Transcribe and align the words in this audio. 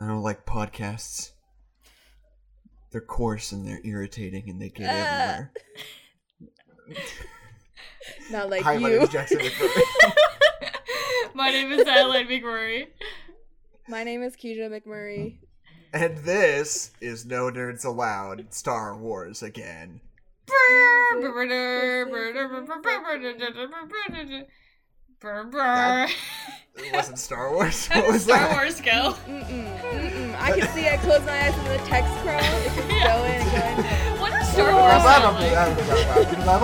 I 0.00 0.06
don't 0.06 0.22
like 0.22 0.46
podcasts. 0.46 1.32
They're 2.90 3.00
coarse 3.00 3.52
and 3.52 3.66
they're 3.66 3.80
irritating 3.84 4.48
and 4.48 4.60
they 4.62 4.68
get 4.70 4.88
Ah. 4.88 4.92
everywhere. 4.94 5.52
Not 8.30 8.48
like 8.50 8.62
Hi, 8.62 8.78
my 8.78 8.88
name 8.88 8.98
you. 8.98 9.02
is 9.02 9.08
Jackson 9.10 9.38
McMurray. 9.38 10.14
My 11.34 11.50
name 11.50 11.70
is 11.72 11.86
Adeline 11.86 12.26
McMurray. 12.28 12.86
My 13.88 14.04
name 14.04 14.22
is 14.22 14.34
Keisha 14.36 14.68
McMurray. 14.70 15.38
and 15.92 16.18
this 16.18 16.92
is 17.00 17.26
No 17.26 17.50
Nerds 17.50 17.84
Allowed 17.84 18.52
Star 18.54 18.96
Wars 18.96 19.42
again. 19.42 20.00
It 25.22 26.92
wasn't 26.92 27.18
Star 27.18 27.52
Wars. 27.52 27.88
What 27.92 28.06
was 28.08 28.22
Star 28.24 28.38
that? 28.38 28.52
Wars 28.52 28.80
go. 28.80 29.14
Mm-mm, 29.26 29.80
mm-mm. 29.80 30.40
I 30.40 30.52
can 30.58 30.68
see 30.68 30.88
I 30.88 30.96
close 30.98 31.24
my 31.26 31.32
eyes 31.46 31.54
and 31.58 31.66
the 31.66 31.78
text 31.86 32.12
scroll. 32.20 32.38
It 32.38 32.72
just 32.74 32.88
Yeah. 32.88 33.16
going 33.16 33.32
and 33.32 33.50
going. 33.50 34.20
What 34.20 34.32
is 34.40 34.48
Star 34.48 34.72
Wars? 34.72 35.02
sound 35.02 35.34
like? 35.36 36.58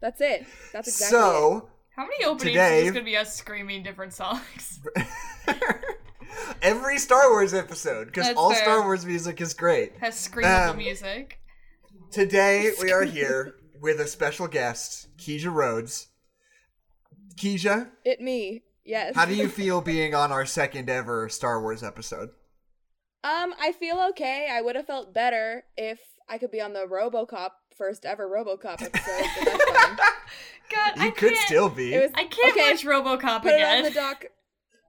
That's 0.00 0.20
it. 0.20 0.46
That's 0.72 0.88
exactly 0.88 1.18
so, 1.18 1.68
How 1.96 2.02
many 2.04 2.24
openings 2.24 2.42
Today- 2.54 2.78
is 2.78 2.84
just 2.84 2.94
gonna 2.94 3.04
be 3.04 3.16
us 3.16 3.34
screaming 3.34 3.82
different 3.82 4.12
songs? 4.12 4.80
Every 6.62 6.98
Star 6.98 7.30
Wars 7.30 7.54
episode, 7.54 8.06
because 8.06 8.28
all 8.36 8.52
fair. 8.52 8.62
Star 8.62 8.82
Wars 8.82 9.04
music 9.06 9.40
is 9.40 9.54
great. 9.54 9.96
Has 9.98 10.14
screamable 10.14 10.70
Um, 10.70 10.78
music. 10.78 11.38
Today 12.10 12.70
we 12.80 12.92
are 12.92 13.02
here 13.04 13.56
with 13.80 14.00
a 14.00 14.06
special 14.06 14.46
guest, 14.48 15.08
Keisha 15.18 15.52
Rhodes. 15.52 16.08
Keisha, 17.36 17.88
it. 18.04 18.10
It 18.12 18.20
me. 18.20 18.62
Yes. 18.84 19.16
how 19.16 19.24
do 19.24 19.34
you 19.34 19.48
feel 19.48 19.80
being 19.80 20.14
on 20.14 20.30
our 20.30 20.46
second 20.46 20.88
ever 20.88 21.28
Star 21.28 21.60
Wars 21.60 21.82
episode? 21.82 22.30
Um, 23.24 23.52
I 23.60 23.72
feel 23.72 23.98
okay. 24.10 24.48
I 24.50 24.62
would 24.62 24.76
have 24.76 24.86
felt 24.86 25.12
better 25.12 25.64
if 25.76 25.98
I 26.28 26.38
could 26.38 26.52
be 26.52 26.60
on 26.60 26.72
the 26.72 26.86
RoboCop 26.86 27.50
first 27.76 28.04
ever 28.06 28.28
RoboCop 28.28 28.80
episode, 28.82 29.26
but 29.44 29.60
that's. 29.74 30.00
God, 30.72 30.96
You 30.96 31.02
I 31.08 31.10
could 31.10 31.32
can't. 31.32 31.46
still 31.46 31.68
be. 31.68 31.96
Was 31.98 32.10
I 32.14 32.24
can't 32.24 32.56
okay, 32.56 32.70
watch 32.72 32.84
RoboCop 32.84 33.42
Put 33.42 33.52
it 33.52 33.56
again. 33.56 33.78
on 33.78 33.82
the 33.84 33.90
doc. 33.90 34.24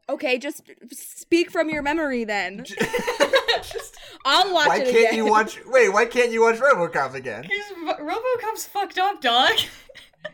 Okay, 0.09 0.38
just 0.38 0.63
speak 0.94 1.52
from 1.52 1.69
your 1.69 1.81
memory 1.81 2.23
then. 2.23 2.66
I'll 4.25 4.53
watch 4.53 4.67
why 4.67 4.77
it 4.77 4.86
can't 4.86 4.97
again. 5.08 5.16
you 5.16 5.25
watch? 5.25 5.59
Wait, 5.66 5.89
why 5.89 6.05
can't 6.05 6.31
you 6.31 6.41
watch 6.41 6.58
RoboCop 6.58 7.14
again? 7.14 7.44
Because 7.47 7.99
RoboCop's 7.99 8.66
fucked 8.67 8.97
up, 8.97 9.22
dog. 9.22 9.52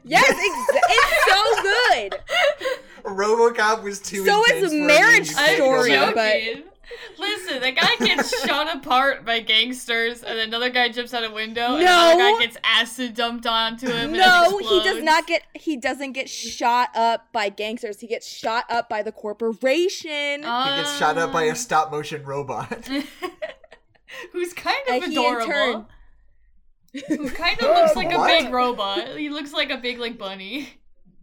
Yes, 0.05 0.25
exa- 0.27 0.79
it's 0.89 1.25
so 1.29 1.61
good. 1.61 3.13
RoboCop 3.13 3.83
was 3.83 3.99
too. 3.99 4.25
So 4.25 4.43
intense 4.45 4.63
is 4.65 4.71
for. 4.71 4.77
Marriage 4.87 5.29
You 5.29 5.55
Story, 5.55 5.89
go 5.91 6.05
I'm 6.05 6.15
back. 6.15 6.41
joking. 6.41 6.63
Listen, 7.17 7.61
the 7.61 7.71
guy 7.71 7.95
gets 7.99 8.43
shot 8.45 8.75
apart 8.75 9.25
by 9.25 9.39
gangsters, 9.39 10.23
and 10.23 10.39
another 10.39 10.69
guy 10.69 10.89
jumps 10.89 11.13
out 11.13 11.23
a 11.23 11.31
window, 11.31 11.75
and 11.75 11.81
another 11.83 12.17
guy 12.19 12.39
gets 12.39 12.57
acid 12.63 13.13
dumped 13.15 13.45
onto 13.45 13.87
him. 13.87 14.09
and 14.09 14.13
No, 14.13 14.57
he 14.57 14.83
does 14.83 15.03
not 15.03 15.27
get. 15.27 15.43
He 15.53 15.77
doesn't 15.77 16.13
get 16.13 16.29
shot 16.29 16.89
up 16.95 17.31
by 17.31 17.49
gangsters. 17.49 17.99
He 17.99 18.07
gets 18.07 18.27
shot 18.27 18.65
up 18.69 18.89
by 18.89 19.03
the 19.03 19.11
corporation. 19.11 20.41
He 20.41 20.75
gets 20.77 20.97
shot 20.97 21.17
up 21.17 21.31
by 21.31 21.43
a 21.43 21.55
stop 21.55 21.91
motion 21.91 22.23
robot. 22.23 22.87
Who's 24.31 24.53
kind 24.53 24.77
of 24.89 25.03
he 25.03 25.15
in 25.15 25.23
turn- 25.23 25.41
adorable. 25.41 25.87
Who 27.07 27.29
kind 27.31 27.59
of 27.59 27.67
looks 27.75 27.95
like 27.95 28.13
a 28.13 28.23
big 28.23 28.53
robot. 28.53 29.17
He 29.17 29.29
looks 29.29 29.51
like 29.51 29.71
a 29.71 29.77
big 29.77 29.97
like 29.97 30.17
bunny. 30.17 30.69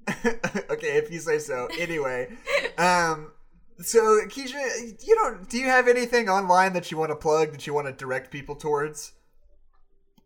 okay, 0.09 0.97
if 0.97 1.13
you 1.13 1.21
say 1.21 1.39
so. 1.39 1.69
Anyway, 1.79 2.29
um, 2.77 3.31
so 3.83 4.21
Keisha, 4.27 5.03
you 5.07 5.15
don't. 5.17 5.49
Do 5.49 5.59
you 5.59 5.67
have 5.67 5.89
anything 5.89 6.29
online 6.29 6.73
that 6.75 6.91
you 6.91 6.97
want 6.97 7.11
to 7.11 7.17
plug? 7.17 7.53
That 7.53 7.67
you 7.67 7.75
want 7.75 7.87
to 7.87 7.93
direct 7.93 8.31
people 8.31 8.55
towards? 8.57 9.13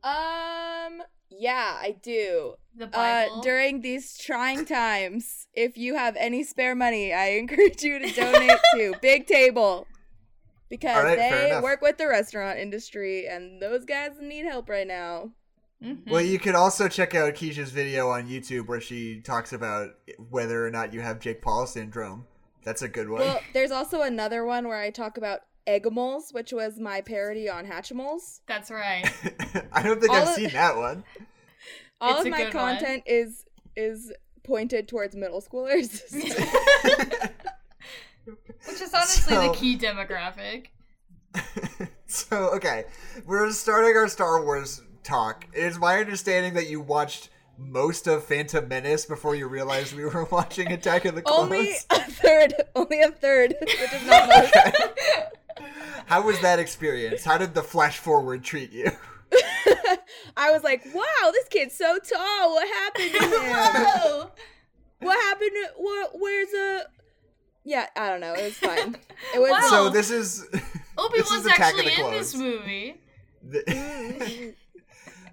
Um, 0.03 1.03
yeah, 1.31 1.77
I 1.81 1.97
do. 2.03 2.55
The 2.77 2.87
Uh, 2.87 2.91
Bible. 3.29 3.41
during 3.43 3.81
these 3.81 4.19
trying 4.19 4.65
times, 4.65 5.47
if 5.55 5.77
you 5.79 5.95
have 5.95 6.17
any 6.17 6.43
spare 6.45 6.75
money, 6.75 7.13
I 7.13 7.27
encourage 7.39 7.83
you 7.83 7.99
to 7.99 8.11
donate 8.13 8.59
to 8.75 8.95
Big 9.01 9.27
Table 9.27 9.87
because 10.69 10.97
All 10.97 11.05
right, 11.05 11.19
fair 11.19 11.55
they 11.55 11.61
work 11.61 11.81
with 11.83 11.99
the 11.99 12.09
restaurant 12.09 12.59
industry, 12.59 13.27
and 13.29 13.63
those 13.63 13.85
guys 13.85 14.11
need 14.21 14.45
help 14.45 14.69
right 14.69 14.87
now. 14.87 15.31
Mhm. 15.83 16.11
Well, 16.11 16.21
you 16.23 16.39
could 16.39 16.55
also 16.55 16.89
check 16.89 17.15
out 17.15 17.35
Keisha's 17.35 17.71
video 17.71 18.09
on 18.09 18.29
YouTube 18.29 18.67
where 18.67 18.81
she 18.81 19.21
talks 19.21 19.53
about 19.53 19.91
whether 20.31 20.67
or 20.67 20.71
not 20.71 20.93
you 20.93 21.01
have 21.01 21.21
Jake 21.21 21.43
Paul 21.43 21.67
syndrome. 21.67 22.27
That's 22.65 22.83
a 22.83 22.89
good 22.89 23.09
one. 23.09 23.21
Well, 23.21 23.41
there's 23.53 23.71
also 23.71 24.03
another 24.03 24.45
one 24.45 24.67
where 24.69 24.81
I 24.81 24.91
talk 24.91 25.17
about 25.19 25.41
Eggimals, 25.67 26.33
which 26.35 26.53
was 26.53 26.79
my 26.79 27.01
parody 27.01 27.49
on 27.49 27.67
Hatchimals. 27.67 28.41
That's 28.47 28.71
right. 28.71 29.05
I 29.73 29.83
don't 29.83 30.01
think 30.01 30.11
all 30.13 30.19
I've 30.23 30.29
of- 30.29 30.35
seen 30.35 30.51
that 30.51 30.77
one. 30.77 31.05
All 32.01 32.11
It's 32.13 32.21
of 32.21 32.27
a 32.27 32.31
my 32.31 32.45
good 32.45 32.55
one. 32.55 32.77
content 32.77 33.03
is 33.07 33.45
is 33.77 34.13
pointed 34.45 34.89
towards 34.89 35.15
middle 35.17 35.41
schoolers. 35.41 36.03
Which 38.67 38.81
is 38.81 38.95
honestly 38.95 39.35
So- 39.35 39.49
the 39.49 39.55
key 39.55 39.77
demographic. 39.79 40.67
so 42.07 42.51
okay, 42.55 42.85
we're 43.27 43.51
starting 43.53 43.97
our 43.97 44.09
Star 44.09 44.43
Wars 44.45 44.83
talk. 45.03 45.47
It 45.53 45.65
is 45.65 45.79
my 45.79 45.99
understanding 45.99 46.55
that 46.55 46.69
you 46.69 46.81
watched 46.81 47.29
most 47.59 48.07
of 48.07 48.25
Phantom 48.25 48.67
Menace 48.67 49.05
before 49.07 49.35
you 49.35 49.47
realized 49.49 49.95
we 49.95 50.05
were 50.05 50.25
watching 50.31 50.73
Attack 50.73 51.05
of 51.05 51.15
the 51.15 51.23
Clones. 51.23 51.53
only 51.53 51.71
a 51.91 52.01
third, 52.11 52.55
only 52.75 53.01
a 53.01 53.11
third, 53.11 53.55
which 53.61 53.93
is 53.93 54.07
not 54.07 54.29
most. 54.29 54.55
How 56.07 56.23
was 56.23 56.39
that 56.41 56.59
experience? 56.59 57.25
How 57.25 57.39
did 57.39 57.55
the 57.55 57.63
flash 57.63 57.99
forward 57.99 58.45
treat 58.45 58.73
you? 58.73 58.91
I 60.37 60.51
was 60.51 60.63
like, 60.63 60.85
wow, 60.95 61.31
this 61.33 61.49
kid's 61.49 61.75
so 61.75 61.99
tall. 61.99 62.51
What 62.55 62.69
happened 62.69 63.13
to 63.13 63.23
him? 63.23 63.53
Whoa! 63.53 64.31
what 65.01 65.19
happened? 65.23 65.51
To, 65.53 65.69
what? 65.77 66.11
Where's 66.19 66.49
the? 66.51 66.89
Yeah, 67.65 67.87
I 67.97 68.11
don't 68.11 68.21
know. 68.21 68.35
It 68.35 68.45
was 68.45 68.55
fine. 68.59 68.97
It 69.35 69.39
was. 69.39 69.51
Wow. 69.51 69.67
So 69.71 69.89
this 69.91 70.11
is 70.11 70.47
Obi 70.99 71.19
This 71.19 71.31
Wan's 71.31 71.47
actually 71.47 71.95
in 71.95 72.11
this 72.11 72.35
movie. 72.35 73.01
the- 73.43 74.55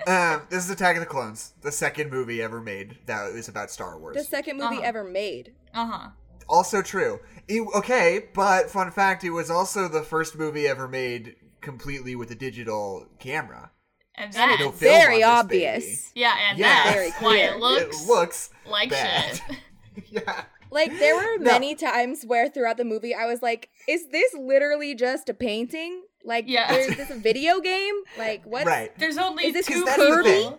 um, 0.08 0.42
this 0.50 0.64
is 0.66 0.70
Attack 0.70 0.96
of 0.98 1.02
the 1.02 1.06
Clones, 1.06 1.54
the 1.62 1.72
second 1.72 2.12
movie 2.12 2.42
ever 2.42 2.62
made 2.62 2.98
that 3.06 3.32
is 3.32 3.48
about 3.48 3.72
Star 3.72 4.00
Wars. 4.00 4.16
the 4.16 4.24
second 4.24 4.58
movie 4.58 4.78
Uh-huh. 4.78 4.86
ever 4.86 5.04
made. 5.04 5.54
Uh 5.74 5.86
huh. 5.86 6.10
Also 6.50 6.82
true. 6.82 7.20
It- 7.48 7.68
okay, 7.76 8.28
but 8.34 8.70
fun 8.70 8.92
fact: 8.92 9.24
it 9.24 9.30
was 9.32 9.50
also 9.50 9.88
the 9.88 10.02
first 10.04 10.36
movie 10.38 10.68
ever 10.68 10.88
made 10.88 11.36
completely 11.62 12.16
with 12.16 12.32
a 12.32 12.36
digital 12.36 13.08
camera. 13.20 13.72
And 14.16 14.26
And 14.36 14.52
that's 14.52 14.60
no 14.60 14.72
very 14.72 15.24
obvious. 15.24 15.86
baby. 15.86 16.22
yeah, 16.22 16.36
and 16.50 16.58
Yeah. 16.60 16.84
that's 16.84 16.96
Very 16.96 17.12
why 17.12 17.38
it 17.38 17.60
looks, 17.60 18.02
it 18.04 18.08
looks 18.08 18.50
like 18.66 18.90
bad. 18.90 19.36
shit. 19.48 19.58
yeah. 20.10 20.44
Like 20.70 20.98
there 21.00 21.16
were 21.16 21.38
No. 21.38 21.52
many 21.52 21.76
times 21.76 22.24
where 22.26 22.50
throughout 22.50 22.78
the 22.78 22.84
movie 22.86 23.14
I 23.16 23.26
was 23.26 23.42
like, 23.42 23.70
"Is 23.88 24.08
this 24.10 24.34
literally 24.34 24.96
just 24.96 25.30
a 25.30 25.34
painting? 25.34 26.04
Like, 26.24 26.46
Yeah. 26.48 26.74
is 26.74 26.96
this 26.98 27.10
a 27.10 27.16
video 27.16 27.60
game? 27.60 27.96
Like, 28.18 28.44
what? 28.46 28.66
Right. 28.66 28.98
There's 28.98 29.18
only 29.18 29.46
Is 29.48 29.54
this 29.54 29.66
two 29.66 29.84
that's 29.84 29.98
the 29.98 30.24
thing. 30.24 30.58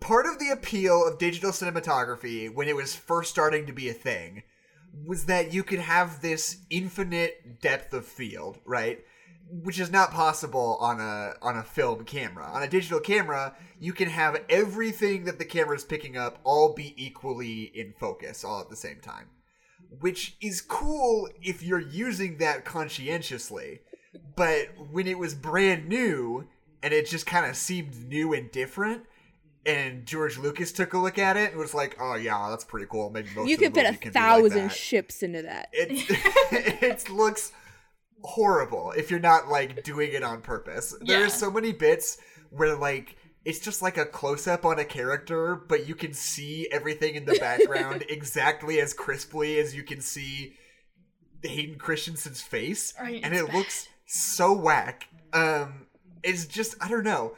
Part 0.00 0.26
of 0.26 0.38
the 0.38 0.50
appeal 0.50 1.06
of 1.06 1.18
digital 1.18 1.50
cinematography 1.52 2.52
when 2.52 2.68
it 2.68 2.76
was 2.76 2.94
first 2.94 3.30
starting 3.30 3.66
to 3.66 3.72
be 3.72 3.88
a 3.88 3.94
thing 3.94 4.42
was 5.06 5.26
that 5.26 5.52
you 5.52 5.62
could 5.62 5.78
have 5.78 6.20
this 6.20 6.58
infinite 6.70 7.60
depth 7.60 7.92
of 7.92 8.06
field, 8.06 8.58
right? 8.64 9.00
Which 9.48 9.78
is 9.78 9.90
not 9.90 10.10
possible 10.10 10.76
on 10.80 11.00
a 11.00 11.34
on 11.42 11.56
a 11.56 11.62
film 11.62 12.04
camera. 12.04 12.46
On 12.52 12.62
a 12.62 12.68
digital 12.68 13.00
camera, 13.00 13.56
you 13.78 13.92
can 13.92 14.08
have 14.08 14.42
everything 14.48 15.24
that 15.24 15.38
the 15.38 15.44
camera 15.44 15.76
is 15.76 15.84
picking 15.84 16.16
up 16.16 16.38
all 16.44 16.74
be 16.74 16.94
equally 17.02 17.62
in 17.74 17.92
focus 17.98 18.44
all 18.44 18.60
at 18.60 18.70
the 18.70 18.76
same 18.76 19.00
time. 19.00 19.28
Which 20.00 20.36
is 20.40 20.60
cool 20.60 21.28
if 21.42 21.62
you're 21.62 21.78
using 21.80 22.38
that 22.38 22.64
conscientiously. 22.64 23.80
But 24.36 24.68
when 24.90 25.06
it 25.06 25.18
was 25.18 25.34
brand 25.34 25.88
new 25.88 26.46
and 26.82 26.92
it 26.92 27.06
just 27.06 27.26
kind 27.26 27.46
of 27.46 27.56
seemed 27.56 28.08
new 28.08 28.32
and 28.34 28.50
different, 28.50 29.02
and 29.66 30.04
George 30.06 30.36
Lucas 30.38 30.72
took 30.72 30.92
a 30.92 30.98
look 30.98 31.18
at 31.18 31.36
it 31.36 31.50
and 31.52 31.58
was 31.58 31.72
like, 31.74 31.96
"Oh 32.00 32.16
yeah, 32.16 32.48
that's 32.50 32.64
pretty 32.64 32.86
cool. 32.90 33.10
Maybe 33.10 33.28
most 33.34 33.48
You 33.48 33.56
could 33.56 33.74
fit 33.74 33.84
movie 33.86 33.96
a 33.96 33.98
be 34.00 34.06
like 34.06 34.12
thousand 34.12 34.72
ships 34.72 35.22
into 35.22 35.42
that. 35.42 35.68
it 35.72 35.90
it 36.82 37.08
looks 37.10 37.52
horrible 38.22 38.92
if 38.96 39.10
you're 39.10 39.20
not 39.20 39.48
like 39.48 39.82
doing 39.84 40.12
it 40.12 40.22
on 40.22 40.40
purpose. 40.42 40.94
Yeah. 41.02 41.18
There's 41.18 41.34
so 41.34 41.50
many 41.50 41.72
bits 41.72 42.18
where 42.50 42.76
like 42.76 43.16
it's 43.44 43.58
just 43.58 43.82
like 43.82 43.98
a 43.98 44.06
close 44.06 44.46
up 44.46 44.64
on 44.64 44.78
a 44.78 44.84
character, 44.84 45.54
but 45.56 45.86
you 45.86 45.94
can 45.94 46.12
see 46.14 46.66
everything 46.72 47.14
in 47.14 47.24
the 47.26 47.38
background 47.38 48.04
exactly 48.08 48.80
as 48.80 48.92
crisply 48.94 49.58
as 49.58 49.74
you 49.74 49.82
can 49.82 50.00
see 50.00 50.54
Hayden 51.42 51.76
Christensen's 51.78 52.40
face, 52.40 52.94
Right, 52.98 53.20
and 53.22 53.34
it 53.34 53.44
bad. 53.46 53.54
looks 53.54 53.88
so 54.14 54.52
whack. 54.52 55.08
Um, 55.32 55.86
is 56.22 56.46
just 56.46 56.74
I 56.80 56.88
don't 56.88 57.04
know, 57.04 57.34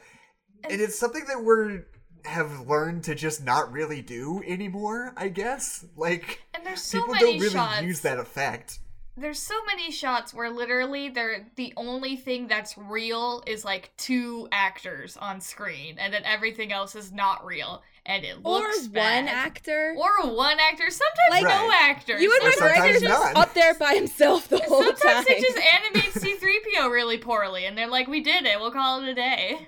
and 0.63 0.79
it's 0.81 0.97
something 0.97 1.25
that 1.27 1.43
we're 1.43 1.85
have 2.25 2.67
learned 2.67 3.03
to 3.05 3.15
just 3.15 3.43
not 3.43 3.71
really 3.71 4.01
do 4.01 4.43
anymore. 4.45 5.13
I 5.17 5.29
guess 5.29 5.85
like 5.95 6.41
And 6.53 6.65
there's 6.65 6.81
so 6.81 6.99
people 6.99 7.15
don't 7.15 7.39
really 7.39 7.49
shots. 7.49 7.81
use 7.81 8.01
that 8.01 8.19
effect. 8.19 8.79
There's 9.19 9.39
so 9.39 9.55
many 9.65 9.91
shots 9.91 10.31
where 10.31 10.51
literally 10.51 11.09
they're 11.09 11.47
the 11.55 11.73
only 11.75 12.15
thing 12.15 12.47
that's 12.47 12.77
real 12.77 13.43
is 13.47 13.65
like 13.65 13.91
two 13.97 14.47
actors 14.51 15.17
on 15.17 15.41
screen, 15.41 15.97
and 15.97 16.13
then 16.13 16.21
everything 16.23 16.71
else 16.71 16.95
is 16.95 17.11
not 17.11 17.43
real, 17.43 17.81
and 18.07 18.23
it 18.23 18.37
Or 18.43 18.59
looks 18.61 18.87
one 18.87 19.27
actor. 19.27 19.93
or 19.97 20.33
one 20.33 20.57
actor. 20.59 20.89
Sometimes 20.89 21.29
Like- 21.29 21.43
no 21.43 21.67
Right. 21.67 21.77
actors. 21.83 22.21
you 22.21 22.31
and 22.33 22.41
Or 22.41 22.45
my 22.45 22.55
sometimes 22.55 23.01
just 23.01 23.03
none. 23.03 23.35
up 23.37 23.53
there 23.53 23.73
by 23.75 23.93
himself 23.95 24.47
the 24.47 24.59
whole 24.59 24.81
time. 24.83 24.95
Sometimes 24.97 25.25
time. 25.27 25.35
they 25.35 25.41
just 25.41 25.57
animate 25.73 26.13
C3PO 26.13 26.89
really 26.91 27.17
poorly, 27.17 27.65
and 27.65 27.77
they're 27.77 27.87
like, 27.87 28.07
"We 28.07 28.21
did 28.21 28.45
it. 28.45 28.59
We'll 28.59 28.71
call 28.71 29.03
it 29.03 29.09
a 29.09 29.13
day." 29.13 29.67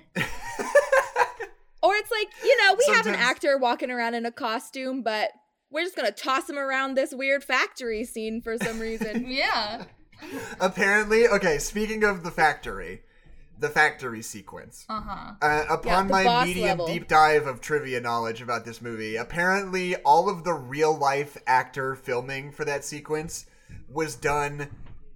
Or 1.82 1.94
it's 1.94 2.10
like, 2.10 2.28
you 2.44 2.56
know, 2.58 2.74
we 2.78 2.94
have 2.94 3.06
an 3.06 3.14
actor 3.14 3.56
walking 3.56 3.90
around 3.90 4.12
in 4.14 4.26
a 4.26 4.30
costume, 4.30 5.02
but 5.02 5.30
we're 5.70 5.82
just 5.82 5.96
gonna 5.96 6.10
toss 6.10 6.48
him 6.48 6.58
around 6.58 6.94
this 6.94 7.14
weird 7.14 7.42
factory 7.42 8.04
scene 8.04 8.42
for 8.42 8.58
some 8.58 8.78
reason. 8.80 9.24
Yeah. 9.30 9.84
Apparently, 10.60 11.26
okay. 11.26 11.56
Speaking 11.56 12.04
of 12.04 12.22
the 12.22 12.30
factory, 12.30 13.00
the 13.60 13.68
factory 13.68 14.22
sequence. 14.22 14.86
Uh 14.88 15.00
huh. 15.00 15.32
Uh, 15.42 15.64
upon 15.70 16.08
the 16.08 16.12
my 16.12 16.44
medium 16.44 16.68
level. 16.78 16.86
deep 16.86 17.06
dive 17.08 17.46
of 17.46 17.60
trivia 17.60 18.00
knowledge 18.00 18.42
about 18.42 18.64
this 18.64 18.80
movie, 18.82 19.16
apparently 19.16 19.96
all 19.96 20.28
of 20.28 20.44
the 20.44 20.54
real 20.54 20.96
life 20.96 21.36
actor 21.46 21.94
filming 21.94 22.50
for 22.50 22.64
that 22.64 22.84
sequence 22.84 23.46
was 23.88 24.16
done 24.16 24.68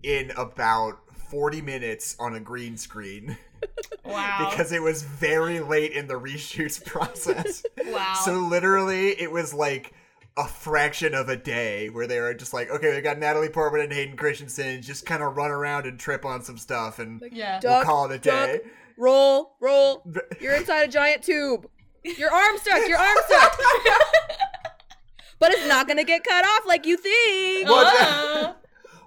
in 0.02 0.30
about 0.36 0.98
40 1.30 1.62
minutes 1.62 2.14
on 2.20 2.34
a 2.34 2.40
green 2.40 2.76
screen 2.76 3.36
Wow. 4.04 4.46
because 4.50 4.72
it 4.72 4.82
was 4.82 5.02
very 5.02 5.60
late 5.60 5.92
in 5.92 6.06
the 6.06 6.14
reshoots 6.20 6.84
process. 6.86 7.64
wow. 7.86 8.12
So 8.24 8.34
literally, 8.34 9.08
it 9.20 9.30
was 9.32 9.54
like 9.54 9.94
a 10.36 10.48
fraction 10.48 11.14
of 11.14 11.28
a 11.28 11.36
day 11.36 11.88
where 11.90 12.06
they 12.06 12.20
were 12.20 12.34
just 12.34 12.52
like, 12.52 12.68
okay, 12.70 12.94
we 12.94 13.00
got 13.00 13.18
Natalie 13.18 13.48
Portman 13.48 13.82
and 13.82 13.92
Hayden 13.92 14.16
Christensen 14.16 14.82
just 14.82 15.06
kind 15.06 15.22
of 15.22 15.36
run 15.36 15.50
around 15.52 15.86
and 15.86 15.98
trip 15.98 16.24
on 16.24 16.42
some 16.42 16.58
stuff 16.58 16.98
and 16.98 17.22
yeah. 17.32 17.60
Duh. 17.60 17.68
we'll 17.68 17.78
Duck, 17.78 17.86
call 17.86 18.04
it 18.10 18.14
a 18.14 18.18
duck. 18.18 18.48
day. 18.48 18.60
roll, 18.96 19.54
roll. 19.60 20.02
You're 20.40 20.54
inside 20.56 20.88
a 20.88 20.92
giant 20.92 21.22
tube. 21.22 21.68
Your 22.02 22.32
arm 22.32 22.58
stuck. 22.58 22.86
Your 22.88 22.98
arm 22.98 23.16
stuck. 23.26 23.58
but 25.38 25.52
it's 25.52 25.66
not 25.68 25.86
gonna 25.88 26.04
get 26.04 26.24
cut 26.24 26.44
off 26.44 26.66
like 26.66 26.84
you 26.86 26.96
think. 26.96 27.68
What? 27.68 27.94
Uh, 28.02 28.52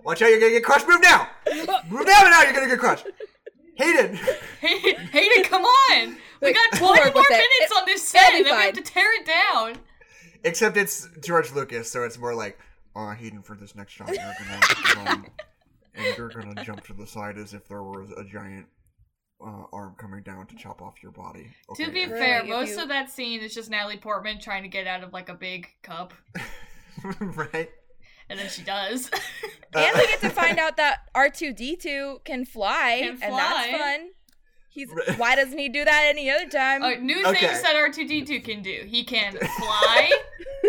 Watch 0.04 0.22
out, 0.22 0.30
you're 0.30 0.40
gonna 0.40 0.52
get 0.54 0.64
crushed. 0.64 0.88
Move 0.88 1.02
now! 1.02 1.28
Move 1.90 2.06
now 2.06 2.22
and 2.22 2.32
now, 2.32 2.42
you're 2.44 2.54
gonna 2.54 2.68
get 2.68 2.80
crushed. 2.80 3.06
Hayden! 3.76 4.16
Hey, 4.62 4.80
Hayden, 5.12 5.44
come 5.44 5.64
on! 5.64 6.16
We 6.42 6.48
Wait, 6.48 6.56
got 6.56 6.80
we'll 6.82 6.96
20 6.96 7.12
more 7.12 7.24
minutes 7.30 7.46
It- 7.62 7.72
on 7.78 7.84
this 7.86 8.08
set, 8.08 8.34
and 8.34 8.46
then 8.46 8.56
we 8.58 8.64
have 8.64 8.74
to 8.76 8.82
tear 8.82 9.14
it 9.20 9.26
down. 9.26 9.76
Except 10.48 10.78
it's 10.78 11.08
George 11.24 11.52
Lucas, 11.52 11.92
so 11.92 12.04
it's 12.04 12.18
more 12.18 12.34
like, 12.34 12.58
oh, 12.96 13.12
Hayden, 13.12 13.42
for 13.42 13.56
this 13.56 13.76
next 13.76 13.94
shot, 13.94 14.08
you're 14.08 14.18
gonna 14.18 15.06
run, 15.06 15.26
and 15.96 16.18
you're 16.18 16.30
gonna 16.30 16.64
jump 16.64 16.84
to 16.86 16.94
the 16.94 17.06
side 17.08 17.38
as 17.38 17.54
if 17.54 17.68
there 17.68 17.84
was 17.84 18.12
a 18.18 18.24
giant 18.24 18.66
uh, 19.46 19.64
arm 19.72 19.96
coming 20.00 20.24
down 20.24 20.48
to 20.48 20.56
chop 20.56 20.82
off 20.82 20.96
your 21.04 21.12
body. 21.12 21.48
Okay. 21.72 21.86
To 21.86 21.92
be 21.92 22.06
Really, 22.06 22.20
fair, 22.20 22.40
if 22.42 22.48
most 22.48 22.76
you- 22.78 22.82
of 22.84 22.90
that 22.90 23.10
scene 23.12 23.42
is 23.42 23.54
just 23.54 23.70
Natalie 23.70 23.98
Portman 23.98 24.40
trying 24.40 24.64
to 24.64 24.70
get 24.70 24.88
out 24.88 25.04
of 25.04 25.14
like 25.14 25.30
a 25.30 25.34
big 25.36 25.68
cup, 25.84 26.14
right? 27.20 27.70
and 28.30 28.38
then 28.38 28.50
she 28.50 28.62
does. 28.62 29.10
And 29.74 29.96
we 29.98 30.08
get 30.08 30.20
to 30.22 30.30
find 30.32 30.60
out 30.60 30.76
that 30.78 31.00
R2D2 31.16 32.26
can 32.26 32.44
fly, 32.46 33.00
Can 33.02 33.20
and 33.22 33.34
that's 33.34 33.70
fun. 33.78 34.10
He's 34.78 34.90
Right. 34.92 35.18
why 35.18 35.36
doesn't 35.36 35.58
he 35.58 35.70
do 35.70 35.84
that 35.84 36.04
any 36.08 36.30
other 36.30 36.48
time? 36.48 36.84
Uh, 36.84 36.92
new 37.02 37.20
Okay. 37.26 37.40
things 37.40 37.64
that 37.64 37.76
R2D2 37.76 38.44
can 38.44 38.62
do. 38.62 38.84
He 38.86 39.04
can 39.04 39.34
fly. 39.58 40.12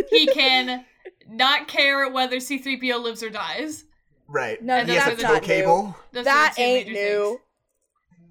he 0.08 0.26
can 0.28 0.86
not 1.28 1.68
care 1.68 2.10
whether 2.10 2.36
C3PO 2.36 3.02
lives 3.02 3.22
or 3.22 3.28
dies. 3.28 3.84
Right. 4.26 4.62
No, 4.62 4.76
And 4.76 4.88
he 4.88 4.94
has 4.96 5.04
that's 5.08 5.20
a 5.20 5.22
not 5.22 5.28
tow 5.28 5.34
new. 5.40 5.40
cable. 5.46 5.96
Those 6.12 6.24
that 6.24 6.54
ain't 6.58 6.88
new. 6.88 6.94
things. 6.96 7.40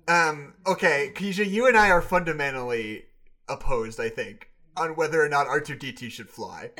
Um, 0.09 0.53
okay, 0.65 1.11
Keisha, 1.13 1.47
you 1.47 1.67
and 1.67 1.77
I 1.77 1.91
are 1.91 2.01
fundamentally 2.01 3.03
opposed, 3.47 3.99
I 3.99 4.09
think, 4.09 4.49
on 4.75 4.95
whether 4.95 5.21
or 5.23 5.29
not 5.29 5.45
R2D2 5.47 6.09
should 6.09 6.29
fly. 6.29 6.71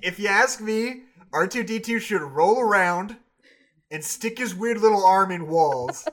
if 0.00 0.18
you 0.18 0.28
ask 0.28 0.60
me, 0.62 1.02
R2D2 1.34 2.00
should 2.00 2.22
roll 2.22 2.58
around 2.60 3.16
and 3.90 4.04
stick 4.04 4.38
his 4.38 4.54
weird 4.54 4.78
little 4.80 5.04
arm 5.04 5.30
in 5.32 5.48
walls, 5.48 6.06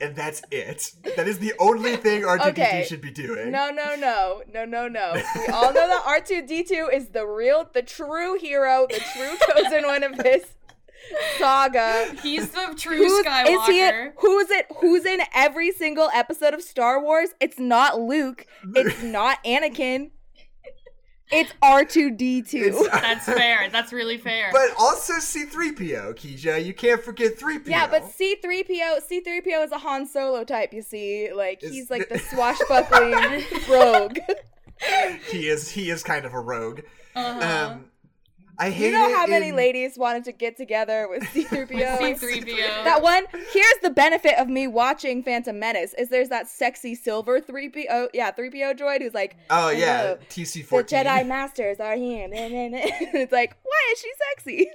and 0.00 0.14
that's 0.14 0.42
it. 0.50 0.92
That 1.16 1.26
is 1.28 1.38
the 1.38 1.52
only 1.58 1.96
thing 1.96 2.22
R2D2 2.22 2.48
Okay. 2.50 2.84
should 2.88 3.00
be 3.00 3.10
doing. 3.10 3.50
No, 3.50 3.70
no, 3.70 3.94
no, 3.96 4.42
no, 4.52 4.64
no, 4.64 4.88
no. 4.88 5.12
We 5.14 5.46
all 5.52 5.72
know 5.72 5.88
that 5.88 6.02
R 6.06 6.20
two 6.20 6.46
D 6.46 6.62
two 6.62 6.88
is 6.92 7.08
the 7.08 7.26
real, 7.26 7.68
the 7.72 7.82
true 7.82 8.38
hero, 8.38 8.86
the 8.90 9.00
true 9.14 9.36
chosen 9.62 9.84
one 9.86 10.02
of 10.02 10.16
this 10.18 10.44
saga. 11.38 12.14
He's 12.22 12.50
the 12.50 12.74
true 12.76 12.96
Who's 12.96 13.24
Skywalker. 13.24 13.48
is 13.62 13.66
he? 13.66 13.82
In, 13.86 14.12
who's 14.18 14.50
it? 14.50 14.66
Who's 14.80 15.04
in 15.04 15.20
every 15.34 15.70
single 15.72 16.08
episode 16.14 16.54
of 16.54 16.62
Star 16.62 17.00
Wars? 17.02 17.30
It's 17.40 17.58
not 17.58 18.00
Luke. 18.00 18.46
It's 18.74 19.02
not 19.02 19.42
Anakin. 19.44 20.10
It's 21.30 21.52
R 21.60 21.84
two 21.84 22.10
D 22.12 22.40
two. 22.42 22.58
It's- 22.58 22.88
That's 23.02 23.24
fair. 23.24 23.68
That's 23.70 23.92
really 23.92 24.16
fair. 24.18 24.50
But 24.52 24.70
also 24.78 25.14
C3PO, 25.14 26.14
Keisha. 26.16 26.64
You 26.64 26.72
can't 26.72 27.02
forget 27.02 27.36
3PO. 27.38 27.66
Yeah, 27.68 27.86
but 27.88 28.08
C 28.10 28.36
three 28.36 28.62
PO 28.62 29.00
C 29.06 29.20
three 29.20 29.40
PO 29.40 29.62
is 29.64 29.72
a 29.72 29.78
Han 29.78 30.06
Solo 30.06 30.44
type. 30.44 30.72
You 30.72 30.82
see, 30.82 31.32
like 31.32 31.62
Is- 31.64 31.72
he's 31.72 31.90
like 31.90 32.08
the 32.08 32.18
swashbuckling 32.18 33.44
rogue. 33.68 34.18
he 35.30 35.48
is 35.48 35.70
he 35.70 35.90
is 35.90 36.02
kind 36.02 36.24
of 36.26 36.32
a 36.34 36.40
rogue. 36.40 36.80
uh-huh. 37.14 37.72
Um, 37.72 37.84
I 38.58 38.70
hate 38.70 38.86
You 38.86 38.92
know 38.92 39.08
it 39.10 39.14
how 39.16 39.26
many 39.26 39.48
in- 39.50 39.56
ladies 39.56 39.98
wanted 39.98 40.24
to 40.24 40.32
get 40.32 40.56
together 40.56 41.08
with 41.10 41.28
C 41.30 41.44
three 41.44 41.66
PO? 41.66 41.74
C3PO. 41.76 42.84
That 42.84 43.02
one. 43.02 43.24
Here's 43.52 43.78
the 43.82 43.90
benefit 43.90 44.38
of 44.38 44.48
me 44.48 44.66
watching 44.66 45.22
Phantom 45.22 45.58
Menace: 45.58 45.94
is 45.98 46.08
there's 46.08 46.30
that 46.30 46.48
sexy 46.48 46.94
silver 46.94 47.38
three 47.40 47.68
PO, 47.68 48.08
yeah, 48.14 48.30
three 48.30 48.48
PO 48.50 48.72
droid 48.74 49.02
who's 49.02 49.12
like, 49.14 49.36
Oh 49.50 49.68
yeah, 49.68 50.00
Hello. 50.02 50.18
TC14. 50.30 50.88
the 50.88 50.96
Jedi 50.96 51.26
Masters 51.26 51.80
are 51.80 51.96
here. 51.96 52.28
it's 52.32 53.32
like, 53.32 53.56
why 53.62 53.92
is 53.92 54.00
she 54.00 54.10
sexy? 54.34 54.70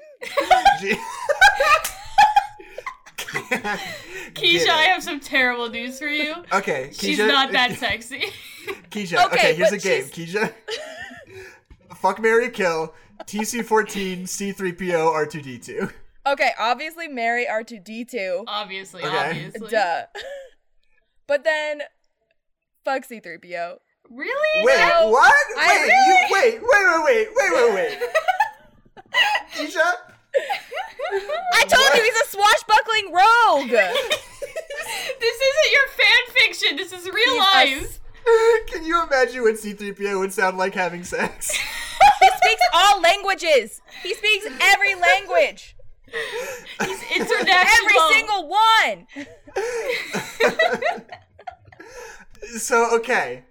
Keisha, 4.33 4.69
I 4.69 4.83
have 4.83 5.03
some 5.03 5.19
terrible 5.19 5.69
news 5.69 5.99
for 5.99 6.07
you. 6.07 6.33
Okay, 6.53 6.89
Keisha. 6.91 6.99
She's 7.01 7.17
not 7.19 7.51
that 7.51 7.77
sexy. 7.77 8.25
Keisha. 8.89 9.25
Okay, 9.25 9.35
Okay, 9.35 9.53
here's 9.55 9.69
a 9.71 9.75
but 9.75 9.83
game. 9.83 10.03
Keisha. 10.05 10.53
Fuck 11.95 12.19
Mary 12.21 12.49
Kill. 12.49 12.93
TC14 13.27 14.23
C3PO 14.23 15.13
R2D2. 15.27 15.91
Okay, 16.25 16.51
obviously 16.59 17.07
marry 17.07 17.47
R 17.47 17.63
two 17.63 17.79
D 17.79 18.05
two. 18.05 18.43
obviously, 18.47 19.01
Okay. 19.03 19.17
obviously. 19.29 19.69
Duh. 19.69 20.03
But 21.27 21.43
then, 21.43 21.81
fuck 22.85 23.05
C 23.05 23.19
three 23.19 23.37
PO. 23.37 23.77
Really? 24.09 24.65
Wait, 24.65 24.77
No, 24.77 25.09
what? 25.09 25.33
I 25.57 25.79
wait, 25.79 25.87
you, 25.87 26.15
wait, 26.31 26.61
wait, 26.61 27.03
wait, 27.05 27.27
wait, 27.35 27.51
wait, 27.51 27.73
wait, 27.73 27.73
wait. 27.73 28.09
Keisha, 29.53 29.93
I 31.53 31.65
told 31.65 31.71
What? 31.71 31.97
you 31.97 32.03
he's 32.03 32.21
a 32.21 32.27
swashbuckling 32.29 33.11
rogue. 33.13 33.69
this 35.19 35.37
isn't 35.41 35.71
your 35.71 35.87
fan 35.97 36.23
fiction. 36.33 36.75
This 36.77 36.91
is 36.93 37.05
real 37.05 37.15
He's 37.15 37.33
a 37.33 37.37
life. 37.37 37.99
can 38.67 38.85
you 38.85 39.01
imagine 39.03 39.41
what 39.41 39.55
C3PO 39.55 40.19
would 40.19 40.33
sound 40.33 40.57
like 40.57 40.73
having 40.75 41.03
sex? 41.03 41.57
he 42.19 42.27
speaks 42.37 42.61
all 42.73 43.01
languages. 43.01 43.81
He 44.03 44.13
speaks 44.13 44.45
every 44.61 44.95
language. 44.95 45.75
He's 46.81 47.03
international. 47.15 47.89
Every 47.89 48.13
single 48.13 48.47
one. 48.49 49.07
so 52.57 52.95
okay, 52.97 53.43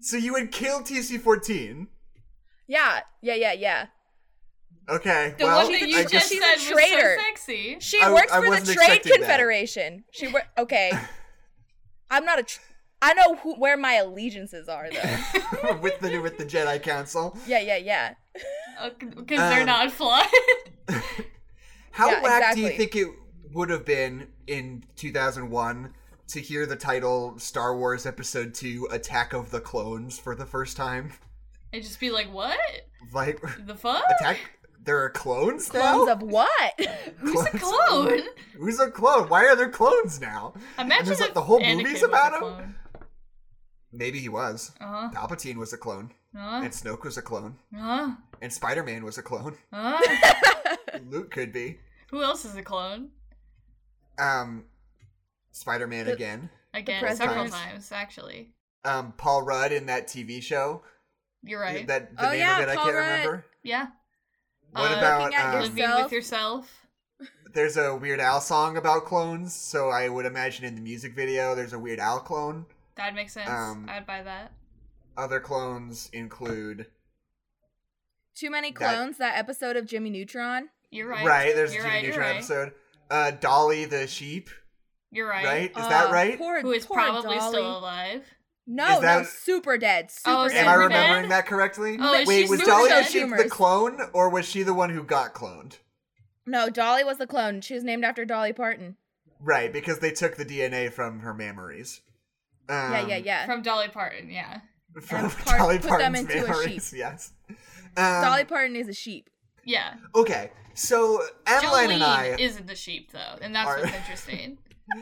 so 0.00 0.16
you 0.16 0.32
would 0.32 0.50
kill 0.52 0.80
TC14. 0.80 1.86
Yeah, 2.66 3.00
yeah, 3.22 3.34
yeah, 3.34 3.52
yeah. 3.52 3.86
Okay, 4.88 5.34
The 5.38 5.44
well, 5.46 5.62
one 5.62 5.72
that 5.72 5.88
you 5.88 5.96
a- 5.96 6.00
I 6.00 6.02
just 6.02 6.12
guess 6.12 6.28
she's 6.28 6.40
said 6.42 6.54
a 6.72 6.74
was 6.74 6.82
traitor. 6.90 7.16
so 7.18 7.22
sexy. 7.24 7.76
She 7.80 8.00
I- 8.02 8.12
works 8.12 8.32
I 8.32 8.36
for 8.40 8.50
the 8.50 8.50
Trade 8.50 8.68
expecting 8.76 9.12
that. 9.12 9.18
Confederation. 9.20 10.04
She 10.10 10.28
work. 10.28 10.44
Okay, 10.58 10.92
I'm 12.10 12.24
not 12.26 12.38
a. 12.38 12.42
Tr- 12.42 12.60
I 13.06 13.12
know 13.14 13.34
who 13.36 13.54
where 13.56 13.76
my 13.76 13.94
allegiances 13.94 14.68
are 14.68 14.88
though. 14.90 15.74
with 15.82 15.98
the 16.00 16.18
with 16.18 16.38
the 16.38 16.44
Jedi 16.44 16.82
Council. 16.82 17.36
yeah, 17.46 17.60
yeah, 17.60 17.76
yeah. 17.76 18.14
Because 18.98 19.38
they're 19.38 19.60
Um, 19.60 19.66
not 19.66 19.92
flawed. 19.92 20.26
How 21.92 22.10
Yeah, 22.10 22.22
whack 22.22 22.54
do 22.54 22.60
you 22.62 22.70
think 22.70 22.96
it 22.96 23.08
would 23.52 23.70
have 23.70 23.84
been 23.84 24.28
in 24.46 24.84
2001 24.96 25.92
to 26.28 26.40
hear 26.40 26.66
the 26.66 26.76
title 26.76 27.38
Star 27.38 27.76
Wars 27.76 28.04
Episode 28.06 28.54
2 28.54 28.88
Attack 28.90 29.32
of 29.32 29.50
the 29.50 29.60
Clones 29.60 30.18
for 30.18 30.34
the 30.34 30.46
first 30.46 30.76
time? 30.76 31.12
and 31.72 31.82
just 31.82 31.98
be 32.00 32.10
like, 32.10 32.32
what? 32.32 32.58
Like, 33.12 33.40
The 33.66 33.74
fuck? 33.74 34.04
attack 34.20 34.38
There 34.84 35.02
are 35.02 35.10
clones 35.10 35.72
now. 35.72 36.04
Clones 36.04 36.10
of 36.10 36.22
what? 36.22 36.80
Who's 37.18 37.46
a 37.46 37.58
clone? 37.58 38.20
Who's 38.56 38.78
a 38.80 38.90
clone? 38.90 39.28
Why 39.28 39.44
are 39.46 39.56
there 39.56 39.68
clones 39.70 40.20
now? 40.20 40.54
Imagine 40.78 41.06
there's, 41.06 41.20
like, 41.20 41.34
the 41.34 41.40
whole 41.42 41.60
Anakin 41.60 41.76
movie's 41.78 41.92
was 41.94 42.02
a 42.02 42.06
about 42.06 42.60
him? 42.60 42.74
Clone. 43.94 43.98
Maybe 43.98 44.18
he 44.20 44.28
was. 44.28 44.72
Uh-huh. 44.80 45.10
Palpatine 45.14 45.56
was 45.56 45.72
a 45.72 45.78
clone, 45.78 46.12
Uh-huh. 46.36 46.62
and 46.64 46.72
Snoke 46.72 47.04
was 47.04 47.16
a 47.16 47.22
clone, 47.22 47.56
Uh-huh. 47.76 48.10
and 48.42 48.52
Spider 48.52 48.82
Man 48.82 49.04
was 49.04 49.18
a 49.18 49.22
clone. 49.22 49.56
Uh-huh. 49.72 50.76
Luke 51.10 51.30
could 51.30 51.52
be. 51.52 51.78
Who 52.10 52.22
else 52.22 52.44
is 52.44 52.54
a 52.56 52.62
clone? 52.62 53.10
Um, 54.18 54.64
Spider 55.52 55.86
Man 55.86 56.08
again. 56.08 56.50
Again, 56.72 57.00
president. 57.00 57.30
several 57.30 57.48
times, 57.50 57.92
actually. 57.92 58.50
Um, 58.84 59.12
Paul 59.16 59.42
Rudd 59.42 59.72
in 59.72 59.86
that 59.86 60.08
TV 60.08 60.42
show. 60.42 60.82
You're 61.42 61.60
right. 61.60 61.86
That 61.86 62.16
the 62.16 62.26
Oh, 62.26 62.30
name 62.30 62.40
yeah, 62.40 62.56
of 62.58 62.68
it 62.68 62.70
I 62.70 62.74
can't 62.76 62.94
Rudd. 62.94 62.94
remember. 62.96 63.46
yeah. 63.62 63.86
What 64.72 64.90
Uh, 64.92 64.98
about 64.98 65.22
Looking 65.22 65.36
at 65.38 65.54
um, 65.54 65.62
Living 65.62 66.02
with 66.02 66.12
yourself. 66.12 66.86
there's 67.52 67.76
a 67.76 67.94
Weird 67.94 68.18
Al 68.20 68.40
song 68.40 68.76
about 68.76 69.04
clones, 69.04 69.54
so 69.54 69.88
I 69.90 70.08
would 70.08 70.26
imagine 70.26 70.64
in 70.64 70.74
the 70.74 70.80
music 70.80 71.14
video 71.14 71.54
there's 71.54 71.72
a 71.72 71.78
Weird 71.78 72.00
Al 72.00 72.20
clone. 72.20 72.66
That 72.96 73.14
makes 73.14 73.32
sense. 73.32 73.48
Um, 73.50 73.86
I'd 73.88 74.06
buy 74.06 74.22
that. 74.22 74.52
Other 75.16 75.40
clones 75.40 76.08
include 76.12 76.86
Too 78.34 78.50
many 78.50 78.72
clones. 78.72 79.18
That 79.18 79.36
episode 79.38 79.76
of 79.76 79.86
Jimmy 79.86 80.10
Neutron. 80.10 80.68
You're 80.90 81.08
right. 81.08 81.24
right. 81.24 81.54
there's 81.54 81.70
a 81.70 81.74
you're 81.74 81.82
Jimmy 81.82 81.94
right, 81.94 82.02
you're 82.04 82.12
Neutron 82.12 82.28
right. 82.28 82.36
episode. 82.36 82.72
Uh, 83.10 83.30
Dolly 83.32 83.84
the 83.84 84.06
sheep, 84.06 84.48
You're 85.10 85.28
right. 85.28 85.44
right? 85.44 85.70
Is 85.70 85.76
Uh, 85.76 85.88
that 85.88 86.10
right? 86.12 86.38
Poor, 86.38 86.60
Who 86.62 86.72
is 86.72 86.86
poor 86.86 86.96
probably 86.96 87.36
Dolly. 87.36 87.48
still 87.52 87.78
alive. 87.78 88.24
No, 88.66 88.84
Is 88.86 88.94
no, 88.94 89.00
that- 89.00 89.26
super 89.26 89.76
dead. 89.76 90.10
Super 90.10 90.30
Oh, 90.36 90.48
dead. 90.48 90.56
Am 90.64 90.68
I 90.68 90.74
remembering 90.74 91.22
dead? 91.24 91.30
that 91.32 91.46
correctly? 91.46 91.98
Oh, 92.00 92.12
Wait, 92.26 92.48
was 92.48 92.60
super 92.60 92.70
Dolly 92.70 92.88
the 92.88 93.02
sheep 93.04 93.28
the 93.36 93.48
clone, 93.48 94.00
or 94.14 94.30
was 94.30 94.46
she 94.48 94.62
the 94.62 94.72
one 94.72 94.90
who 94.90 95.02
got 95.04 95.34
cloned? 95.34 95.78
No, 96.46 96.70
Dolly 96.70 97.04
was 97.04 97.18
the 97.18 97.26
clone. 97.26 97.60
She 97.60 97.74
was 97.74 97.84
named 97.84 98.04
after 98.04 98.24
Dolly 98.24 98.52
Parton. 98.54 98.96
Right, 99.38 99.70
because 99.72 99.98
they 99.98 100.12
took 100.12 100.36
the 100.36 100.44
DNA 100.46 100.90
from 100.90 101.20
her 101.20 101.34
memories. 101.34 102.00
Um, 102.68 102.92
yeah, 102.92 103.06
yeah, 103.06 103.16
yeah. 103.18 103.46
From 103.46 103.62
Dolly 103.62 103.88
Parton, 103.88 104.30
yeah. 104.30 104.60
From 105.02 105.24
And 105.24 105.32
part- 105.44 105.58
Dolly 105.58 105.78
put 105.78 105.98
them 105.98 106.14
Parton's 106.14 106.30
into 106.30 106.50
a 106.50 106.68
sheep. 106.68 106.82
yes. 106.98 107.32
Um, 107.48 108.22
Dolly 108.22 108.44
Parton 108.44 108.76
is 108.76 108.88
a 108.88 108.92
sheep. 108.94 109.28
Yeah. 109.64 109.94
Okay, 110.14 110.50
so 110.74 111.22
Adeline 111.46 111.90
and 111.92 112.02
I, 112.02 112.36
isn't 112.38 112.66
the 112.66 112.74
sheep, 112.74 113.12
though, 113.12 113.38
and 113.40 113.54
that's 113.54 113.68
Are- 113.68 113.80
what's 113.80 113.94
interesting. 113.94 114.58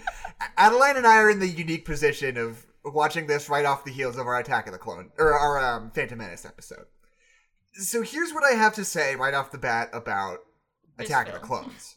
Adeline 0.57 0.97
and 0.97 1.07
I 1.07 1.17
are 1.17 1.31
in 1.31 1.41
the 1.41 1.49
unique 1.49 1.85
position 1.85 2.37
of 2.37 2.67
watching 2.85 3.27
this 3.27 3.49
right 3.49 3.65
off 3.65 3.85
the 3.85 3.91
heels 3.91 4.17
of 4.17 4.27
our 4.27 4.39
Attack 4.39 4.67
of 4.67 4.73
the 4.73 4.79
Clone 4.79 5.11
or 5.19 5.33
our 5.39 5.59
um, 5.59 5.91
Phantom 5.91 6.19
Menace 6.19 6.45
episode. 6.45 6.87
So 7.75 8.03
here's 8.03 8.33
what 8.33 8.45
I 8.45 8.53
have 8.57 8.75
to 8.75 8.85
say 8.85 9.17
right 9.17 9.35
off 9.35 9.51
the 9.51 9.59
bat 9.59 9.91
about 9.93 10.39
This 10.99 11.09
Attack 11.09 11.29
of 11.29 11.35
the. 11.35 11.41
Clones. 11.41 11.97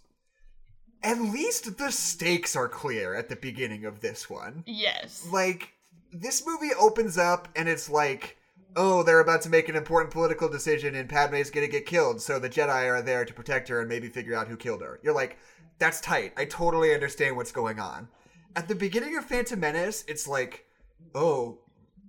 At 1.06 1.22
least 1.22 1.78
the 1.78 1.92
stakes 1.92 2.56
are 2.56 2.68
clear 2.68 3.14
at 3.14 3.30
the 3.30 3.36
beginning 3.36 3.86
of 3.86 4.02
this 4.02 4.28
one. 4.28 4.64
Yes. 4.66 5.28
Like, 5.32 5.74
this 6.12 6.46
movie 6.46 6.74
opens 6.80 7.16
up 7.18 7.48
and 7.56 7.70
it's 7.70 7.90
like, 7.90 8.38
oh, 8.76 9.04
they're 9.04 9.20
about 9.20 9.44
to 9.44 9.50
make 9.50 9.70
an 9.70 9.76
important 9.76 10.12
political 10.12 10.50
decision 10.50 10.96
and 10.96 11.08
Padme's 11.08 11.52
gonna 11.52 11.68
get 11.68 11.86
killed, 11.86 12.22
so 12.22 12.40
the 12.40 12.50
Jedi 12.50 12.90
are 12.92 13.04
there 13.04 13.24
to 13.24 13.34
protect 13.34 13.68
her 13.70 13.82
and 13.82 13.88
maybe 13.88 14.10
figure 14.10 14.36
out 14.36 14.48
who 14.48 14.58
killed 14.58 14.82
her. 14.82 15.00
You're 15.04 15.14
like, 15.14 15.38
that's 15.78 16.02
tight. 16.02 16.34
I 16.38 16.46
totally 16.46 16.92
understand 16.92 17.38
what's 17.38 17.52
going 17.52 17.80
on. 17.80 18.08
At 18.56 18.68
the 18.68 18.76
beginning 18.76 19.16
of 19.16 19.26
Phantom 19.26 19.60
Menace, 19.60 20.06
it's 20.08 20.28
like, 20.28 20.66
oh, 21.14 21.60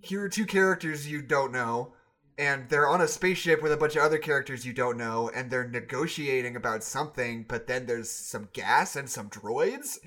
here 0.00 0.24
are 0.24 0.28
two 0.30 0.46
characters 0.46 1.06
you 1.06 1.20
don't 1.20 1.52
know, 1.52 1.92
and 2.38 2.68
they're 2.68 2.88
on 2.88 3.00
a 3.00 3.08
spaceship 3.08 3.62
with 3.62 3.72
a 3.72 3.76
bunch 3.76 3.96
of 3.96 4.02
other 4.02 4.18
characters 4.18 4.66
you 4.66 4.72
don't 4.72 4.98
know, 4.98 5.30
and 5.34 5.50
they're 5.50 5.68
negotiating 5.68 6.56
about 6.56 6.84
something, 6.84 7.44
but 7.48 7.66
then 7.66 7.86
there's 7.86 8.10
some 8.10 8.48
gas 8.52 8.96
and 8.96 9.08
some 9.08 9.30
droids, 9.30 9.98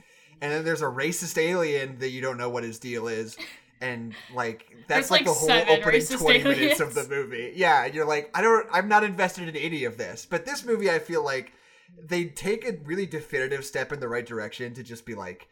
and 0.42 0.52
then 0.52 0.64
there's 0.64 0.82
a 0.82 0.86
racist 0.86 1.38
alien 1.38 1.98
that 2.00 2.10
you 2.10 2.22
don't 2.22 2.38
know 2.38 2.50
what 2.50 2.64
his 2.64 2.80
deal 2.80 3.08
is. 3.08 3.36
And 3.82 4.14
like 4.34 4.66
that's 4.88 5.10
like, 5.10 5.22
like, 5.22 5.28
the 5.28 5.34
whole 5.34 5.52
opening 5.52 6.02
racist 6.02 6.20
twenty 6.20 6.44
minutes 6.44 6.80
of 6.80 6.94
the 6.94 7.08
movie. 7.08 7.54
Yeah, 7.56 7.86
and 7.86 7.94
you're 7.94 8.06
like, 8.06 8.30
I 8.34 8.42
don't, 8.42 8.68
I'm 8.72 8.88
not 8.88 9.04
invested 9.04 9.48
in 9.50 9.56
any 9.56 9.86
of 9.86 9.98
this. 9.98 10.28
But 10.30 10.46
this 10.46 10.66
movie, 10.66 10.90
I 10.90 11.00
feel 11.00 11.24
like 11.24 11.54
they 12.02 12.26
take 12.26 12.66
a 12.68 12.78
really 12.84 13.06
definitive 13.06 13.66
step 13.66 13.92
in 13.92 14.00
the 14.00 14.08
right 14.08 14.26
direction 14.26 14.74
to 14.76 14.84
just 14.84 15.06
be 15.06 15.16
like, 15.16 15.48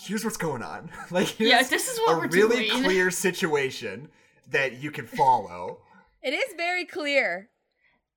here's 0.00 0.24
what's 0.24 0.36
going 0.36 0.62
on. 0.62 0.90
like, 1.10 1.38
Yeah, 1.38 1.62
this 1.62 1.88
is 1.88 1.98
what 2.00 2.14
a 2.14 2.18
we're 2.18 2.28
really 2.28 2.68
doing. 2.68 2.84
clear 2.84 3.10
situation 3.10 4.08
that 4.50 4.80
you 4.82 4.90
can 4.90 5.06
follow. 5.06 5.78
It 6.22 6.34
is 6.34 6.52
very 6.54 6.84
clear. 6.84 7.48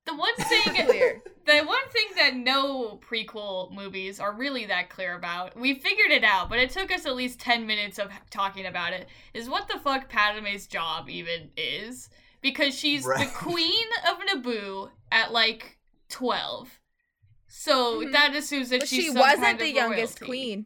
The 0.06 0.13
one 0.13 0.36
thing 0.36 0.75
Clear. 0.86 1.22
the 1.46 1.62
one 1.62 1.88
thing 1.94 2.08
that 2.18 2.36
no 2.36 2.98
prequel 3.10 3.72
movies 3.72 4.20
are 4.20 4.34
really 4.34 4.66
that 4.66 4.90
clear 4.90 5.16
about, 5.16 5.58
we 5.58 5.74
figured 5.75 6.12
it 6.12 6.25
out, 6.25 6.50
but 6.50 6.60
it 6.60 6.70
took 6.72 6.92
us 6.92 7.06
at 7.06 7.16
least 7.16 7.40
10 7.40 7.66
minutes 7.66 8.00
of 8.00 8.12
talking 8.30 8.66
about 8.66 8.92
it, 8.92 9.08
is 9.34 9.48
what 9.48 9.70
the 9.70 9.80
fuck 9.80 10.10
Padme's 10.10 10.68
job 10.68 11.08
even 11.10 11.50
is. 11.56 12.10
Because 12.42 12.78
she's 12.78 13.06
the 13.06 13.30
queen 13.34 13.88
of 14.10 14.18
Naboo 14.28 14.90
at 15.10 15.32
like 15.32 15.78
12. 16.10 16.82
So 17.48 18.02
Mhm. 18.02 18.12
that 18.12 18.36
assumes 18.36 18.68
that 18.72 18.82
But 18.82 18.90
she's 18.90 19.06
she 19.06 19.08
some 19.12 19.20
wasn't 19.20 19.44
kind 19.44 19.60
the 19.60 19.70
of 19.70 19.75
youngest 19.75 20.20
royalty, 20.20 20.25
queen. 20.25 20.66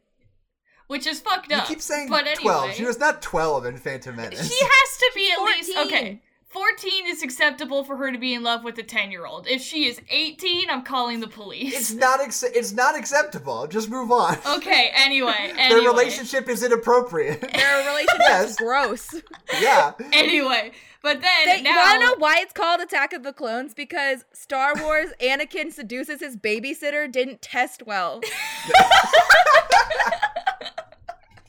Which 0.87 1.05
is 1.05 1.19
fucked 1.19 1.45
up. 1.45 1.49
You 1.51 1.57
up. 1.57 1.67
keep 1.67 1.81
saying 1.81 2.09
but 2.09 2.25
twelve. 2.35 2.73
She 2.73 2.85
was 2.85 2.97
not 2.99 3.21
twelve 3.21 3.65
in 3.65 3.77
Phantom 3.77 4.15
Menace. 4.15 4.47
she 4.49 4.57
has 4.65 4.97
to 4.97 5.11
be 5.15 5.31
at 5.31 5.43
least 5.43 5.77
okay. 5.77 6.21
14 6.49 7.05
is 7.07 7.21
acceptable 7.23 7.83
for 7.83 7.97
her 7.97 8.09
to 8.09 8.17
be 8.17 8.33
in 8.33 8.41
love 8.41 8.63
with 8.63 8.77
a 8.79 8.83
10 8.83 9.11
year 9.11 9.25
old. 9.25 9.47
If 9.47 9.61
she 9.61 9.85
is 9.85 9.99
18, 10.09 10.69
I'm 10.69 10.81
calling 10.81 11.19
the 11.19 11.27
police. 11.27 11.75
it's 11.75 11.91
not. 11.93 12.21
Ex- 12.21 12.41
it's 12.41 12.71
not 12.71 12.97
acceptable. 12.97 13.67
Just 13.67 13.89
move 13.89 14.11
on. 14.13 14.37
Okay, 14.55 14.91
anyway, 14.95 15.51
Their 15.55 15.81
relationship 15.81 16.47
is 16.47 16.63
inappropriate. 16.63 17.41
Their 17.41 17.77
relationship 17.89 18.21
Yes. 18.21 18.49
is 18.51 18.55
gross. 18.55 19.13
yeah. 19.61 19.91
Anyway, 20.13 20.71
but 21.03 21.19
then 21.21 21.45
They, 21.47 21.61
now 21.63 21.71
you 21.71 21.77
wanna 21.99 22.05
know 22.05 22.15
why 22.17 22.39
it's 22.39 22.53
called 22.53 22.79
Attack 22.79 23.11
of 23.11 23.23
the 23.23 23.33
Clones? 23.33 23.73
Because 23.73 24.23
Star 24.31 24.73
Wars 24.81 25.09
Anakin 25.21 25.73
seduces 25.73 26.21
his 26.21 26.37
babysitter 26.37 27.11
didn't 27.11 27.41
test 27.41 27.83
well. 27.85 28.21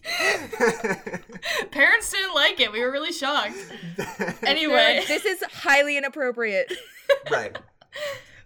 parents 1.71 2.11
didn't 2.11 2.35
like 2.35 2.61
it. 2.61 2.73
We 2.73 2.81
were 2.81 2.91
really 2.91 3.13
shocked. 3.13 3.57
Anyway, 4.43 5.03
this 5.07 5.25
is 5.25 5.43
highly 5.43 5.97
inappropriate. 5.97 6.73
right. 7.31 7.59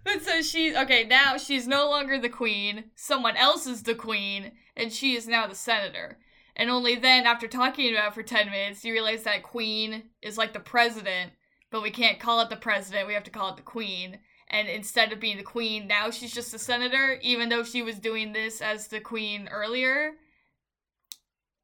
but 0.03 0.21
so 0.23 0.41
she 0.41 0.75
okay, 0.75 1.03
now 1.03 1.37
she's 1.37 1.67
no 1.67 1.89
longer 1.89 2.19
the 2.19 2.29
queen. 2.29 2.85
Someone 2.95 3.37
else 3.37 3.67
is 3.67 3.83
the 3.83 3.95
queen, 3.95 4.51
and 4.75 4.91
she 4.91 5.15
is 5.15 5.27
now 5.27 5.47
the 5.47 5.55
senator. 5.55 6.17
And 6.55 6.69
only 6.69 6.95
then, 6.95 7.25
after 7.25 7.47
talking 7.47 7.93
about 7.93 8.09
it 8.09 8.13
for 8.13 8.23
10 8.23 8.49
minutes, 8.49 8.83
you 8.83 8.93
realize 8.93 9.23
that 9.23 9.43
queen 9.43 10.03
is 10.21 10.37
like 10.37 10.53
the 10.53 10.59
president, 10.59 11.31
but 11.71 11.81
we 11.81 11.91
can't 11.91 12.19
call 12.19 12.41
it 12.41 12.49
the 12.49 12.55
president, 12.55 13.07
we 13.07 13.13
have 13.13 13.23
to 13.23 13.31
call 13.31 13.49
it 13.49 13.57
the 13.57 13.63
queen. 13.63 14.19
And 14.49 14.67
instead 14.67 15.11
of 15.11 15.19
being 15.19 15.37
the 15.37 15.43
queen, 15.43 15.87
now 15.87 16.11
she's 16.11 16.33
just 16.33 16.53
a 16.53 16.59
senator, 16.59 17.17
even 17.21 17.49
though 17.49 17.63
she 17.63 17.81
was 17.81 17.97
doing 17.97 18.33
this 18.33 18.61
as 18.61 18.87
the 18.87 18.99
queen 18.99 19.47
earlier. 19.51 20.13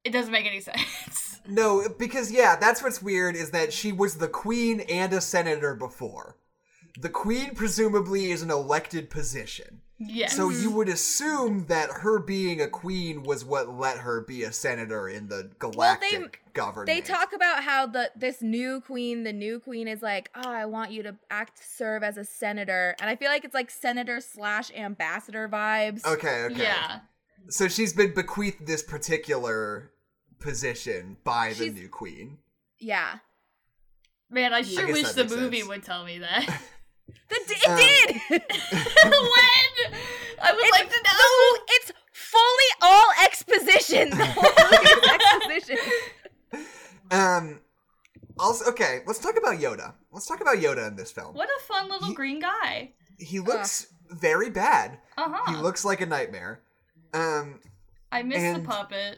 It 0.10 0.14
doesn't 0.14 0.32
make 0.32 0.48
any 0.48 0.60
sense. 0.60 1.26
No, 1.48 1.88
because 1.98 2.32
yeah, 2.32 2.58
that's 2.58 2.84
what's 2.84 3.02
weird 3.02 3.36
is 3.36 3.50
that 3.52 3.74
she 3.74 3.92
was 3.92 4.16
the 4.16 4.28
queen 4.28 4.82
and 4.82 5.12
a 5.14 5.22
senator 5.22 5.74
before. 5.74 6.36
The 7.00 7.10
queen 7.10 7.56
presumably 7.56 8.30
is 8.30 8.44
an 8.44 8.52
elected 8.52 9.10
position. 9.10 9.82
Yes. 9.98 10.36
So 10.36 10.50
you 10.50 10.68
mm-hmm. 10.68 10.76
would 10.76 10.90
assume 10.90 11.66
that 11.68 11.90
her 11.90 12.20
being 12.20 12.62
a 12.62 12.68
queen 12.68 13.24
was 13.24 13.44
what 13.44 13.70
let 13.70 13.98
her 13.98 14.22
be 14.22 14.44
a 14.44 14.52
senator 14.52 15.10
in 15.10 15.28
the 15.28 15.50
galactic 15.58 16.42
government. 16.54 16.88
They 16.88 17.02
talk 17.02 17.34
about 17.34 17.64
how 17.64 17.88
the 17.88 18.12
this 18.16 18.44
new 18.44 18.82
queen, 18.82 19.24
the 19.24 19.34
new 19.34 19.60
queen 19.60 19.88
is 19.88 20.04
like, 20.04 20.30
oh, 20.36 20.50
I 20.50 20.66
want 20.66 20.92
you 20.92 21.02
to 21.04 21.16
act 21.32 21.62
serve 21.64 22.04
as 22.04 22.18
a 22.18 22.26
senator, 22.26 22.96
and 23.02 23.10
I 23.10 23.16
feel 23.16 23.30
like 23.30 23.44
it's 23.44 23.56
like 23.56 23.72
senator 23.72 24.22
slash 24.22 24.72
ambassador 24.76 25.50
vibes. 25.50 26.06
Okay, 26.06 26.44
okay. 26.44 26.64
Yeah. 26.64 27.00
So 27.50 27.68
she's 27.68 27.94
been 27.94 28.14
bequeathed 28.14 28.68
this 28.68 28.84
particular 28.84 29.92
position 30.40 31.18
by 31.24 31.54
the 31.54 31.70
new 31.70 31.90
queen. 31.90 32.38
Yeah, 32.80 33.20
Man, 34.32 34.54
I 34.54 34.62
sure 34.62 34.86
guess 34.86 34.94
wish 34.96 35.12
the 35.14 35.36
movie 35.36 35.58
sense. 35.58 35.70
would 35.70 35.84
tell 35.84 36.06
me 36.06 36.20
that. 36.20 36.46
the, 37.30 37.36
it 37.48 37.68
Um, 37.68 37.78
did. 37.78 38.16
when? 38.30 40.00
I 40.42 40.54
would 40.54 40.62
It's, 40.64 40.72
like 40.72 40.90
to 40.90 41.02
know. 41.04 41.12
no, 41.14 41.64
it's 41.70 41.92
fully 42.14 42.72
all 42.82 43.06
exposition. 43.26 44.10
The 44.12 44.26
whole 44.26 45.46
exposition. 45.50 45.78
Um 47.12 47.60
also 48.38 48.70
okay, 48.72 49.02
let's 49.08 49.20
talk 49.20 49.36
about 49.38 49.56
Yoda. 49.60 49.94
Let's 50.12 50.28
talk 50.28 50.42
about 50.42 50.58
Yoda 50.58 50.88
in 50.88 50.96
this 50.96 51.12
film. 51.12 51.34
What 51.36 51.50
a 51.50 51.64
fun 51.64 51.90
little 51.90 52.10
Ye- 52.10 52.14
green 52.16 52.40
guy. 52.40 52.92
He 53.18 53.40
looks 53.40 53.88
very 54.12 54.50
bad. 54.50 55.00
Uh 55.18 55.30
huh. 55.34 55.52
He 55.52 55.58
looks 55.62 55.84
like 55.84 56.02
a 56.02 56.06
nightmare. 56.06 56.62
Um 57.14 57.60
I 58.12 58.22
miss 58.24 58.42
and- 58.42 58.64
the 58.64 58.68
puppet. 58.70 59.18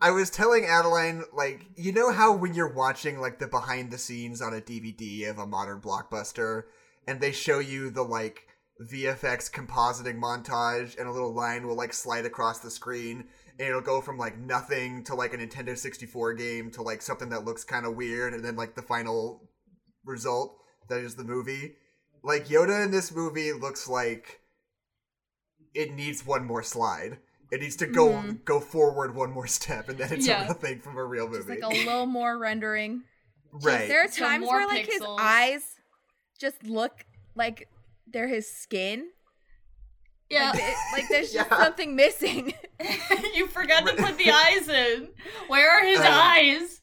I 0.00 0.10
was 0.12 0.30
telling 0.30 0.64
Adeline, 0.64 1.24
like, 1.32 1.66
you 1.76 1.92
know 1.92 2.12
how 2.12 2.36
when 2.36 2.54
you're 2.54 2.72
watching 2.72 3.20
like 3.20 3.38
the 3.38 3.48
behind 3.48 3.90
the 3.90 3.98
scenes 3.98 4.40
on 4.40 4.54
a 4.54 4.60
DVD 4.60 5.28
of 5.28 5.38
a 5.38 5.46
modern 5.46 5.80
blockbuster, 5.80 6.64
and 7.06 7.20
they 7.20 7.32
show 7.32 7.58
you 7.58 7.90
the 7.90 8.02
like 8.02 8.46
VFX 8.80 9.50
compositing 9.50 10.20
montage, 10.20 10.96
and 10.98 11.08
a 11.08 11.12
little 11.12 11.34
line 11.34 11.66
will 11.66 11.74
like 11.74 11.92
slide 11.92 12.24
across 12.24 12.60
the 12.60 12.70
screen, 12.70 13.24
and 13.58 13.68
it'll 13.68 13.80
go 13.80 14.00
from 14.00 14.18
like 14.18 14.38
nothing 14.38 15.02
to 15.04 15.16
like 15.16 15.34
a 15.34 15.38
Nintendo 15.38 15.76
64 15.76 16.34
game 16.34 16.70
to 16.70 16.82
like 16.82 17.02
something 17.02 17.30
that 17.30 17.44
looks 17.44 17.64
kind 17.64 17.84
of 17.84 17.96
weird, 17.96 18.34
and 18.34 18.44
then 18.44 18.54
like 18.54 18.76
the 18.76 18.82
final 18.82 19.48
result 20.04 20.58
that 20.88 21.00
is 21.00 21.16
the 21.16 21.24
movie. 21.24 21.74
Like 22.22 22.46
Yoda 22.46 22.84
in 22.84 22.92
this 22.92 23.12
movie 23.12 23.52
looks 23.52 23.88
like 23.88 24.40
it 25.74 25.92
needs 25.92 26.24
one 26.24 26.44
more 26.44 26.62
slide. 26.62 27.18
It 27.50 27.60
needs 27.62 27.76
to 27.76 27.86
go 27.86 28.08
Mhm. 28.10 28.44
go 28.44 28.60
forward 28.60 29.14
one 29.14 29.30
more 29.30 29.46
step, 29.46 29.88
and 29.88 29.98
then 29.98 30.12
it's 30.12 30.26
Yeah. 30.26 30.42
a 30.42 30.44
real 30.46 30.54
thing 30.54 30.80
from 30.80 30.96
a 30.98 31.04
real 31.04 31.26
Just 31.28 31.48
movie. 31.48 31.60
like 31.62 31.72
a 31.72 31.76
little 31.86 32.06
more 32.06 32.36
rendering. 32.38 33.04
right. 33.52 33.88
There 33.88 34.02
are 34.04 34.08
times 34.08 34.44
more 34.44 34.56
where 34.58 34.66
like 34.68 34.86
his 34.86 35.02
eyes 35.18 35.76
just 36.38 36.62
look 36.64 37.04
like 37.34 37.68
they're 38.06 38.28
his 38.28 38.50
skin. 38.50 39.10
Yeah. 40.28 40.50
Like, 40.50 40.62
it- 40.62 40.76
like 40.92 41.08
there's 41.08 41.32
just 41.32 41.50
Yeah. 41.50 41.56
something 41.64 41.96
missing. 41.96 42.52
you 43.34 43.46
forgot 43.46 43.86
to 43.86 43.94
put 43.94 44.18
the 44.18 44.30
eyes 44.30 44.68
in. 44.68 45.14
Where 45.46 45.70
are 45.70 45.84
his 45.86 46.00
Uh. 46.00 46.08
eyes? 46.10 46.80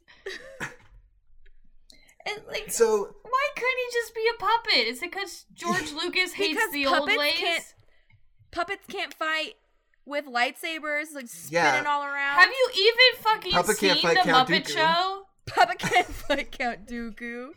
And 2.28 2.42
like, 2.48 2.72
So 2.72 3.16
why 3.22 3.48
couldn't 3.56 3.78
he 3.78 3.94
just 3.94 4.16
be 4.16 4.28
a 4.34 4.40
puppet? 4.40 4.88
Is 4.88 5.04
it 5.04 5.12
because 5.12 5.46
George 5.54 5.92
Lucas 5.92 6.34
hates 6.34 6.72
the 6.72 6.88
old 6.88 6.98
puppets 7.02 7.18
ways? 7.20 7.34
can't- 7.38 7.74
Puppets 8.52 8.86
can't 8.88 9.14
fight 9.14 9.56
with 10.06 10.26
lightsabers, 10.26 11.14
like 11.14 11.28
spinning 11.28 11.84
Yeah. 11.84 11.84
all 11.88 12.04
around. 12.04 12.40
Have 12.40 12.50
you 12.50 12.70
even 12.76 13.24
fucking 13.24 13.52
Puppet 13.52 13.78
seen 13.78 13.90
can't 13.90 14.02
fight 14.02 14.18
the 14.24 14.30
Count 14.32 14.50
Muppet 14.50 14.64
Dooku. 14.66 14.70
Show? 14.70 15.26
Puppet 15.48 15.80
can't 15.80 16.08
fight 16.08 16.52
Count 16.52 16.88
Dooku. 16.88 17.50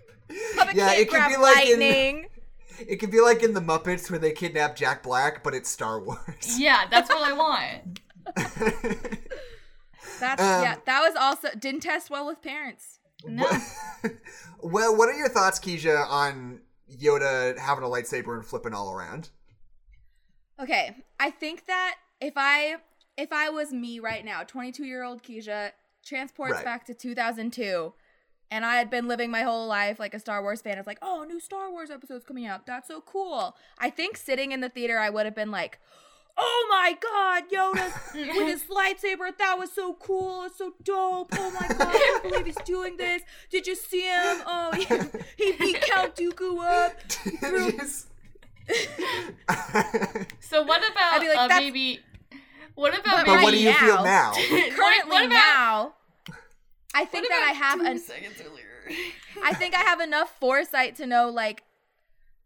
Puppet 0.57 0.75
Yeah, 0.75 0.88
can't 0.88 0.99
it 1.00 1.05
could 1.11 1.17
grab 1.17 1.31
be 1.31 1.37
like 1.37 1.67
in- 1.69 2.26
it 2.88 2.97
could 3.00 3.11
be 3.11 3.21
like 3.21 3.43
in 3.43 3.55
the 3.55 3.61
Muppets 3.61 4.11
when 4.11 4.21
they 4.21 4.33
kidnap 4.33 4.76
Jack 4.76 5.02
Black, 5.02 5.43
but 5.43 5.55
it's 5.55 5.69
Star 5.71 6.00
Wars. 6.00 6.59
Yeah, 6.59 6.85
that's 6.90 7.09
what 7.11 7.23
I 7.26 7.33
want. 7.35 8.00
That's 10.21 10.43
Um, 10.43 10.62
yeah. 10.62 10.76
That 10.87 11.00
was 11.02 11.14
also 11.17 11.49
didn't 11.59 11.81
test 11.81 12.11
well 12.11 12.26
with 12.26 12.43
parents. 12.43 12.99
No. 13.25 13.49
well, 14.61 14.97
what 14.97 15.09
are 15.09 15.14
your 15.14 15.28
thoughts, 15.28 15.59
Keisha, 15.59 16.07
on 16.09 16.61
Yoda 16.90 17.59
having 17.59 17.85
a 17.85 17.88
lightsaber 17.88 18.35
and 18.37 18.45
flipping 18.45 18.75
all 18.75 18.93
around? 18.93 19.31
Okay, 20.61 20.97
I 21.21 21.31
think 21.31 21.67
that 21.67 21.97
if 22.20 22.34
I 22.37 22.76
if 23.16 23.32
I 23.32 23.48
was 23.50 23.72
me 23.72 23.98
right 24.00 24.25
now, 24.25 24.42
22 24.44 24.84
year 24.84 25.02
old 25.02 25.22
Keisha 25.22 25.72
transports 26.04 26.54
Right. 26.54 26.64
back 26.64 26.87
to 26.87 26.94
2002, 26.94 27.92
and 28.50 28.64
I 28.64 28.76
had 28.76 28.90
been 28.90 29.08
living 29.08 29.30
my 29.30 29.42
whole 29.42 29.66
life 29.66 29.98
like 29.98 30.14
a 30.14 30.20
Star 30.20 30.42
Wars 30.42 30.60
fan. 30.62 30.78
It's 30.78 30.87
like, 30.87 30.98
oh, 31.02 31.25
new 31.28 31.40
Star 31.40 31.70
Wars 31.70 31.90
episodes 31.90 32.25
coming 32.25 32.46
out. 32.46 32.66
That's 32.66 32.88
so 32.88 33.00
cool. 33.00 33.56
I 33.78 33.90
think 33.90 34.16
sitting 34.16 34.52
in 34.52 34.60
the 34.60 34.68
theater, 34.68 34.98
I 34.98 35.10
would 35.10 35.26
have 35.26 35.34
been 35.34 35.50
like. 35.50 35.78
Oh 36.40 36.66
my 36.70 36.96
god, 37.02 37.50
Yoda 37.50 37.92
with 38.14 38.46
his 38.46 38.62
lightsaber, 38.66 39.37
that 39.38 39.58
was 39.58 39.72
so 39.72 39.94
cool, 39.94 40.44
it's 40.44 40.56
so 40.58 40.72
dope. 40.84 41.30
Oh 41.32 41.50
my 41.50 41.66
god, 41.66 41.88
I 41.88 41.98
can't 41.98 42.22
believe 42.22 42.46
he's 42.46 42.54
doing 42.64 42.96
this. 42.96 43.22
Did 43.50 43.66
you 43.66 43.75
see 43.75 44.02
him? 44.02 44.42
Oh, 44.46 44.70
he, 44.72 44.84
he 45.37 45.52
beat 45.58 45.80
Count 45.80 46.14
Dooku 46.14 46.60
up. 46.64 46.94
So 50.40 50.62
what 50.62 50.82
about 50.88 51.26
like, 51.26 51.37
uh, 51.37 51.48
maybe? 51.58 52.00
What 52.78 52.97
about 52.97 53.26
But 53.26 53.26
but 53.26 53.42
what 53.42 53.50
do 53.50 53.58
you 53.61 53.73
feel 53.73 54.04
now- 54.04 54.04
now? 54.04 54.32
Currently 54.37 55.11
what 55.11 55.25
about, 55.26 55.28
now, 55.30 55.94
I 56.94 57.04
think 57.04 57.28
that 57.28 57.44
I 57.50 57.52
have 57.52 57.80
two 57.80 57.87
an 57.87 57.99
seconds 57.99 58.40
earlier. 58.40 58.64
I 59.44 59.52
think 59.54 59.75
I 59.75 59.80
have 59.80 60.00
enough 60.00 60.32
foresight 60.38 60.94
to 60.97 61.06
know 61.06 61.28
like 61.28 61.64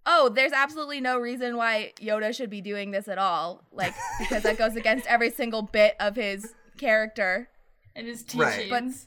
oh, 0.07 0.31
there's 0.31 0.53
absolutely 0.53 1.01
no 1.03 1.19
reason 1.19 1.57
why 1.59 1.93
Yoda 2.01 2.35
should 2.35 2.49
be 2.51 2.61
doing 2.63 2.93
this 2.93 3.09
at 3.09 3.19
all. 3.19 3.63
Like 3.73 3.93
because 4.19 4.43
that 4.45 4.57
goes 4.57 4.75
against 4.75 5.07
every 5.07 5.31
single 5.31 5.61
bit 5.63 5.97
of 6.01 6.17
his 6.17 6.55
character. 6.79 7.51
and 7.95 8.07
his 8.07 8.25
Right. 8.35 8.63
teachings. 8.65 9.07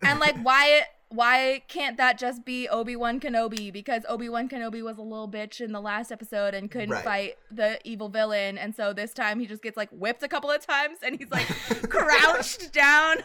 But- 0.00 0.08
And 0.08 0.20
like 0.20 0.36
why 0.40 0.84
why 1.12 1.62
can't 1.66 1.96
that 1.96 2.18
just 2.18 2.44
be 2.44 2.68
Obi-Wan 2.68 3.18
Kenobi 3.18 3.72
because 3.72 4.04
Obi-Wan 4.08 4.48
Kenobi 4.48 4.80
was 4.82 4.96
a 4.96 5.02
little 5.02 5.28
bitch 5.28 5.60
in 5.60 5.72
the 5.72 5.80
last 5.80 6.12
episode 6.12 6.54
and 6.54 6.70
couldn't 6.70 6.90
Right. 6.90 7.04
fight 7.04 7.38
the 7.50 7.78
evil 7.84 8.08
villain 8.08 8.56
and 8.56 8.74
so 8.76 8.92
this 8.92 9.12
time 9.12 9.40
he 9.40 9.46
just 9.46 9.60
gets 9.62 9.76
like 9.76 9.90
whipped 9.90 10.22
a 10.22 10.28
couple 10.28 10.50
of 10.50 10.64
times 10.64 10.98
and 11.02 11.18
he's 11.18 11.30
like 11.30 11.46
crouched 11.90 12.72
down 12.72 13.16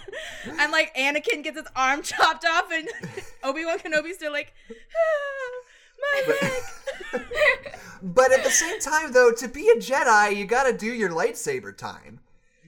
and 0.60 0.72
like 0.72 0.96
Anakin 0.96 1.44
gets 1.44 1.58
his 1.60 1.68
arm 1.76 2.02
chopped 2.12 2.44
off 2.46 2.72
and 2.72 2.88
Obi-Wan 3.44 3.78
Kenobi's 3.78 4.16
still 4.16 4.32
like 4.32 4.54
ah, 4.72 6.26
my 6.28 6.34
leg. 6.42 7.24
But 8.02 8.32
at 8.32 8.44
the 8.44 8.50
same 8.52 8.80
time, 8.80 9.14
though, 9.14 9.32
to 9.32 9.48
be 9.48 9.70
a 9.70 9.76
Jedi, 9.78 10.36
you 10.36 10.46
gotta 10.46 10.74
do 10.78 10.88
your 10.88 11.10
lightsaber 11.10 11.76
time. 11.76 12.20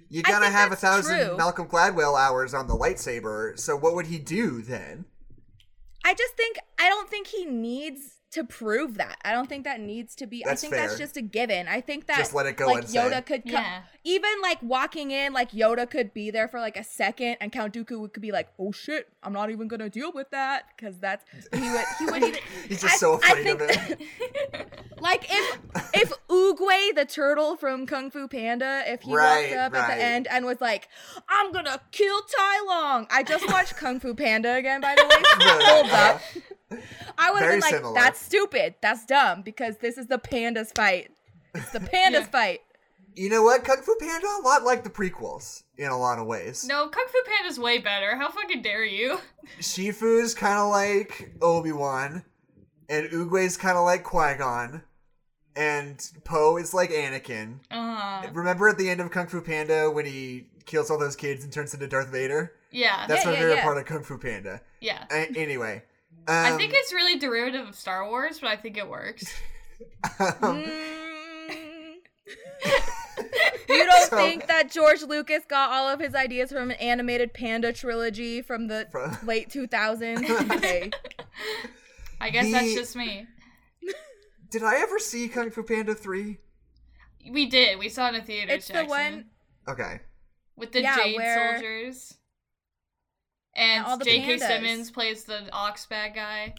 You 0.10 0.24
gotta 0.24 0.50
have 0.50 0.72
a 0.72 0.76
thousand 0.76 1.28
true. 1.28 1.38
Malcolm 1.38 1.68
Gladwell 1.68 2.20
hours 2.20 2.54
on 2.54 2.68
the 2.68 2.76
lightsaber. 2.76 3.58
So 3.60 3.76
what 3.76 3.96
would 3.96 4.08
he 4.08 4.20
do 4.20 4.62
then? 4.62 5.06
I 6.06 6.14
just 6.14 6.36
think 6.36 6.58
I 6.80 6.88
don't 6.88 7.10
think 7.10 7.28
he 7.28 7.46
needs 7.46 8.17
to 8.32 8.44
prove 8.44 8.96
that. 8.98 9.18
I 9.24 9.32
don't 9.32 9.48
think 9.48 9.64
that 9.64 9.80
needs 9.80 10.14
to 10.16 10.28
be. 10.28 10.44
That's 10.46 10.62
I 10.64 10.68
think 10.70 10.74
that's 10.82 10.98
just 10.98 11.16
a 11.16 11.22
given. 11.22 11.68
I 11.68 11.80
think 11.80 12.08
that 12.08 12.18
Just 12.18 12.34
let 12.34 12.46
it 12.46 12.58
go 12.58 12.68
like 12.68 12.84
unsaid. 12.84 13.12
Yoda 13.14 13.26
could 13.26 13.44
co- 13.46 13.52
Yeah. 13.52 13.84
even 14.04 14.30
like 14.42 14.62
walking 14.62 15.12
in 15.12 15.32
like 15.32 15.52
Yoda 15.52 15.90
could 15.90 16.14
be 16.14 16.30
there 16.30 16.48
for 16.50 16.60
like 16.60 16.76
a 16.76 16.84
second 16.84 17.38
and 17.40 17.52
Count 17.54 17.74
Dooku 17.74 18.12
could 18.12 18.22
be 18.22 18.32
like, 18.34 18.50
"Oh 18.60 18.72
shit, 18.74 19.08
I'm 19.24 19.32
not 19.32 19.50
even 19.50 19.70
going 19.70 19.80
to 19.80 19.90
deal 19.90 20.12
with 20.12 20.30
that" 20.32 20.78
cuz 20.78 20.98
that's 21.00 21.24
he 21.54 21.70
would 21.72 21.86
he 22.00 22.06
would 22.06 22.24
even 22.24 22.40
He's 22.68 22.82
just 22.82 22.96
I- 22.96 22.98
so 22.98 23.14
I 23.24 23.32
afraid 23.32 23.48
of 23.48 23.62
it. 23.62 24.02
like 25.00 25.26
if 25.30 25.60
if 25.94 26.12
Oogway 26.28 26.96
the 26.96 27.06
turtle 27.06 27.56
from 27.56 27.86
Kung 27.86 28.12
Fu 28.12 28.28
Panda 28.28 28.84
if 28.88 29.04
he 29.04 29.14
Right, 29.14 29.52
walked 29.52 29.74
up 29.74 29.74
at 29.82 29.96
the 29.96 30.04
end 30.04 30.28
and 30.30 30.46
was 30.46 30.60
like, 30.60 30.90
"I'm 31.30 31.52
going 31.54 31.66
to 31.66 31.80
kill 31.92 32.22
Tai 32.24 32.60
Lung." 32.68 33.08
I 33.10 33.24
just 33.24 33.48
watched 33.48 33.78
Kung 33.78 34.00
Fu 34.02 34.14
Panda 34.14 34.54
again 34.56 34.82
by 34.82 34.96
the 34.96 35.04
way. 35.06 35.16
Hold 35.66 35.86
up. 35.92 36.16
Uh-huh. 36.16 36.40
I 37.18 37.32
would 37.32 37.40
have 37.42 37.50
Very 37.50 37.54
been 37.56 37.60
like, 37.62 37.74
similar. 37.76 37.94
that's 37.94 38.20
stupid. 38.22 38.76
That's 38.82 39.06
dumb 39.06 39.42
because 39.42 39.78
this 39.78 39.98
is 39.98 40.08
the 40.08 40.18
pandas 40.18 40.74
fight. 40.76 41.12
It's 41.56 41.72
the 41.72 41.80
pandas 41.94 42.12
Yeah. 42.12 42.24
fight. 42.26 42.60
You 43.16 43.30
know 43.32 43.42
what? 43.42 43.64
Kung 43.64 43.82
Fu 43.82 43.96
Panda, 44.00 44.28
a 44.28 44.44
lot 44.44 44.64
like 44.64 44.84
the 44.84 44.92
prequels 44.92 45.64
in 45.78 45.88
a 45.90 45.98
lot 45.98 46.20
of 46.20 46.28
ways. 46.28 46.64
No, 46.68 46.88
Kung 46.88 47.08
Fu 47.08 47.18
Panda's 47.26 47.58
way 47.60 47.80
better. 47.80 48.16
How 48.16 48.30
fucking 48.30 48.62
dare 48.62 48.86
you? 48.86 49.18
Shifu's 49.60 50.36
kind 50.36 50.60
of 50.60 50.70
like 50.70 51.32
Obi 51.42 51.72
Wan, 51.72 52.24
and 52.90 53.10
Oogway's 53.10 53.58
kind 53.58 53.76
of 53.76 53.86
like 53.86 54.04
Qui 54.04 54.36
Gon, 54.38 54.84
and 55.56 56.08
Po 56.26 56.58
is 56.58 56.76
like 56.76 56.92
Anakin. 56.92 57.60
Uh, 57.72 58.28
Remember 58.34 58.70
at 58.70 58.78
the 58.78 58.88
end 58.90 59.02
of 59.02 59.10
Kung 59.10 59.26
Fu 59.28 59.42
Panda 59.42 59.90
when 59.90 60.06
he 60.06 60.48
kills 60.66 60.92
all 60.92 61.00
those 61.00 61.16
kids 61.16 61.44
and 61.44 61.52
turns 61.52 61.74
into 61.74 61.88
Darth 61.88 62.10
Vader? 62.10 62.52
yeah, 62.72 63.08
That's 63.08 63.24
Yeah, 63.24 63.32
my 63.32 63.34
yeah, 63.36 63.40
favorite 63.42 63.56
yeah. 63.56 63.64
part 63.64 63.78
of 63.80 63.86
Kung 63.86 64.04
Fu 64.04 64.18
Panda. 64.20 64.62
yeah. 64.80 65.06
A- 65.10 65.32
anyway, 65.36 65.82
um, 66.28 66.54
I 66.54 66.58
think 66.58 66.74
it's 66.76 66.92
really 66.94 67.18
derivative 67.20 67.68
of 67.68 67.76
Star 67.76 68.08
Wars, 68.08 68.40
but 68.40 68.50
I 68.50 68.56
think 68.56 68.78
it 68.78 68.88
works. 68.88 69.26
um, 70.42 70.64
Mm. 70.68 71.94
you 73.70 73.86
don't 73.86 74.04
So- 74.10 74.18
think 74.18 74.48
that 74.48 74.72
George 74.72 75.02
Lucas 75.04 75.44
got 75.48 75.72
all 75.72 75.88
of 75.88 76.00
his 76.00 76.16
ideas 76.16 76.52
from 76.52 76.72
an 76.72 76.78
animated 76.78 77.34
panda 77.34 77.72
trilogy 77.74 78.42
from 78.42 78.68
the 78.68 78.88
From- 78.92 79.18
late 79.26 79.50
2000s? 79.50 80.52
Okay. 80.58 80.92
I 82.20 82.30
guess 82.32 82.52
that's 82.52 82.74
just 82.74 82.96
me. 82.96 83.28
did 84.50 84.64
I 84.64 84.78
ever 84.82 85.00
see 85.00 85.28
Kung 85.30 85.52
Fu 85.52 85.64
Panda 85.64 85.94
three? 85.94 86.40
We 87.30 87.46
did. 87.46 87.78
We 87.80 87.90
saw 87.90 88.08
it 88.08 88.16
in 88.16 88.22
a 88.22 88.24
theater. 88.24 88.54
It's 88.54 88.68
the 88.70 88.86
one 88.86 89.26
Okay, 89.68 90.00
with 90.56 90.72
the 90.72 90.82
Yeah, 90.82 90.96
Jade 90.98 91.16
where- 91.18 91.54
soldiers. 91.58 92.14
And 93.58 93.86
all 93.86 93.98
the 93.98 94.06
J.K. 94.06 94.38
pandas. 94.38 94.48
Simmons 94.48 94.92
plays 94.92 95.24
the 95.24 95.50
Ox 95.52 95.86
bad 95.88 96.14
guy. 96.14 96.54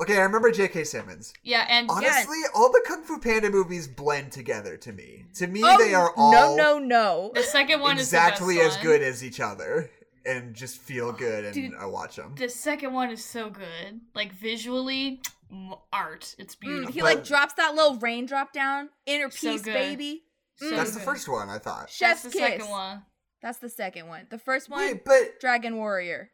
okay, 0.00 0.18
I 0.18 0.22
remember 0.22 0.50
J.K. 0.52 0.84
Simmons. 0.84 1.34
Yeah, 1.42 1.66
and 1.68 1.90
Honestly, 1.90 2.38
all 2.54 2.70
the 2.70 2.82
Kung 2.86 3.02
Fu 3.02 3.18
Panda 3.18 3.50
movies 3.50 3.88
blend 3.88 4.30
together 4.32 4.76
to 4.78 4.92
me. 4.92 5.24
To 5.34 5.46
me, 5.48 5.60
Oh, 5.64 5.76
they 5.78 5.94
are 5.94 6.12
all 6.16 6.32
No, 6.32 6.54
no, 6.56 6.78
no. 6.78 7.30
the 7.34 7.42
second 7.42 7.80
one 7.80 7.98
exactly 7.98 8.56
is 8.56 8.60
the 8.60 8.66
as 8.66 8.72
best 8.74 8.82
good 8.84 9.02
as 9.02 9.24
each 9.24 9.40
other, 9.40 9.90
and 10.24 10.54
just 10.54 10.78
feel 10.78 11.12
good, 11.12 11.44
and 11.44 11.54
Dude, 11.54 11.74
I 11.74 11.86
watch 11.86 12.16
them. 12.16 12.34
The 12.38 12.48
second 12.48 12.92
one 12.92 13.10
is 13.10 13.24
so 13.24 13.50
good. 13.50 14.00
Like 14.14 14.32
visually, 14.32 15.20
m- 15.50 15.74
art. 15.92 16.34
It's 16.38 16.54
Mm, 16.56 16.60
beautiful. 16.60 16.92
he 16.92 17.00
But- 17.00 17.16
like 17.16 17.24
drops 17.24 17.54
that 17.54 17.74
little 17.74 17.96
raindrop 17.96 18.52
down. 18.52 18.90
Inner 19.06 19.30
So 19.30 19.52
peace, 19.52 19.62
good. 19.62 19.74
baby. 19.74 20.24
So 20.56 20.70
That's 20.70 20.92
the 20.92 21.00
good. 21.00 21.04
first 21.04 21.28
one, 21.28 21.48
I 21.50 21.58
thought. 21.58 21.80
That's 21.82 21.96
Chef's 21.96 22.22
the 22.22 22.30
kiss. 22.30 22.40
second 22.40 22.68
one. 22.68 23.02
That's 23.42 23.58
the 23.58 23.68
second 23.68 24.06
one. 24.06 24.26
The 24.30 24.38
first 24.38 24.70
one, 24.70 24.78
Wait, 24.80 25.04
but 25.04 25.38
Dragon 25.40 25.76
Warrior. 25.76 26.30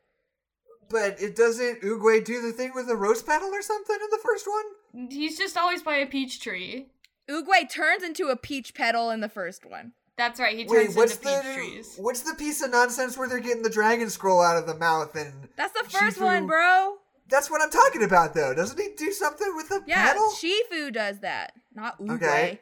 But 0.90 1.20
it 1.22 1.34
doesn't 1.36 1.80
Oogway 1.82 2.22
do 2.24 2.42
the 2.42 2.52
thing 2.52 2.72
with 2.74 2.88
the 2.88 2.96
rose 2.96 3.22
petal 3.22 3.48
or 3.48 3.62
something 3.62 3.94
in 3.96 4.10
the 4.10 4.18
first 4.22 4.46
one? 4.46 5.08
He's 5.10 5.38
just 5.38 5.56
always 5.56 5.82
by 5.82 5.96
a 5.96 6.06
peach 6.06 6.40
tree. 6.40 6.88
Oogway 7.30 7.70
turns 7.70 8.02
into 8.02 8.26
a 8.26 8.36
peach 8.36 8.74
petal 8.74 9.10
in 9.10 9.20
the 9.20 9.28
first 9.28 9.64
one. 9.64 9.92
That's 10.18 10.38
right. 10.40 10.56
He 10.58 10.64
Wait, 10.64 10.86
turns 10.86 10.96
what's 10.96 11.16
into 11.16 11.28
peach 11.28 11.42
the 11.44 11.54
trees. 11.54 11.94
what's 11.96 12.20
the 12.22 12.34
piece 12.34 12.60
of 12.60 12.70
nonsense 12.72 13.16
where 13.16 13.28
they're 13.28 13.38
getting 13.40 13.62
the 13.62 13.70
dragon 13.70 14.10
scroll 14.10 14.42
out 14.42 14.56
of 14.58 14.66
the 14.66 14.74
mouth 14.74 15.14
and 15.14 15.48
That's 15.56 15.72
the 15.72 15.88
first 15.88 16.18
Shifu- 16.18 16.24
one, 16.24 16.46
bro. 16.46 16.96
that's 17.28 17.48
what 17.50 17.62
I'm 17.62 17.70
talking 17.70 18.02
about 18.02 18.34
though. 18.34 18.52
Doesn't 18.52 18.78
he 18.78 18.88
do 18.98 19.12
something 19.12 19.54
with 19.56 19.68
the 19.68 19.82
Yeah, 19.86 20.08
petal? 20.08 20.28
Shifu 20.32 20.92
does 20.92 21.20
that, 21.20 21.52
not 21.74 21.98
Oogway. 22.00 22.16
Okay. 22.16 22.60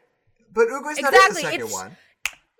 But 0.52 0.68
Oogway's 0.68 1.00
not 1.00 1.14
in 1.14 1.20
the 1.34 1.34
second 1.40 1.60
it's- 1.62 1.72
one. 1.72 1.96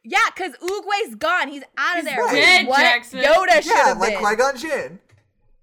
Yeah, 0.02 0.18
because 0.34 0.54
Oogway's 0.62 1.14
gone. 1.16 1.48
He's 1.48 1.62
out 1.76 1.98
of 1.98 2.04
He's 2.06 2.14
there. 2.14 2.24
right. 2.24 2.32
Dead, 2.34 2.66
what 2.66 2.80
Jackson. 2.80 3.20
Yoda 3.20 3.54
should 3.62 3.66
Yeah, 3.66 3.92
like 3.98 4.14
been. 4.14 4.24
Qui 4.24 4.36
Gon 4.36 4.56
Jinn. 4.56 4.98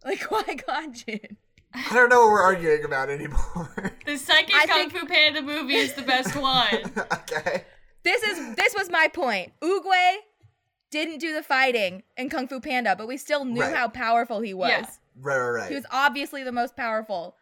Like 0.05 0.23
Qui 0.27 0.55
Gon 0.55 0.93
Jinn. 0.93 1.37
I 1.73 1.93
don't 1.93 2.07
know 2.09 2.21
what 2.21 2.31
we're 2.31 2.41
arguing 2.41 2.85
about 2.85 3.09
anymore. 3.09 3.93
The 4.05 4.17
second 4.17 4.55
I 4.55 4.65
Kung 4.65 4.89
think- 4.89 4.93
Fu 4.93 5.05
Panda 5.07 5.41
movie 5.41 5.75
is 5.75 5.93
the 5.93 6.03
best 6.03 6.35
one. 6.37 6.91
okay. 7.13 7.65
This 8.03 8.21
is 8.23 8.55
this 8.55 8.73
was 8.77 8.89
my 8.89 9.07
point. 9.09 9.51
Oogway 9.61 10.17
didn't 10.91 11.17
do 11.17 11.33
the 11.33 11.43
fighting 11.43 12.03
in 12.17 12.29
Kung 12.29 12.47
Fu 12.47 12.59
Panda, 12.61 12.95
but 12.95 13.07
we 13.07 13.17
still 13.17 13.43
knew 13.43 13.61
Right. 13.61 13.75
how 13.75 13.87
powerful 13.89 14.39
he 14.41 14.53
was. 14.53 14.69
Yeah. 14.69 14.85
Right, 15.19 15.37
right, 15.37 15.49
right. 15.49 15.69
He 15.69 15.75
was 15.75 15.85
obviously 15.91 16.43
the 16.43 16.51
most 16.51 16.75
powerful. 16.77 17.35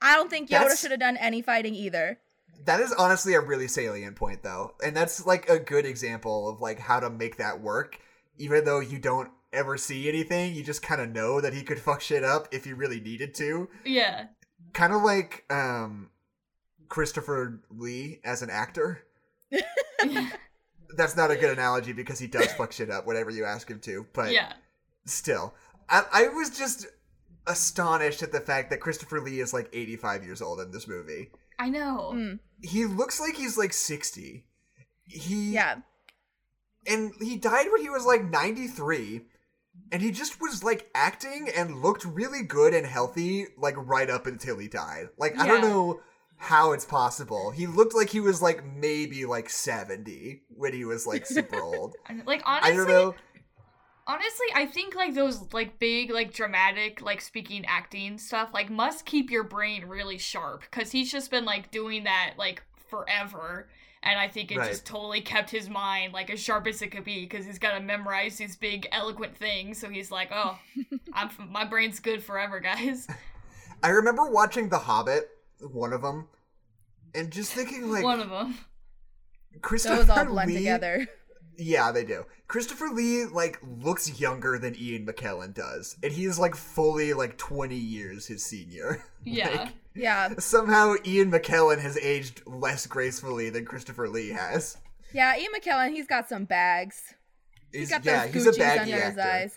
I 0.00 0.14
don't 0.16 0.28
think 0.30 0.48
Yoda 0.48 0.60
That's- 0.60 0.80
should 0.80 0.90
have 0.90 1.00
done 1.00 1.16
any 1.16 1.42
fighting 1.42 1.74
either. 1.74 2.18
That 2.64 2.78
is 2.80 2.92
honestly 2.92 3.34
a 3.34 3.40
really 3.40 3.66
salient 3.66 4.14
point, 4.14 4.42
though, 4.44 4.74
and 4.84 4.94
that's 4.94 5.26
like 5.26 5.48
a 5.48 5.58
good 5.58 5.84
example 5.86 6.48
of 6.48 6.60
like 6.60 6.78
how 6.78 7.00
to 7.00 7.10
make 7.10 7.38
that 7.38 7.60
work. 7.60 7.98
Even 8.38 8.64
though 8.64 8.78
you 8.80 8.98
don't 9.00 9.30
ever 9.52 9.76
see 9.76 10.08
anything, 10.08 10.54
you 10.54 10.62
just 10.62 10.82
kind 10.82 11.00
of 11.00 11.10
know 11.10 11.40
that 11.40 11.52
he 11.52 11.62
could 11.62 11.78
fuck 11.78 12.00
shit 12.00 12.24
up 12.24 12.48
if 12.52 12.64
he 12.64 12.72
really 12.72 13.00
needed 13.00 13.34
to. 13.34 13.68
Yeah. 13.84 14.26
Kind 14.72 14.92
of 14.92 15.02
like 15.02 15.44
um, 15.50 16.10
Christopher 16.88 17.60
Lee 17.70 18.20
as 18.24 18.42
an 18.42 18.50
actor. 18.50 19.02
That's 20.96 21.16
not 21.16 21.30
a 21.30 21.36
good 21.36 21.50
analogy 21.50 21.92
because 21.92 22.18
he 22.18 22.26
does 22.26 22.52
fuck 22.52 22.72
shit 22.72 22.90
up 22.90 23.06
whenever 23.06 23.30
you 23.30 23.44
ask 23.44 23.68
him 23.70 23.80
to. 23.80 24.06
But 24.12 24.32
yeah. 24.32 24.52
still, 25.06 25.54
I, 25.88 26.04
I 26.12 26.28
was 26.28 26.50
just 26.56 26.86
astonished 27.46 28.22
at 28.22 28.32
the 28.32 28.40
fact 28.40 28.70
that 28.70 28.80
Christopher 28.80 29.20
Lee 29.20 29.40
is 29.40 29.52
like 29.52 29.68
85 29.72 30.24
years 30.24 30.42
old 30.42 30.60
in 30.60 30.70
this 30.70 30.86
movie. 30.86 31.30
I 31.58 31.68
know. 31.70 32.12
Mm, 32.14 32.38
He 32.62 32.84
looks 32.84 33.20
like 33.20 33.36
he's 33.36 33.56
like 33.56 33.72
60. 33.72 34.44
He 35.04 35.52
yeah. 35.52 35.76
and 36.86 37.12
he 37.20 37.36
died 37.36 37.66
when 37.70 37.82
he 37.82 37.90
was 37.90 38.06
like 38.06 38.24
93 38.24 39.22
and 39.92 40.02
he 40.02 40.10
just 40.10 40.40
was 40.40 40.64
like 40.64 40.90
acting 40.94 41.48
and 41.54 41.82
looked 41.82 42.04
really 42.04 42.42
good 42.42 42.74
and 42.74 42.86
healthy 42.86 43.46
like 43.56 43.74
right 43.76 44.10
up 44.10 44.26
until 44.26 44.58
he 44.58 44.66
died 44.66 45.08
like 45.18 45.38
i 45.38 45.46
don't 45.46 45.62
know 45.62 46.00
how 46.38 46.72
it's 46.72 46.84
possible 46.84 47.52
he 47.52 47.68
looked 47.68 47.94
like 47.94 48.10
he 48.10 48.18
was 48.18 48.42
like 48.42 48.64
maybe 48.66 49.24
like 49.24 49.48
70 49.48 50.42
when 50.56 50.72
he 50.72 50.84
was 50.84 51.06
like 51.06 51.24
super 51.26 51.62
old 51.62 51.94
I. 52.06 52.20
Like 52.26 52.42
i 52.44 52.56
honestly, 52.56 52.76
don't 52.76 52.88
know 52.88 53.14
honestly, 54.06 54.46
I 54.54 54.66
think 54.66 54.94
like 54.94 55.14
those 55.14 55.52
like 55.52 55.78
big 55.78 56.10
like 56.10 56.32
dramatic 56.32 57.02
like 57.02 57.20
speaking 57.20 57.64
acting 57.66 58.18
stuff 58.18 58.50
like 58.52 58.70
must 58.70 59.04
keep 59.04 59.30
your 59.30 59.44
brain 59.44 59.84
really 59.86 60.18
sharp 60.18 60.62
because 60.62 60.90
he's 60.90 61.10
just 61.10 61.30
been 61.30 61.44
like 61.44 61.70
doing 61.70 62.04
that 62.04 62.34
like 62.36 62.62
forever. 62.88 63.68
And 64.04 64.18
I 64.18 64.26
think 64.28 64.50
it 64.50 64.58
Right. 64.58 64.68
just 64.68 64.84
totally 64.84 65.20
kept 65.20 65.48
his 65.50 65.68
mind 65.68 66.12
like 66.12 66.28
as 66.30 66.40
sharp 66.40 66.66
as 66.66 66.82
it 66.82 66.88
could 66.88 67.04
be 67.04 67.20
because 67.20 67.46
he's 67.46 67.58
got 67.60 67.72
to 67.74 67.80
memorize 67.80 68.36
these 68.36 68.56
big 68.56 68.88
eloquent 68.90 69.36
things. 69.36 69.78
So 69.78 69.88
he's 69.88 70.10
like, 70.10 70.30
"Oh, 70.32 70.58
I'm 71.12 71.30
my 71.50 71.64
brain's 71.64 72.00
good 72.00 72.22
forever, 72.24 72.58
guys." 72.60 73.06
i 73.84 73.88
remember 73.88 74.28
watching 74.30 74.68
the 74.68 74.78
hobbit 74.78 75.28
one 75.60 75.92
of 75.92 76.02
them 76.02 76.28
and 77.16 77.30
just 77.32 77.52
thinking 77.52 77.90
like 77.90 78.04
One 78.04 78.20
of 78.20 78.30
them. 78.30 78.56
christopher 79.60 79.96
Those 80.04 80.10
all 80.10 80.24
blend 80.26 80.50
Lee- 80.50 80.56
together. 80.58 81.06
Yeah, 81.58 81.92
they 81.92 82.04
do. 82.04 82.24
Christopher 82.48 82.88
Lee 82.88 83.24
like 83.26 83.58
looks 83.62 84.18
younger 84.20 84.58
than 84.58 84.74
Ian 84.78 85.06
McKellen 85.06 85.52
does, 85.54 85.96
and 86.02 86.12
he 86.12 86.24
is 86.24 86.38
like 86.38 86.54
fully 86.54 87.12
like 87.12 87.36
twenty 87.38 87.76
years 87.76 88.26
his 88.26 88.44
senior. 88.44 89.04
Yeah. 89.24 89.48
Like, 89.50 89.68
Yeah. 89.94 90.30
somehow 90.40 90.94
Ian 91.06 91.30
McKellen 91.30 91.78
has 91.80 91.96
aged 91.98 92.42
less 92.44 92.86
gracefully 92.88 93.50
than 93.50 93.64
Christopher 93.64 94.08
Lee 94.08 94.30
has. 94.30 94.76
Yeah, 95.12 95.36
Ian 95.38 95.52
McKellen, 95.56 95.90
he's 95.92 96.08
got 96.08 96.28
some 96.28 96.44
bags. 96.44 97.00
He's 97.70 97.82
He's, 97.82 97.90
got 97.90 98.04
yeah, 98.04 98.24
those 98.26 98.34
he's 98.34 98.46
a 98.46 98.50
Gucci's 98.50 98.58
baggy 98.58 98.92
under 98.94 99.04
his 99.10 99.18
eyes. 99.18 99.56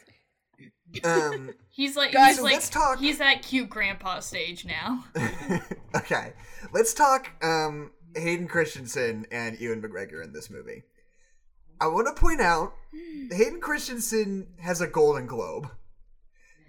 Um, 1.04 1.52
He's 1.72 1.98
like 1.98 2.12
Guys, 2.14 2.28
he's 2.28 2.38
so 2.38 2.44
like 2.44 2.54
let's 2.54 2.70
talk- 2.70 3.00
he's 3.00 3.20
at 3.20 3.42
cute 3.42 3.70
grandpa 3.70 4.20
stage 4.20 4.66
now. 4.66 5.04
okay, 5.96 6.34
let's 6.72 6.94
talk 6.94 7.32
um, 7.44 7.92
Hayden 8.16 8.48
Christensen 8.48 9.26
and 9.32 9.60
Ewan 9.60 9.82
McGregor 9.82 10.24
in 10.24 10.32
this 10.32 10.50
movie. 10.50 10.84
I 11.80 11.88
want 11.88 12.08
to 12.08 12.20
point 12.20 12.42
out 12.42 12.74
Hayden 13.32 13.60
Christensen 13.60 14.48
has 14.60 14.82
a 14.82 14.88
Golden 14.88 15.26
Globe 15.28 15.70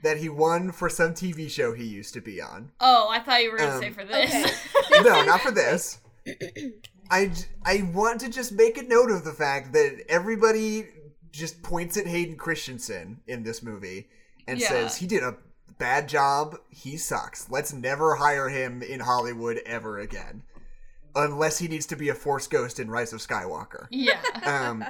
that 0.03 0.19
he 0.19 0.29
won 0.29 0.73
for 0.73 0.89
some 0.89 1.15
TV 1.15 1.51
show 1.51 1.73
he 1.73 1.85
used 1.85 2.15
to 2.15 2.21
be 2.21 2.41
on. 2.41 2.71
Oh, 2.81 3.09
I 3.11 3.21
thought 3.21 3.43
you 3.43 3.51
were 3.51 3.59
gonna 3.59 3.75
Um, 3.77 3.81
say 3.81 3.91
for 3.91 4.05
this. 4.05 4.31
okay. 4.35 4.55
no, 5.03 5.25
not 5.25 5.41
for 5.41 5.51
this. 5.51 5.99
I, 7.11 7.31
I 7.65 7.89
want 7.95 8.21
to 8.23 8.29
just 8.31 8.53
make 8.53 8.77
a 8.79 8.83
note 8.83 9.11
of 9.11 9.25
the 9.25 9.33
fact 9.33 9.73
that 9.75 10.05
everybody 10.09 10.89
just 11.31 11.63
points 11.63 11.97
at 11.97 12.07
Hayden 12.07 12.37
Christensen 12.37 13.21
in 13.27 13.43
this 13.45 13.63
movie 13.63 14.09
and 14.49 14.59
Yeah. 14.59 14.69
says 14.69 14.97
he 14.97 15.07
did 15.07 15.23
a 15.23 15.37
bad 15.79 16.09
job. 16.09 16.57
He 16.71 16.97
sucks. 16.97 17.49
Let's 17.51 17.73
never 17.73 18.17
hire 18.17 18.49
him 18.49 18.83
in 18.83 19.01
Hollywood 19.01 19.61
ever 19.67 19.99
again, 19.99 20.43
unless 21.17 21.59
he 21.59 21.67
needs 21.69 21.87
to 21.87 21.97
be 21.97 22.09
a 22.11 22.15
Force 22.15 22.47
Ghost 22.47 22.79
in 22.79 22.89
Rise 22.91 23.13
of 23.13 23.21
Skywalker. 23.21 23.87
yeah. 23.91 24.21
Um, 24.45 24.85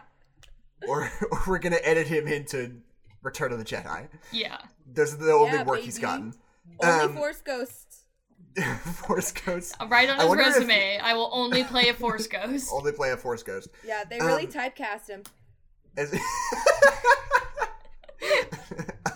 or, 0.87 1.11
or 1.31 1.41
we're 1.47 1.59
gonna 1.59 1.79
edit 1.83 2.07
him 2.07 2.27
into 2.29 2.83
Return 3.23 3.53
of 3.53 3.59
the 3.59 3.65
Jedi. 3.65 4.09
Yeah. 4.33 4.59
Those 4.93 5.15
are 5.15 5.17
the 5.17 5.33
only 5.33 5.53
Yeah, 5.59 5.65
work 5.65 5.81
he's 5.81 5.99
gotten. 5.99 6.35
Only 6.83 7.05
Um, 7.05 7.15
Force 7.15 7.41
Ghosts. 7.43 8.03
Force 9.07 9.33
Ghost. 9.33 9.75
Right 9.89 10.09
on 10.09 10.21
I 10.21 10.25
his 10.25 10.33
if- 10.33 10.39
resume, 10.39 10.99
I 11.03 11.15
will 11.15 11.31
only 11.33 11.65
play 11.65 11.89
a 11.89 11.95
Force 11.95 12.27
Ghost. 12.27 12.69
Only 12.73 12.93
play 12.93 13.11
a 13.13 13.17
Force 13.17 13.43
Ghost. 13.43 13.69
Yeah, 13.87 14.05
they 14.09 14.19
really 14.21 14.47
um, 14.47 14.53
typecast 14.53 15.09
him. 15.09 15.23
As- 15.97 16.15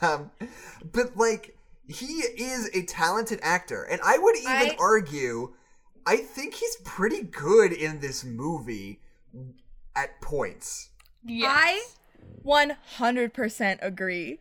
um, 0.02 0.30
but 0.92 1.16
like 1.16 1.56
he 1.88 2.04
is 2.06 2.70
a 2.74 2.82
talented 2.84 3.40
actor, 3.42 3.82
and 3.84 4.00
I 4.04 4.18
would 4.18 4.36
even 4.36 4.50
I- 4.50 4.76
argue, 4.78 5.54
I 6.06 6.16
think 6.16 6.54
he's 6.54 6.76
pretty 6.84 7.22
good 7.22 7.72
in 7.72 8.00
this 8.00 8.24
movie 8.24 9.00
at 9.94 10.20
points. 10.20 10.90
Yeah. 11.24 11.48
I 11.50 11.82
100% 12.44 13.78
agree. 13.82 14.40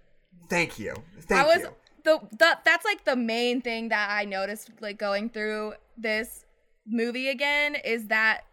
Thank 0.50 0.80
you, 0.80 0.96
thank 1.22 1.42
I 1.42 1.46
was 1.46 1.64
you. 1.64 1.76
the, 2.04 2.20
the 2.32 2.58
that's 2.66 2.84
like 2.84 3.06
the 3.06 3.16
main 3.16 3.62
thing 3.62 3.90
that 3.90 4.10
I 4.10 4.26
noticed 4.26 4.72
like 4.82 4.98
going 4.98 5.30
through 5.30 5.74
this 5.96 6.46
movie 6.88 7.30
again 7.30 7.76
is 7.76 8.08
that 8.08 8.46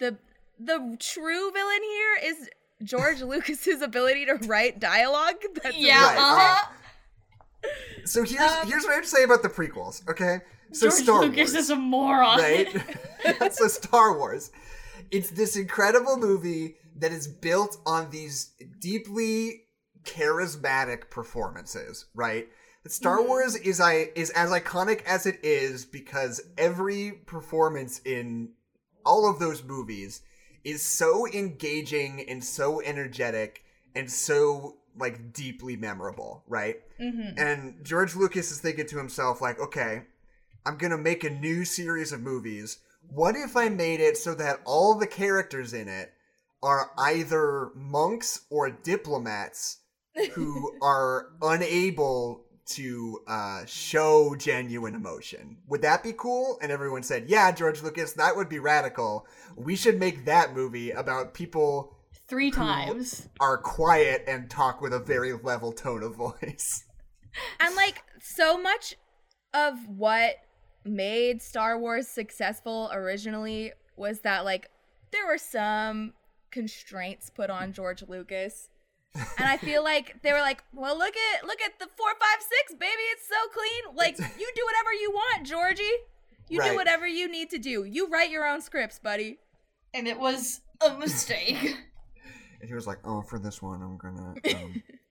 the 0.00 0.16
the 0.58 0.96
true 0.98 1.50
villain 1.52 1.82
here 1.82 2.18
is 2.24 2.48
George 2.82 3.20
Lucas's 3.22 3.82
ability 3.82 4.26
to 4.26 4.34
write 4.46 4.80
dialogue. 4.80 5.36
That's 5.62 5.76
yeah. 5.76 6.02
Right, 6.02 6.16
uh-huh. 6.18 6.72
So 8.04 8.22
here's 8.22 8.40
um, 8.40 8.66
here's 8.66 8.84
what 8.84 8.92
I 8.92 8.94
have 8.96 9.04
to 9.04 9.10
say 9.10 9.24
about 9.24 9.42
the 9.42 9.48
prequels. 9.48 10.06
Okay, 10.08 10.38
so 10.74 10.88
George 10.88 11.02
Star 11.02 11.20
Lucas 11.22 11.36
Wars, 11.36 11.54
is 11.54 11.70
a 11.70 11.76
moron. 11.76 12.38
right? 12.38 13.52
so 13.52 13.68
Star 13.68 14.16
Wars. 14.18 14.50
It's 15.10 15.30
this 15.30 15.56
incredible 15.56 16.16
movie 16.18 16.76
that 16.96 17.12
is 17.12 17.26
built 17.28 17.76
on 17.86 18.10
these 18.10 18.52
deeply 18.80 19.62
charismatic 20.04 21.10
performances, 21.10 22.06
right? 22.14 22.48
Star 22.86 23.18
Mhm. 23.18 23.28
Wars 23.28 23.56
is 23.56 23.80
I 23.80 24.10
is 24.14 24.30
as 24.30 24.50
iconic 24.50 25.02
as 25.04 25.24
it 25.26 25.40
is 25.42 25.84
because 25.86 26.42
every 26.58 27.12
performance 27.26 28.00
in 28.04 28.50
all 29.06 29.28
of 29.28 29.38
those 29.38 29.62
movies 29.62 30.20
is 30.64 30.82
so 30.82 31.26
engaging 31.28 32.24
and 32.28 32.44
so 32.44 32.80
energetic 32.82 33.64
and 33.94 34.10
so 34.10 34.76
like 34.98 35.32
deeply 35.32 35.76
memorable, 35.76 36.42
right? 36.46 36.80
Mhm. 37.00 37.34
And 37.38 37.84
George 37.84 38.14
Lucas 38.14 38.50
is 38.50 38.60
thinking 38.60 38.86
to 38.86 38.98
himself, 38.98 39.40
like, 39.40 39.58
okay, 39.58 40.02
I'm 40.66 40.76
gonna 40.78 40.98
make 40.98 41.24
a 41.24 41.30
new 41.30 41.64
series 41.64 42.12
of 42.12 42.20
movies. 42.20 42.78
What 43.10 43.36
if 43.36 43.56
I 43.56 43.68
made 43.68 44.00
it 44.00 44.16
so 44.16 44.34
that 44.36 44.60
all 44.64 44.94
the 44.94 45.06
characters 45.06 45.74
in 45.74 45.88
it 45.88 46.12
are 46.62 46.90
either 46.96 47.70
monks 47.74 48.46
or 48.50 48.70
diplomats 48.70 49.78
who 50.32 50.72
are 50.82 51.28
unable 51.42 52.44
to 52.66 53.20
uh, 53.28 53.64
show 53.66 54.34
genuine 54.38 54.94
emotion? 54.94 55.58
Would 55.68 55.82
that 55.82 56.02
be 56.02 56.14
cool? 56.16 56.58
And 56.62 56.72
everyone 56.72 57.02
said, 57.02 57.28
yeah, 57.28 57.52
George 57.52 57.82
Lucas, 57.82 58.14
that 58.14 58.34
would 58.34 58.48
be 58.48 58.58
radical. 58.58 59.26
We 59.56 59.76
should 59.76 60.00
make 60.00 60.24
that 60.24 60.54
movie 60.54 60.90
about 60.90 61.34
people 61.34 61.94
Three 62.26 62.50
times. 62.50 63.28
are 63.38 63.58
quiet 63.58 64.24
and 64.26 64.48
talk 64.48 64.80
with 64.80 64.94
a 64.94 64.98
very 64.98 65.34
level 65.34 65.72
tone 65.72 66.02
of 66.02 66.14
voice. 66.16 66.84
And 67.58 67.74
like 67.74 68.00
so 68.20 68.56
much 68.56 68.94
of 69.52 69.74
what 69.88 70.36
made 70.84 71.40
Star 71.42 71.78
Wars 71.78 72.06
successful 72.08 72.90
originally 72.92 73.72
was 73.96 74.20
that 74.20 74.44
like 74.44 74.70
there 75.12 75.26
were 75.26 75.38
some 75.38 76.12
constraints 76.50 77.30
put 77.30 77.50
on 77.50 77.72
George 77.72 78.02
Lucas. 78.06 78.68
And 79.38 79.46
I 79.48 79.56
feel 79.58 79.84
like 79.84 80.22
they 80.22 80.32
were 80.32 80.40
like, 80.40 80.64
"Well, 80.72 80.98
look 80.98 81.14
at 81.16 81.44
look 81.46 81.60
at 81.62 81.78
the 81.78 81.86
456, 81.96 82.74
baby. 82.74 83.02
It's 83.12 83.28
so 83.28 83.48
clean. 83.52 83.96
Like 83.96 84.18
you 84.18 84.50
do 84.56 84.62
whatever 84.66 84.92
you 84.92 85.10
want, 85.12 85.46
Georgie. 85.46 85.82
You 86.48 86.58
Right. 86.58 86.70
do 86.72 86.76
whatever 86.76 87.06
you 87.06 87.30
need 87.30 87.48
to 87.50 87.58
do. 87.58 87.84
You 87.84 88.08
write 88.08 88.30
your 88.30 88.44
own 88.46 88.60
scripts, 88.60 88.98
buddy." 88.98 89.38
and 89.96 90.08
it 90.08 90.18
was 90.18 90.60
a 90.84 90.94
mistake. 90.94 91.76
And 92.60 92.68
he 92.70 92.74
was 92.74 92.86
like, 92.86 92.98
"Oh, 93.04 93.20
for 93.20 93.38
this 93.38 93.60
one, 93.60 93.82
I'm 93.82 93.98
gonna." 93.98 94.34
Um, 94.56 94.82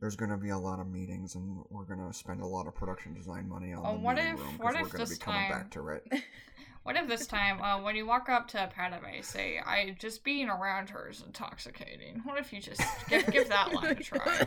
there's 0.00 0.16
gonna 0.16 0.36
be 0.36 0.50
a 0.50 0.58
lot 0.58 0.78
of 0.80 0.86
meetings, 0.88 1.34
and 1.34 1.64
we're 1.70 1.84
gonna 1.84 2.12
spend 2.12 2.40
a 2.40 2.46
lot 2.46 2.66
of 2.66 2.74
production 2.74 3.14
design 3.14 3.48
money 3.48 3.72
on 3.72 3.82
Oh, 3.84 3.92
the 3.94 3.98
what 4.00 4.18
if- 4.18 4.38
room 4.38 4.58
what 4.58 4.74
we're 4.74 4.82
gonna 4.88 4.98
this 4.98 5.18
be 5.18 5.24
coming 5.24 5.40
time- 5.42 5.50
back 5.50 5.70
to 5.72 5.88
it. 5.88 6.06
what 6.82 6.96
if 6.96 7.08
this 7.08 7.26
time, 7.26 7.60
uh, 7.62 7.80
when 7.82 7.96
you 7.96 8.06
walk 8.06 8.28
up 8.28 8.46
to 8.48 8.70
Padme, 8.74 9.20
say, 9.22 9.58
"I 9.58 9.96
just 9.98 10.22
being 10.22 10.48
around 10.48 10.90
her 10.90 11.08
is 11.08 11.22
intoxicating." 11.22 12.20
What 12.24 12.38
if 12.38 12.52
you 12.52 12.60
just 12.60 12.80
give, 13.08 13.26
give 13.28 13.48
that 13.48 13.72
line 13.72 13.86
a 13.86 13.94
try? 13.96 14.46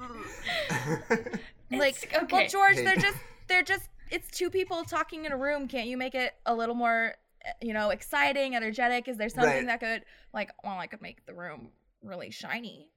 like 1.70 2.02
It's- 2.04 2.30
well 2.30 2.46
george 2.48 2.76
Hey. 2.76 2.84
they're 2.84 2.96
just 2.96 3.18
they're 3.48 3.62
just 3.62 3.88
it's 4.10 4.28
two 4.36 4.50
people 4.50 4.82
talking 4.84 5.24
in 5.24 5.32
a 5.32 5.36
room 5.36 5.68
can't 5.68 5.86
you 5.88 5.96
make 5.96 6.14
it 6.14 6.34
a 6.46 6.54
little 6.54 6.74
more 6.74 7.14
uh, 7.46 7.50
you 7.62 7.72
know 7.72 7.90
exciting 7.90 8.56
energetic 8.56 9.06
is 9.08 9.16
there 9.16 9.28
something 9.28 9.66
Right. 9.66 9.66
that 9.66 9.80
could 9.80 10.04
like 10.34 10.50
well 10.64 10.78
i 10.78 10.86
could 10.88 11.00
make 11.02 11.24
the 11.26 11.34
room 11.34 11.68
really 12.02 12.30
shiny 12.30 12.90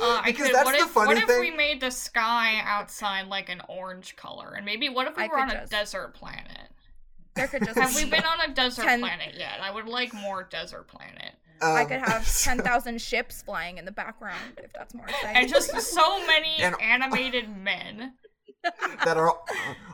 Uh, 0.00 0.20
I 0.24 0.26
Because 0.26 0.46
could, 0.46 0.54
that's 0.54 0.64
what 0.64 0.78
the 0.78 0.84
if, 0.84 0.90
funny 0.90 1.14
what 1.20 1.30
if 1.30 1.40
we 1.40 1.50
made 1.50 1.80
the 1.80 1.90
sky 1.90 2.60
outside 2.64 3.26
like 3.28 3.48
an 3.48 3.60
orange 3.68 4.16
color, 4.16 4.54
and 4.56 4.64
maybe 4.64 4.88
what 4.88 5.06
if 5.06 5.16
we 5.16 5.24
I 5.24 5.26
were 5.28 5.34
could 5.34 5.42
on 5.42 5.50
a 5.50 5.66
desert 5.66 6.14
planet? 6.14 6.70
there 7.34 7.48
could 7.48 7.64
just 7.64 7.78
Have 7.78 7.94
we 7.94 8.04
been 8.04 8.24
on 8.24 8.40
a 8.50 8.54
desert 8.54 8.84
Ten- 8.84 9.00
planet 9.00 9.34
yet? 9.36 9.58
I 9.62 9.70
would 9.70 9.86
like 9.86 10.12
more 10.12 10.42
desert 10.44 10.86
planet. 10.88 11.32
i 11.60 11.82
Um, 11.82 11.88
could 11.88 12.00
have 12.00 12.26
so- 12.26 12.50
10000 12.56 13.00
ships 13.00 13.42
flying 13.42 13.78
in 13.78 13.84
the 13.84 13.92
background 13.92 14.58
if 14.58 14.72
that's 14.72 14.94
more 14.94 15.06
exciting 15.06 15.36
And 15.36 15.48
just 15.48 15.70
so 15.80 16.26
many 16.26 16.56
And- 16.58 16.74
animated 16.80 17.48
men. 17.56 18.14
that 19.04 19.16
are. 19.16 19.34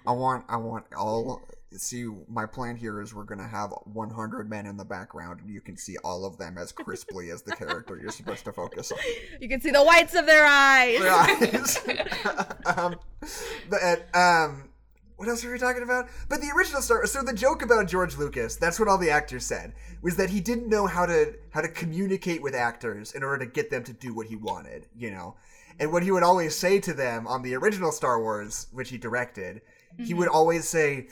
I 0.07 0.13
want. 0.13 0.45
I 0.49 0.57
want 0.57 0.85
all. 0.97 1.49
See, 1.77 2.09
my 2.29 2.47
plan 2.47 2.77
here 2.77 3.03
is 3.03 3.15
we're 3.15 3.25
gonna 3.25 3.47
have 3.47 3.75
100 3.85 4.49
men 4.49 4.65
in 4.67 4.77
the 4.79 4.85
background, 4.85 5.41
and 5.41 5.51
you 5.51 5.61
can 5.61 5.77
see 5.77 5.97
all 6.03 6.25
of 6.25 6.39
them 6.39 6.57
as 6.57 6.73
crisply 6.73 7.31
as 7.31 7.43
the 7.43 7.53
character 7.53 7.99
you're 8.01 8.11
supposed 8.11 8.45
to 8.47 8.53
focus 8.53 8.91
on. 8.91 8.99
you 9.41 9.49
can 9.49 9.61
see 9.61 9.71
the 9.71 9.83
whites 9.83 10.15
of 10.15 10.25
their 10.25 10.47
eyes 10.47 10.99
Their 10.99 11.13
eyes. 11.13 11.79
um, 12.77 12.97
but 13.69 14.17
um, 14.17 14.71
what 15.19 15.29
else 15.29 15.45
were 15.45 15.53
we 15.53 15.59
talking 15.59 15.83
about? 15.83 16.09
But 16.29 16.41
the 16.41 16.51
original 16.57 16.81
Star. 16.81 17.05
So 17.07 17.23
the 17.23 17.33
joke 17.33 17.63
about 17.63 17.89
George 17.89 18.17
Lucas, 18.17 18.57
that's 18.57 18.79
what 18.79 18.89
all 18.89 18.99
the 18.99 19.11
actors 19.11 19.45
said, 19.45 19.75
was 20.01 20.17
that 20.17 20.31
he 20.31 20.41
didn't 20.41 20.69
know 20.69 20.87
how 20.87 21.05
to 21.07 21.35
how 21.51 21.61
to 21.61 21.69
communicate 21.69 22.41
with 22.41 22.55
actors 22.55 23.13
in 23.13 23.23
order 23.23 23.45
to 23.45 23.51
get 23.51 23.69
them 23.69 23.83
to 23.85 23.93
do 23.93 24.15
what 24.15 24.29
he 24.29 24.37
wanted. 24.37 24.87
You 24.97 25.11
know, 25.11 25.35
and 25.81 25.93
what 25.93 26.03
he 26.03 26.13
would 26.13 26.23
always 26.23 26.55
say 26.55 26.79
to 26.81 26.95
them 26.95 27.27
on 27.27 27.43
the 27.43 27.57
original 27.57 27.91
Star 27.93 28.21
Wars, 28.21 28.69
which 28.73 28.91
he 28.91 28.97
directed, 28.97 29.61
he 29.99 30.15
would 30.15 30.29
always 30.29 30.69
say 30.69 31.09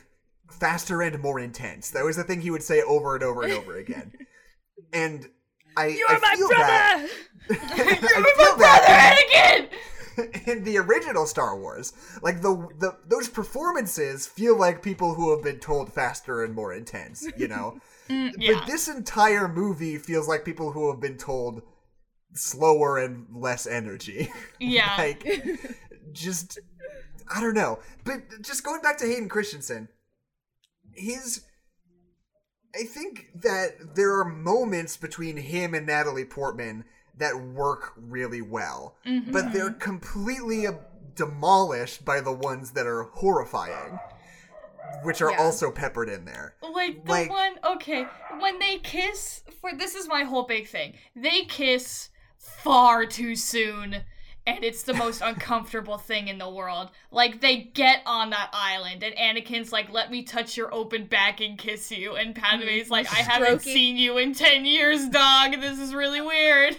faster 0.50 1.02
and 1.02 1.20
more 1.20 1.38
intense. 1.38 1.90
That 1.90 2.04
was 2.04 2.16
the 2.16 2.24
thing 2.24 2.40
he 2.40 2.50
would 2.50 2.62
say 2.62 2.82
over 2.82 3.14
and 3.14 3.24
over 3.24 3.42
and 3.42 3.52
over 3.52 3.76
again. 3.76 4.12
And 4.92 5.26
I, 5.76 5.87
you're 5.87 6.09
I 6.09 6.18
my 6.18 6.35
feel 6.37 6.48
brother 6.48 6.66
that. 6.66 7.09
I 7.50 8.35
feel 8.37 8.56
that 8.59 9.66
Anakin! 10.18 10.46
in 10.46 10.64
the 10.64 10.78
original 10.78 11.26
Star 11.26 11.59
Wars. 11.59 11.92
Like 12.22 12.42
the 12.42 12.68
the 12.78 12.96
those 13.06 13.28
performances 13.28 14.26
feel 14.26 14.56
like 14.56 14.82
people 14.82 15.14
who 15.14 15.35
have 15.35 15.42
been 15.42 15.59
told 15.59 15.92
faster 15.92 16.44
and 16.44 16.54
more 16.54 16.72
intense, 16.72 17.26
you 17.37 17.48
know. 17.48 17.78
Mm, 18.09 18.32
yeah. 18.38 18.54
But 18.54 18.66
this 18.66 18.88
entire 18.88 19.48
movie 19.48 19.98
feels 19.98 20.28
like 20.28 20.44
people 20.44 20.72
who 20.72 20.90
have 20.90 21.00
been 21.00 21.18
told 21.18 21.62
slower 22.35 22.98
and 22.98 23.26
less 23.32 23.66
energy. 23.66 24.30
yeah. 24.61 24.94
like 24.98 25.26
just 26.12 26.59
I 27.35 27.40
don't 27.40 27.54
know. 27.54 27.80
But 28.04 28.42
just 28.42 28.64
going 28.64 28.82
back 28.82 28.98
to 28.98 29.06
Hayden 29.06 29.28
Christensen, 29.28 29.88
his 30.96 31.44
I 32.74 32.85
think 32.85 33.28
that 33.37 33.94
there 33.94 34.18
are 34.18 34.24
moments 34.24 34.96
between 34.98 35.38
him 35.38 35.72
and 35.74 35.87
Natalie 35.87 36.26
Portman 36.26 36.85
that 37.16 37.35
work 37.40 37.94
really 37.96 38.42
well, 38.42 38.98
Mhm. 39.06 39.32
but 39.32 39.52
they're 39.54 39.70
completely 39.72 40.66
uh, 40.66 40.72
demolished 41.14 42.04
by 42.04 42.20
the 42.20 42.32
ones 42.32 42.72
that 42.72 42.87
are 42.87 43.04
horrifying, 43.04 43.98
which 45.04 45.22
are 45.22 45.30
Yeah. 45.30 45.38
also 45.42 45.70
peppered 45.70 46.11
in 46.11 46.26
there. 46.26 46.54
Like 46.61 47.02
the 47.06 47.11
Like- 47.11 47.30
one 47.30 47.59
okay, 47.64 48.06
when 48.40 48.59
they 48.59 48.78
kiss 48.78 49.42
for 49.62 49.72
this 49.74 49.94
is 49.94 50.06
my 50.06 50.24
whole 50.24 50.42
big 50.44 50.68
thing. 50.68 50.98
They 51.14 51.46
kiss 51.46 52.11
far 52.37 53.06
too 53.06 53.35
soon 53.37 54.04
and 54.46 54.62
it's 54.62 54.85
the 54.85 54.94
most 54.94 55.20
uncomfortable 55.22 55.98
thing 55.98 56.28
in 56.28 56.38
the 56.38 56.48
world. 56.48 56.90
Like 57.11 57.40
they 57.40 57.56
get 57.56 58.02
on 58.06 58.30
that 58.30 58.50
island 58.52 59.02
and 59.02 59.14
Anakin's 59.16 59.72
like, 59.72 59.92
"Let 59.92 60.11
me 60.11 60.22
touch 60.22 60.56
your 60.56 60.72
open 60.72 61.06
back 61.06 61.40
and 61.40 61.59
kiss 61.59 61.90
you." 61.90 62.14
And 62.16 62.35
Padme's 62.35 62.85
mm-hmm. 62.85 62.92
like, 62.92 63.12
"I 63.12 63.16
haven't 63.22 63.61
Strokey. 63.61 63.72
seen 63.74 63.96
you 63.96 64.18
in 64.18 64.35
10 64.35 64.64
years, 64.64 65.09
dog. 65.09 65.61
This 65.61 65.78
is 65.78 65.94
really 65.94 66.20
weird." 66.20 66.76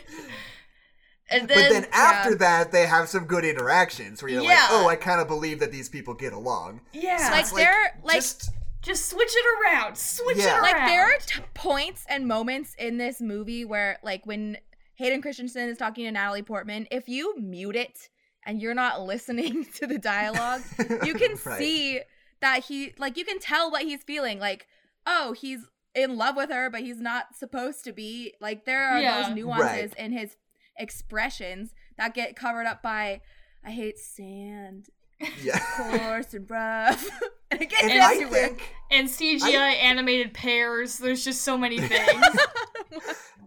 And 1.29 1.47
But 1.47 1.55
then, 1.55 1.71
then 1.73 1.87
after 1.91 2.35
that, 2.35 2.71
they 2.71 2.85
have 2.85 3.09
some 3.09 3.25
good 3.25 3.43
interactions 3.43 4.21
where 4.23 4.31
you're 4.31 4.43
like, 4.43 4.57
oh, 4.69 4.87
I 4.87 4.95
kind 4.95 5.19
of 5.19 5.27
believe 5.27 5.59
that 5.59 5.73
these 5.73 5.89
people 5.89 6.13
get 6.13 6.31
along. 6.31 6.79
yeah, 6.93 7.27
like 7.31 7.41
It's 7.41 7.51
they're 7.51 7.99
like 8.03 8.15
just 8.15 8.51
just 8.81 9.09
switch 9.09 9.33
it 9.35 9.45
around. 9.61 9.97
Switch 9.97 10.37
Yeah. 10.37 10.43
it 10.43 10.51
around. 10.53 10.61
like 10.61 10.87
there 10.87 11.03
are 11.03 11.17
t- 11.25 11.41
points 11.53 12.05
and 12.07 12.27
moments 12.27 12.75
in 12.79 12.97
this 12.97 13.19
movie 13.19 13.65
where 13.65 13.97
like 14.03 14.25
when 14.25 14.57
Hayden 14.97 15.21
Christensen 15.21 15.69
is 15.69 15.77
talking 15.77 16.05
to 16.05 16.11
Natalie 16.11 16.43
Portman, 16.43 16.87
if 16.91 17.07
you 17.09 17.39
mute 17.39 17.75
it 17.75 18.09
and 18.45 18.61
you're 18.61 18.73
not 18.75 19.01
listening 19.05 19.65
to 19.75 19.87
the 19.87 19.97
dialogue, 19.97 20.61
you 21.05 21.13
can 21.15 21.31
Right. 21.45 21.57
see 21.59 22.01
that 22.41 22.65
he 22.65 22.93
like 22.99 23.17
you 23.17 23.25
can 23.25 23.39
tell 23.39 23.71
what 23.71 23.81
he's 23.81 24.03
feeling 24.03 24.37
like 24.39 24.67
oh 25.07 25.33
he's 25.33 25.61
in 25.95 26.17
love 26.17 26.35
with 26.35 26.51
her 26.51 26.69
but 26.69 26.81
he's 26.81 27.01
not 27.01 27.35
supposed 27.35 27.83
to 27.85 27.91
be 27.91 28.35
like 28.39 28.65
there 28.65 28.83
are 28.87 29.01
Yeah. 29.01 29.23
those 29.23 29.35
nuances 29.35 29.91
Right. 29.97 30.05
in 30.05 30.11
his 30.11 30.35
expressions 30.77 31.73
that 31.97 32.13
get 32.13 32.35
covered 32.35 32.67
up 32.67 32.83
by 32.83 33.21
i 33.65 33.71
hate 33.71 33.97
sand 33.97 34.85
yeah. 35.41 35.57
coarse 35.75 36.35
and 36.35 36.47
rough 36.47 37.09
and 37.49 37.59
it 37.59 37.71
gets 37.71 37.81
And 37.83 37.93
I 37.93 38.11
everywhere 38.13 38.47
think 38.49 38.75
and 38.91 39.07
CGI 39.07 39.81
animated 39.81 40.33
pears. 40.35 40.99
There's 40.99 41.25
just 41.25 41.41
so 41.41 41.57
many 41.57 41.79
things. 41.79 42.25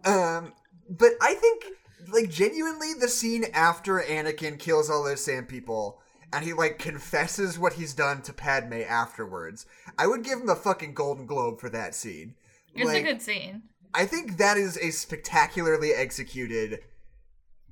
Um, 0.05 0.53
but 0.91 1.13
I 1.23 1.35
think, 1.35 1.65
like, 2.13 2.29
genuinely, 2.31 2.93
the 2.99 3.09
scene 3.09 3.45
after 3.55 4.01
Anakin 4.01 4.59
kills 4.59 4.91
all 4.91 5.05
those 5.05 5.25
sand 5.25 5.49
people 5.49 6.01
and 6.33 6.45
he, 6.45 6.53
like, 6.53 6.79
confesses 6.79 7.59
what 7.59 7.75
he's 7.75 7.95
done 7.95 8.23
to 8.23 8.33
Padme 8.33 8.83
afterwards, 8.89 9.67
I 9.99 10.07
would 10.07 10.23
give 10.25 10.41
him 10.41 10.49
a 10.49 10.55
fucking 10.57 10.95
Golden 10.95 11.27
Globe 11.27 11.61
for 11.61 11.71
that 11.71 11.95
scene. 11.95 12.35
it's 12.75 12.87
Like, 12.87 13.03
a 13.03 13.07
good 13.07 13.23
scene. 13.23 13.63
I 13.95 14.07
think 14.07 14.37
that 14.37 14.57
is 14.57 14.77
a 14.77 14.91
spectacularly 14.91 15.93
executed, 15.93 16.81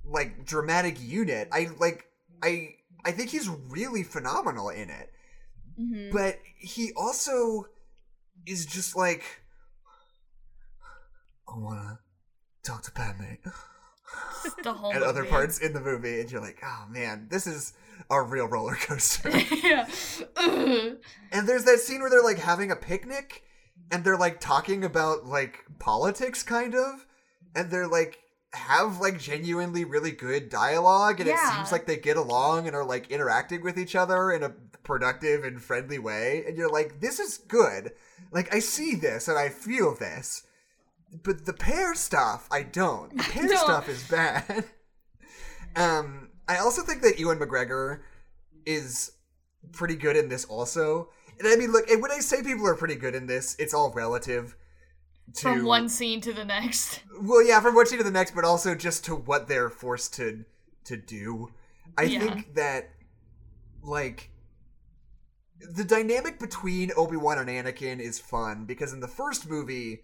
like, 0.04 0.44
dramatic 0.44 1.00
unit. 1.00 1.48
I, 1.52 1.68
like, 1.78 2.06
I. 2.42 2.74
I 3.04 3.12
think 3.12 3.30
he's 3.30 3.48
really 3.48 4.02
phenomenal 4.02 4.70
in 4.70 4.90
it. 4.90 5.12
Mhm. 5.80 6.12
But 6.12 6.40
he 6.56 6.92
also 6.94 7.68
is 8.44 8.66
just 8.66 8.96
like 8.96 9.22
I 11.46 11.56
wanna 11.56 12.00
talk 12.62 12.82
to 12.82 12.92
Padme. 12.92 13.50
The 14.62 14.72
whole 14.72 14.90
and 14.94 15.02
other 15.02 15.24
parts 15.24 15.58
in 15.58 15.72
the 15.72 15.80
movie, 15.80 16.20
and 16.20 16.30
you're 16.30 16.40
like, 16.40 16.62
oh 16.64 16.86
man, 16.88 17.28
this 17.30 17.46
is 17.46 17.72
a 18.10 18.22
real 18.22 18.46
roller 18.46 18.76
coaster. 18.76 19.30
yeah. 19.62 19.86
And 21.30 21.46
there's 21.46 21.64
that 21.64 21.80
scene 21.80 22.00
where 22.00 22.08
they're 22.08 22.22
like 22.22 22.38
having 22.38 22.70
a 22.70 22.76
picnic, 22.76 23.42
and 23.90 24.02
they're 24.02 24.16
like 24.16 24.40
talking 24.40 24.82
about 24.82 25.26
like 25.26 25.64
politics, 25.78 26.42
kind 26.42 26.74
of, 26.74 27.06
and 27.54 27.70
they're 27.70 27.86
like 27.86 28.18
have 28.54 28.98
like 28.98 29.20
genuinely 29.20 29.84
really 29.84 30.10
good 30.10 30.48
dialogue, 30.48 31.20
and 31.20 31.28
it 31.28 31.38
seems 31.38 31.70
like 31.70 31.86
they 31.86 31.98
get 31.98 32.16
along 32.16 32.66
and 32.66 32.74
are 32.74 32.84
like 32.84 33.10
interacting 33.10 33.62
with 33.62 33.78
each 33.78 33.94
other 33.94 34.32
in 34.32 34.42
a 34.42 34.54
productive 34.82 35.44
and 35.44 35.60
friendly 35.60 35.98
way, 35.98 36.44
and 36.46 36.56
you're 36.56 36.70
like, 36.72 37.00
this 37.00 37.18
is 37.20 37.36
good. 37.36 37.92
Like 38.32 38.54
I 38.54 38.60
see 38.60 38.94
this 38.94 39.28
and 39.28 39.38
I 39.38 39.50
feel 39.50 39.94
this. 39.94 40.44
But 41.22 41.46
the 41.46 41.52
pear 41.52 41.94
stuff, 41.94 42.48
I 42.50 42.62
don't. 42.62 43.16
The 43.16 43.22
pear 43.32 43.48
don't. 43.48 43.58
stuff 43.58 43.88
is 43.88 44.02
bad. 44.08 44.64
um, 45.76 46.30
I 46.48 46.58
also 46.58 46.82
think 46.82 47.02
that 47.02 47.18
Ewan 47.18 47.38
McGregor 47.38 48.00
is 48.66 49.12
pretty 49.72 49.96
good 49.96 50.16
in 50.16 50.28
this 50.28 50.44
also. 50.44 51.08
And 51.38 51.48
I 51.48 51.56
mean, 51.56 51.72
look, 51.72 51.88
and 51.88 52.02
when 52.02 52.10
I 52.10 52.18
say 52.18 52.42
people 52.42 52.66
are 52.66 52.74
pretty 52.74 52.96
good 52.96 53.14
in 53.14 53.26
this, 53.26 53.56
it's 53.58 53.72
all 53.72 53.92
relative. 53.92 54.56
To, 55.34 55.42
From 55.42 55.64
one 55.64 55.88
scene 55.88 56.20
to 56.22 56.32
the 56.32 56.44
next. 56.44 57.02
well, 57.20 57.46
yeah, 57.46 57.60
from 57.60 57.74
one 57.74 57.86
scene 57.86 57.98
to 57.98 58.04
the 58.04 58.10
next, 58.10 58.34
but 58.34 58.44
also 58.44 58.74
just 58.74 59.04
to 59.06 59.14
what 59.14 59.46
they're 59.48 59.70
forced 59.70 60.14
to 60.14 60.44
to 60.84 60.96
do. 60.96 61.52
I 61.96 62.04
Yeah. 62.04 62.20
think 62.20 62.54
that 62.54 62.90
like 63.82 64.30
the 65.60 65.84
dynamic 65.84 66.38
between 66.38 66.92
Obi 66.96 67.16
Wan 67.16 67.38
and 67.38 67.48
Anakin 67.48 68.00
is 68.00 68.18
fun 68.18 68.64
because 68.64 68.92
in 68.92 69.00
the 69.00 69.08
first 69.08 69.48
movie 69.48 70.00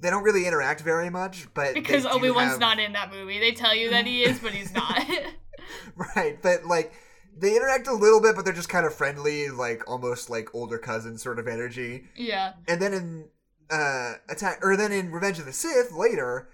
they 0.00 0.10
don't 0.10 0.22
really 0.22 0.46
interact 0.46 0.80
very 0.82 1.10
much, 1.10 1.46
but 1.54 1.74
Because 1.74 2.06
Obi 2.06 2.30
Wan's 2.30 2.52
have- 2.52 2.60
not 2.60 2.78
in 2.78 2.92
that 2.92 3.10
movie. 3.12 3.38
They 3.38 3.52
tell 3.52 3.74
you 3.74 3.90
that 3.90 4.06
he 4.06 4.22
is, 4.22 4.38
but 4.38 4.52
he's 4.52 4.72
not. 4.72 5.00
right, 6.16 6.40
but 6.42 6.64
like 6.66 6.92
they 7.36 7.54
interact 7.56 7.86
a 7.88 7.92
little 7.92 8.20
bit, 8.20 8.34
but 8.36 8.44
they're 8.44 8.54
just 8.54 8.68
kind 8.68 8.86
of 8.86 8.94
friendly, 8.94 9.48
like 9.50 9.88
almost 9.88 10.30
like 10.30 10.54
older 10.54 10.78
cousin 10.78 11.18
sort 11.18 11.38
of 11.38 11.46
energy. 11.48 12.04
yeah. 12.16 12.54
And 12.66 12.80
then 12.80 12.92
in 12.94 13.24
uh 13.70 14.14
attack 14.30 14.60
or 14.62 14.76
then 14.76 14.92
in 14.92 15.12
Revenge 15.12 15.38
of 15.38 15.44
the 15.46 15.52
Sith 15.52 15.92
later, 15.92 16.48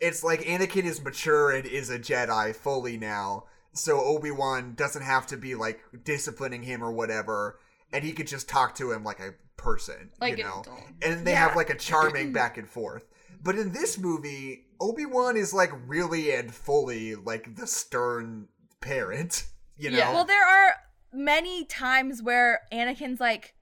it's 0.00 0.22
like 0.22 0.42
Anakin 0.42 0.84
is 0.84 1.02
mature 1.02 1.50
and 1.50 1.66
is 1.66 1.90
a 1.90 1.98
Jedi 1.98 2.54
fully 2.54 2.96
now. 2.96 3.44
So 3.74 4.00
Obi-Wan 4.00 4.74
doesn't 4.74 5.02
have 5.02 5.26
to 5.28 5.36
be 5.36 5.54
like 5.54 5.80
disciplining 6.04 6.62
him 6.62 6.82
or 6.84 6.92
whatever, 6.92 7.58
and 7.92 8.04
he 8.04 8.12
could 8.12 8.26
just 8.26 8.48
talk 8.48 8.74
to 8.76 8.92
him 8.92 9.02
like 9.02 9.18
a 9.18 9.34
person, 9.62 10.10
Like 10.20 10.38
you 10.38 10.44
an 10.44 10.50
know. 10.50 10.60
adult. 10.60 10.80
And 11.02 11.26
they 11.26 11.32
Yeah. 11.32 11.48
have 11.48 11.56
like 11.56 11.70
a 11.70 11.76
charming 11.76 12.32
back 12.40 12.58
and 12.58 12.68
forth. 12.68 13.04
But 13.42 13.56
in 13.56 13.72
this 13.72 13.98
movie, 13.98 14.66
Obi-Wan 14.80 15.36
is 15.36 15.52
like 15.54 15.70
really 15.86 16.32
and 16.34 16.52
fully 16.54 17.14
like 17.14 17.56
the 17.56 17.66
stern 17.66 18.48
parent, 18.80 19.46
you 19.76 19.90
know. 19.90 19.98
Yeah. 19.98 20.12
Well, 20.12 20.24
there 20.24 20.46
are 20.46 20.74
many 21.12 21.64
times 21.64 22.22
where 22.22 22.60
Anakin's 22.72 23.20
like, 23.20 23.54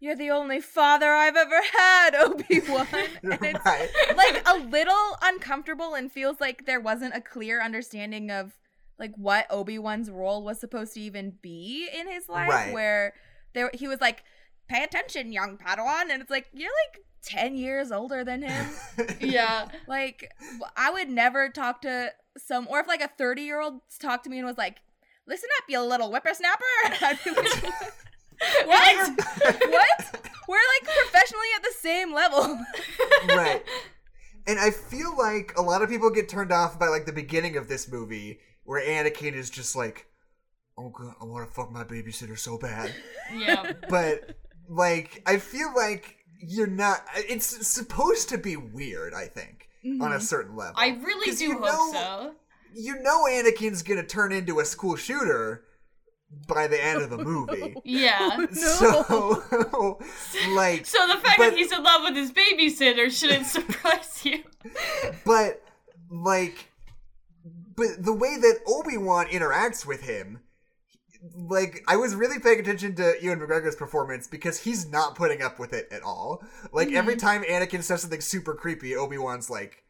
"You're 0.00 0.16
the 0.16 0.30
only 0.30 0.60
father 0.60 1.10
I've 1.12 1.36
ever 1.36 1.60
had, 1.76 2.14
Obi 2.24 2.60
Wan," 2.68 2.86
and 3.22 3.38
it's 3.42 3.64
right. 3.66 3.88
like 4.16 4.42
a 4.48 4.56
little 4.58 5.16
uncomfortable 5.22 5.94
and 5.94 6.10
feels 6.10 6.40
like 6.40 6.64
there 6.66 6.80
wasn't 6.80 7.14
a 7.14 7.20
clear 7.20 7.60
understanding 7.62 8.30
of 8.30 8.58
like 8.98 9.12
what 9.16 9.46
Obi 9.50 9.78
Wan's 9.78 10.10
role 10.10 10.42
was 10.42 10.58
supposed 10.58 10.94
to 10.94 11.00
even 11.00 11.34
be 11.42 11.88
in 11.94 12.08
his 12.08 12.28
life. 12.28 12.48
Right. 12.48 12.72
Where 12.72 13.14
there 13.54 13.70
he 13.74 13.86
was 13.88 14.00
like, 14.00 14.24
"Pay 14.68 14.84
attention, 14.84 15.32
young 15.32 15.58
Padawan," 15.58 16.10
and 16.10 16.20
it's 16.22 16.30
like 16.30 16.48
you're 16.52 16.70
like 16.86 17.00
ten 17.22 17.56
years 17.56 17.90
older 17.90 18.24
than 18.24 18.42
him. 18.42 18.66
Yeah. 19.20 19.68
like 19.86 20.30
I 20.76 20.90
would 20.90 21.08
never 21.08 21.48
talk 21.48 21.82
to 21.82 22.12
some, 22.36 22.66
or 22.70 22.80
if 22.80 22.86
like 22.86 23.00
a 23.02 23.08
thirty 23.08 23.42
year 23.42 23.60
old 23.60 23.80
talked 24.00 24.24
to 24.24 24.30
me 24.30 24.38
and 24.38 24.46
was 24.46 24.58
like, 24.58 24.76
"Listen 25.26 25.48
up, 25.58 25.64
you 25.68 25.80
little 25.80 26.10
whippersnapper," 26.10 26.64
I'd 26.84 27.18
be 27.24 27.30
like, 27.30 27.64
what? 28.66 29.18
what? 29.68 30.30
We're 30.48 30.56
like 30.56 30.96
professionally 30.96 31.46
at 31.56 31.62
the 31.62 31.74
same 31.80 32.14
level. 32.14 32.58
right. 33.28 33.62
And 34.46 34.58
I 34.58 34.70
feel 34.70 35.14
like 35.18 35.52
a 35.58 35.62
lot 35.62 35.82
of 35.82 35.90
people 35.90 36.08
get 36.10 36.28
turned 36.28 36.52
off 36.52 36.78
by 36.78 36.86
like 36.86 37.04
the 37.04 37.12
beginning 37.12 37.56
of 37.56 37.68
this 37.68 37.90
movie 37.90 38.38
where 38.64 38.82
Anakin 38.82 39.34
is 39.34 39.50
just 39.50 39.76
like, 39.76 40.06
"Oh 40.78 40.88
god, 40.90 41.14
I 41.20 41.24
want 41.24 41.46
to 41.48 41.52
fuck 41.54 41.70
my 41.72 41.84
babysitter 41.84 42.38
so 42.38 42.56
bad." 42.58 42.94
Yeah. 43.34 43.72
But 43.90 44.36
like 44.68 45.22
I 45.26 45.38
feel 45.38 45.72
like 45.74 46.16
you're 46.40 46.66
not 46.66 47.00
it's 47.16 47.66
supposed 47.66 48.28
to 48.30 48.38
be 48.38 48.56
weird, 48.56 49.14
I 49.14 49.26
think, 49.26 49.68
on 49.84 50.00
a 50.00 50.16
mm-hmm. 50.16 50.18
certain 50.20 50.56
level. 50.56 50.74
I 50.76 50.98
really 51.02 51.34
do 51.34 51.44
you 51.44 51.52
hope 51.54 51.62
know- 51.62 51.90
so. 51.92 52.34
You 52.74 53.00
know 53.02 53.24
Anakin's 53.24 53.82
going 53.82 53.98
to 54.00 54.06
turn 54.06 54.30
into 54.30 54.60
a 54.60 54.64
school 54.64 54.94
shooter 54.94 55.64
by 56.46 56.66
the 56.66 56.82
end 56.82 57.00
of 57.00 57.08
the 57.10 57.16
movie. 57.16 57.74
Yeah. 57.84 58.46
Oh, 59.10 59.42
so 59.42 59.98
like 60.54 60.84
So 60.84 60.98
the 61.06 61.14
fact 61.14 61.38
But- 61.38 61.50
that 61.50 61.56
he's 61.56 61.72
in 61.72 61.82
love 61.82 62.02
with 62.04 62.14
his 62.14 62.30
babysitter 62.30 63.10
shouldn't 63.10 63.46
surprise 63.56 64.24
you. 64.24 64.42
but 65.24 65.62
like 66.10 66.68
but 67.74 68.04
the 68.04 68.12
way 68.12 68.36
that 68.36 68.60
obi-wan 68.66 69.26
interacts 69.26 69.86
with 69.86 70.02
him 70.02 70.40
like 71.34 71.82
i 71.88 71.96
was 71.96 72.14
really 72.14 72.38
paying 72.38 72.60
attention 72.60 72.94
to 72.94 73.14
ewan 73.20 73.40
mcgregor's 73.40 73.74
performance 73.74 74.26
because 74.28 74.60
he's 74.60 74.88
not 74.88 75.14
putting 75.16 75.42
up 75.42 75.58
with 75.58 75.72
it 75.72 75.88
at 75.90 76.02
all 76.02 76.42
like 76.72 76.92
every 76.92 77.14
Mm-hmm. 77.16 77.26
time 77.26 77.42
anakin 77.44 77.82
says 77.82 78.02
something 78.02 78.20
super 78.20 78.54
creepy 78.54 78.94
obi-wan's 78.94 79.50
like 79.50 79.82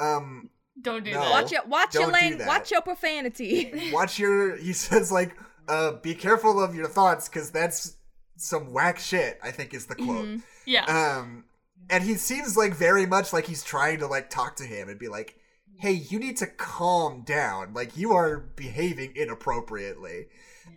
um 0.00 0.50
Don't 0.80 1.04
do 1.04 1.12
No. 1.12 1.20
that. 1.20 1.30
Watch 1.30 1.52
your 1.52 1.64
watch 1.66 1.94
your 1.94 2.02
Don't 2.04 2.12
lang- 2.12 2.46
watch 2.46 2.70
your 2.70 2.82
profanity. 2.82 3.90
watch 3.92 4.18
your 4.18 4.56
he 4.56 4.72
says 4.72 5.10
like 5.12 5.36
uh 5.68 5.92
be 5.92 6.14
careful 6.14 6.62
of 6.62 6.74
your 6.74 6.88
thoughts 6.88 7.28
because 7.28 7.50
that's 7.50 7.96
some 8.36 8.72
whack 8.72 8.98
shit 8.98 9.38
i 9.42 9.50
think 9.50 9.72
is 9.72 9.86
the 9.86 9.94
quote 9.94 10.26
Mhm. 10.26 10.42
Yeah. 10.66 10.84
Um, 10.86 11.44
and 11.88 12.02
he 12.02 12.14
seems 12.14 12.56
like 12.56 12.74
very 12.74 13.06
much 13.06 13.32
like 13.32 13.46
he's 13.46 13.62
trying 13.62 14.00
to 14.00 14.08
like 14.08 14.28
talk 14.28 14.56
to 14.56 14.64
him 14.64 14.88
and 14.88 14.98
be 14.98 15.06
like, 15.06 15.36
"Hey, 15.78 15.92
you 15.92 16.18
need 16.18 16.36
to 16.38 16.46
calm 16.46 17.22
down. 17.22 17.74
Like 17.74 17.96
you 17.96 18.12
are 18.12 18.38
behaving 18.38 19.12
inappropriately." 19.16 20.26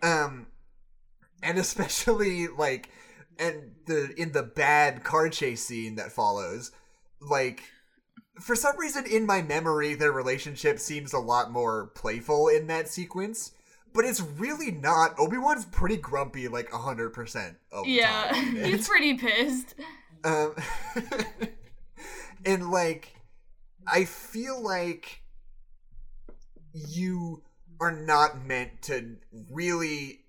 Um, 0.02 0.46
and 1.42 1.58
especially 1.58 2.48
like, 2.48 2.90
and 3.38 3.72
the 3.86 4.12
in 4.16 4.32
the 4.32 4.42
bad 4.42 5.04
car 5.04 5.28
chase 5.28 5.64
scene 5.64 5.96
that 5.96 6.12
follows, 6.12 6.72
like. 7.20 7.62
For 8.40 8.56
some 8.56 8.78
reason, 8.78 9.04
in 9.04 9.26
my 9.26 9.42
memory, 9.42 9.92
their 9.92 10.12
relationship 10.12 10.78
seems 10.78 11.12
a 11.12 11.18
lot 11.18 11.50
more 11.50 11.88
playful 11.88 12.48
in 12.48 12.68
that 12.68 12.88
sequence, 12.88 13.52
but 13.92 14.06
it's 14.06 14.22
really 14.22 14.70
not. 14.70 15.14
Obi 15.18 15.36
Wan's 15.36 15.66
pretty 15.66 15.98
grumpy, 15.98 16.48
like 16.48 16.72
hundred 16.72 17.10
percent 17.10 17.58
yeah. 17.84 18.34
he's 18.66 18.88
pretty 18.88 19.14
pissed. 19.14 19.74
Um, 20.24 20.54
and 22.44 22.70
like, 22.70 23.14
I 23.86 24.04
feel 24.04 24.60
like 24.62 25.22
you 26.72 27.42
are 27.80 27.92
not 27.92 28.44
meant 28.46 28.82
to 28.82 29.16
really, 29.50 30.20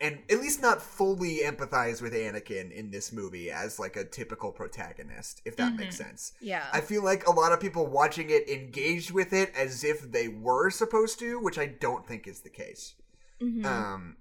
and 0.00 0.18
at 0.30 0.38
least 0.40 0.62
not 0.62 0.80
fully 0.80 1.40
empathize 1.44 2.00
with 2.00 2.12
Anakin 2.12 2.70
in 2.70 2.90
this 2.90 3.12
movie 3.12 3.50
as 3.50 3.78
like 3.78 3.96
a 3.96 4.04
typical 4.04 4.52
protagonist, 4.52 5.42
if 5.44 5.56
that 5.56 5.74
makes 5.74 5.96
sense. 5.96 6.32
yeah. 6.40 6.66
I 6.72 6.80
feel 6.80 7.02
like 7.02 7.26
a 7.26 7.32
lot 7.32 7.52
of 7.52 7.60
people 7.60 7.86
watching 7.86 8.30
it 8.30 8.48
engaged 8.48 9.10
with 9.10 9.32
it 9.32 9.52
as 9.56 9.84
if 9.84 10.10
they 10.12 10.28
were 10.28 10.70
supposed 10.70 11.18
to, 11.20 11.40
which 11.40 11.58
I 11.58 11.66
don't 11.66 12.06
think 12.06 12.26
is 12.26 12.40
the 12.40 12.50
case. 12.50 12.94
Mhm. 13.40 13.64
Um, 13.64 14.16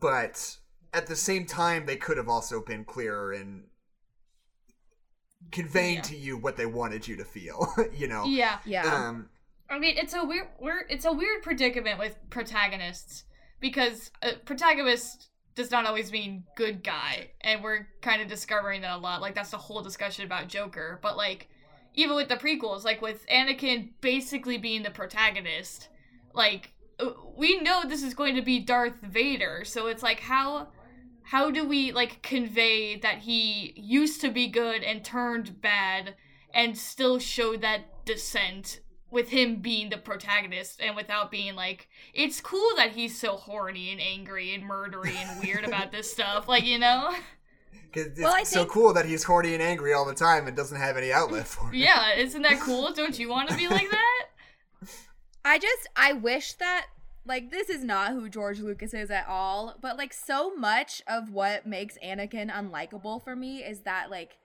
but 0.00 0.58
at 0.92 1.06
the 1.06 1.16
same 1.16 1.46
time, 1.46 1.86
they 1.86 1.96
could 1.96 2.16
have 2.16 2.28
also 2.28 2.60
been 2.60 2.84
clearer 2.84 3.32
in 3.32 3.64
conveying 5.50 5.96
Yeah. 5.96 6.02
to 6.02 6.16
you 6.16 6.36
what 6.36 6.56
they 6.56 6.66
wanted 6.66 7.06
you 7.06 7.16
to 7.16 7.24
feel. 7.24 7.72
you 7.94 8.08
know. 8.08 8.24
Yeah. 8.24 8.58
yeah. 8.64 8.82
Um. 9.08 9.28
I 9.70 9.78
mean, 9.78 9.96
it's 9.96 10.14
a 10.14 10.24
weird, 10.24 10.48
weird, 10.60 10.84
it's 10.90 11.04
a 11.06 11.12
weird 11.12 11.42
predicament 11.42 11.98
with 11.98 12.16
protagonists 12.30 13.24
because 13.60 14.10
a 14.22 14.34
protagonist 14.34 15.30
does 15.54 15.70
not 15.70 15.86
always 15.86 16.12
mean 16.12 16.44
good 16.56 16.82
guy, 16.84 17.30
and 17.40 17.62
we're 17.62 17.86
kind 18.02 18.20
of 18.20 18.28
discovering 18.28 18.82
that 18.82 18.96
a 18.96 18.98
lot. 18.98 19.20
Like 19.22 19.34
that's 19.34 19.50
the 19.50 19.56
whole 19.58 19.82
discussion 19.82 20.26
about 20.26 20.48
Joker, 20.48 20.98
but 21.02 21.16
like 21.16 21.48
even 21.94 22.14
with 22.16 22.28
the 22.28 22.36
prequels, 22.36 22.84
like 22.84 23.00
with 23.00 23.24
Anakin 23.28 23.90
basically 24.00 24.58
being 24.58 24.82
the 24.82 24.90
protagonist, 24.90 25.88
like 26.34 26.72
uh, 27.00 27.10
we 27.36 27.60
know 27.60 27.82
this 27.86 28.02
is 28.02 28.14
going 28.14 28.34
to 28.34 28.42
be 28.42 28.58
Darth 28.60 29.00
Vader, 29.02 29.64
so 29.64 29.86
it's 29.86 30.02
like 30.02 30.20
how 30.20 30.68
how 31.24 31.50
do 31.50 31.66
we 31.66 31.92
like 31.92 32.22
convey 32.22 32.98
that 33.00 33.18
he 33.18 33.72
used 33.76 34.20
to 34.20 34.30
be 34.30 34.46
good 34.46 34.82
and 34.82 35.04
turned 35.04 35.60
bad 35.60 36.14
and 36.52 36.76
still 36.78 37.18
show 37.18 37.56
that 37.56 38.04
descent 38.04 38.80
with 39.10 39.28
him 39.30 39.56
being 39.56 39.90
the 39.90 39.96
protagonist 39.96 40.80
and 40.80 40.94
without 40.96 41.30
being 41.30 41.54
like 41.54 41.88
it's 42.12 42.40
cool 42.40 42.70
that 42.76 42.92
he's 42.92 43.18
so 43.18 43.36
horny 43.36 43.90
and 43.92 44.00
angry 44.00 44.54
and 44.54 44.64
murdery 44.68 45.14
and 45.16 45.40
weird 45.42 45.64
about 45.64 45.92
this 45.92 46.10
stuff 46.12 46.48
like 46.48 46.64
you 46.64 46.78
know? 46.78 47.14
'cause 47.92 48.06
it's 48.06 48.20
Well, 48.20 48.34
I 48.34 48.42
so 48.42 48.66
cool 48.66 48.92
that 48.92 49.06
he's 49.06 49.22
horny 49.22 49.54
and 49.54 49.62
angry 49.62 49.92
all 49.92 50.04
the 50.04 50.14
time 50.14 50.48
and 50.48 50.56
doesn't 50.56 50.78
have 50.80 50.96
any 50.96 51.12
outlet 51.12 51.46
for 51.46 51.72
it. 51.72 51.76
yeah 51.76 52.14
isn't 52.16 52.42
that 52.42 52.58
cool? 52.60 52.92
Don't 52.92 53.16
you 53.18 53.28
want 53.28 53.48
to 53.50 53.56
be 53.56 53.68
like 53.68 53.88
that? 53.98 54.26
I 55.44 55.58
just 55.58 55.88
I 55.94 56.12
wish 56.14 56.54
that 56.54 56.86
like 57.26 57.50
this 57.50 57.68
is 57.68 57.82
not 57.84 58.12
who 58.12 58.28
George 58.28 58.60
Lucas 58.60 58.92
is 58.94 59.10
at 59.10 59.26
all, 59.28 59.76
but 59.80 59.96
like 59.96 60.12
so 60.12 60.54
much 60.54 61.02
of 61.06 61.30
what 61.32 61.66
makes 61.66 61.96
Anakin 62.04 62.50
unlikable 62.50 63.22
for 63.22 63.34
me 63.34 63.58
is 63.58 63.80
that 63.80 64.10
like 64.10 64.38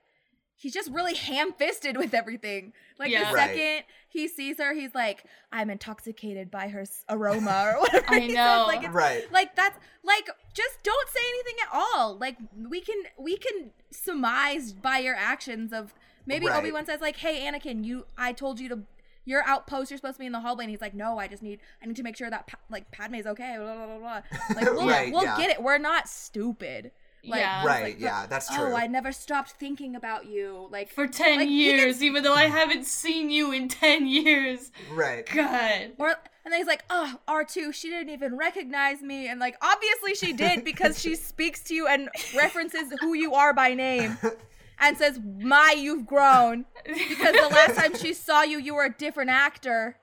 he's 0.56 0.74
just 0.74 0.90
really 0.90 1.14
ham-fisted 1.14 1.96
with 1.96 2.12
everything. 2.14 2.72
Like 2.98 3.10
Yeah. 3.10 3.30
the 3.30 3.34
Right. 3.34 3.48
second 3.50 3.84
he 4.08 4.28
sees 4.28 4.58
her, 4.58 4.74
he's 4.74 4.94
like, 4.94 5.24
"I'm 5.52 5.70
intoxicated 5.70 6.50
by 6.50 6.68
her 6.68 6.84
aroma" 7.08 7.72
or 7.76 7.80
whatever. 7.80 8.04
I 8.08 8.20
he 8.20 8.26
says. 8.28 8.34
know. 8.36 8.64
Like 8.66 8.82
it's 8.84 8.92
Right. 8.94 9.32
like 9.32 9.54
that's 9.56 9.78
like 10.02 10.28
just 10.54 10.82
don't 10.82 11.08
say 11.08 11.20
anything 11.28 11.54
at 11.62 11.68
all 11.72 12.16
like 12.18 12.36
we 12.68 12.80
can 12.80 13.02
we 13.18 13.36
can 13.36 13.70
surmise 13.90 14.72
by 14.72 14.98
your 14.98 15.14
actions 15.14 15.72
of 15.72 15.94
maybe 16.26 16.46
Right. 16.46 16.58
obi-wan 16.58 16.86
says 16.86 17.00
like 17.00 17.16
hey 17.16 17.40
anakin 17.46 17.84
you 17.84 18.06
i 18.18 18.32
told 18.32 18.58
you 18.60 18.68
to 18.70 18.80
your 19.24 19.42
outpost 19.46 19.90
you're 19.90 19.98
supposed 19.98 20.14
to 20.16 20.20
be 20.20 20.26
in 20.26 20.32
the 20.32 20.40
hallway 20.40 20.64
and 20.64 20.70
he's 20.70 20.80
like 20.80 20.94
no 20.94 21.18
i 21.18 21.28
just 21.28 21.42
need 21.42 21.60
i 21.82 21.86
need 21.86 21.96
to 21.96 22.02
make 22.02 22.16
sure 22.16 22.30
that 22.30 22.46
pa- 22.46 22.58
like 22.70 22.90
padme's 22.90 23.26
okay 23.26 23.56
blah 23.58 23.74
blah 23.74 23.86
blah 23.86 23.98
blah 23.98 24.20
like 24.56 24.64
we'll, 24.72 24.88
Right, 24.88 25.12
we'll 25.12 25.22
yeah. 25.24 25.36
get 25.36 25.50
it 25.50 25.62
we're 25.62 25.78
not 25.78 26.08
stupid 26.08 26.90
like, 27.22 27.40
Yeah. 27.40 27.66
Right. 27.66 27.82
like, 27.82 28.00
yeah, 28.00 28.24
that's 28.26 28.50
oh, 28.50 28.54
true. 28.56 28.72
oh 28.72 28.76
i 28.76 28.86
never 28.86 29.12
stopped 29.12 29.50
thinking 29.52 29.94
about 29.94 30.26
you 30.26 30.68
like 30.70 30.88
for 30.90 31.06
10 31.06 31.38
Like, 31.40 31.48
he 31.48 31.64
years 31.64 32.02
even 32.02 32.22
though 32.22 32.34
i 32.34 32.44
haven't 32.46 32.86
seen 32.86 33.28
you 33.30 33.52
in 33.52 33.68
10 33.68 34.06
years 34.06 34.72
right. 34.92 35.26
god 35.26 35.92
Or 35.98 36.16
and 36.42 36.52
then 36.54 36.58
he's 36.60 36.66
like, 36.66 36.84
"Oh, 36.88 37.16
R2, 37.28 37.74
she 37.74 37.90
didn't 37.90 38.08
even 38.08 38.34
recognize 38.38 39.02
me." 39.02 39.28
And 39.28 39.38
like 39.38 39.56
obviously 39.60 40.14
she 40.14 40.32
did 40.32 40.64
because 40.64 40.98
she 40.98 41.14
speaks 41.30 41.60
to 41.64 41.74
you 41.74 41.86
and 41.86 42.08
references 42.34 42.90
who 43.02 43.12
you 43.12 43.34
are 43.34 43.52
by 43.52 43.74
name 43.74 44.16
and 44.80 44.96
says, 44.96 45.20
"My, 45.40 45.74
you've 45.76 46.06
grown." 46.06 46.64
Because 46.84 47.34
the 47.34 47.48
last 47.52 47.76
time 47.76 47.96
she 47.96 48.12
saw 48.26 48.42
you, 48.42 48.58
you 48.58 48.74
were 48.74 48.84
a 48.84 48.94
different 48.94 49.30
actor. 49.30 49.96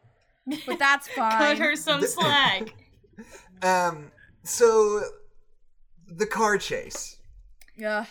But 0.65 0.79
that's 0.79 1.07
fine. 1.09 1.31
cut 1.31 1.57
her 1.57 1.75
some 1.75 2.01
slack 2.03 2.73
Um. 3.61 4.11
So, 4.43 5.01
the 6.07 6.25
car 6.25 6.57
chase 6.57 7.17
Yeah. 7.75 8.05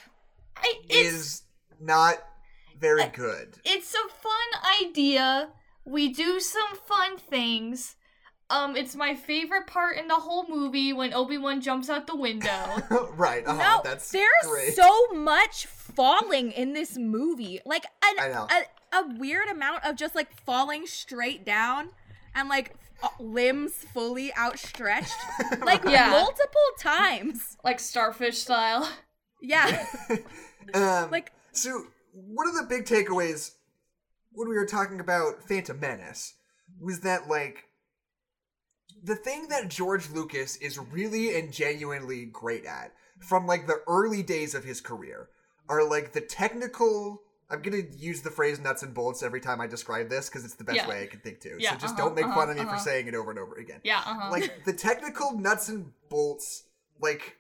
I, 0.54 0.74
is 0.90 1.42
not 1.80 2.16
very 2.78 3.06
good. 3.08 3.54
It's 3.64 3.94
a 3.94 4.08
fun 4.12 4.84
idea. 4.84 5.48
We 5.86 6.12
do 6.12 6.38
some 6.40 6.76
fun 6.86 7.16
things. 7.16 7.96
Um, 8.50 8.76
it's 8.76 8.94
my 8.94 9.14
favorite 9.14 9.66
part 9.66 9.96
in 9.96 10.08
the 10.08 10.14
whole 10.16 10.46
movie 10.48 10.92
when 10.92 11.14
Obi 11.14 11.38
Wan 11.38 11.60
jumps 11.62 11.88
out 11.88 12.06
the 12.06 12.16
window. 12.16 12.48
right. 13.16 13.44
Uh-huh, 13.46 13.58
no, 13.58 13.80
that's 13.82 14.10
there's 14.12 14.26
great. 14.46 14.74
so 14.74 15.08
much 15.14 15.66
falling 15.96 16.52
in 16.52 16.72
this 16.74 16.96
movie. 16.96 17.60
Like 17.66 17.84
an, 18.04 18.16
I 18.20 18.28
know. 18.28 18.46
A, 18.92 18.96
a 18.98 19.18
weird 19.18 19.48
amount 19.48 19.84
of 19.84 19.96
just 19.96 20.14
like 20.14 20.28
falling 20.42 20.86
straight 20.86 21.44
down 21.44 21.88
and 22.34 22.48
like 22.48 22.76
f- 23.02 23.12
limbs 23.18 23.72
fully 23.72 24.32
outstretched. 24.36 25.14
Like 25.64 25.82
Yeah. 25.84 26.10
multiple 26.10 26.60
times. 26.78 27.56
like 27.64 27.80
starfish 27.80 28.38
style. 28.38 28.88
Yeah. 29.40 29.86
um, 30.74 31.10
like 31.10 31.32
So, 31.52 31.84
one 32.12 32.46
of 32.48 32.54
the 32.54 32.66
big 32.68 32.84
takeaways 32.84 33.52
when 34.32 34.48
we 34.48 34.54
were 34.54 34.66
talking 34.66 35.00
about 35.00 35.42
Phantom 35.48 35.78
Menace 35.80 36.34
was 36.80 37.00
that, 37.00 37.26
like, 37.28 37.64
the 39.02 39.16
thing 39.16 39.48
that 39.48 39.68
George 39.68 40.10
Lucas 40.10 40.56
is 40.56 40.78
really 40.78 41.38
and 41.38 41.52
genuinely 41.52 42.26
great 42.26 42.64
at 42.66 42.92
from, 43.20 43.46
like, 43.46 43.66
the 43.66 43.80
early 43.86 44.22
days 44.22 44.54
of 44.54 44.64
his 44.64 44.80
career 44.80 45.28
are, 45.68 45.88
like, 45.88 46.12
the 46.12 46.20
technical. 46.20 47.22
I'm 47.48 47.62
gonna 47.62 47.82
use 47.96 48.22
the 48.22 48.30
phrase 48.30 48.58
nuts 48.58 48.82
and 48.82 48.92
bolts 48.92 49.22
every 49.22 49.40
time 49.40 49.60
I 49.60 49.68
describe 49.68 50.08
this 50.08 50.28
because 50.28 50.44
it's 50.44 50.56
the 50.56 50.64
best 50.64 50.78
Yeah. 50.78 50.88
way 50.88 51.04
I 51.04 51.06
can 51.06 51.20
think 51.20 51.38
to. 51.42 51.56
Yeah, 51.60 51.70
so 51.70 51.76
just 51.76 51.94
uh-huh, 51.94 52.06
don't 52.06 52.14
make 52.16 52.24
uh-huh, 52.24 52.34
fun 52.34 52.50
of 52.50 52.56
me 52.56 52.62
for 52.62 52.70
uh-huh. 52.70 52.78
saying 52.78 53.06
it 53.06 53.14
over 53.14 53.30
and 53.30 53.38
over 53.38 53.54
again 53.54 53.80
Yeah, 53.84 53.98
uh-huh. 53.98 54.30
like 54.32 54.64
the 54.64 54.72
technical 54.72 55.38
nuts 55.38 55.68
and 55.68 55.92
bolts 56.08 56.64
like 57.00 57.36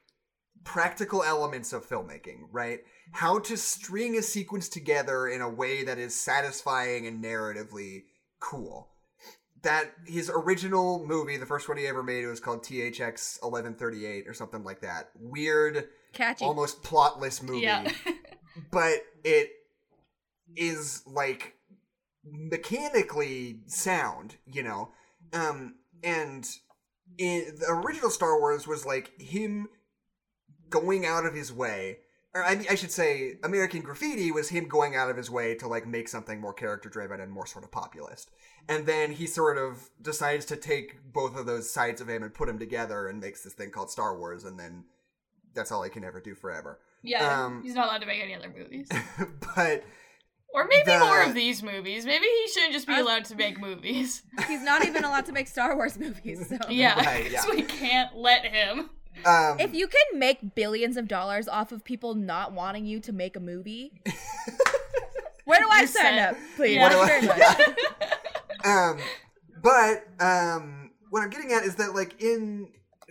practical 0.64 1.22
elements 1.22 1.72
of 1.72 1.88
filmmaking 1.88 2.48
right 2.50 2.80
how 3.12 3.38
to 3.38 3.56
string 3.56 4.16
a 4.16 4.22
sequence 4.22 4.68
together 4.68 5.28
in 5.28 5.40
a 5.40 5.48
way 5.48 5.84
that 5.84 5.96
is 5.96 6.14
satisfying 6.14 7.06
and 7.06 7.22
narratively 7.22 8.02
cool 8.40 8.88
that 9.62 9.92
his 10.04 10.28
original 10.28 11.06
movie 11.06 11.36
the 11.36 11.46
first 11.46 11.68
one 11.68 11.78
he 11.78 11.86
ever 11.86 12.02
made 12.02 12.24
it 12.24 12.26
was 12.26 12.40
called 12.40 12.64
thx 12.64 13.40
1138 13.42 14.26
or 14.26 14.34
something 14.34 14.64
like 14.64 14.80
that 14.80 15.10
weird 15.20 15.88
catchy. 16.16 16.44
almost 16.44 16.82
plotless 16.82 17.42
movie 17.42 17.60
yeah. 17.60 17.90
but 18.70 18.94
it 19.24 19.50
is 20.56 21.02
like 21.06 21.54
mechanically 22.24 23.60
sound, 23.66 24.36
you 24.46 24.62
know. 24.62 24.92
Um 25.32 25.76
and 26.02 26.48
in 27.18 27.54
the 27.58 27.66
original 27.68 28.10
Star 28.10 28.38
Wars 28.38 28.66
was 28.66 28.84
like 28.84 29.20
him 29.20 29.68
going 30.68 31.06
out 31.06 31.24
of 31.24 31.34
his 31.34 31.52
way 31.52 31.98
or 32.36 32.44
I, 32.44 32.66
I 32.70 32.74
should 32.74 32.92
say 32.92 33.38
American 33.44 33.80
Graffiti 33.80 34.30
was 34.30 34.50
him 34.50 34.68
going 34.68 34.94
out 34.94 35.08
of 35.08 35.16
his 35.16 35.30
way 35.30 35.54
to 35.54 35.66
like 35.66 35.86
make 35.86 36.06
something 36.06 36.38
more 36.38 36.52
character 36.52 36.90
driven 36.90 37.18
and 37.18 37.32
more 37.32 37.46
sort 37.46 37.64
of 37.64 37.72
populist. 37.72 38.30
And 38.68 38.84
then 38.84 39.12
he 39.12 39.26
sort 39.26 39.56
of 39.56 39.88
decides 40.02 40.44
to 40.46 40.56
take 40.56 40.98
both 41.14 41.34
of 41.34 41.46
those 41.46 41.70
sides 41.70 42.02
of 42.02 42.10
him 42.10 42.22
and 42.22 42.34
put 42.34 42.48
them 42.48 42.58
together 42.58 43.08
and 43.08 43.20
makes 43.20 43.42
this 43.42 43.54
thing 43.54 43.70
called 43.70 43.90
Star 43.90 44.18
Wars 44.18 44.44
and 44.44 44.60
then 44.60 44.84
that's 45.56 45.72
all 45.72 45.82
he 45.82 45.90
can 45.90 46.04
ever 46.04 46.20
do 46.20 46.34
forever. 46.34 46.78
yeah. 47.02 47.44
Um, 47.44 47.62
He's 47.64 47.74
not 47.74 47.86
allowed 47.86 48.00
to 48.02 48.06
make 48.06 48.22
any 48.22 48.34
other 48.34 48.52
movies. 48.56 48.88
but 49.56 49.82
Or 50.54 50.66
maybe 50.68 50.84
The- 50.86 50.98
more 51.00 51.22
of 51.22 51.34
these 51.34 51.62
movies. 51.62 52.06
Maybe 52.06 52.24
he 52.26 52.48
shouldn't 52.52 52.72
just 52.72 52.86
be 52.86 52.94
I- 52.94 53.00
allowed 53.00 53.24
to 53.26 53.34
make 53.34 53.58
movies. 53.60 54.22
He's 54.48 54.62
not 54.62 54.84
even 54.86 55.02
allowed 55.04 55.26
to 55.26 55.32
make 55.32 55.48
Star 55.48 55.74
Wars 55.74 55.98
movies. 55.98 56.48
So 56.48 56.56
Yeah, 56.70 56.94
Right, 57.04 57.24
because 57.24 57.46
yeah. 57.46 57.54
we 57.54 57.62
can't 57.62 58.14
let 58.16 58.44
him. 58.44 58.90
um 59.24 59.58
If 59.58 59.74
you 59.74 59.86
can 59.88 60.18
make 60.18 60.54
billions 60.54 60.96
of 60.96 61.08
dollars 61.08 61.48
off 61.48 61.72
of 61.72 61.82
people 61.84 62.14
not 62.14 62.52
wanting 62.52 62.84
you 62.86 63.00
to 63.00 63.12
make 63.12 63.34
a 63.36 63.40
movie, 63.40 63.92
where 65.44 65.60
do 65.60 65.68
I 65.70 65.84
sign 65.84 66.02
set. 66.14 66.30
up? 66.30 66.36
Please. 66.56 66.76
Yeah. 66.76 66.88
Thank 66.90 67.22
you 67.22 67.28
very 67.28 67.38
much. 67.38 68.64
um, 68.64 68.98
but 69.62 70.06
um, 70.24 70.90
what 71.10 71.22
I'm 71.22 71.30
getting 71.30 71.52
at 71.52 71.62
is 71.64 71.76
that 71.76 71.94
like 71.94 72.20
in 72.22 72.68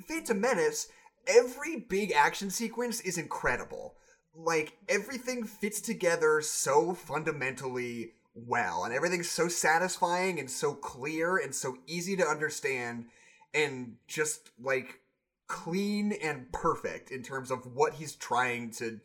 Phantom 0.08 0.39
Menace, 0.39 0.88
every 1.28 1.78
big 1.78 2.11
action 2.11 2.49
sequence 2.49 3.01
is 3.01 3.17
incredible. 3.17 3.95
Like 4.36 4.78
everything 4.89 5.45
fits 5.45 5.80
together 5.80 6.41
so 6.41 6.93
fundamentally 6.93 8.13
well, 8.34 8.84
and 8.84 8.93
everything's 8.93 9.30
so 9.30 9.47
satisfying 9.47 10.39
and 10.39 10.51
so 10.51 10.73
clear 10.73 11.38
and 11.38 11.55
so 11.55 11.78
easy 11.88 12.17
to 12.17 12.26
understand, 12.26 13.05
and 13.53 13.95
just 14.07 14.51
like 14.61 14.99
clean 15.47 16.11
and 16.11 16.51
perfect 16.51 17.11
in 17.11 17.23
terms 17.23 17.51
of 17.51 17.65
what 17.76 17.93
he's 17.93 18.15
trying 18.15 18.71
to 18.71 18.99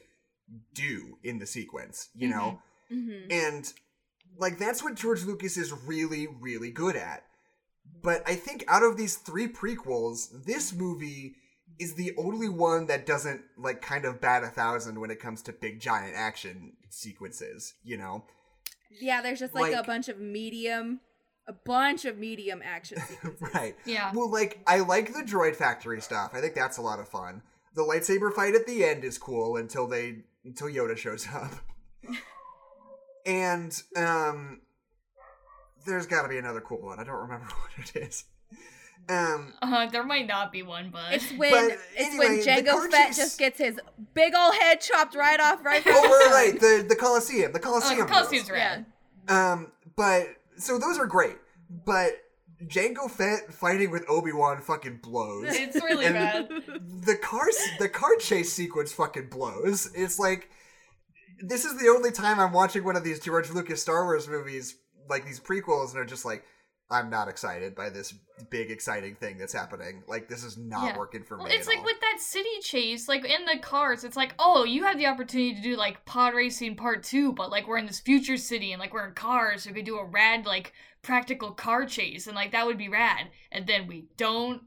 do 0.75 1.17
in 1.23 1.39
the 1.39 1.47
sequence. 1.47 2.09
You 2.15 2.29
know. 2.29 2.63
Mhm. 2.91 3.33
And 3.33 3.73
like 4.37 4.59
that's 4.59 4.83
what 4.83 4.97
George 4.97 5.23
Lucas 5.23 5.57
is 5.57 5.73
really, 5.73 6.27
really 6.27 6.73
good 6.73 6.97
at. 6.97 7.25
But 8.03 8.23
I 8.27 8.35
think 8.35 8.65
out 8.67 8.83
of 8.83 8.97
these 8.97 9.17
three 9.17 9.47
prequels, 9.47 10.45
this 10.45 10.73
movie 10.73 11.37
is 11.81 11.95
the 11.95 12.13
only 12.19 12.49
one 12.49 12.87
that 12.87 13.07
doesn't 13.07 13.43
like 13.59 13.81
kind 13.83 14.05
of 14.05 14.21
bat 14.21 14.45
a 14.45 14.49
thousand 14.49 15.01
when 15.01 15.11
it 15.11 15.19
comes 15.19 15.43
to 15.43 15.53
big 15.53 15.81
giant 15.81 16.15
action 16.15 16.75
sequences, 16.91 17.75
you 17.83 17.97
know? 17.97 18.25
Yeah, 19.01 19.23
there's 19.23 19.39
just 19.41 19.55
like, 19.55 19.73
Like- 19.73 19.83
a 19.85 19.87
bunch 19.87 20.09
of 20.09 20.19
medium, 20.19 21.01
a 21.49 21.53
bunch 21.53 22.05
of 22.05 22.19
medium 22.19 22.61
action 22.65 22.99
sequences. 23.09 23.55
right. 23.55 23.75
Yeah. 23.87 24.13
Well, 24.15 24.31
like 24.31 24.61
I 24.67 24.81
like 24.81 25.13
the 25.13 25.23
droid 25.23 25.57
factory 25.57 26.01
stuff. 26.01 26.31
I 26.35 26.41
think 26.41 26.55
that's 26.55 26.79
a 26.79 26.83
lot 26.83 27.01
of 27.01 27.09
fun. 27.09 27.43
The 27.75 27.83
lightsaber 27.83 28.33
fight 28.33 28.55
at 28.55 28.67
the 28.67 28.85
end 28.85 29.05
is 29.05 29.17
cool 29.17 29.57
until 29.57 29.87
they 29.87 30.25
until 30.45 30.69
Yoda 30.69 30.97
shows 30.97 31.27
up. 31.33 31.53
and 33.27 33.83
um 33.97 34.61
there's 35.87 36.07
got 36.07 36.23
to 36.23 36.29
be 36.29 36.37
another 36.39 36.61
cool 36.61 36.83
one. 36.83 36.99
I 37.01 37.05
don't 37.05 37.15
remember 37.21 37.47
what 37.77 37.89
it 37.95 37.97
is. 38.09 38.25
Um 39.11 39.53
Uh, 39.61 39.87
there 39.87 40.05
might 40.05 40.27
not 40.27 40.53
be 40.53 40.63
one, 40.63 40.91
but 40.91 41.13
It's 41.13 41.31
when 41.37 41.51
But 41.51 41.73
it's 41.73 41.83
anyway, 41.99 42.27
when 42.29 42.37
the 42.39 42.45
Jango 42.45 42.71
car 42.71 42.91
Fett 42.91 43.15
just 43.15 43.39
gets 43.39 43.59
his 43.59 43.79
big 44.15 44.35
old 44.35 44.55
head 44.55 44.81
chopped 44.81 45.15
right 45.15 45.41
off 45.41 45.65
right 45.65 45.83
from 45.83 45.93
oh, 45.97 46.03
his 46.03 46.33
right, 46.33 46.53
right, 46.53 46.61
the 46.61 46.87
the 46.89 46.97
Colosseum, 46.97 47.53
the 47.53 47.59
oh, 47.59 47.63
Colosseum. 47.63 47.99
the 47.99 48.05
rules. 48.05 48.17
costume's 48.19 48.51
red. 48.51 48.87
Um, 49.29 49.73
but 49.97 50.29
so 50.57 50.79
those 50.79 50.99
are 50.99 51.07
great, 51.07 51.37
but 51.85 52.13
Jango 52.67 53.11
Fett 53.11 53.53
fighting 53.55 53.91
with 53.91 54.05
Obi 54.09 54.33
Wan 54.33 54.61
fucking 54.61 54.99
blows. 55.03 55.47
It's 55.49 55.77
really 55.77 56.07
And- 56.07 56.15
bad. 56.15 56.49
the 57.07 57.17
car 57.17 57.47
the 57.79 57.89
car 57.89 58.17
chase 58.19 58.53
sequence 58.53 58.93
fucking 58.93 59.29
blows. 59.29 59.91
It's 59.95 60.19
like 60.19 60.51
this 61.43 61.65
is 61.65 61.79
the 61.81 61.89
only 61.89 62.11
time 62.11 62.39
I'm 62.39 62.53
watching 62.53 62.85
one 62.85 62.97
of 62.97 63.05
these 63.05 63.19
George 63.19 63.51
Lucas 63.51 63.81
Star 63.81 64.05
Wars 64.05 64.29
movies, 64.29 64.77
like 65.09 65.25
these 65.25 65.41
prequels, 65.41 65.91
and 65.91 65.99
are 65.99 66.05
just 66.05 66.25
like, 66.27 66.45
I'm 66.93 67.09
not 67.09 67.29
excited 67.29 67.75
by 67.77 67.89
this 67.91 68.13
big 68.51 68.71
exciting 68.71 69.15
thing 69.15 69.39
that's 69.39 69.53
happening. 69.53 70.03
Like 70.09 70.29
this 70.29 70.43
is 70.43 70.57
not 70.57 70.85
Yeah. 70.87 70.99
working 70.99 71.23
for 71.23 71.37
Well, 71.37 71.47
me. 71.47 71.55
it's 71.55 71.67
at 71.69 71.71
like 71.71 71.79
all. 71.79 71.85
with 71.85 72.01
that 72.01 72.21
city 72.21 72.59
chase, 72.63 73.07
like 73.09 73.25
in 73.25 73.45
the 73.45 73.59
cars, 73.61 74.03
it's 74.03 74.17
like, 74.17 74.35
oh, 74.39 74.65
you 74.65 74.83
have 74.85 74.99
the 74.99 75.07
opportunity 75.07 75.55
to 75.55 75.61
do 75.63 75.77
like 75.77 76.05
pod 76.05 76.35
racing 76.35 76.75
part 76.77 77.03
two, 77.05 77.33
but 77.33 77.51
like 77.51 77.69
we're 77.69 77.79
in 77.79 77.87
this 77.87 78.01
future 78.01 78.37
city 78.37 78.73
and 78.73 78.81
like 78.81 78.93
we're 78.93 79.07
in 79.07 79.15
cars, 79.15 79.63
so 79.63 79.71
we 79.71 79.75
could 79.77 79.85
do 79.85 79.99
a 79.99 80.05
rad 80.05 80.47
like 80.47 80.73
practical 81.03 81.53
car 81.53 81.87
chase, 81.87 82.27
and 82.27 82.35
like 82.35 82.51
that 82.53 82.67
would 82.67 82.79
be 82.79 82.89
rad. 82.89 83.29
And 83.53 83.67
then 83.67 83.87
we 83.87 84.07
don't 84.17 84.63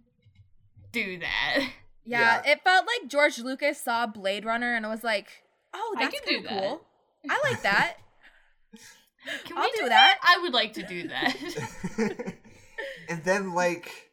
do 0.92 1.20
that. 1.20 1.68
Yeah, 2.06 2.42
it 2.46 2.62
felt 2.66 2.86
like 2.86 3.10
George 3.10 3.40
Lucas 3.40 3.80
saw 3.80 4.06
Blade 4.08 4.44
Runner 4.44 4.76
and 4.76 4.86
it 4.86 4.90
was 4.90 5.06
like, 5.06 5.30
"Oh, 5.74 5.96
I 5.98 6.04
that's 6.04 6.20
can 6.20 6.28
do 6.28 6.34
kinda 6.36 6.50
that. 6.50 6.60
cool. 6.62 6.86
I 7.30 7.40
like 7.50 7.62
that." 7.64 7.96
Can 9.46 9.58
I'll 9.58 9.64
we 9.64 9.72
do 9.72 9.84
do 9.84 9.90
that. 9.90 10.20
I 10.22 10.40
would 10.42 10.54
like 10.54 10.74
to 10.74 10.84
do 10.84 11.08
that. 11.08 11.36
and 13.10 13.24
then 13.24 13.54
like 13.54 14.12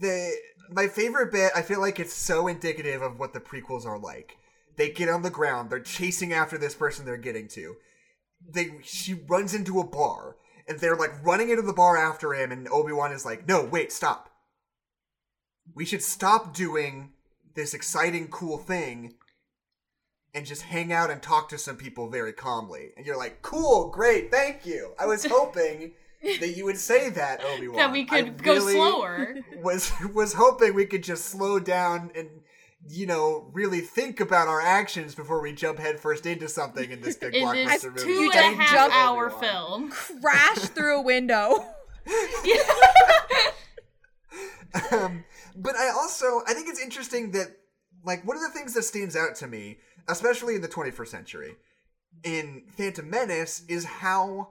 the 0.00 0.32
my 0.70 0.86
favorite 0.86 1.32
bit, 1.32 1.52
I 1.54 1.62
feel 1.62 1.80
like 1.80 1.98
it's 1.98 2.12
so 2.12 2.46
indicative 2.46 3.00
of 3.02 3.18
what 3.18 3.32
the 3.32 3.40
prequels 3.40 3.86
are 3.86 3.98
like. 3.98 4.36
They 4.76 4.90
get 4.90 5.08
on 5.08 5.22
the 5.22 5.30
ground, 5.30 5.70
they're 5.70 5.80
chasing 5.80 6.32
after 6.32 6.56
this 6.58 6.74
person 6.74 7.04
they're 7.04 7.16
getting 7.16 7.48
to. 7.48 7.76
They 8.48 8.78
she 8.82 9.14
runs 9.14 9.54
into 9.54 9.80
a 9.80 9.86
bar, 9.86 10.36
and 10.68 10.78
they're 10.78 10.96
like 10.96 11.24
running 11.24 11.50
into 11.50 11.62
the 11.62 11.72
bar 11.72 11.96
after 11.96 12.34
him, 12.34 12.52
and 12.52 12.68
Obi-Wan 12.68 13.12
is 13.12 13.24
like, 13.24 13.48
No, 13.48 13.64
wait, 13.64 13.92
stop. 13.92 14.30
We 15.74 15.84
should 15.84 16.02
stop 16.02 16.54
doing 16.54 17.12
this 17.54 17.74
exciting, 17.74 18.28
cool 18.28 18.58
thing 18.58 19.14
and 20.34 20.44
just 20.46 20.62
hang 20.62 20.92
out 20.92 21.10
and 21.10 21.22
talk 21.22 21.48
to 21.50 21.58
some 21.58 21.76
people 21.76 22.08
very 22.08 22.32
calmly. 22.32 22.90
And 22.96 23.06
you're 23.06 23.16
like, 23.16 23.42
cool, 23.42 23.88
great, 23.90 24.30
thank 24.30 24.66
you. 24.66 24.92
I 24.98 25.06
was 25.06 25.24
hoping 25.30 25.92
that 26.22 26.56
you 26.56 26.64
would 26.64 26.78
say 26.78 27.10
that, 27.10 27.42
Obi 27.44 27.68
Wan. 27.68 27.76
that 27.78 27.92
we 27.92 28.04
could 28.04 28.42
go 28.42 28.58
slower. 28.58 29.36
Was 29.62 29.92
was 30.14 30.32
hoping 30.34 30.74
we 30.74 30.84
could 30.86 31.02
just 31.04 31.26
slow 31.26 31.58
down 31.60 32.10
and 32.16 32.28
you 32.88 33.06
know 33.06 33.48
really 33.52 33.80
think 33.80 34.18
about 34.20 34.46
our 34.48 34.60
actions 34.60 35.14
before 35.14 35.40
we 35.42 35.52
jump 35.52 35.78
headfirst 35.78 36.26
into 36.26 36.48
something 36.48 36.90
in 36.90 37.00
this 37.00 37.16
big 37.22 37.34
In 37.34 37.44
blockbuster 37.46 37.94
this 37.94 38.04
movie. 38.04 38.04
two 38.04 38.10
You 38.10 38.30
and 38.32 38.54
a 38.54 38.62
half 38.62 38.70
jump- 38.72 38.94
hour 38.94 39.26
Obi-Wan. 39.32 39.90
film. 39.90 40.20
Crash 40.20 40.58
through 40.58 40.98
a 40.98 41.02
window. 41.02 41.64
um, 44.92 45.24
but 45.56 45.74
I 45.76 45.90
also 45.90 46.42
I 46.46 46.54
think 46.54 46.68
it's 46.68 46.80
interesting 46.80 47.30
that 47.32 47.48
like 48.08 48.26
one 48.26 48.36
of 48.36 48.42
the 48.42 48.48
things 48.48 48.72
that 48.72 48.82
stands 48.84 49.14
out 49.14 49.36
to 49.36 49.46
me, 49.46 49.78
especially 50.08 50.54
in 50.54 50.62
the 50.62 50.68
21st 50.68 51.08
century, 51.08 51.56
in 52.24 52.64
Phantom 52.76 53.08
Menace 53.08 53.62
is 53.68 53.84
how 53.84 54.48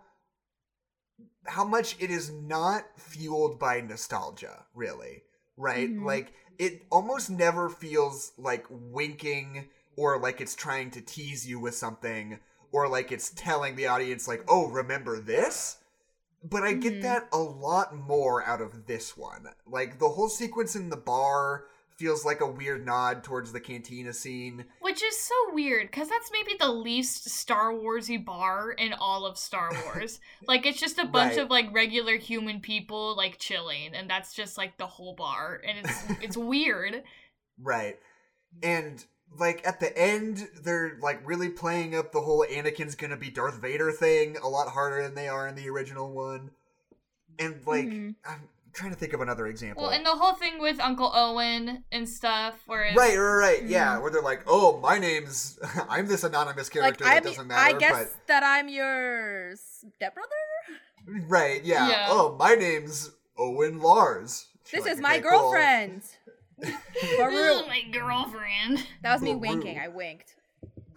how 1.48 1.66
much 1.66 1.96
it 2.00 2.12
is 2.12 2.30
not 2.30 2.84
fueled 2.98 3.58
by 3.58 3.82
nostalgia, 3.82 4.66
really. 4.76 5.24
Right? 5.58 5.90
Mhm. 5.90 6.06
Like 6.06 6.34
it 6.60 6.86
almost 6.92 7.30
never 7.32 7.68
feels 7.70 8.34
like 8.38 8.66
winking 8.70 9.70
or 9.96 10.20
like 10.20 10.40
it's 10.40 10.56
trying 10.56 10.92
to 10.92 11.02
tease 11.02 11.48
you 11.48 11.60
with 11.60 11.74
something 11.74 12.40
or 12.72 12.88
like 12.88 13.12
it's 13.12 13.32
telling 13.32 13.76
the 13.76 13.88
audience 13.88 14.28
like, 14.28 14.44
"Oh, 14.48 14.68
remember 14.68 15.20
this?" 15.20 15.78
But 16.44 16.64
I 16.64 16.74
get 16.74 16.96
Mhm. 17.00 17.02
that 17.02 17.28
a 17.32 17.40
lot 17.40 17.96
more 17.96 18.44
out 18.46 18.62
of 18.62 18.86
this 18.86 19.18
one. 19.18 19.50
Like 19.66 19.98
the 19.98 20.10
whole 20.10 20.30
sequence 20.30 20.76
in 20.76 20.90
the 20.90 20.98
bar 20.98 21.66
feels 21.98 22.24
like 22.24 22.42
a 22.42 22.48
weird 22.48 22.86
nod 22.86 23.24
towards 23.24 23.52
the 23.52 23.60
cantina 23.60 24.14
scene. 24.14 24.66
Which 24.82 25.04
is 25.04 25.18
so 25.20 25.34
weird, 25.54 25.88
because 25.90 26.08
that's 26.10 26.30
maybe 26.32 26.56
the 26.60 26.72
least 26.72 27.30
Star 27.30 27.74
Warsy 27.74 28.24
bar 28.24 28.72
in 28.72 28.94
all 28.94 29.26
of 29.26 29.38
Star 29.38 29.72
Wars. 29.86 30.20
like 30.48 30.66
it's 30.66 30.80
just 30.80 31.00
a 31.00 31.06
bunch 31.06 31.36
Right. 31.38 31.44
of 31.44 31.50
like 31.50 31.74
regular 31.74 32.18
human 32.18 32.60
people 32.62 33.16
like 33.18 33.40
chilling, 33.40 33.94
and 33.96 34.10
that's 34.10 34.34
just 34.34 34.58
like 34.58 34.78
the 34.78 34.88
whole 34.88 35.16
bar, 35.16 35.62
and 35.68 35.80
it's 35.80 36.04
it's 36.22 36.38
weird. 36.38 37.04
Right. 37.62 37.98
And 38.64 39.04
like 39.38 39.68
at 39.68 39.80
the 39.80 39.96
end, 39.98 40.48
they're 40.64 40.98
like 41.02 41.20
really 41.28 41.50
playing 41.50 41.96
up 41.96 42.12
the 42.12 42.22
whole 42.22 42.46
Anakin's 42.50 42.96
gonna 42.96 43.18
be 43.18 43.30
Darth 43.30 43.60
Vader 43.62 43.92
thing 43.92 44.38
a 44.42 44.48
lot 44.48 44.70
harder 44.70 45.04
than 45.04 45.16
they 45.16 45.28
are 45.28 45.48
in 45.48 45.56
the 45.56 45.68
original 45.70 46.12
one. 46.14 46.52
And 47.40 47.62
like 47.68 47.86
Mhm. 47.86 48.16
I'm 48.78 48.82
trying 48.82 48.94
to 48.94 49.00
think 49.00 49.14
of 49.14 49.22
another 49.22 49.48
example. 49.48 49.82
Well, 49.84 49.92
and 49.92 50.06
the 50.06 50.12
whole 50.12 50.36
thing 50.36 50.60
with 50.60 50.80
Uncle 50.80 51.12
Owen 51.16 51.84
and 51.92 52.08
stuff, 52.08 52.54
where 52.68 52.84
it's, 52.84 52.96
right, 52.96 53.18
right, 53.18 53.34
right. 53.36 53.64
Yeah, 53.64 53.96
Mhm. 53.96 54.02
where 54.04 54.12
they're 54.12 54.22
like, 54.22 54.44
"Oh, 54.46 54.78
my 54.78 55.00
name's 55.00 55.58
I'm 55.90 56.06
this 56.06 56.24
anonymous 56.24 56.68
Like 56.76 56.84
character 57.00 57.06
I 57.06 57.16
that 57.16 57.24
doesn't 57.24 57.48
matter." 57.48 57.60
I 57.60 57.74
matter." 57.74 57.80
guess 57.80 58.16
that 58.28 58.44
I'm 58.44 58.70
your 58.70 59.56
stepbrother. 59.56 60.30
but 61.08 61.28
right, 61.28 61.64
yeah. 61.64 61.90
Yeah. 61.90 62.06
Oh, 62.10 62.36
my 62.38 62.54
name's 62.54 63.10
Owen 63.36 63.80
Lars. 63.80 64.46
This 64.72 64.84
Like, 64.84 64.92
is 64.94 65.00
my 65.02 65.14
okay, 65.14 65.22
cool. 65.22 65.30
girlfriend. 65.32 66.02
This 66.62 66.74
is 67.12 67.68
my 67.68 67.82
girlfriend. 67.92 68.86
That 69.02 69.14
was 69.14 69.22
me 69.24 69.32
Beru. 69.34 69.40
winking. 69.42 69.80
I 69.80 69.88
winked. 69.88 70.36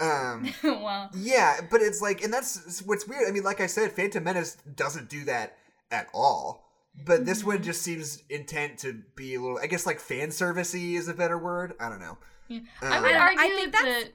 Um. 0.00 0.52
wow. 0.64 1.08
Yeah, 1.14 1.60
but 1.70 1.80
it's 1.80 2.02
like, 2.02 2.22
and 2.22 2.32
that's 2.32 2.82
what's 2.82 3.06
weird. 3.08 3.26
I 3.26 3.30
mean, 3.30 3.42
like 3.42 3.60
I 3.62 3.66
said, 3.66 3.92
Phantom 3.92 4.22
Menace 4.22 4.56
doesn't 4.76 5.08
do 5.08 5.24
that 5.24 5.56
at 5.90 6.08
all. 6.12 6.66
But 7.07 7.24
this 7.24 7.43
one 7.45 7.62
just 7.62 7.82
seems 7.82 8.22
intent 8.28 8.78
to 8.80 9.03
be 9.16 9.34
a 9.34 9.41
little, 9.41 9.59
I 9.59 9.66
guess, 9.66 9.86
like 9.86 10.01
fan 10.01 10.28
servicey 10.28 10.95
is 10.95 11.09
a 11.09 11.14
better 11.14 11.38
word. 11.38 11.74
I 11.80 11.88
don't 11.88 12.01
know. 12.01 12.18
Yeah. 12.49 12.59
Um, 12.82 12.93
I 12.93 13.01
would 13.01 13.12
I 13.12 13.18
argue 13.18 13.57
think 13.57 13.72
that. 13.72 13.84
that's- 13.84 14.11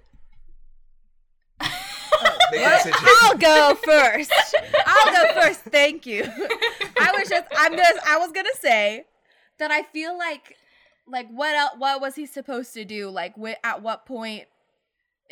Make 2.52 2.62
a 2.62 2.64
What? 2.64 2.84
decision. 2.84 3.08
I'll 3.22 3.38
go 3.38 3.76
first. 3.84 4.32
I'll 4.86 5.12
go 5.14 5.42
first. 5.42 5.62
Thank 5.62 6.06
you. 6.06 6.24
I 6.24 7.12
was 7.18 7.28
just 7.30 7.46
I'm 7.58 7.72
gonna 7.72 7.84
I 8.08 8.18
was 8.20 8.32
gonna 8.32 8.50
say 8.60 9.06
that 9.58 9.72
I 9.72 9.84
feel 9.84 10.18
like 10.18 10.56
like 11.08 11.28
what 11.30 11.56
else, 11.56 11.74
what 11.78 12.02
was 12.02 12.16
he 12.16 12.26
supposed 12.26 12.74
to 12.76 12.86
do? 12.86 13.10
Like 13.10 13.36
wh- 13.36 13.60
at 13.64 13.82
what 13.82 14.06
point 14.06 14.46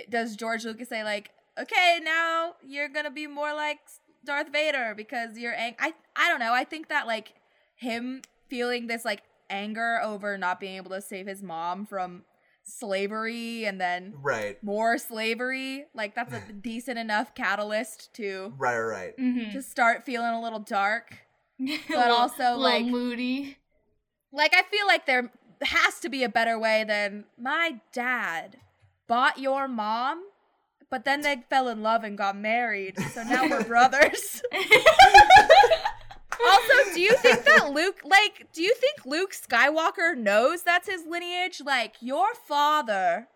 does 0.10 0.36
George 0.36 0.66
Lucas 0.66 0.90
say 0.90 1.04
like 1.04 1.30
okay 1.60 2.00
now 2.04 2.54
you're 2.66 2.90
gonna 2.90 3.12
be 3.12 3.28
more 3.28 3.54
like 3.54 3.80
Darth 4.26 4.52
Vader 4.52 4.94
because 4.96 5.38
you're 5.38 5.54
ang- 5.54 5.76
I 5.80 5.94
I 6.16 6.30
don't 6.30 6.40
know 6.40 6.54
I 6.54 6.64
think 6.64 6.90
that 6.90 7.08
like 7.08 7.34
him 7.76 8.22
feeling 8.50 8.88
this 8.88 9.04
like 9.06 9.24
anger 9.50 10.00
over 10.04 10.38
not 10.38 10.60
being 10.60 10.76
able 10.78 10.92
to 10.92 11.02
save 11.02 11.28
his 11.28 11.42
mom 11.44 11.86
from 11.86 12.24
slavery 12.66 13.66
and 13.66 13.80
then 13.80 14.14
right, 14.22 14.62
more 14.64 14.98
slavery 14.98 15.86
like 15.94 16.16
that's 16.16 16.34
a 16.34 16.42
decent 16.62 16.98
enough 16.98 17.36
catalyst 17.36 18.14
to 18.14 18.54
right, 18.58 18.80
right. 18.80 19.18
Mhm. 19.18 19.52
to 19.52 19.62
start 19.62 20.04
feeling 20.06 20.34
a 20.34 20.42
little 20.42 20.60
dark 20.60 21.18
A 21.60 21.78
but 21.90 21.98
little- 21.98 22.16
also, 22.16 22.44
little 22.44 22.60
like- 22.62 22.86
moody. 22.86 23.58
like 24.32 24.54
i 24.56 24.64
feel 24.64 24.88
like 24.88 25.06
there 25.06 25.32
has 25.62 26.00
to 26.00 26.10
be 26.10 26.24
a 26.24 26.30
better 26.30 26.58
way 26.58 26.84
than 26.86 27.26
my 27.38 27.80
dad 27.92 28.58
bought 29.08 29.40
your 29.40 29.68
mom 29.68 30.24
but 30.94 31.06
then 31.06 31.22
they 31.22 31.38
fell 31.50 31.70
in 31.70 31.82
love 31.82 32.04
and 32.04 32.16
got 32.16 32.38
married 32.38 32.96
so 33.14 33.24
now 33.24 33.50
we're 33.50 33.64
brothers. 33.68 34.44
Also 36.46 36.94
do 36.94 37.00
you 37.00 37.14
think 37.18 37.46
that 37.46 37.72
luke 37.72 38.02
like 38.04 38.48
do 38.54 38.62
you 38.62 38.76
think 38.76 39.06
luke 39.06 39.32
skywalker 39.34 40.16
knows 40.16 40.62
that's 40.62 40.88
his 40.88 41.04
lineage? 41.10 41.62
Like 41.66 41.96
your 42.00 42.36
father 42.36 43.28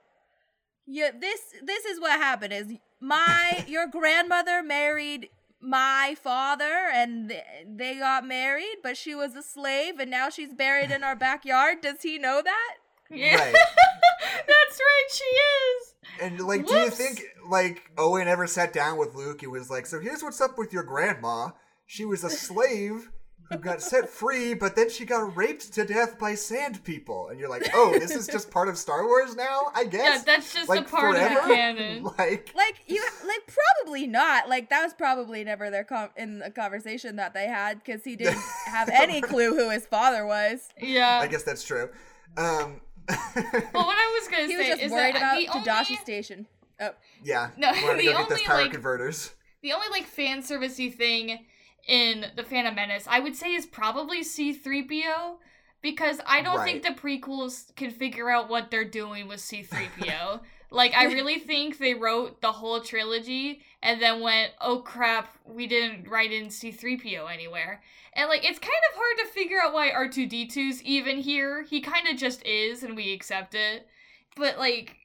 yeah 0.86 1.12
this 1.18 1.39
this 1.64 1.86
is 1.86 1.99
what 1.99 2.20
happened 2.20 2.53
is 2.53 2.74
my 2.99 3.66
your 3.68 3.88
grandmother 3.88 4.62
married 4.62 5.30
my 5.62 6.16
father 6.22 6.89
and 6.93 7.30
th- 7.30 7.43
they 7.66 7.95
got 7.95 8.28
married 8.28 8.78
but 8.84 8.97
she 8.97 9.16
was 9.16 9.36
a 9.36 9.43
slave 9.43 9.99
and 9.99 10.12
now 10.12 10.30
she's 10.30 10.53
buried 10.53 10.91
in 10.91 11.03
our 11.03 11.16
backyard. 11.16 11.82
Does 11.82 12.01
he 12.03 12.20
know 12.20 12.41
that 12.43 12.76
yeah. 13.12 13.36
Right. 13.38 13.53
That's 14.47 14.80
right, 14.80 15.08
she 15.12 15.24
is. 15.24 15.93
And 16.22 16.39
like, 16.41 16.66
do 16.66 16.74
you 16.76 16.89
think 16.89 17.24
like 17.47 17.91
Owen 17.97 18.28
ever 18.28 18.47
sat 18.47 18.74
down 18.74 18.97
with 18.97 19.14
Luke 19.16 19.43
and 19.43 19.51
was 19.51 19.70
like, 19.70 19.86
"So 19.86 19.99
here's 19.99 20.24
what's 20.24 20.41
up 20.41 20.58
with 20.58 20.74
your 20.74 20.84
grandma. 20.84 21.49
She 21.86 22.05
was 22.05 22.24
a 22.24 22.30
slave." 22.30 23.10
Who 23.49 23.60
got 23.60 23.82
set 23.82 24.10
free, 24.22 24.53
but 24.55 24.76
then 24.76 24.89
she 24.89 25.05
got 25.05 25.38
raped 25.38 25.72
to 25.76 25.86
death 25.86 26.20
by 26.20 26.36
sand 26.36 26.84
people, 26.84 27.30
and 27.30 27.39
you're 27.39 27.47
like, 27.47 27.70
"Oh, 27.74 27.91
this 27.97 28.12
is 28.14 28.28
just 28.28 28.51
part 28.51 28.68
of 28.68 28.78
Star 28.78 29.05
Wars 29.05 29.38
now, 29.38 29.72
I 29.74 29.84
Yeah, 29.84 29.88
guess." 29.89 30.24
that's 30.26 30.53
just 30.53 30.68
like 30.68 30.82
a 30.82 30.84
part 30.89 31.16
of 31.16 31.22
the 31.22 31.53
canon. 31.55 32.03
like, 32.18 32.51
like 32.53 32.82
you 32.88 33.01
like 33.26 33.49
probably 33.86 34.05
not 34.05 34.49
like 34.49 34.70
that 34.70 34.84
was 34.84 34.93
probably 34.93 35.45
never 35.45 35.70
their 35.70 35.86
com- 35.86 36.10
in 36.18 36.39
the 36.39 36.51
conversation 36.51 37.16
that 37.18 37.34
they 37.34 37.47
had 37.47 37.82
because 37.82 38.03
he 38.03 38.18
didn't 38.18 38.41
have 38.66 38.89
any 38.91 39.22
clue 39.22 39.55
who 39.55 39.70
his 39.70 39.86
father 39.86 40.26
was 40.26 40.68
Yeah. 40.82 41.20
I 41.24 41.28
guess 41.28 41.43
that's 41.43 41.64
true. 41.64 41.88
Um, 42.36 42.82
Well, 43.10 43.86
what 43.86 43.97
I 43.97 44.20
was 44.20 44.28
gonna 44.30 44.47
he 44.47 44.58
was 44.58 44.66
say 44.66 44.72
just 44.72 44.82
is 44.84 44.91
worried 44.91 45.16
that 45.16 45.41
about 45.43 45.64
the 45.64 45.70
Tosche 45.70 45.91
only, 45.91 45.95
station 45.97 46.47
oh 46.82 46.89
yeah, 47.24 47.49
No, 47.58 47.72
wanted 47.72 47.99
the 48.01 48.05
go 48.05 48.12
get 48.12 48.30
those 48.30 48.32
only, 48.32 48.43
power 48.43 48.62
like- 48.64 48.72
converters. 48.72 49.34
the 49.62 49.74
only 49.74 49.88
like 49.91 50.05
fan 50.05 50.41
servicey 50.41 50.93
thing 50.93 51.45
in 51.88 52.26
the 52.36 52.43
Phantom 52.43 52.76
Menace, 52.76 53.05
I 53.10 53.20
would 53.22 53.36
say, 53.36 53.53
is 53.53 53.66
probably 53.66 54.22
C-3PO. 54.24 55.38
Because 55.80 56.20
I 56.26 56.41
don't 56.41 56.64
think 56.64 56.82
the 56.84 56.89
prequels 56.89 57.74
can 57.76 57.91
figure 57.91 58.30
out 58.32 58.49
what 58.49 58.72
they're 58.72 58.84
doing 58.84 59.28
with 59.28 59.39
C-3PO. 59.39 60.41
like, 60.72 60.93
I 60.95 61.03
really 61.13 61.39
think 61.39 61.78
they 61.78 61.93
wrote 61.93 62.41
the 62.41 62.51
whole 62.51 62.82
trilogy 62.82 63.61
and 63.82 64.01
then 64.01 64.22
went, 64.22 64.51
oh 64.61 64.80
crap, 64.80 65.38
we 65.45 65.68
didn't 65.68 66.07
write 66.07 66.32
in 66.32 66.49
C-3PO 66.49 67.32
anywhere. 67.32 67.82
And, 68.13 68.30
like, 68.30 68.43
it's 68.43 68.59
kind 68.59 68.74
of 68.91 68.97
hard 68.97 69.18
to 69.20 69.34
figure 69.34 69.59
out 69.63 69.74
why 69.74 69.91
R2-D2's 69.91 70.82
even 70.84 71.20
here. 71.20 71.63
He 71.63 71.82
kind 71.82 72.07
of 72.07 72.18
just 72.18 72.43
is, 72.45 72.82
and 72.82 72.95
we 72.95 73.13
accept 73.13 73.53
it. 73.53 73.88
But, 74.36 74.57
like, 74.57 74.95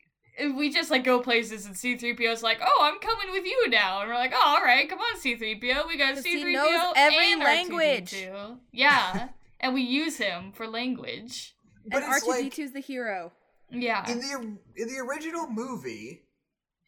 we 0.56 0.70
just 0.70 0.90
like 0.90 1.04
go 1.04 1.20
places 1.20 1.66
and 1.66 1.74
C3PO's 1.74 2.42
like, 2.42 2.58
"Oh, 2.62 2.80
I'm 2.82 2.98
coming 3.00 3.30
with 3.32 3.44
you 3.44 3.68
now," 3.68 4.00
and 4.00 4.08
we're 4.08 4.14
like, 4.14 4.32
"Oh, 4.34 4.56
all 4.56 4.62
right, 4.62 4.88
come 4.88 4.98
on, 4.98 5.18
C3PO, 5.18 5.86
we 5.86 5.98
got 5.98 6.14
'Cause 6.14 6.24
C3PO 6.24 6.46
he 6.46 6.52
knows 6.52 6.92
every 6.96 7.32
and 7.32 7.40
language." 7.42 8.12
R2-D2." 8.12 8.58
Yeah, 8.72 9.28
and 9.60 9.74
we 9.74 9.82
use 9.82 10.16
him 10.16 10.52
for 10.52 10.66
language. 10.66 11.54
But 11.84 12.02
and 12.02 12.12
it's 12.12 12.26
like 12.26 12.44
r2d2's 12.44 12.72
the 12.72 12.80
hero 12.80 13.32
Yeah, 13.72 14.10
in 14.10 14.20
the 14.20 14.58
in 14.76 14.88
the 14.88 14.98
original 14.98 15.48
movie, 15.48 16.22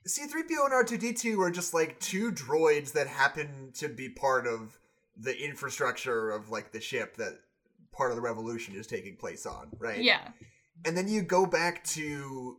C-3PO 0.07 0.65
and 0.67 0.87
R2-D2 0.87 1.39
are 1.39 1.51
just 1.51 1.73
like 1.75 1.99
two 2.01 2.31
droids 2.31 2.93
that 2.93 3.07
happen 3.07 3.73
to 3.75 3.89
be 3.89 4.09
part 4.09 4.47
of 4.47 4.79
the 5.17 5.37
infrastructure 5.45 6.31
of 6.31 6.51
like 6.51 6.73
the 6.73 6.81
ship 6.81 7.17
that 7.17 7.35
part 7.93 8.11
of 8.11 8.17
the 8.17 8.23
revolution 8.23 8.75
is 8.75 8.87
taking 8.87 9.17
place 9.17 9.47
on, 9.47 9.69
right? 9.79 10.03
yeah, 10.03 10.29
And 10.85 10.97
then 10.97 11.09
you 11.09 11.23
go 11.23 11.47
back 11.47 11.85
to 11.85 12.59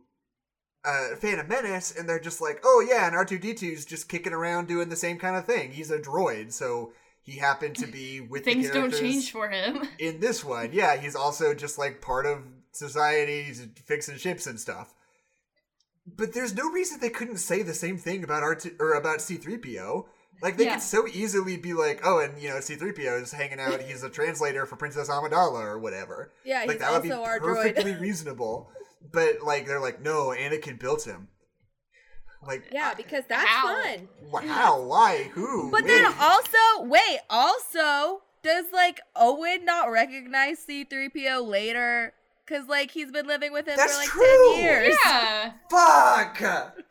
uh, 0.84 1.16
Phantom 1.20 1.46
Menace, 1.46 1.94
and 1.96 2.08
they're 2.08 2.20
just 2.20 2.40
like, 2.40 2.60
oh 2.64 2.84
yeah, 2.88 3.06
and 3.06 3.14
R2-D2's 3.14 3.84
just 3.84 4.08
kicking 4.08 4.32
around 4.32 4.68
doing 4.68 4.88
the 4.88 4.96
same 4.96 5.18
kind 5.18 5.36
of 5.36 5.44
thing. 5.44 5.72
He's 5.72 5.90
a 5.90 5.98
droid, 5.98 6.52
so 6.52 6.92
he 7.22 7.38
happened 7.38 7.76
to 7.76 7.86
be 7.86 8.20
with 8.20 8.44
things 8.44 8.68
the 8.68 8.74
don't 8.74 8.92
change 8.92 9.32
for 9.32 9.48
him. 9.48 9.86
in 9.98 10.20
this 10.20 10.44
one. 10.44 10.70
Yeah, 10.72 10.96
he's 10.96 11.16
also 11.16 11.54
just 11.54 11.76
like 11.76 12.00
part 12.00 12.24
of 12.24 12.38
society, 12.76 13.42
he's 13.42 13.66
fixing 13.84 14.16
ships 14.16 14.46
and 14.46 14.58
stuff. 14.60 14.94
But 16.06 16.32
there's 16.34 16.54
no 16.54 16.70
reason 16.70 17.00
they 17.00 17.10
couldn't 17.10 17.38
say 17.38 17.62
the 17.62 17.74
same 17.74 17.98
thing 17.98 18.22
about 18.22 18.42
R2 18.44 18.80
or 18.80 18.92
about 18.94 19.18
C3PO. 19.18 20.06
Like 20.42 20.56
they 20.56 20.64
Yeah. 20.66 20.74
could 20.74 20.82
so 20.82 21.06
easily 21.08 21.56
be 21.56 21.72
like, 21.72 22.00
oh, 22.04 22.20
and 22.20 22.40
you 22.40 22.48
know, 22.50 22.56
C3PO 22.56 23.22
is 23.22 23.32
hanging 23.32 23.58
out. 23.58 23.80
He's 23.80 24.02
a 24.02 24.10
translator 24.10 24.66
for 24.66 24.76
Princess 24.76 25.08
Amidala 25.08 25.62
or 25.64 25.78
whatever. 25.78 26.32
yeah 26.44 26.60
like 26.60 26.72
he's 26.72 26.78
that 26.80 26.92
would 26.92 27.02
be 27.02 27.10
our 27.12 27.40
perfectly 27.40 27.92
droid 27.94 28.00
reasonable. 28.08 28.70
But 29.12 29.42
like 29.42 29.66
they're 29.66 29.80
like, 29.80 30.00
no, 30.02 30.28
Anakin 30.28 30.78
built 30.78 31.04
him. 31.04 31.28
Like, 32.46 32.68
yeah 32.70 32.94
because 32.94 33.24
that's 33.28 33.48
How? 33.48 33.82
fun 33.82 34.08
wow, 34.30 34.82
why, 34.86 35.24
who? 35.32 35.70
But 35.70 35.82
when? 35.82 35.86
then 35.88 36.12
also, 36.20 36.82
wait, 36.82 37.18
also, 37.30 38.22
does 38.42 38.66
like 38.72 39.00
Owen 39.16 39.64
not 39.64 39.90
recognize 39.90 40.64
C3PO 40.68 41.44
later? 41.48 42.12
Cause 42.46 42.68
like 42.68 42.90
he's 42.92 43.10
been 43.10 43.26
living 43.26 43.52
with 43.52 43.66
him 43.66 43.74
That's 43.76 43.92
for 43.94 43.98
like 44.00 44.08
true. 44.08 44.52
ten 44.54 44.62
years. 44.62 44.96
yeah, 45.04 45.52
fuck. 45.70 46.40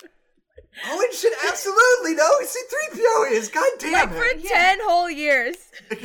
Owen 0.87 1.07
should 1.13 1.31
absolutely 1.47 2.15
know 2.15 2.27
who 2.37 2.45
C3PO 2.45 3.31
is. 3.31 3.47
God 3.47 3.65
damn 3.79 3.93
Like 3.93 4.09
for 4.09 4.25
it. 4.25 4.43
ten 4.45 4.79
whole 4.81 5.09
years. 5.09 5.55
or 5.89 5.95
like 5.95 5.97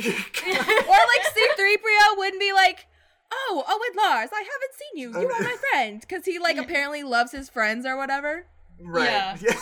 C3PO 1.35 2.17
wouldn't 2.17 2.39
be 2.39 2.53
like, 2.53 2.87
"Oh, 3.29 3.63
Owen 3.67 3.97
Lars, 4.01 4.29
I 4.33 4.37
haven't 4.39 4.73
seen 4.79 5.01
you. 5.01 5.11
You 5.19 5.27
are 5.29 5.41
my 5.41 5.55
friend," 5.71 5.99
because 5.99 6.23
he 6.23 6.39
like 6.39 6.55
apparently 6.57 7.03
loves 7.03 7.33
his 7.33 7.49
friends 7.49 7.85
or 7.85 7.97
whatever. 7.97 8.45
right. 8.79 9.37
Yeah. 9.41 9.55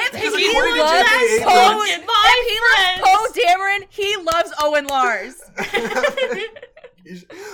If 0.00 0.12
Because 0.12 0.34
he 0.36 0.52
loves 0.78 1.08
J.J. 1.10 1.44
Poe, 1.44 1.50
Abrams- 1.50 1.78
Look 1.78 1.88
at 1.88 2.06
my 2.06 2.26
if 2.36 2.46
he 2.48 2.56
loves 2.68 2.94
Poe 3.04 3.26
Dameron, 3.40 3.82
he 3.90 4.16
loves 4.16 4.52
Owen 4.62 4.86
Lars. 4.86 5.36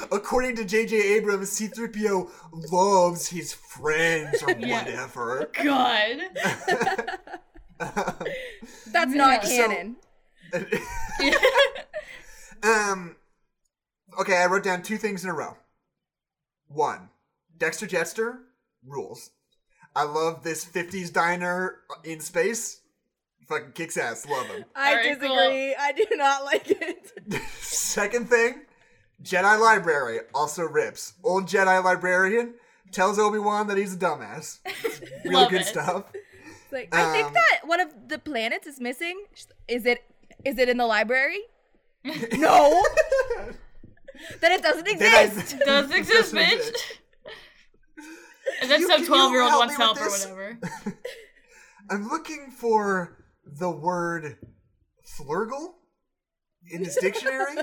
According 0.12 0.56
to 0.56 0.64
J.J. 0.64 0.96
Abrams, 1.14 1.50
C3PO 1.58 2.28
loves 2.72 3.28
his 3.28 3.52
friends 3.52 4.42
or 4.42 4.50
Yeah. 4.52 4.78
whatever. 4.82 5.48
God. 5.62 6.16
That's 8.88 9.14
not 9.14 9.44
So- 9.44 9.48
canon. 9.68 9.96
um, 12.62 13.16
okay, 14.20 14.36
I 14.36 14.46
wrote 14.46 14.62
down 14.64 14.82
two 14.82 14.96
things 14.98 15.24
in 15.24 15.30
a 15.30 15.34
row. 15.34 15.56
One, 16.68 17.08
Dexter 17.56 17.86
Jettster 17.86 18.38
rules. 18.86 19.30
I 19.96 20.02
love 20.04 20.42
this 20.42 20.64
50s 20.64 21.12
diner 21.12 21.76
in 22.02 22.20
space. 22.20 22.80
Fucking 23.48 23.72
kicks 23.72 23.96
ass. 23.96 24.26
Love 24.26 24.46
him. 24.46 24.64
I 24.74 24.90
Alright, 24.90 25.20
cool. 25.20 25.28
disagree. 25.36 25.74
I 25.78 25.92
do 25.92 26.06
not 26.12 26.44
like 26.50 26.70
it. 26.70 27.12
Second 27.60 28.28
thing, 28.30 28.62
Jedi 29.22 29.60
Library 29.60 30.18
also 30.34 30.62
rips. 30.62 31.12
Old 31.22 31.46
Jedi 31.46 31.82
Librarian 31.84 32.54
tells 32.90 33.18
Obi 33.18 33.38
Wan 33.38 33.66
that 33.68 33.76
he's 33.76 33.94
a 33.94 33.98
dumbass. 33.98 34.58
Real 35.24 35.40
Love 35.40 35.50
good 35.50 35.60
it. 35.60 35.66
stuff. 35.66 36.04
Like 36.72 36.88
I 36.94 37.12
think 37.12 37.26
Um, 37.28 37.34
that 37.34 37.60
one 37.66 37.80
of 37.80 37.88
the 38.08 38.18
planets 38.18 38.66
is 38.66 38.80
missing. 38.80 39.22
Is 39.68 39.84
it? 39.86 40.02
Is 40.44 40.58
it 40.58 40.68
in 40.68 40.76
the 40.78 40.86
library? 40.86 41.38
No. 42.32 42.82
then 44.40 44.52
it 44.52 44.62
doesn't 44.62 44.84
Then 44.98 45.14
I- 45.14 45.22
exist. 45.24 45.58
Does 45.64 45.90
exist, 45.90 46.34
bitch. 46.34 46.74
Exist. 48.64 48.82
And 48.82 48.90
then 48.90 49.00
You- 49.00 49.06
some 49.06 49.06
12 49.06 49.32
year 49.32 49.42
old 49.42 49.52
wants 49.52 49.78
me 49.78 49.86
with 49.86 49.98
help 49.98 50.00
or 50.00 50.10
whatever. 50.10 50.58
I'm 51.90 52.08
looking 52.08 52.50
for 52.50 53.24
the 53.46 53.70
word 53.70 54.36
flurgle 55.18 55.74
in 56.70 56.82
this 56.82 56.96
dictionary, 56.96 57.56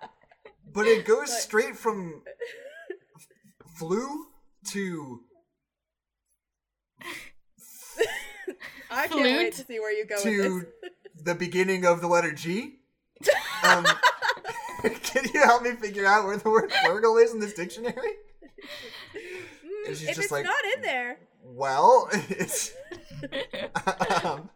but 0.74 0.86
it 0.86 1.04
goes 1.06 1.32
straight 1.40 1.76
from 1.76 2.22
f- 2.90 3.26
flu 3.78 4.26
to 4.72 5.20
I 8.90 9.06
can't 9.08 9.22
wait 9.22 9.36
Flute 9.38 9.52
to 9.54 9.64
see 9.64 9.78
where 9.80 9.92
you 9.96 10.04
go 10.06 10.16
with 10.16 10.24
to 10.24 10.60
this. 10.60 10.64
the 11.24 11.34
beginning 11.34 11.86
of 11.86 12.00
the 12.00 12.06
letter 12.08 12.32
G. 12.32 12.78
Um, 13.64 13.86
can 15.02 15.24
you 15.32 15.42
help 15.44 15.62
me 15.62 15.70
figure 15.72 16.04
out 16.04 16.26
where 16.26 16.36
the 16.36 16.50
word 16.50 16.70
flurgle 16.70 17.22
is 17.22 17.32
in 17.32 17.40
this 17.40 17.54
dictionary? 17.54 17.94
And 19.86 19.96
she's 19.96 20.08
if 20.08 20.14
just 20.16 20.18
it's 20.26 20.32
like- 20.32 20.44
not 20.44 20.64
in 20.76 20.82
there, 20.82 21.18
Well, 21.42 22.08
it's 22.12 22.72
um, 24.24 24.48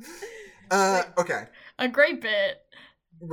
uh, 0.70 1.02
okay. 1.18 1.44
A 1.78 1.88
great 1.88 2.20
bit. 2.20 2.62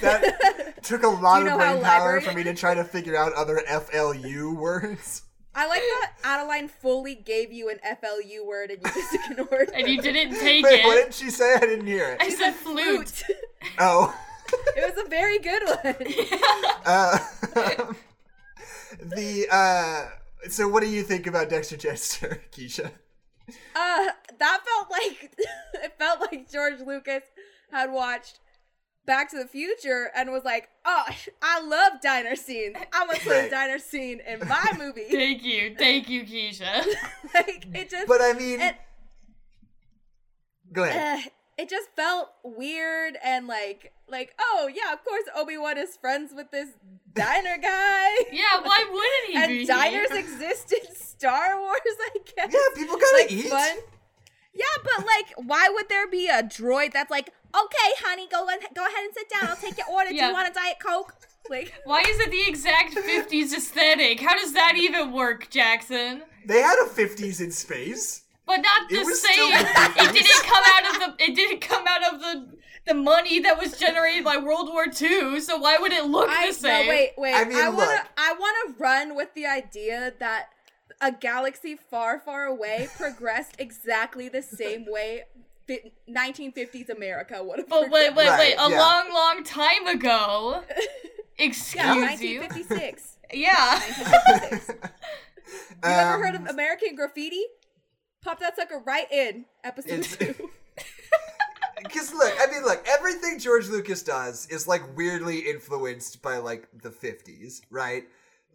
That 0.00 0.82
took 0.82 1.02
a 1.02 1.08
lot 1.08 1.40
you 1.42 1.48
of 1.48 1.52
know 1.52 1.58
how 1.58 1.72
brain 1.74 1.84
power 1.84 1.98
library- 2.14 2.20
for 2.22 2.32
me 2.32 2.42
to 2.44 2.54
try 2.54 2.74
to 2.74 2.84
figure 2.84 3.16
out 3.16 3.32
other 3.34 3.60
FLU 3.68 4.54
words. 4.56 5.22
I 5.54 5.66
like 5.68 5.82
that 5.82 6.12
Adeline 6.24 6.68
fully 6.68 7.14
gave 7.14 7.52
you 7.52 7.68
an 7.70 7.78
FLU 8.02 8.44
word 8.46 8.70
and 8.70 8.80
you 8.82 8.90
just 8.92 9.14
ignored 9.30 9.68
it. 9.68 9.70
And 9.74 9.86
you 9.88 10.00
didn't 10.02 10.34
take 10.40 10.60
it. 10.60 10.64
Wait, 10.64 10.84
what 10.84 10.96
it. 10.98 11.04
did 11.06 11.14
she 11.14 11.30
say? 11.30 11.54
I 11.54 11.60
didn't 11.60 11.86
hear 11.86 12.08
it. 12.12 12.20
I 12.22 12.26
it. 12.26 12.32
said 12.38 12.54
flute. 12.54 13.08
Flute. 13.08 13.38
Oh. 13.78 14.14
it 14.76 14.94
was 14.96 15.04
a 15.04 15.08
very 15.08 15.38
good 15.38 15.62
one. 15.64 15.94
Uh, 16.84 17.18
the 19.00 19.46
uh, 19.50 20.06
so 20.48 20.68
what 20.68 20.80
do 20.82 20.88
you 20.88 21.02
think 21.02 21.26
about 21.26 21.48
Dexter 21.50 21.76
Jettster, 21.76 22.38
Keisha? 22.52 22.90
Uh, 23.76 24.08
that 24.38 24.60
felt 24.64 24.90
like 24.90 25.34
it 25.74 25.94
felt 25.98 26.20
like 26.20 26.50
George 26.50 26.80
Lucas 26.86 27.22
had 27.70 27.90
watched 27.92 28.40
Back 29.06 29.30
to 29.32 29.36
the 29.36 29.46
Future 29.46 30.10
and 30.16 30.30
was 30.30 30.44
like, 30.44 30.68
"Oh, 30.86 31.04
I 31.42 31.60
love 31.60 32.00
diner 32.00 32.36
scenes. 32.36 32.76
I'm 32.92 33.06
gonna 33.06 33.18
put 33.18 33.44
a 33.44 33.50
diner 33.50 33.78
scene 33.78 34.20
in 34.26 34.48
my 34.48 34.72
movie." 34.78 35.04
Thank 35.10 35.44
you. 35.44 35.74
Thank 35.78 36.08
you, 36.08 36.22
Keisha. 36.24 36.86
like 37.34 37.66
it 37.74 37.90
just, 37.90 38.06
But 38.08 38.22
I 38.22 38.32
mean, 38.32 38.60
and, 38.60 38.76
go 40.72 40.84
ahead. 40.84 41.26
uh, 41.26 41.28
it 41.58 41.68
just 41.68 41.88
felt 41.96 42.30
weird 42.42 43.16
and 43.24 43.46
like, 43.46 43.92
like, 44.08 44.34
oh 44.40 44.68
yeah, 44.72 44.92
of 44.92 45.04
course 45.04 45.24
Obi 45.36 45.56
Wan 45.58 45.78
is 45.78 45.96
friends 45.96 46.32
with 46.34 46.50
this 46.50 46.68
diner 47.14 47.56
guy. 47.60 48.08
Yeah, 48.32 48.60
why 48.62 48.84
wouldn't 48.90 49.48
he 49.48 49.54
be 49.54 49.58
and 49.60 49.68
diners 49.68 50.10
here? 50.10 50.18
exist 50.18 50.72
in 50.72 50.94
Star 50.94 51.60
Wars, 51.60 51.78
I 51.86 52.18
guess. 52.36 52.52
Yeah, 52.52 52.76
people 52.76 52.96
gotta 52.96 53.16
like 53.16 53.32
eat. 53.32 53.46
fun. 53.48 53.76
Yeah, 54.52 54.64
but 54.84 55.06
like, 55.06 55.48
why 55.48 55.68
would 55.72 55.88
there 55.88 56.08
be 56.08 56.28
a 56.28 56.42
droid 56.42 56.92
that's 56.92 57.10
like, 57.10 57.30
okay, 57.54 57.90
honey, 58.04 58.28
go 58.30 58.42
on, 58.42 58.58
go 58.74 58.84
ahead 58.86 59.04
and 59.04 59.12
sit 59.14 59.28
down. 59.28 59.48
I'll 59.48 59.56
take 59.56 59.76
your 59.78 59.88
order. 59.88 60.10
Do 60.10 60.16
you 60.16 60.32
want 60.32 60.48
a 60.48 60.52
diet 60.52 60.76
coke? 60.84 61.14
Like, 61.50 61.72
Why 61.84 62.00
is 62.00 62.18
it 62.20 62.30
the 62.30 62.42
exact 62.48 62.94
50s 62.94 63.52
aesthetic? 63.52 64.20
How 64.20 64.34
does 64.34 64.52
that 64.54 64.74
even 64.76 65.12
work, 65.12 65.50
Jackson? 65.50 66.22
They 66.46 66.60
had 66.60 66.78
a 66.84 66.88
50s 66.88 67.40
in 67.40 67.50
space. 67.50 68.22
But 68.46 68.58
not 68.58 68.88
the 68.90 68.98
was 68.98 69.20
same. 69.22 69.32
still 69.32 69.48
It 69.50 70.12
didn't 70.12 70.44
come 70.44 70.64
out 70.66 70.94
of 70.94 71.00
the. 71.18 71.24
It 71.24 71.34
didn't 71.34 71.60
come 71.60 71.84
out 71.88 72.14
of 72.14 72.20
the 72.20 72.46
the 72.86 72.94
money 72.94 73.40
that 73.40 73.58
was 73.58 73.78
generated 73.78 74.24
by 74.24 74.36
World 74.36 74.68
War 74.68 74.84
II. 74.86 75.40
So 75.40 75.56
why 75.56 75.78
would 75.78 75.92
it 75.92 76.04
look 76.04 76.28
I 76.28 76.48
the 76.48 76.52
same? 76.52 76.84
no, 76.86 76.90
wait, 76.90 77.12
wait. 77.16 77.32
I 77.34 77.40
I, 77.40 77.44
mean, 77.46 77.56
wanna, 77.56 77.76
look. 77.76 78.00
I 78.18 78.34
wanna 78.38 78.74
run 78.78 79.16
with 79.16 79.32
the 79.34 79.46
idea 79.46 80.12
that 80.18 80.48
a 81.00 81.10
galaxy 81.10 81.76
far, 81.76 82.18
far 82.20 82.44
away 82.44 82.88
progressed 82.98 83.54
exactly 83.58 84.28
the 84.28 84.42
same 84.42 84.84
way. 84.86 85.24
1950s 86.08 86.90
America 86.90 87.42
would 87.42 87.58
have. 87.60 87.68
But 87.70 87.90
wait, 87.90 88.14
wait, 88.14 88.28
Right, 88.28 88.38
wait! 88.38 88.54
A 88.58 88.70
yeah. 88.70 88.78
long, 88.78 89.10
long 89.12 89.44
time 89.44 89.86
ago. 89.86 90.62
Excuse 91.38 91.74
Yeah, 91.74 91.94
you. 91.94 92.40
1956. 92.40 93.16
Yeah. 93.32 93.80
1956. 93.80 94.78
You 95.84 95.90
ever 95.90 96.22
heard 96.24 96.34
of 96.34 96.40
Um, 96.42 96.46
American 96.48 96.94
Graffiti? 96.94 97.42
Pop 98.24 98.40
that 98.40 98.56
sucker 98.56 98.82
right 98.84 99.10
in 99.12 99.44
episode 99.62 100.00
It's- 100.00 100.16
two. 100.16 100.50
Because 101.82 102.14
look, 102.14 102.32
I 102.40 102.50
mean, 102.50 102.62
look, 102.62 102.82
everything 102.88 103.38
George 103.38 103.68
Lucas 103.68 104.02
does 104.02 104.46
is 104.48 104.66
like 104.66 104.96
weirdly 104.96 105.40
influenced 105.40 106.22
by 106.22 106.38
like 106.38 106.66
the 106.82 106.88
50s, 106.88 107.60
right? 107.70 108.04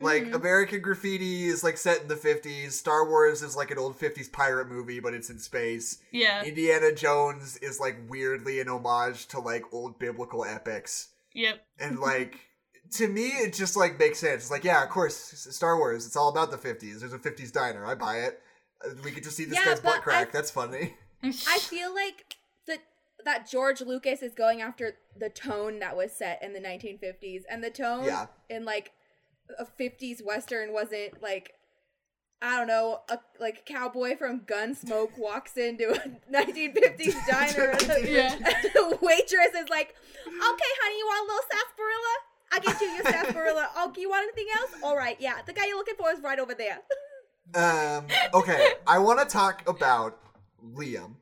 Like 0.01 0.23
Mhm. 0.23 0.33
American 0.33 0.81
Graffiti 0.81 1.45
is 1.45 1.63
like 1.63 1.77
set 1.77 2.01
in 2.01 2.07
the 2.07 2.15
50s. 2.15 2.71
Star 2.71 3.07
Wars 3.07 3.43
is 3.43 3.55
like 3.55 3.69
an 3.69 3.77
old 3.77 3.99
50s 3.99 4.31
pirate 4.31 4.67
movie, 4.67 4.99
but 4.99 5.13
it's 5.13 5.29
in 5.29 5.37
space. 5.37 5.99
Yeah. 6.11 6.43
Indiana 6.43 6.91
Jones 6.91 7.57
is 7.57 7.79
like 7.79 7.97
weirdly 8.09 8.59
an 8.61 8.67
homage 8.69 9.27
to 9.27 9.39
like 9.39 9.63
old 9.71 9.99
biblical 9.99 10.43
epics. 10.43 11.09
Yep. 11.35 11.61
And 11.79 11.99
like 12.09 12.39
to 12.93 13.07
me 13.07 13.27
it 13.27 13.53
just 13.53 13.75
like 13.75 13.99
makes 13.99 14.19
sense. 14.19 14.43
It's 14.43 14.51
like, 14.51 14.63
yeah, 14.63 14.81
of 14.83 14.89
course, 14.89 15.15
Star 15.15 15.77
Wars, 15.77 16.07
it's 16.07 16.15
all 16.15 16.29
about 16.29 16.49
the 16.49 16.57
50s. 16.57 16.99
There's 17.01 17.13
a 17.13 17.19
50s 17.19 17.51
diner. 17.51 17.85
I 17.85 17.93
buy 17.93 18.21
it. 18.21 18.41
Uh, 18.85 18.89
We 19.03 19.11
get 19.11 19.23
to 19.23 19.31
see 19.31 19.45
this 19.45 19.55
Yeah, 19.57 19.65
guy's 19.65 19.79
butt 19.79 20.01
crack. 20.01 20.29
I- 20.29 20.31
That's 20.31 20.51
funny. 20.51 20.95
I 21.23 21.59
feel 21.59 21.93
like 21.93 22.35
that 22.67 22.79
that 23.25 23.49
George 23.49 23.81
Lucas 23.81 24.21
is 24.21 24.33
going 24.33 24.61
after 24.61 24.93
the 25.17 25.29
tone 25.29 25.79
that 25.79 25.97
was 25.97 26.13
set 26.13 26.41
in 26.41 26.53
the 26.53 26.59
1950s, 26.61 27.43
and 27.49 27.61
the 27.63 27.69
tone 27.69 28.05
Yeah. 28.05 28.27
in 28.49 28.63
like 28.63 28.91
a 29.57 29.65
50s 29.65 30.23
western 30.23 30.71
wasn't 30.73 31.21
like 31.21 31.53
I 32.41 32.55
don't 32.57 32.67
know, 32.67 33.01
a 33.09 33.19
like 33.37 33.65
cowboy 33.65 34.15
from 34.15 34.41
Gunsmoke 34.45 35.17
walks 35.17 35.57
into 35.57 35.89
a 35.91 35.99
1950s 36.31 37.15
diner, 37.29 37.71
and 37.71 37.79
the, 37.89 38.09
Yeah. 38.09 38.33
and 38.33 38.71
the 38.73 38.97
waitress 39.01 39.53
is 39.57 39.67
like, 39.69 39.93
"Okay, 40.25 40.71
honey, 40.81 40.97
you 40.97 41.05
want 41.05 41.29
a 41.29 41.33
little 41.33 41.47
sarsaparilla? 41.51 42.15
I 42.51 42.59
get 42.59 42.81
you 42.81 42.87
your 42.87 43.03
sarsaparilla. 43.03 43.69
Oh, 43.75 43.91
you 43.97 44.09
want 44.09 44.23
anything 44.23 44.47
else? 44.57 44.71
All 44.83 44.95
right, 44.95 45.17
yeah, 45.19 45.41
the 45.45 45.51
guy 45.51 45.65
you're 45.67 45.75
looking 45.75 45.95
for 45.97 46.11
is 46.11 46.21
right 46.21 46.39
over 46.39 46.53
there." 46.53 46.79
Um, 47.55 48.05
okay, 48.33 48.73
I 48.85 48.99
want 48.99 49.19
to 49.19 49.25
talk 49.25 49.67
about 49.67 50.19
Liam, 50.63 51.15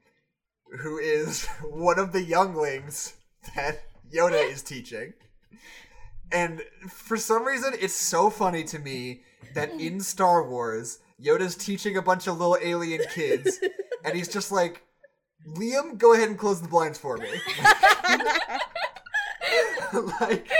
who 0.80 0.98
is 0.98 1.46
one 1.64 2.00
of 2.00 2.12
the 2.12 2.22
younglings 2.22 3.14
that 3.56 3.82
Yoda 4.14 4.52
is 4.52 4.62
teaching. 4.62 5.14
And 6.32 6.62
for 6.90 7.16
some 7.16 7.46
reason, 7.46 7.74
it's 7.80 7.96
so 7.96 8.30
funny 8.30 8.64
to 8.66 8.80
me 8.80 9.22
that 9.54 9.72
in 9.80 10.02
Star 10.02 10.48
Wars, 10.48 11.00
Yoda's 11.22 11.56
teaching 11.56 11.96
a 11.96 12.02
bunch 12.02 12.28
of 12.28 12.38
little 12.38 12.58
alien 12.62 13.02
kids, 13.14 13.60
and 14.04 14.16
he's 14.16 14.28
just 14.28 14.52
like, 14.52 14.84
Liam, 15.48 15.98
go 15.98 16.14
ahead 16.14 16.28
and 16.28 16.38
close 16.38 16.62
the 16.62 16.68
blinds 16.68 17.00
for 17.00 17.16
me. 17.18 17.30
like, 20.20 20.52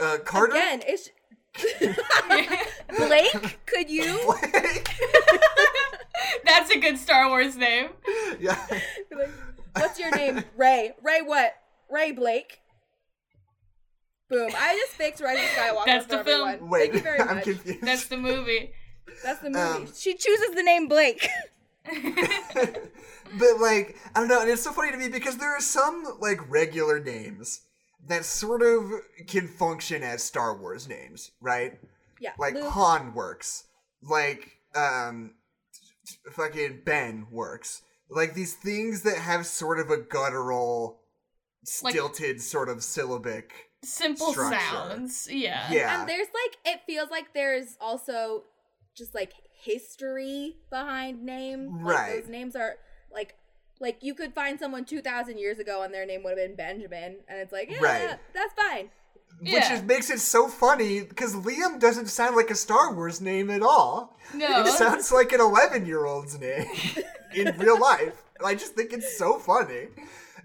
uh, 0.00 0.18
Carter? 0.24 0.52
Again, 0.52 0.82
it's 0.86 1.10
Blake. 2.96 3.58
could 3.66 3.90
you? 3.90 4.18
Blake. 4.52 4.88
That's 6.44 6.70
a 6.70 6.78
good 6.78 6.98
Star 6.98 7.28
Wars 7.28 7.56
name. 7.56 7.88
yeah. 8.40 8.58
Like, 9.10 9.30
What's 9.76 9.98
your 9.98 10.14
name? 10.16 10.42
Rey. 10.56 10.92
Rey 11.02 11.20
what? 11.22 11.54
Rey 11.90 12.12
Blake. 12.12 12.60
Boom. 14.28 14.50
I 14.56 14.74
just 14.74 14.92
fixed 14.92 15.22
Rise 15.22 15.38
of 15.38 15.44
Skywalker 15.50 15.84
That's 15.86 16.06
for 16.06 16.16
the 16.16 16.24
film. 16.24 16.48
everyone. 16.48 16.70
Wait, 16.70 16.80
Thank 16.92 16.94
you 16.94 17.00
very 17.00 17.20
I'm 17.20 17.36
much. 17.36 17.44
confused. 17.44 17.80
That's 17.82 18.06
the 18.06 18.16
movie. 18.16 18.72
That's 19.22 19.40
the 19.40 19.50
movie. 19.50 19.60
Um, 19.60 19.88
she 19.94 20.14
chooses 20.14 20.50
the 20.54 20.62
name 20.62 20.88
Blake. 20.88 21.28
but 23.38 23.60
like 23.60 23.96
I 24.14 24.20
don't 24.20 24.28
know, 24.28 24.40
and 24.40 24.50
it's 24.50 24.62
so 24.62 24.72
funny 24.72 24.90
to 24.90 24.98
me 24.98 25.08
because 25.08 25.36
there 25.36 25.52
are 25.56 25.60
some 25.60 26.04
like 26.20 26.40
regular 26.50 26.98
names 26.98 27.60
that 28.08 28.24
sort 28.24 28.62
of 28.62 28.90
can 29.26 29.48
function 29.48 30.02
as 30.02 30.22
Star 30.22 30.56
Wars 30.56 30.88
names, 30.88 31.30
right? 31.40 31.78
yeah. 32.20 32.32
Like 32.38 32.54
Luke. 32.54 32.68
Han 32.72 33.14
works, 33.14 33.64
like 34.02 34.52
um, 34.74 35.34
fucking 36.32 36.82
Ben 36.84 37.26
works, 37.30 37.82
like 38.08 38.34
these 38.34 38.54
things 38.54 39.02
that 39.02 39.18
have 39.18 39.46
sort 39.46 39.78
of 39.80 39.90
a 39.90 39.96
guttural, 39.98 41.00
Like- 41.82 41.92
stilted 41.94 42.40
sort 42.40 42.68
of 42.68 42.82
syllabic. 42.82 43.52
Simple 43.84 44.32
Structure. 44.32 44.58
sounds. 44.58 45.28
Yeah. 45.30 45.70
Yeah, 45.70 46.00
And 46.00 46.08
there's 46.08 46.26
like 46.28 46.56
it 46.74 46.80
feels 46.86 47.10
like 47.10 47.34
there's 47.34 47.76
also 47.80 48.44
just 48.96 49.14
like 49.14 49.32
history 49.62 50.56
behind 50.70 51.22
names. 51.22 51.70
Like, 51.82 51.94
Right. 51.96 52.20
those 52.22 52.30
names 52.30 52.56
are 52.56 52.76
like 53.80 53.94
like 53.94 54.02
you 54.02 54.14
could 54.14 54.32
find 54.34 54.58
someone 54.58 54.84
two 54.84 55.00
thousand 55.00 55.38
years 55.38 55.58
ago 55.58 55.82
and 55.82 55.92
their 55.92 56.06
name 56.06 56.22
would 56.24 56.38
have 56.38 56.48
been 56.48 56.56
Benjamin, 56.56 57.16
and 57.28 57.38
it's 57.38 57.52
like 57.52 57.70
yeah, 57.70 57.78
Right. 57.80 58.18
that's 58.34 58.54
fine. 58.54 58.90
which 59.40 59.50
Yeah. 59.52 59.74
is, 59.74 59.82
makes 59.82 60.08
it 60.10 60.20
so 60.20 60.48
funny 60.48 61.00
because 61.02 61.34
Liam 61.34 61.78
doesn't 61.78 62.06
sound 62.06 62.36
like 62.36 62.50
a 62.50 62.54
Star 62.54 62.92
Wars 62.94 63.20
name 63.20 63.50
at 63.50 63.62
all. 63.62 64.16
No. 64.34 64.62
It 64.64 64.72
sounds 64.72 65.12
like 65.12 65.32
an 65.32 65.40
11 65.40 65.84
year 65.86 66.06
old's 66.06 66.38
name 66.38 66.66
in 67.34 67.54
real 67.58 67.78
life. 67.78 68.22
I 68.44 68.54
just 68.54 68.74
think 68.74 68.92
it's 68.92 69.16
so 69.18 69.38
funny. 69.38 69.88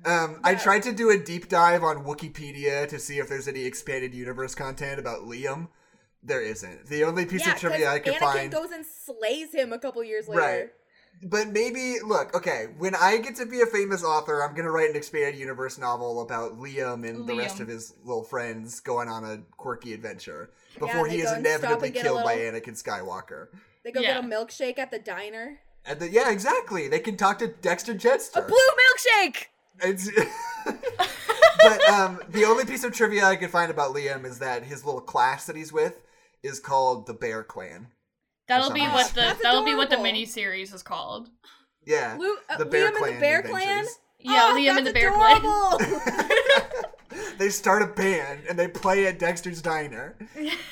Um, 0.04 0.40
I 0.44 0.56
tried 0.56 0.84
to 0.84 0.92
do 0.92 1.10
a 1.12 1.18
deep 1.18 1.48
dive 1.48 1.84
on 1.84 2.04
Wikipedia 2.04 2.88
to 2.90 2.98
see 3.00 3.20
if 3.20 3.30
there's 3.30 3.48
any 3.48 3.64
expanded 3.66 4.14
universe 4.16 4.56
content 4.56 5.00
about 5.00 5.22
Liam. 5.22 5.68
There 6.24 6.42
isn't. 6.42 6.88
The 6.88 7.04
only 7.04 7.26
piece 7.26 7.46
yeah, 7.46 7.54
of 7.54 7.60
trivia 7.60 7.90
I 7.92 8.00
could 8.00 8.14
Anakin 8.16 8.20
find. 8.20 8.52
goes 8.52 8.72
and 8.72 8.86
slays 8.86 9.54
him 9.54 9.74
a 9.74 9.80
couple 9.80 10.04
years 10.04 10.28
later. 10.28 10.42
Right. 10.42 10.70
But 11.24 11.50
maybe, 11.50 11.98
look, 12.04 12.36
okay, 12.36 12.68
when 12.78 12.96
I 12.96 13.18
get 13.18 13.36
to 13.36 13.46
be 13.46 13.62
a 13.62 13.66
famous 13.66 14.04
author, 14.04 14.44
I'm 14.44 14.52
going 14.52 14.66
to 14.66 14.72
write 14.72 14.90
an 14.90 14.96
expanded 14.96 15.40
universe 15.40 15.78
novel 15.78 16.22
about 16.22 16.60
Liam 16.60 17.08
and 17.08 17.28
the 17.28 17.36
rest 17.36 17.60
of 17.60 17.68
his 17.68 17.94
little 18.04 18.24
friends 18.24 18.80
going 18.80 19.08
on 19.08 19.24
a 19.24 19.38
quirky 19.58 19.94
adventure 19.94 20.50
before 20.80 21.08
they 21.08 21.18
he 21.18 21.22
is 21.22 21.32
inevitably 21.32 21.88
and 21.90 21.94
get 21.94 22.06
a 22.06 22.10
killed 22.10 22.24
by 22.24 22.38
Anakin 22.38 22.82
Skywalker. 22.82 23.48
They 23.84 23.92
go 23.92 24.02
Yeah. 24.02 24.20
get 24.20 24.24
a 24.24 24.28
milkshake 24.28 24.80
at 24.80 24.90
the 24.90 25.00
diner. 25.00 25.60
And 25.86 26.00
the, 26.00 26.10
yeah, 26.10 26.32
exactly. 26.32 26.88
They 26.88 27.00
can 27.00 27.18
talk 27.18 27.40
to 27.40 27.48
Dexter 27.48 27.94
Jettster. 27.94 28.38
A 28.38 28.42
blue 28.42 28.58
milkshake. 28.58 29.46
It's 29.84 30.10
but 30.66 31.90
um, 31.90 32.20
the 32.30 32.46
only 32.46 32.66
piece 32.66 32.84
of 32.84 32.94
trivia 32.94 33.26
I 33.26 33.36
could 33.36 33.50
find 33.50 33.72
about 33.72 33.94
Liam 33.94 34.26
is 34.26 34.40
that 34.40 34.64
his 34.64 34.86
little 34.86 35.02
class 35.02 35.46
that 35.46 35.56
he's 35.56 35.74
with 35.74 36.02
is 36.44 36.60
called 36.60 37.08
the 37.08 37.14
Bear 37.14 37.44
Clan. 37.44 37.88
That'll 38.56 38.72
be 38.74 38.82
what 38.82 39.08
the 39.10 39.22
That's 39.22 39.42
that'll 39.42 39.64
be 39.66 39.76
what 39.76 39.90
the 39.90 39.96
adorable. 39.96 40.04
mini 40.04 40.26
series 40.26 40.74
is 40.74 40.84
called. 40.84 41.30
Yeah, 41.86 42.16
Lu- 42.20 42.38
uh, 42.50 42.58
the 42.58 42.66
Bear 42.66 42.92
Liam 42.92 42.96
Clan. 42.98 43.10
and 43.10 43.18
the 43.18 43.22
Bear 43.22 43.40
Adventures. 43.40 43.64
Clan. 43.66 43.86
Yeah, 44.20 44.50
Oh, 44.52 44.56
Liam 44.56 44.78
and 44.78 44.86
the 44.88 44.92
that's 44.92 44.94
Bear 44.94 45.12
Clan. 45.12 45.38
adorable. 45.38 47.32
they 47.38 47.50
start 47.50 47.82
a 47.82 47.88
band 47.88 48.42
and 48.50 48.58
they 48.60 48.68
play 48.68 49.08
at 49.08 49.18
Dexter's 49.20 49.62
Diner. 49.62 50.16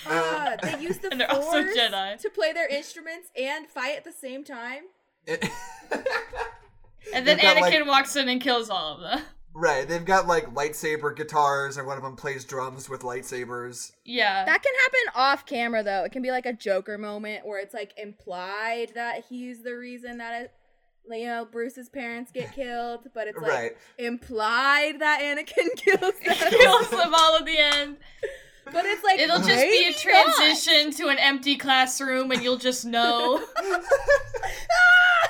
Ah, 0.07 0.55
they 0.61 0.79
use 0.79 0.99
the 0.99 1.07
And 1.11 1.19
they're 1.21 1.31
also 1.31 1.63
force 1.63 1.75
Jedi. 1.75 2.19
to 2.21 2.29
play 2.29 2.53
their 2.53 2.67
instruments 2.67 3.29
and 3.35 3.67
fight 3.67 3.97
at 3.97 4.03
the 4.03 4.11
same 4.11 4.43
time. 4.43 4.83
And 7.11 7.25
then 7.25 7.37
They've 7.37 7.41
got, 7.43 7.57
Anakin 7.57 7.79
like- 7.79 7.87
walks 7.87 8.15
in 8.15 8.29
and 8.29 8.39
kills 8.39 8.69
all 8.69 8.95
of 8.95 9.01
them. 9.01 9.21
Right, 9.53 9.87
they've 9.87 10.05
got 10.05 10.27
like 10.27 10.53
lightsaber 10.53 11.15
guitars, 11.15 11.77
and 11.77 11.85
one 11.87 11.97
of 11.97 12.03
them 12.03 12.15
plays 12.15 12.45
drums 12.45 12.89
with 12.89 13.01
lightsabers. 13.01 13.91
Yeah. 14.05 14.45
That 14.45 14.61
can 14.63 14.73
happen 14.83 15.13
off 15.21 15.45
camera 15.45 15.83
though. 15.83 16.03
It 16.03 16.11
can 16.11 16.21
be 16.21 16.31
like 16.31 16.45
a 16.45 16.53
Joker 16.53 16.97
moment 16.97 17.45
where 17.45 17.59
it's 17.59 17.73
like 17.73 17.93
implied 17.97 18.91
that 18.95 19.25
he's 19.29 19.63
the 19.63 19.75
reason 19.75 20.17
that 20.19 20.41
it, 20.43 20.53
you 21.09 21.25
know 21.25 21.45
Bruce's 21.45 21.89
parents 21.89 22.31
get 22.31 22.53
killed, 22.53 23.07
but 23.13 23.27
it's 23.27 23.37
like 23.39 23.51
Right. 23.51 23.71
implied 23.97 24.99
that 24.99 25.21
Anakin 25.21 25.75
kills 25.75 26.13
them. 26.25 26.49
kills 26.51 26.89
them 26.89 27.13
all 27.15 27.35
at 27.37 27.45
the 27.45 27.57
end. 27.57 27.97
but 28.71 28.85
it's 28.85 29.03
like 29.03 29.19
It'll 29.19 29.37
just 29.37 29.47
be 29.47 29.53
a 29.53 29.65
maybe 29.65 29.91
not. 29.91 29.97
transition 30.35 30.91
to 30.93 31.07
an 31.09 31.19
empty 31.19 31.55
classroom 31.55 32.31
and 32.31 32.41
you'll 32.41 32.57
just 32.57 32.85
know. 32.85 33.45
Ah! 34.71 35.29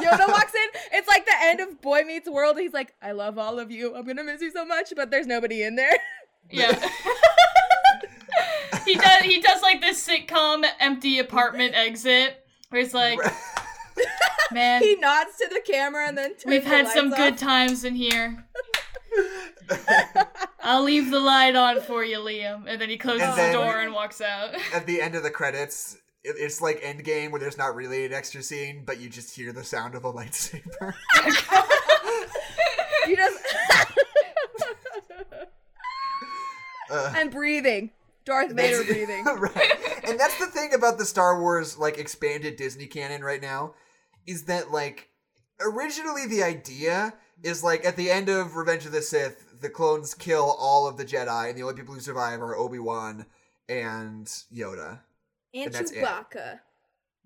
Yoda 0.00 0.28
walks 0.28 0.54
in. 0.54 0.68
It's 0.92 1.08
like 1.08 1.24
the 1.24 1.34
end 1.42 1.60
of 1.60 1.80
Boy 1.80 2.02
Meets 2.06 2.28
World. 2.28 2.58
He's 2.58 2.72
like, 2.72 2.94
"I 3.02 3.12
love 3.12 3.38
all 3.38 3.58
of 3.58 3.70
you. 3.70 3.94
I'm 3.94 4.06
gonna 4.06 4.24
miss 4.24 4.40
you 4.40 4.50
so 4.50 4.64
much," 4.64 4.92
but 4.96 5.10
there's 5.10 5.26
nobody 5.26 5.62
in 5.62 5.76
there. 5.76 5.92
Yeah. 6.50 6.72
he 8.84 8.94
does 8.94 9.22
he 9.22 9.40
does 9.40 9.62
like 9.62 9.80
this 9.80 10.06
sitcom 10.06 10.64
empty 10.80 11.18
apartment 11.18 11.74
exit 11.74 12.44
where 12.70 12.82
he's 12.82 12.94
like, 12.94 13.18
Man, 14.50 14.82
he 14.82 14.96
nods 14.96 15.36
to 15.38 15.48
the 15.48 15.60
camera 15.60 16.08
and 16.08 16.18
then 16.18 16.30
turns 16.30 16.44
we've 16.46 16.64
had 16.64 16.88
some 16.88 17.10
lights 17.10 17.22
good 17.22 17.38
times 17.38 17.84
in 17.84 17.94
here. 17.94 18.44
I'll 20.62 20.82
leave 20.82 21.10
the 21.10 21.20
light 21.20 21.56
on 21.56 21.80
for 21.80 22.04
you, 22.04 22.18
Liam. 22.18 22.64
And 22.66 22.80
then 22.80 22.88
he 22.88 22.96
closes 22.96 23.22
And 23.26 23.36
the 23.36 23.52
door 23.58 23.80
and 23.80 23.92
walks 23.92 24.20
out. 24.20 24.54
At 24.74 24.86
the 24.86 25.00
end 25.00 25.14
of 25.14 25.22
the 25.22 25.30
credits, 25.30 25.98
it's 26.24 26.60
like 26.60 26.80
Endgame 26.82 27.30
where 27.30 27.40
there's 27.40 27.58
not 27.58 27.74
really 27.74 28.04
an 28.06 28.12
extra 28.12 28.42
scene, 28.42 28.84
but 28.84 29.00
you 29.00 29.08
just 29.08 29.34
hear 29.34 29.52
the 29.52 29.64
sound 29.64 29.94
of 29.94 30.04
a 30.04 30.12
lightsaber. 30.12 30.94
You 33.08 33.16
just 33.16 33.42
Uh, 36.90 37.12
and 37.16 37.30
breathing. 37.30 37.90
Darth 38.24 38.52
Vader 38.52 38.84
breathing. 38.84 39.24
right. 39.24 40.04
And 40.04 40.20
that's 40.20 40.38
the 40.38 40.46
thing 40.46 40.74
about 40.74 40.98
the 40.98 41.04
Star 41.04 41.40
Wars 41.40 41.76
like 41.78 41.98
expanded 41.98 42.56
Disney 42.56 42.86
canon 42.86 43.22
right 43.22 43.40
now 43.42 43.74
is 44.26 44.44
that 44.44 44.70
like 44.70 45.08
originally 45.60 46.26
the 46.26 46.42
idea 46.42 47.14
is 47.42 47.62
like 47.64 47.84
at 47.84 47.96
the 47.96 48.10
end 48.10 48.28
of 48.28 48.56
Revenge 48.56 48.86
of 48.86 48.92
the 48.92 49.02
Sith, 49.02 49.60
the 49.60 49.68
clones 49.70 50.14
kill 50.14 50.56
all 50.58 50.86
of 50.86 50.96
the 50.96 51.04
Jedi 51.04 51.48
and 51.48 51.58
the 51.58 51.62
only 51.62 51.74
people 51.74 51.94
who 51.94 52.00
survive 52.00 52.40
are 52.40 52.56
Obi-Wan 52.56 53.26
and 53.68 54.26
Yoda. 54.54 55.00
And 55.54 55.74
And. 55.74 55.86
Chewbacca. 55.86 56.60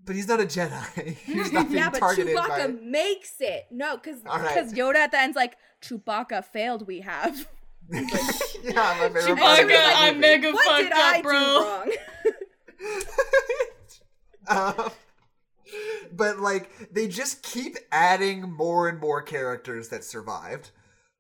But 0.05 0.15
he's 0.15 0.29
not 0.29 0.41
a 0.41 0.45
Jedi. 0.45 1.17
He's 1.25 1.53
not 1.53 1.67
being 1.69 1.79
Yeah, 1.79 1.91
but 1.91 1.99
targeted 2.01 2.37
Chewbacca 2.37 2.49
by 2.49 2.67
makes 2.83 3.41
it. 3.41 3.67
No, 3.71 3.97
because 3.97 4.21
All 4.27 4.39
right. 4.39 4.67
Yoda 4.69 4.97
at 4.97 5.11
the 5.11 5.19
end's 5.19 5.37
like, 5.37 5.57
Chewbacca 5.83 6.45
failed. 6.45 6.87
We 6.87 7.01
have. 7.01 7.49
Yeah, 8.63 8.97
my 8.99 9.09
favorite 9.09 9.39
part 9.39 9.61
of 9.61 9.67
Chewbacca, 9.67 9.69
that 9.69 9.95
I'm 9.97 10.15
movie. 10.17 10.27
mega 10.27 10.53
What 10.53 10.65
fucked 10.67 10.83
did 10.83 10.93
I 10.93 11.23
bro. 11.23 11.85
do 11.85 11.97
wrong? 14.49 14.77
Um, 14.79 14.91
but 16.13 16.39
like 16.39 16.93
they 16.93 17.09
just 17.09 17.43
keep 17.43 17.77
adding 17.91 18.53
more 18.53 18.89
and 18.89 19.01
more 19.01 19.23
characters 19.23 19.89
that 19.89 20.05
survived. 20.05 20.71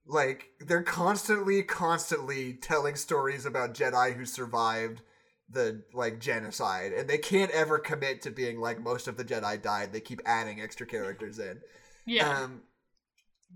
Like 0.07 0.50
they're 0.61 0.82
constantly, 0.82 1.62
constantly 1.62 2.54
telling 2.54 2.94
stories 2.94 3.44
about 3.44 3.74
Jedi 3.74 4.14
who 4.14 4.24
survived 4.24 5.02
the 5.48 5.82
like 5.92 6.20
genocide, 6.20 6.92
and 6.92 7.09
they 7.09 7.18
can't 7.18 7.50
ever 7.50 7.78
commit 7.78 8.22
to 8.22 8.30
being 8.30 8.61
like 8.61 8.80
most 8.80 9.09
of 9.09 9.16
the 9.16 9.24
Jedi 9.24 9.61
died. 9.61 9.92
They 9.92 10.00
keep 10.00 10.20
adding 10.24 10.61
extra 10.61 10.86
characters 10.86 11.38
in. 11.38 11.61
Yeah. 12.07 12.42
Um. 12.42 12.62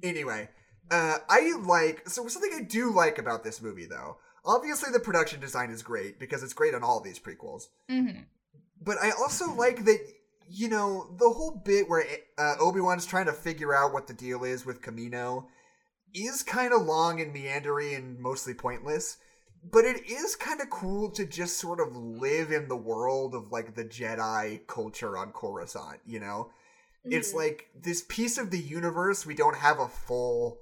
Anyway, 0.02 0.48
uh, 0.90 1.18
I 1.28 1.54
like 1.60 2.08
so 2.08 2.26
something 2.28 2.52
I 2.54 2.62
do 2.62 2.92
like 2.92 3.18
about 3.18 3.44
this 3.44 3.62
movie 3.62 3.86
though. 3.86 4.16
Obviously, 4.44 4.90
the 4.90 5.00
production 5.00 5.38
design 5.38 5.70
is 5.70 5.82
great 5.82 6.18
because 6.18 6.42
it's 6.42 6.54
great 6.54 6.74
on 6.74 6.82
all 6.82 7.00
these 7.00 7.18
prequels 7.18 7.64
hmm 7.88 8.22
but 8.80 8.98
I 8.98 9.10
also 9.10 9.52
like 9.54 9.84
that 9.84 9.98
you 10.50 10.68
know 10.68 11.14
the 11.18 11.30
whole 11.30 11.62
bit 11.64 11.88
where 11.88 12.04
uh, 12.38 12.54
Obi 12.60 12.80
Wan's 12.80 13.06
trying 13.06 13.26
to 13.26 13.32
figure 13.32 13.74
out 13.74 13.92
what 13.92 14.06
the 14.06 14.14
deal 14.14 14.44
is 14.44 14.66
with 14.66 14.82
Kamino 14.82 15.46
is 16.12 16.42
kind 16.42 16.72
of 16.72 16.82
long 16.82 17.20
and 17.20 17.32
meandering 17.32 17.94
and 17.94 18.18
mostly 18.18 18.52
pointless. 18.54 19.16
But 19.62 19.84
it 19.84 20.06
is 20.10 20.36
kind 20.36 20.60
of 20.60 20.70
cool 20.70 21.10
to 21.12 21.26
just 21.26 21.58
sort 21.58 21.80
of 21.80 21.94
live 21.94 22.50
in 22.50 22.68
the 22.68 22.76
world 22.76 23.34
of 23.34 23.52
like 23.52 23.74
the 23.74 23.84
Jedi 23.84 24.66
culture 24.66 25.16
on 25.16 25.32
Coruscant. 25.32 26.00
You 26.06 26.18
know, 26.20 26.50
it's 27.04 27.32
Mhm. 27.32 27.36
like 27.36 27.68
this 27.74 28.02
piece 28.08 28.38
of 28.38 28.50
the 28.50 28.58
universe 28.58 29.24
we 29.26 29.34
don't 29.34 29.56
have 29.56 29.78
a 29.78 29.88
full 29.88 30.58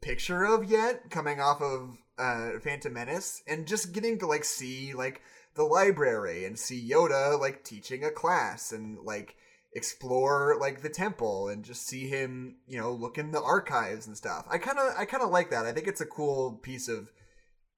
picture 0.00 0.44
of 0.44 0.64
yet 0.64 1.10
coming 1.10 1.40
off 1.40 1.60
of 1.60 1.98
uh 2.18 2.58
Phantom 2.60 2.92
Menace 2.92 3.42
and 3.46 3.66
just 3.66 3.92
getting 3.92 4.18
to 4.20 4.26
like 4.26 4.44
see 4.44 4.94
like 4.94 5.20
the 5.56 5.64
library 5.64 6.44
and 6.44 6.58
see 6.58 6.88
Yoda 6.88 7.38
like 7.40 7.64
teaching 7.64 8.04
a 8.04 8.10
class 8.10 8.72
and 8.72 8.98
like 9.00 9.36
explore 9.74 10.56
like 10.60 10.82
the 10.82 10.88
temple 10.88 11.48
and 11.48 11.64
just 11.64 11.86
see 11.86 12.08
him, 12.08 12.56
you 12.66 12.78
know, 12.78 12.92
look 12.92 13.18
in 13.18 13.30
the 13.30 13.42
archives 13.42 14.06
and 14.06 14.16
stuff. 14.16 14.46
I 14.50 14.58
kind 14.58 14.78
of 14.78 14.94
I 14.96 15.04
kind 15.04 15.22
of 15.22 15.30
like 15.30 15.50
that. 15.50 15.66
I 15.66 15.72
think 15.72 15.86
it's 15.86 16.00
a 16.00 16.06
cool 16.06 16.52
piece 16.62 16.88
of 16.88 17.10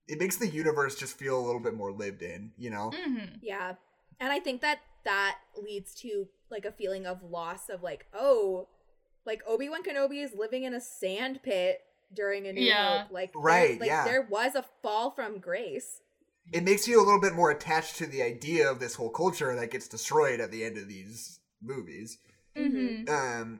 it 0.07 0.19
makes 0.19 0.37
the 0.37 0.47
universe 0.47 0.95
just 0.95 1.17
feel 1.17 1.37
a 1.37 1.45
little 1.45 1.61
bit 1.61 1.75
more 1.75 1.91
lived 1.91 2.21
in, 2.21 2.51
you 2.57 2.69
know. 2.69 2.91
hmm 2.95 3.25
Yeah. 3.41 3.73
And 4.19 4.31
I 4.31 4.39
think 4.39 4.61
that 4.61 4.79
that 5.05 5.37
leads 5.61 5.93
to 5.95 6.27
like 6.49 6.65
a 6.65 6.71
feeling 6.71 7.05
of 7.05 7.23
loss 7.23 7.69
of 7.69 7.83
like, 7.83 8.05
oh, 8.13 8.67
like 9.25 9.41
Obi 9.47 9.69
Wan 9.69 9.83
Kenobi 9.83 10.23
is 10.23 10.33
living 10.33 10.63
in 10.63 10.73
a 10.73 10.81
sand 10.81 11.41
pit 11.43 11.81
during 12.13 12.47
a 12.47 12.53
New 12.53 12.61
Yeah. 12.61 13.03
Hope. 13.03 13.11
Like, 13.11 13.31
Right, 13.35 13.79
like 13.79 13.87
yeah. 13.87 14.03
there 14.05 14.27
was 14.29 14.55
a 14.55 14.65
fall 14.81 15.11
from 15.11 15.39
grace. 15.39 16.01
It 16.51 16.63
makes 16.63 16.87
you 16.87 16.99
a 16.99 17.05
little 17.05 17.21
bit 17.21 17.35
more 17.35 17.51
attached 17.51 17.97
to 17.97 18.07
the 18.07 18.23
idea 18.23 18.69
of 18.69 18.79
this 18.79 18.95
whole 18.95 19.09
culture 19.09 19.55
that 19.55 19.71
gets 19.71 19.87
destroyed 19.87 20.39
at 20.39 20.51
the 20.51 20.63
end 20.63 20.77
of 20.77 20.87
these 20.87 21.39
movies. 21.61 22.17
Mm-hmm. 22.57 23.09
Um, 23.09 23.59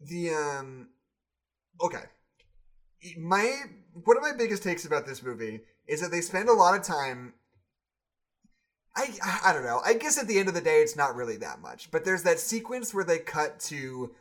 the 0.00 0.30
um, 0.30 0.88
okay. 1.82 2.04
My 3.18 3.62
one 4.04 4.16
of 4.16 4.22
my 4.22 4.32
biggest 4.36 4.62
takes 4.62 4.84
about 4.84 5.06
this 5.06 5.22
movie 5.22 5.60
is 5.86 6.00
that 6.00 6.10
they 6.10 6.20
spend 6.20 6.48
a 6.48 6.54
lot 6.54 6.74
of 6.74 6.82
time. 6.82 7.34
I 8.96 9.12
I 9.44 9.52
don't 9.52 9.64
know. 9.64 9.80
I 9.84 9.94
guess 9.94 10.18
at 10.18 10.26
the 10.26 10.38
end 10.38 10.48
of 10.48 10.54
the 10.54 10.60
day, 10.60 10.80
it's 10.80 10.96
not 10.96 11.14
really 11.14 11.36
that 11.38 11.60
much. 11.60 11.90
But 11.90 12.04
there's 12.04 12.24
that 12.24 12.40
sequence 12.40 12.92
where 12.92 13.04
they 13.04 13.18
cut 13.18 13.60
to 13.60 14.14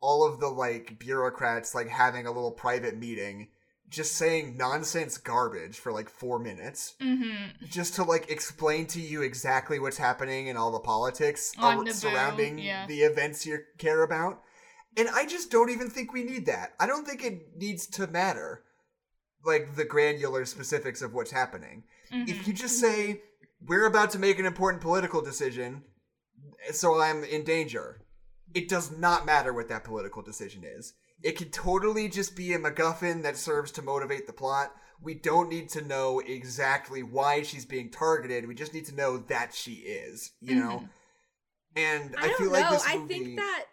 all 0.00 0.26
of 0.26 0.40
the 0.40 0.48
like 0.48 0.98
bureaucrats 0.98 1.74
like 1.74 1.88
having 1.88 2.26
a 2.26 2.32
little 2.32 2.52
private 2.52 2.96
meeting, 2.96 3.48
just 3.88 4.16
saying 4.16 4.56
nonsense 4.56 5.16
garbage 5.18 5.78
for 5.78 5.92
like 5.92 6.08
four 6.10 6.38
minutes 6.38 6.94
Mm-hmm. 7.00 7.66
just 7.70 7.94
to 7.94 8.02
like 8.04 8.30
explain 8.30 8.86
to 8.88 9.00
you 9.00 9.22
exactly 9.22 9.78
what's 9.78 9.96
happening 9.96 10.48
and 10.48 10.58
all 10.58 10.70
the 10.70 10.78
politics 10.80 11.52
On 11.58 11.78
ar- 11.78 11.84
Naboo, 11.84 11.92
surrounding 11.92 12.58
yeah. 12.58 12.86
the 12.86 13.00
events 13.00 13.46
you 13.46 13.58
care 13.78 14.02
about. 14.02 14.42
And 14.96 15.08
I 15.08 15.26
just 15.26 15.50
don't 15.50 15.70
even 15.70 15.88
think 15.90 16.12
we 16.12 16.24
need 16.24 16.46
that. 16.46 16.72
I 16.80 16.86
don't 16.86 17.06
think 17.06 17.24
it 17.24 17.56
needs 17.56 17.86
to 17.88 18.06
matter, 18.06 18.62
like 19.44 19.76
the 19.76 19.84
granular 19.84 20.44
specifics 20.44 21.02
of 21.02 21.14
what's 21.14 21.30
happening. 21.30 21.84
Mm-hmm. 22.12 22.28
If 22.28 22.46
you 22.46 22.52
just 22.52 22.80
say, 22.80 23.22
we're 23.66 23.86
about 23.86 24.10
to 24.10 24.18
make 24.18 24.38
an 24.38 24.46
important 24.46 24.82
political 24.82 25.22
decision, 25.22 25.82
so 26.72 27.00
I'm 27.00 27.24
in 27.24 27.44
danger, 27.44 28.00
it 28.54 28.68
does 28.68 28.90
not 28.90 29.26
matter 29.26 29.52
what 29.52 29.68
that 29.68 29.84
political 29.84 30.22
decision 30.22 30.62
is. 30.64 30.94
It 31.22 31.32
could 31.36 31.52
totally 31.52 32.08
just 32.08 32.36
be 32.36 32.52
a 32.54 32.58
MacGuffin 32.58 33.22
that 33.22 33.36
serves 33.36 33.72
to 33.72 33.82
motivate 33.82 34.26
the 34.26 34.32
plot. 34.32 34.72
We 35.02 35.14
don't 35.14 35.48
need 35.48 35.68
to 35.70 35.82
know 35.82 36.20
exactly 36.20 37.02
why 37.02 37.42
she's 37.42 37.64
being 37.64 37.90
targeted. 37.90 38.46
We 38.46 38.54
just 38.54 38.74
need 38.74 38.86
to 38.86 38.94
know 38.94 39.18
that 39.28 39.54
she 39.54 39.72
is, 39.74 40.32
you 40.40 40.56
know? 40.56 40.76
Mm-hmm. 40.76 40.84
And 41.76 42.14
I, 42.18 42.24
I, 42.24 42.26
don't 42.28 42.36
feel 42.38 42.46
know. 42.46 42.52
like 42.52 42.70
this 42.70 42.86
I 42.86 42.96
think 43.06 43.36
that. 43.36 43.64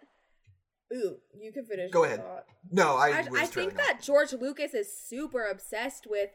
Ooh, 0.93 1.17
you 1.39 1.51
can 1.51 1.65
finish. 1.65 1.91
Go 1.91 2.03
ahead. 2.03 2.19
thought. 2.23 2.45
No, 2.71 2.95
I, 2.95 3.09
I, 3.25 3.29
was 3.29 3.41
I 3.41 3.45
think 3.45 3.75
not- 3.75 3.85
that 3.85 4.01
George 4.01 4.33
Lucas 4.33 4.73
is 4.73 4.91
super 4.95 5.45
obsessed 5.45 6.05
with 6.09 6.29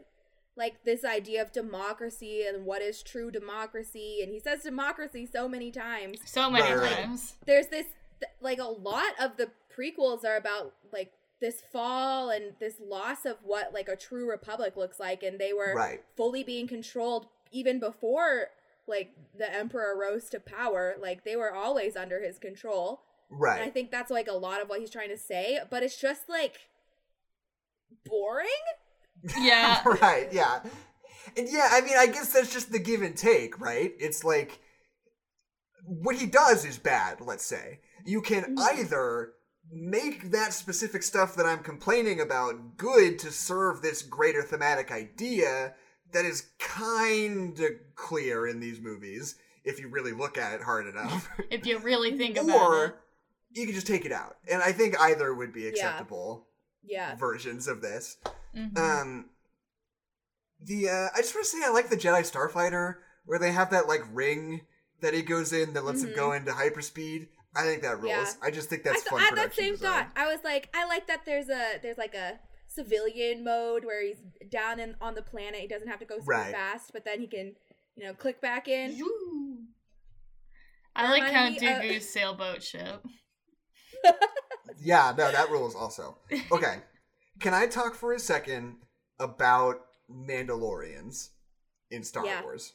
like 0.57 0.85
this 0.85 1.05
idea 1.05 1.41
of 1.43 1.53
democracy 1.53 2.45
and 2.47 2.65
what 2.67 2.83
is 2.83 3.03
true 3.03 3.31
democracy 3.31 4.19
and 4.23 4.33
he 4.33 4.41
says 4.41 4.63
democracy 4.63 5.25
so 5.25 5.49
many 5.49 5.71
times 5.71 6.19
So 6.25 6.51
many 6.51 6.65
Right, 6.65 6.83
right. 6.83 6.97
times. 7.05 7.37
there's 7.47 7.69
this 7.69 7.87
th- 8.19 8.33
like 8.43 8.59
a 8.59 8.65
lot 8.65 9.13
of 9.21 9.37
the 9.37 9.49
prequels 9.81 10.25
are 10.25 10.37
about 10.37 10.75
like 10.93 11.13
this 11.41 11.63
fall 11.73 12.29
and 12.31 12.53
this 12.61 12.75
loss 12.81 13.25
of 13.25 13.37
what 13.43 13.73
like 13.73 13.89
a 13.89 13.97
true 13.97 14.29
republic 14.29 14.77
looks 14.77 15.01
like 15.01 15.23
and 15.23 15.39
they 15.39 15.53
were 15.53 15.75
Right. 15.75 16.03
fully 16.17 16.45
being 16.45 16.69
controlled 16.69 17.27
even 17.51 17.81
before 17.81 18.49
like 18.87 19.13
the 19.37 19.53
emperor 19.53 19.97
rose 19.99 20.29
to 20.31 20.41
power 20.41 20.97
like 21.01 21.25
they 21.25 21.37
were 21.37 21.55
always 21.55 21.97
under 21.97 22.23
his 22.23 22.39
control 22.39 23.03
and 23.31 23.63
I 23.63 23.71
think 23.71 23.91
that's 23.91 24.11
like 24.11 24.29
a 24.29 24.33
lot 24.33 24.61
of 24.61 24.69
what 24.69 24.81
he's 24.81 24.91
trying 24.91 25.11
to 25.11 25.17
say, 25.17 25.61
but 25.71 25.83
it's 25.83 25.97
just 25.97 26.29
like 26.29 26.59
boring. 28.05 28.49
Yeah. 29.39 29.83
right, 30.03 30.29
yeah. 30.33 30.61
And 31.37 31.49
yeah, 31.49 31.69
I 31.71 31.81
mean, 31.83 31.95
I 31.97 32.07
guess 32.07 32.33
that's 32.33 32.53
just 32.53 32.73
the 32.73 32.79
give 32.79 33.03
and 33.03 33.17
take, 33.17 33.61
right? 33.61 33.93
It's 33.99 34.25
like 34.25 34.59
what 35.85 36.17
he 36.17 36.27
does 36.27 36.65
is 36.65 36.79
bad, 36.79 37.21
let's 37.21 37.45
say. 37.45 37.81
You 38.05 38.21
can 38.21 38.43
mm-hmm. 38.43 38.59
either 38.59 39.33
make 39.73 40.31
that 40.33 40.53
specific 40.53 41.03
stuff 41.03 41.37
that 41.37 41.47
I'm 41.47 41.61
complaining 41.63 42.21
about 42.21 42.77
good 42.77 43.19
to 43.21 43.31
serve 43.31 43.83
this 43.83 44.03
greater 44.03 44.43
thematic 44.43 44.91
idea 44.91 45.75
that 46.13 46.25
is 46.25 46.49
kind 46.59 47.59
of 47.61 47.71
clear 47.95 48.47
in 48.49 48.59
these 48.61 48.81
movies 48.81 49.37
if 49.65 49.79
you 49.79 49.89
really 49.89 50.13
look 50.13 50.37
at 50.39 50.55
it 50.55 50.63
hard 50.63 50.87
enough. 50.87 51.29
If 51.51 51.67
you 51.67 51.79
really 51.79 52.17
think 52.17 52.37
about 52.37 52.49
it. 52.49 52.55
or 52.61 53.01
you 53.53 53.65
can 53.67 53.75
just 53.75 53.87
take 53.87 54.05
it 54.05 54.13
out. 54.13 54.37
And 54.51 54.63
I 54.63 54.73
think 54.73 54.99
either 55.01 55.33
would 55.35 55.53
be 55.53 55.67
acceptable 55.69 56.47
Yeah. 56.83 57.15
versions 57.17 57.69
of 57.69 57.81
this. 57.81 58.17
Mhm. 58.57 58.77
Um, 58.79 59.31
the 60.61 60.89
uh, 60.89 61.09
I 61.15 61.19
just 61.21 61.35
want 61.35 61.45
to 61.45 61.51
say 61.51 61.63
I 61.65 61.71
like 61.71 61.91
the 61.91 61.97
Jedi 61.97 62.23
Starfighter 62.29 62.97
where 63.25 63.39
they 63.39 63.53
have 63.53 63.71
that 63.71 63.87
like 63.89 64.03
ring 64.13 64.63
that 65.01 65.15
he 65.15 65.23
goes 65.23 65.53
in 65.53 65.73
that 65.75 65.85
lets 65.85 66.03
him 66.03 66.13
go 66.15 66.33
into 66.33 66.51
hyperspeed. 66.53 67.29
I 67.57 67.63
think 67.65 67.83
that 67.83 68.01
rules. 68.01 68.09
Yeah. 68.11 68.31
I 68.43 68.51
just 68.51 68.69
think 68.69 68.87
I, 68.87 68.91
that's 68.91 69.03
th- 69.03 69.11
fun 69.11 69.21
I 69.21 69.25
had 69.25 69.37
that 69.37 69.55
same 69.55 69.73
design. 69.73 69.93
thought. 70.05 70.09
I 70.17 70.27
was 70.27 70.39
like, 70.45 70.69
I 70.75 70.87
like 70.87 71.07
that 71.09 71.21
there's 71.27 71.49
a 71.49 71.79
there's 71.83 71.99
like 71.99 72.15
a 72.15 72.39
civilian 72.69 73.43
mode 73.43 73.85
where 73.85 74.05
he's 74.05 74.19
down 74.51 74.79
in 74.79 74.95
on 75.01 75.15
the 75.15 75.23
planet. 75.23 75.61
He 75.61 75.67
doesn't 75.67 75.89
have 75.89 75.99
to 76.01 76.05
go 76.05 76.19
super 76.19 76.31
Right. 76.31 76.53
fast, 76.53 76.93
but 76.93 77.05
then 77.05 77.21
he 77.21 77.27
can, 77.27 77.55
you 77.97 78.05
know, 78.05 78.15
click 78.15 78.41
back 78.41 78.69
in. 78.69 78.97
Yoo. 78.97 79.59
I 80.95 81.11
like 81.11 81.23
Count 81.31 81.61
Reminded 81.61 81.89
me, 81.91 81.97
uh, 81.97 82.01
sailboat 82.01 82.63
ship. 82.63 83.05
Yeah, 84.83 85.13
no, 85.17 85.31
that 85.31 85.51
rules 85.51 85.75
also. 85.75 86.17
Okay, 86.51 86.77
can 87.41 87.53
I 87.53 87.67
talk 87.67 87.95
for 87.95 88.15
a 88.15 88.19
second 88.19 88.77
about 89.19 89.77
Mandalorians 90.11 91.31
in 91.91 92.03
Star 92.03 92.25
Yeah. 92.25 92.43
Wars? 92.43 92.73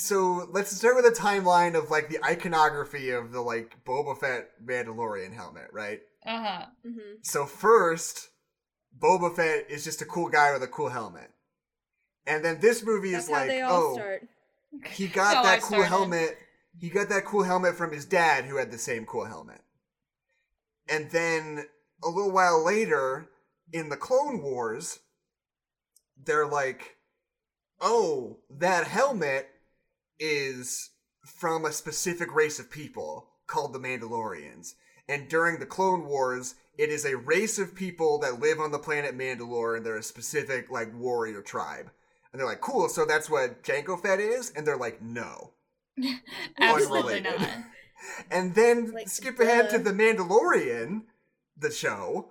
So 0.00 0.48
let's 0.50 0.74
start 0.74 0.96
with 0.96 1.04
a 1.04 1.10
timeline 1.10 1.76
of 1.76 1.90
like 1.90 2.08
the 2.08 2.24
iconography 2.24 3.10
of 3.10 3.32
the 3.32 3.40
like 3.42 3.76
Boba 3.84 4.16
Fett 4.18 4.48
Mandalorian 4.64 5.34
helmet, 5.34 5.68
right? 5.72 6.00
Uh 6.24 6.42
huh. 6.42 6.66
hmm 6.82 7.14
So 7.22 7.44
first, 7.44 8.30
Boba 8.98 9.34
Fett 9.36 9.66
is 9.70 9.84
just 9.84 10.00
a 10.00 10.06
cool 10.06 10.30
guy 10.30 10.52
with 10.54 10.62
a 10.62 10.68
cool 10.68 10.88
helmet. 10.88 11.30
And 12.26 12.42
then 12.42 12.60
this 12.60 12.82
movie 12.82 13.12
That's 13.12 13.24
is 13.24 13.30
how 13.30 13.40
like, 13.40 13.48
they 13.48 13.60
all 13.60 13.82
oh, 13.82 13.94
start. 13.94 14.28
he 14.94 15.06
got 15.20 15.34
how 15.36 15.42
I 15.42 15.44
that 15.44 15.60
cool 15.60 15.68
started. 15.68 15.88
helmet. 15.88 16.38
He 16.78 16.88
got 16.88 17.10
that 17.10 17.26
cool 17.26 17.42
helmet 17.42 17.74
from 17.74 17.92
his 17.92 18.06
dad 18.06 18.46
who 18.46 18.56
had 18.56 18.70
the 18.70 18.78
same 18.78 19.04
cool 19.04 19.26
helmet. 19.26 19.60
And 20.88 21.10
then 21.10 21.66
a 22.02 22.08
little 22.08 22.32
while 22.32 22.64
later 22.64 23.28
in 23.70 23.90
the 23.90 23.96
Clone 23.98 24.40
Wars, 24.40 25.00
they're 26.16 26.46
like, 26.46 26.96
"Oh, 27.82 28.38
that 28.48 28.86
helmet 28.86 29.48
is 30.20 30.90
from 31.24 31.64
a 31.64 31.72
specific 31.72 32.32
race 32.32 32.60
of 32.60 32.70
people 32.70 33.28
called 33.46 33.72
the 33.72 33.80
Mandalorians." 33.80 34.74
And 35.08 35.28
during 35.28 35.58
the 35.58 35.66
Clone 35.66 36.06
Wars, 36.06 36.54
it 36.78 36.88
is 36.88 37.04
a 37.04 37.16
race 37.16 37.58
of 37.58 37.74
people 37.74 38.18
that 38.20 38.38
live 38.38 38.60
on 38.60 38.70
the 38.70 38.78
planet 38.78 39.18
Mandalore, 39.18 39.76
and 39.76 39.84
they're 39.84 39.96
a 39.96 40.02
specific 40.04 40.70
like 40.70 40.94
warrior 40.94 41.42
tribe. 41.42 41.90
And 42.32 42.38
they're 42.38 42.46
like, 42.46 42.60
"Cool, 42.60 42.88
so 42.88 43.04
that's 43.04 43.28
what 43.28 43.64
Jango 43.64 44.00
Fett 44.00 44.20
is?" 44.20 44.50
And 44.50 44.64
they're 44.66 44.76
like, 44.76 45.02
"No." 45.02 45.54
Absolutely 46.60 47.20
not. 47.20 47.40
And 48.30 48.54
then 48.54 48.92
Like, 48.92 49.08
skip 49.08 49.38
ahead 49.40 49.68
to 49.70 49.78
the 49.78 49.92
Mandalorian, 49.92 51.02
the 51.56 51.70
show, 51.70 52.30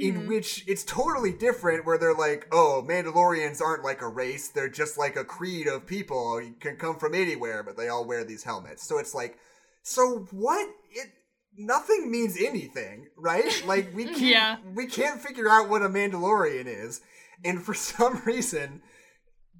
in 0.00 0.22
Mhm. 0.22 0.28
which 0.28 0.64
it's 0.66 0.84
totally 0.84 1.32
different. 1.32 1.84
Where 1.86 1.98
they're 1.98 2.14
like, 2.14 2.46
"Oh, 2.50 2.84
Mandalorians 2.86 3.60
aren't 3.60 3.84
like 3.84 4.02
a 4.02 4.08
race; 4.08 4.48
they're 4.48 4.68
just 4.68 4.98
like 4.98 5.16
a 5.16 5.24
creed 5.24 5.66
of 5.66 5.86
people. 5.86 6.40
You 6.40 6.54
can 6.60 6.76
come 6.76 6.98
from 6.98 7.14
anywhere, 7.14 7.62
but 7.62 7.76
they 7.76 7.88
all 7.88 8.04
wear 8.04 8.24
these 8.24 8.42
helmets." 8.44 8.82
So 8.86 8.98
it's 8.98 9.14
like, 9.14 9.38
so 9.82 10.26
what? 10.30 10.68
It 10.90 11.10
nothing 11.56 12.10
means 12.10 12.36
anything, 12.40 13.06
right? 13.16 13.62
Like 13.66 13.94
we 13.94 14.06
can't, 14.06 14.18
Yeah. 14.20 14.56
we 14.74 14.86
can't 14.86 15.20
figure 15.20 15.48
out 15.48 15.68
what 15.68 15.82
a 15.82 15.88
Mandalorian 15.88 16.66
is, 16.66 17.00
and 17.44 17.62
for 17.64 17.74
some 17.92 18.22
reason, 18.24 18.82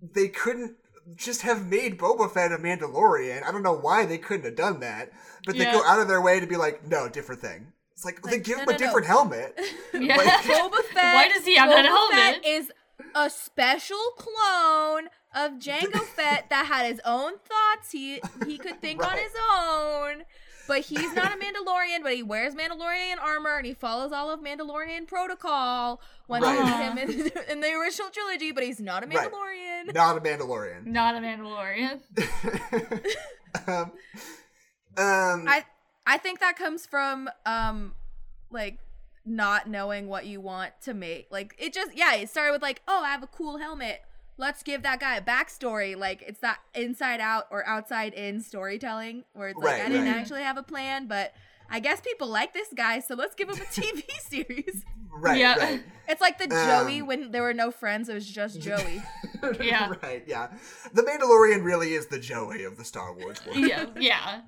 they 0.03 0.28
couldn't 0.28 0.76
just 1.14 1.43
have 1.43 1.66
made 1.66 1.99
Boba 1.99 2.32
Fett 2.32 2.51
a 2.51 2.57
Mandalorian. 2.57 3.45
I 3.45 3.53
don't 3.53 3.62
know 3.62 3.76
why 3.76 4.07
they 4.07 4.16
couldn't 4.18 4.47
have 4.47 4.57
done 4.57 4.80
that, 4.80 5.12
but 5.45 5.57
they 5.57 5.66
go 5.66 5.85
out 5.85 6.01
of 6.01 6.09
their 6.09 6.20
way 6.22 6.41
to 6.41 6.47
be 6.47 6.57
like, 6.57 6.82
no, 6.87 7.09
different 7.11 7.43
thing. 7.43 7.74
It's 7.95 8.05
like, 8.05 8.20
they 8.22 8.32
Like, 8.32 8.45
give 8.45 8.57
no, 8.59 8.62
him 8.64 8.68
a 8.68 8.72
no, 8.72 8.78
no. 8.78 8.78
different 8.78 9.07
helmet. 9.07 9.59
Yeah. 9.95 10.16
Like- 10.16 10.26
Boba 10.42 10.82
Fett. 10.92 11.14
Why 11.14 11.28
does 11.32 11.45
he 11.45 11.57
have 11.57 11.70
that 11.70 11.84
Boba 11.86 12.11
Fett 12.14 12.45
helmet? 12.45 12.47
is 12.47 12.72
a 13.14 13.30
special 13.30 13.97
clone 14.16 15.09
of 15.34 15.53
Jango 15.53 16.01
Fett 16.16 16.51
that 16.51 16.66
had 16.66 16.86
his 16.90 17.01
own 17.05 17.32
thoughts. 17.38 17.90
He 17.92 18.20
he 18.47 18.59
could 18.59 18.80
think 18.80 19.05
on 19.05 19.16
his 19.16 19.32
own. 19.57 20.22
But 20.66 20.80
he's 20.80 21.12
not 21.12 21.30
a 21.30 21.36
Mandalorian, 21.36 22.03
but 22.03 22.14
he 22.14 22.22
wears 22.22 22.55
Mandalorian 22.55 23.18
armor 23.20 23.59
and 23.59 23.66
he 23.66 23.74
follows 23.74 24.12
all 24.12 24.30
of 24.30 24.40
Mandalorian 24.40 25.07
protocol 25.07 26.01
when 26.26 26.40
Right. 26.42 26.57
you 26.59 26.64
meet 26.64 26.72
him 26.72 26.99
in, 27.26 27.51
in 27.53 27.61
the 27.61 27.70
original 27.74 28.09
trilogy, 28.11 28.51
but 28.51 28.64
he's 28.64 28.80
not 28.80 29.05
a 29.05 29.07
Right. 29.07 29.30
Mandalorian. 29.30 29.92
Not 29.95 30.16
a 30.16 30.20
Mandalorian. 30.22 30.86
Not 30.86 31.16
a 31.16 31.18
Mandalorian. 31.18 32.01
um, 33.66 33.92
um, 34.97 35.45
I 35.49 35.64
I 36.07 36.19
think 36.19 36.41
that 36.41 36.57
comes 36.57 36.87
from 36.87 37.29
um 37.47 37.95
like 38.51 38.79
not 39.27 39.69
knowing 39.69 40.07
what 40.09 40.27
you 40.27 40.41
want 40.41 40.73
to 40.83 40.95
make. 40.95 41.29
Like 41.31 41.55
it 41.59 41.73
just 41.73 41.97
yeah, 41.97 42.15
it 42.15 42.29
started 42.29 42.53
with 42.53 42.63
like, 42.63 42.83
oh, 42.87 43.03
I 43.03 43.11
have 43.11 43.23
a 43.23 43.27
cool 43.29 43.59
helmet. 43.59 44.03
let's 44.37 44.63
give 44.65 44.83
that 44.83 45.01
guy 45.01 45.17
a 45.17 45.23
backstory. 45.23 45.97
Like 45.97 46.23
it's 46.27 46.41
that 46.41 46.59
inside 46.75 47.21
out 47.21 47.47
or 47.51 47.67
outside 47.67 48.13
in 48.15 48.41
storytelling 48.43 49.25
where 49.33 49.49
it's 49.49 49.59
like 49.63 49.79
Right, 49.79 49.87
I 49.87 49.89
didn't 49.89 50.07
right. 50.07 50.17
actually 50.17 50.43
have 50.43 50.57
a 50.59 50.63
plan, 50.63 51.07
but 51.07 51.33
I 51.71 51.81
guess 51.81 52.01
people 52.01 52.29
like 52.29 52.53
this 52.53 52.69
guy, 52.75 53.01
so 53.01 53.15
let's 53.15 53.35
give 53.35 53.49
him 53.49 53.57
a 53.57 53.65
TV 53.65 54.03
series. 54.21 54.85
Right, 55.11 55.39
Yeah. 55.39 55.59
right. 55.59 55.83
It's 56.09 56.21
like 56.21 56.39
the 56.39 56.47
Joey 56.49 57.01
Um, 57.01 57.07
when 57.07 57.31
there 57.31 57.43
were 57.43 57.55
no 57.55 57.71
friends, 57.71 58.09
it 58.09 58.15
was 58.15 58.29
just 58.29 58.61
Joey. 58.69 59.03
Yeah. 59.61 59.93
right, 60.03 60.23
yeah. 60.27 60.49
The 60.93 61.03
Mandalorian 61.03 61.65
really 61.65 61.95
is 61.95 62.07
the 62.07 62.19
Joey 62.19 62.65
of 62.65 62.77
the 62.77 62.85
Star 62.85 63.15
Wars 63.15 63.45
world. 63.47 63.59
Yeah, 63.59 63.87
yeah. 63.99 64.41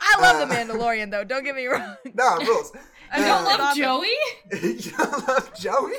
I 0.00 0.20
love 0.20 0.36
Uh, 0.36 0.44
the 0.46 0.54
Mandalorian 0.54 1.10
though, 1.10 1.24
don't 1.24 1.44
get 1.44 1.54
me 1.54 1.66
wrong. 1.66 1.96
No, 2.14 2.36
rules. 2.38 2.72
I 3.12 3.20
don't 3.20 3.46
Uh, 3.46 3.58
love. 3.58 3.76
Joey? 3.76 4.16
you 4.52 4.90
don't 4.96 5.28
love 5.28 5.54
Joey? 5.54 5.94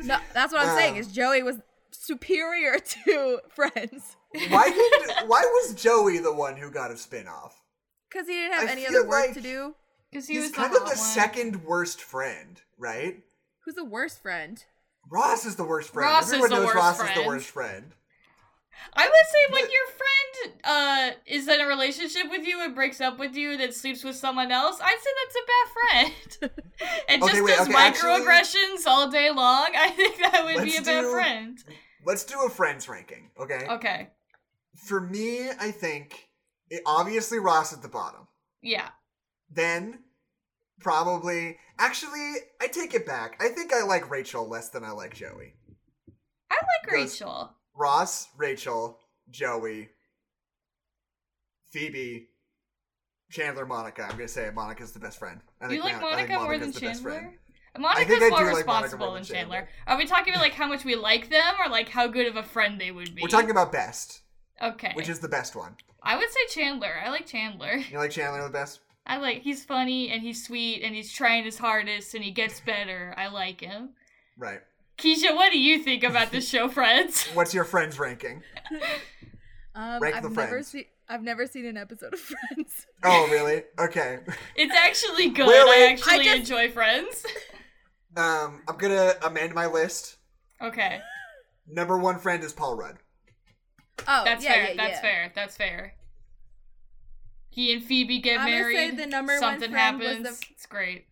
No, 0.00 0.18
that's 0.34 0.52
what 0.52 0.66
I'm 0.66 0.76
saying. 0.76 0.96
Uh, 0.96 1.00
Is 1.00 1.08
Joey 1.12 1.42
was 1.42 1.56
superior 1.92 2.78
to 2.78 3.40
Friends 3.48 4.16
Why 4.50 4.68
did 4.70 5.28
why 5.28 5.40
was 5.42 5.74
Joey 5.74 6.18
the 6.18 6.32
one 6.34 6.56
who 6.56 6.70
got 6.70 6.90
a 6.90 6.96
spin-off? 6.96 7.62
Because 8.16 8.28
he 8.28 8.34
didn't 8.34 8.54
have 8.54 8.68
I 8.68 8.72
any 8.72 8.86
other 8.86 9.06
work 9.06 9.26
like- 9.26 9.34
to 9.34 9.40
do. 9.40 9.74
Because 10.10 10.28
he 10.28 10.34
He's 10.34 10.44
was 10.44 10.52
kind 10.52 10.72
the 10.72 10.78
of 10.78 10.84
the 10.84 10.88
one. 10.90 10.96
second 10.96 11.64
worst 11.64 12.00
friend, 12.00 12.60
right? 12.78 13.22
Who's 13.64 13.74
the 13.74 13.84
worst 13.84 14.22
friend? 14.22 14.64
Ross 15.10 15.44
is 15.44 15.56
the 15.56 15.64
worst 15.64 15.90
friend. 15.92 16.08
Ross 16.08 16.28
is 16.28 16.34
Everyone 16.34 16.50
the 16.50 16.56
knows 16.56 16.64
worst 16.66 16.76
Ross 16.76 16.94
is 16.94 17.00
friend. 17.02 17.20
the 17.20 17.26
worst 17.26 17.46
friend. 17.50 17.92
I 18.94 19.04
would 19.04 19.12
say 19.32 19.52
when 19.52 19.70
your 19.70 19.86
friend 19.96 20.60
uh 20.64 21.10
is 21.26 21.48
in 21.48 21.60
a 21.60 21.66
relationship 21.66 22.30
with 22.30 22.46
you 22.46 22.62
and 22.62 22.74
breaks 22.74 23.00
up 23.00 23.18
with 23.18 23.34
you 23.34 23.52
and 23.52 23.60
then 23.60 23.72
sleeps 23.72 24.04
with 24.04 24.14
someone 24.16 24.52
else, 24.52 24.78
I'd 24.80 24.98
say 25.00 25.10
that's 25.20 25.36
a 25.36 25.46
bad 25.52 25.68
friend. 26.40 26.52
and 27.08 27.22
Okay, 27.22 27.32
just 27.32 27.44
wait, 27.44 27.56
does 27.56 27.68
okay, 27.68 27.76
actually- 27.76 28.10
microaggressions 28.10 28.86
all 28.86 29.10
day 29.10 29.30
long, 29.30 29.68
I 29.76 29.90
think 29.90 30.18
that 30.18 30.44
would 30.44 30.62
be 30.64 30.76
a 30.76 30.82
bad 30.82 31.02
do- 31.02 31.10
friend. 31.10 31.64
Let's 32.04 32.24
do 32.24 32.38
a 32.46 32.48
friends 32.48 32.88
ranking, 32.88 33.30
okay? 33.40 33.66
Okay. 33.68 34.08
For 34.76 35.00
me, 35.00 35.48
I 35.50 35.70
think 35.72 36.25
it, 36.70 36.82
obviously 36.86 37.38
Ross 37.38 37.72
at 37.72 37.82
the 37.82 37.88
bottom. 37.88 38.26
Yeah. 38.62 38.88
Then 39.50 40.00
probably 40.80 41.56
actually 41.78 42.34
I 42.60 42.66
take 42.68 42.94
it 42.94 43.06
back. 43.06 43.40
I 43.40 43.48
think 43.48 43.72
I 43.72 43.82
like 43.82 44.10
Rachel 44.10 44.48
less 44.48 44.68
than 44.68 44.84
I 44.84 44.90
like 44.90 45.14
Joey. 45.14 45.54
I 46.50 46.54
like 46.56 46.92
Rachel. 46.92 47.52
Ross, 47.74 48.28
Rachel, 48.36 48.98
Joey, 49.30 49.90
Phoebe, 51.70 52.28
Chandler, 53.30 53.66
Monica. 53.66 54.02
I'm 54.04 54.10
gonna 54.16 54.28
say 54.28 54.50
Monica's 54.54 54.92
the 54.92 54.98
best 55.00 55.18
friend. 55.18 55.40
I 55.60 55.68
Do 55.68 55.74
you 55.74 55.80
like 55.80 55.92
think 55.92 56.02
Monica 56.02 56.34
more 56.40 56.58
than 56.58 56.72
Chandler? 56.72 57.34
Monica's 57.78 58.08
more 58.08 58.30
like 58.30 58.30
Monica 58.30 58.56
responsible 58.56 59.12
than 59.12 59.24
Chandler. 59.24 59.56
Chandler. 59.56 59.68
Are 59.86 59.98
we 59.98 60.06
talking 60.06 60.32
about 60.32 60.42
like 60.42 60.54
how 60.54 60.66
much 60.68 60.84
we 60.84 60.94
like 60.96 61.28
them 61.28 61.54
or 61.60 61.68
like 61.68 61.88
how 61.88 62.06
good 62.06 62.26
of 62.26 62.36
a 62.36 62.42
friend 62.42 62.80
they 62.80 62.90
would 62.90 63.14
be? 63.14 63.22
We're 63.22 63.28
talking 63.28 63.50
about 63.50 63.72
best, 63.72 64.22
Okay. 64.62 64.92
which 64.94 65.08
is 65.08 65.18
the 65.20 65.28
best 65.28 65.54
one. 65.54 65.76
I 66.06 66.16
would 66.16 66.30
say 66.30 66.40
Chandler. 66.60 66.92
I 67.04 67.10
like 67.10 67.26
Chandler. 67.26 67.76
You 67.90 67.98
like 67.98 68.12
Chandler 68.12 68.42
the 68.42 68.48
best? 68.50 68.80
I 69.06 69.18
like 69.18 69.42
he's 69.42 69.64
funny 69.64 70.10
and 70.10 70.22
he's 70.22 70.44
sweet 70.44 70.82
and 70.82 70.94
he's 70.94 71.12
trying 71.12 71.44
his 71.44 71.58
hardest 71.58 72.14
and 72.14 72.24
he 72.24 72.30
gets 72.30 72.60
better. 72.60 73.14
I 73.16 73.26
like 73.28 73.60
him. 73.60 73.90
Right. 74.38 74.60
Keisha, 74.98 75.34
what 75.34 75.52
do 75.52 75.58
you 75.58 75.82
think 75.82 76.02
about 76.04 76.30
this 76.32 76.48
show, 76.48 76.68
friends? 76.68 77.24
What's 77.34 77.52
your 77.52 77.64
friends 77.64 77.98
ranking? 77.98 78.42
Um, 79.78 80.00
Rank 80.00 80.16
I've 80.16 80.22
the 80.22 80.30
never 80.30 80.48
Friends. 80.48 80.68
seen. 80.68 80.84
I've 81.06 81.22
never 81.22 81.46
seen 81.46 81.66
an 81.66 81.76
episode 81.76 82.14
of 82.14 82.18
Friends. 82.18 82.86
Oh, 83.04 83.28
really? 83.30 83.62
Okay. 83.78 84.20
It's 84.54 84.74
actually 84.74 85.28
good. 85.28 85.46
Wait, 85.46 85.64
wait. 85.66 85.84
I 85.88 85.92
actually 85.92 86.14
I 86.20 86.24
just- 86.24 86.36
enjoy 86.38 86.70
Friends. 86.70 87.26
Um, 88.16 88.62
I'm 88.66 88.78
gonna 88.78 89.12
amend 89.22 89.52
my 89.54 89.66
list. 89.66 90.16
Okay, 90.62 91.00
Number 91.68 91.98
one 91.98 92.18
friend 92.18 92.42
is 92.42 92.54
Paul 92.54 92.74
Rudd. 92.78 92.96
Oh, 94.06 94.22
that's 94.24 94.44
yeah, 94.44 94.52
fair. 94.52 94.62
yeah, 94.68 94.74
that's 94.76 94.90
yeah. 94.94 95.00
fair. 95.00 95.32
That's 95.34 95.56
fair. 95.56 95.94
He 97.50 97.72
and 97.72 97.82
Phoebe 97.82 98.18
get 98.20 98.40
I'm 98.40 98.46
gonna 98.46 98.64
say 98.64 98.72
married. 98.74 98.98
the 98.98 99.06
number 99.06 99.32
one 99.32 99.40
Something 99.40 99.70
friend 99.70 99.98
was 99.98 100.08
happens. 100.08 100.40
the- 100.40 100.46
It's 100.50 100.66
great. 100.66 101.06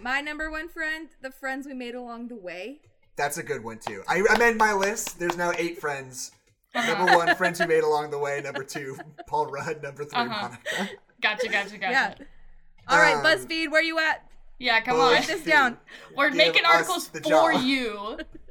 My 0.00 0.20
number 0.20 0.50
one 0.50 0.68
friend, 0.68 1.08
the 1.22 1.30
friends 1.30 1.66
we 1.66 1.74
made 1.74 1.94
along 1.94 2.28
the 2.28 2.36
way. 2.36 2.80
That's 3.16 3.38
a 3.38 3.42
good 3.42 3.62
one 3.62 3.78
too. 3.78 4.02
I 4.08 4.24
amend 4.34 4.58
my 4.58 4.72
list. 4.72 5.18
There's 5.18 5.36
now 5.36 5.52
eight 5.56 5.80
friends. 5.80 6.32
Uh-huh. 6.74 6.94
Number 6.94 7.16
one, 7.16 7.34
friends 7.36 7.58
who 7.58 7.66
made 7.66 7.82
along 7.84 8.10
the 8.10 8.18
way. 8.18 8.40
Number 8.42 8.62
two, 8.64 8.96
Paul 9.26 9.46
Rudd. 9.46 9.82
Number 9.82 10.04
3 10.04 10.20
Uh-huh. 10.20 10.48
Monica. 10.48 10.90
Gotcha, 11.20 11.48
gotcha, 11.48 11.78
gotcha. 11.78 11.90
Yeah. 11.92 12.14
Yeah, 12.18 12.24
All 12.88 12.98
right, 12.98 13.16
Um, 13.16 13.24
BuzzFeed, 13.24 13.70
where 13.70 13.80
are 13.80 13.84
you 13.84 13.98
at? 13.98 14.24
Yeah, 14.58 14.80
come 14.80 14.96
Oh, 14.96 15.02
on. 15.02 15.12
Write 15.14 15.26
this 15.26 15.42
down. 15.44 15.78
We're 16.16 16.28
Give 16.28 16.36
making 16.38 16.64
articles 16.64 17.08
for 17.08 17.20
job. 17.20 17.62
you. 17.62 18.18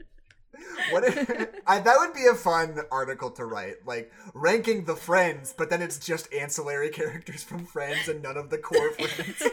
What? 0.92 1.04
If, 1.04 1.48
I, 1.68 1.80
that 1.80 1.96
would 2.00 2.14
be 2.14 2.26
a 2.26 2.36
fun 2.36 2.80
article 2.92 3.32
to 3.32 3.46
write, 3.46 3.86
like 3.86 4.12
ranking 4.34 4.86
the 4.86 4.96
friends, 4.96 5.54
but 5.58 5.70
then 5.70 5.82
it's 5.82 6.00
just 6.00 6.32
ancillary 6.34 6.90
characters 6.92 7.44
from 7.44 7.66
Friends 7.66 8.08
and 8.08 8.22
none 8.22 8.38
of 8.38 8.50
the 8.50 8.58
core 8.58 8.92
friends. 8.94 9.44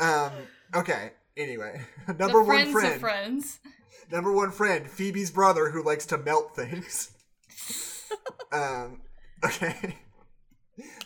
um. 0.00 0.32
Okay. 0.74 1.12
Anyway, 1.36 1.82
number 2.18 2.42
one 2.42 2.72
friend. 2.72 2.94
of 2.94 3.00
friends. 3.00 3.60
Number 4.10 4.32
one 4.32 4.50
friend, 4.52 4.88
Phoebe's 4.88 5.30
brother 5.30 5.70
who 5.70 5.82
likes 5.82 6.06
to 6.06 6.18
melt 6.18 6.56
things. 6.56 7.10
um, 8.52 9.02
okay. 9.44 9.96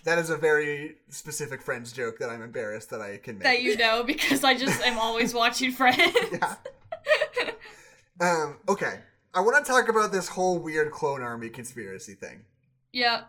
That 0.04 0.18
is 0.18 0.30
a 0.30 0.36
very 0.36 0.96
specific 1.08 1.62
Friends 1.62 1.92
joke 1.92 2.18
that 2.18 2.30
I'm 2.30 2.42
embarrassed 2.42 2.90
that 2.90 3.00
I 3.00 3.16
can 3.16 3.36
make. 3.36 3.44
That 3.44 3.62
you 3.62 3.76
know 3.76 4.04
because 4.04 4.44
I 4.44 4.54
just 4.54 4.80
am 4.82 4.98
always 4.98 5.34
watching 5.34 5.72
Friends. 5.72 6.14
yeah. 6.32 6.54
Um, 8.20 8.58
okay. 8.68 9.00
I 9.32 9.40
want 9.40 9.64
to 9.64 9.70
talk 9.70 9.88
about 9.88 10.10
this 10.12 10.28
whole 10.28 10.58
weird 10.58 10.90
clone 10.90 11.22
army 11.22 11.48
conspiracy 11.50 12.14
thing. 12.14 12.44
yeah. 12.92 13.22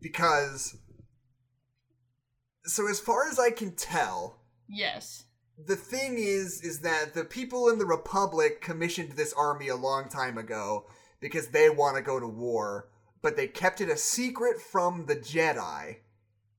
Because. 0.00 0.76
So, 2.64 2.88
as 2.88 3.00
far 3.00 3.28
as 3.28 3.38
I 3.38 3.50
can 3.50 3.72
tell, 3.74 4.36
Yes. 4.68 5.24
the 5.66 5.76
thing 5.76 6.16
is 6.18 6.60
is 6.62 6.80
that 6.80 7.14
the 7.14 7.24
people 7.24 7.68
in 7.68 7.78
the 7.78 7.86
republic 7.86 8.60
commissioned 8.60 9.12
this 9.12 9.32
army 9.32 9.68
a 9.68 9.76
long 9.76 10.08
time 10.08 10.38
ago 10.38 10.86
because 11.20 11.48
they 11.48 11.68
want 11.68 11.96
to 11.96 12.02
go 12.02 12.18
to 12.20 12.26
war 12.28 12.88
but 13.22 13.36
they 13.36 13.46
kept 13.46 13.80
it 13.82 13.90
a 13.90 13.96
secret 13.96 14.58
from 14.60 15.04
the 15.06 15.16
jedi 15.16 15.96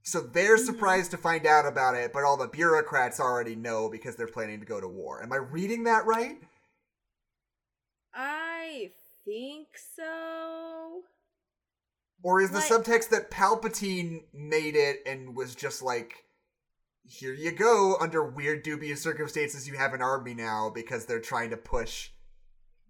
so 0.03 0.19
they're 0.21 0.57
surprised 0.57 1.09
to 1.11 1.17
find 1.17 1.47
out 1.47 1.65
about 1.65 1.95
it 1.95 2.11
but 2.13 2.23
all 2.23 2.37
the 2.37 2.47
bureaucrats 2.47 3.19
already 3.19 3.55
know 3.55 3.89
because 3.89 4.15
they're 4.15 4.27
planning 4.27 4.59
to 4.59 4.65
go 4.67 4.79
to 4.81 4.87
war 4.87 5.23
am 5.23 5.31
i 5.33 5.37
reading 5.37 5.83
that 5.85 6.05
right 6.05 6.37
I 8.63 8.91
think 9.25 9.67
so. 9.95 11.03
or 12.23 12.39
is 12.41 12.51
the 12.51 12.57
Like- 12.59 12.69
subtext 12.71 13.09
that 13.09 13.31
palpatine 13.31 14.25
made 14.33 14.75
it 14.75 15.01
and 15.07 15.35
was 15.35 15.55
just 15.55 15.81
like 15.81 16.25
here 17.03 17.33
you 17.33 17.51
go 17.51 17.95
under 17.99 18.23
weird 18.23 18.61
dubious 18.63 19.01
circumstances 19.01 19.67
you 19.67 19.75
have 19.75 19.93
an 19.95 20.01
army 20.03 20.33
now 20.35 20.69
because 20.69 21.05
they're 21.07 21.19
trying 21.19 21.49
to 21.49 21.57
push 21.57 22.11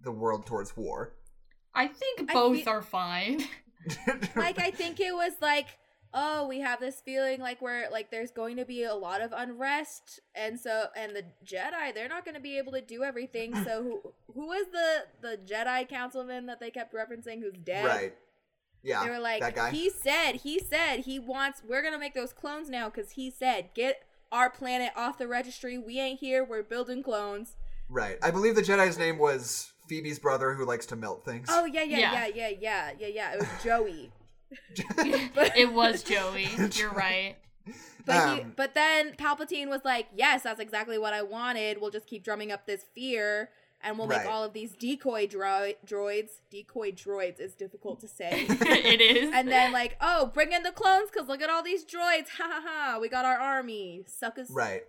the 0.01 0.11
world 0.11 0.45
towards 0.45 0.75
war 0.75 1.13
I 1.73 1.87
think 1.87 2.29
I 2.29 2.33
both 2.33 2.67
are 2.67 2.81
fine. 2.81 3.41
Like 4.35 4.59
I 4.59 4.69
think 4.71 4.99
it 4.99 5.13
was 5.15 5.33
like, 5.41 5.65
oh, 6.13 6.47
we 6.47 6.59
have 6.59 6.79
this 6.79 7.01
feeling 7.01 7.39
like 7.39 7.61
we're 7.61 7.89
like 7.89 8.11
there's 8.11 8.31
going 8.31 8.57
to 8.57 8.65
be 8.65 8.83
a 8.83 8.93
lot 8.93 9.21
of 9.21 9.31
unrest, 9.35 10.19
and 10.35 10.59
so 10.59 10.85
and 10.95 11.15
the 11.15 11.23
Jedi 11.45 11.93
they're 11.93 12.09
not 12.09 12.25
going 12.25 12.35
to 12.35 12.41
be 12.41 12.57
able 12.57 12.71
to 12.73 12.81
do 12.81 13.03
everything. 13.03 13.53
So 13.63 13.83
who 13.83 14.01
who 14.33 14.47
was 14.47 14.65
the 14.71 15.27
the 15.27 15.37
Jedi 15.37 15.87
councilman 15.87 16.45
that 16.47 16.59
they 16.59 16.71
kept 16.71 16.93
referencing 16.93 17.39
who's 17.39 17.57
dead? 17.63 17.85
right 17.85 18.13
yeah 18.83 19.03
They 19.03 19.09
were 19.11 19.19
like, 19.19 19.41
that 19.41 19.53
guy 19.55 19.69
he 19.71 19.89
said, 19.89 20.37
he 20.37 20.59
said 20.59 21.01
he 21.01 21.19
wants. 21.19 21.61
We're 21.67 21.83
gonna 21.83 21.99
make 21.99 22.13
those 22.15 22.33
clones 22.33 22.69
now 22.69 22.89
because 22.89 23.11
he 23.11 23.29
said, 23.29 23.69
get 23.75 24.03
our 24.31 24.49
planet 24.49 24.91
off 24.95 25.17
the 25.17 25.27
registry. 25.27 25.77
We 25.77 25.99
ain't 25.99 26.19
here. 26.19 26.43
We're 26.43 26.63
building 26.63 27.03
clones. 27.03 27.55
right 27.89 28.17
i 28.23 28.31
believe 28.31 28.55
the 28.55 28.61
jedi's 28.61 28.97
name 28.97 29.17
was 29.17 29.73
phoebe's 29.89 30.17
brother 30.19 30.53
who 30.53 30.65
likes 30.65 30.85
to 30.85 30.95
melt 30.95 31.25
things 31.25 31.47
Oh 31.51 31.65
yeah, 31.65 31.83
yeah, 31.83 31.97
Yeah. 31.97 32.13
yeah, 32.13 32.27
yeah, 32.27 32.47
yeah, 32.59 32.91
yeah, 32.99 33.07
yeah. 33.07 33.33
It 33.33 33.39
was 33.39 33.63
Joey. 33.63 34.11
it 35.55 35.73
was 35.73 36.03
Joey. 36.03 36.47
You're 36.73 36.91
right. 36.91 37.35
But 38.03 38.33
he, 38.35 38.41
Um, 38.41 38.53
but 38.55 38.73
then 38.73 39.11
Palpatine 39.13 39.67
was 39.69 39.81
like, 39.85 40.07
"Yes, 40.15 40.41
that's 40.41 40.59
exactly 40.59 40.97
what 40.97 41.13
I 41.13 41.21
wanted. 41.21 41.79
We'll 41.79 41.91
just 41.91 42.07
keep 42.07 42.23
drumming 42.23 42.51
up 42.51 42.65
this 42.65 42.83
fear, 42.95 43.51
and 43.79 43.95
we'll 43.99 44.07
Right. 44.07 44.23
make 44.25 44.33
all 44.33 44.43
of 44.43 44.53
these 44.53 44.71
decoy 44.71 45.27
dro- 45.27 45.73
droids. 45.85 46.31
Decoy 46.49 46.93
droids 46.93 47.39
is 47.39 47.53
difficult 47.53 47.99
to 47.99 48.07
say. 48.07 48.47
it 48.49 49.01
is. 49.01 49.31
and 49.31 49.47
then 49.49 49.71
like, 49.71 49.97
oh, 50.01 50.31
bring 50.33 50.51
in 50.51 50.63
the 50.63 50.71
clones, 50.71 51.11
cause 51.15 51.27
look 51.27 51.43
at 51.43 51.51
all 51.51 51.61
these 51.61 51.85
droids. 51.85 52.29
Ha 52.39 52.43
ha 52.43 52.61
ha. 52.65 52.97
We 52.99 53.07
got 53.07 53.23
our 53.23 53.37
army. 53.37 54.03
Suckers. 54.07 54.49
right 54.49 54.83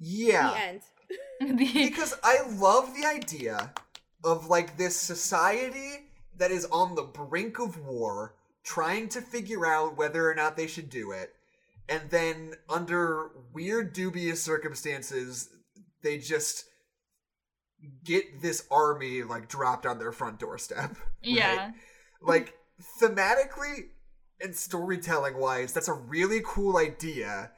Yeah. 0.00 0.50
The 0.50 0.58
yeah 0.58 0.68
end. 1.48 1.58
because 1.58 2.14
i 2.24 2.38
love 2.58 2.92
the 2.96 3.06
idea 3.06 3.72
of 4.24 4.46
like 4.48 4.76
this 4.76 4.96
society 4.96 6.06
that 6.42 6.50
is 6.50 6.66
on 6.66 6.94
the 6.94 7.02
brink 7.02 7.58
of 7.58 7.78
war 7.86 8.34
trying 8.64 9.08
to 9.08 9.20
figure 9.20 9.66
out 9.66 9.96
whether 9.96 10.30
or 10.30 10.34
not 10.34 10.56
they 10.56 10.66
should 10.66 10.90
do 10.90 11.12
it 11.12 11.32
and 11.88 12.10
then 12.10 12.54
under 12.68 13.30
weird 13.52 13.92
dubious 13.92 14.42
circumstances 14.42 15.48
they 16.02 16.18
just 16.18 16.64
get 18.04 18.40
this 18.40 18.66
army 18.70 19.22
like 19.22 19.48
dropped 19.48 19.86
on 19.86 19.98
their 19.98 20.12
front 20.12 20.38
doorstep. 20.38 20.96
Yeah. 21.24 21.56
right? 21.56 21.72
Like 22.20 22.54
thematically 23.00 23.90
and 24.40 24.56
storytelling 24.56 25.36
wise, 25.36 25.72
that's 25.72 25.86
a 25.86 25.92
really 25.92 26.40
cool 26.44 26.76
idea. 26.76 27.52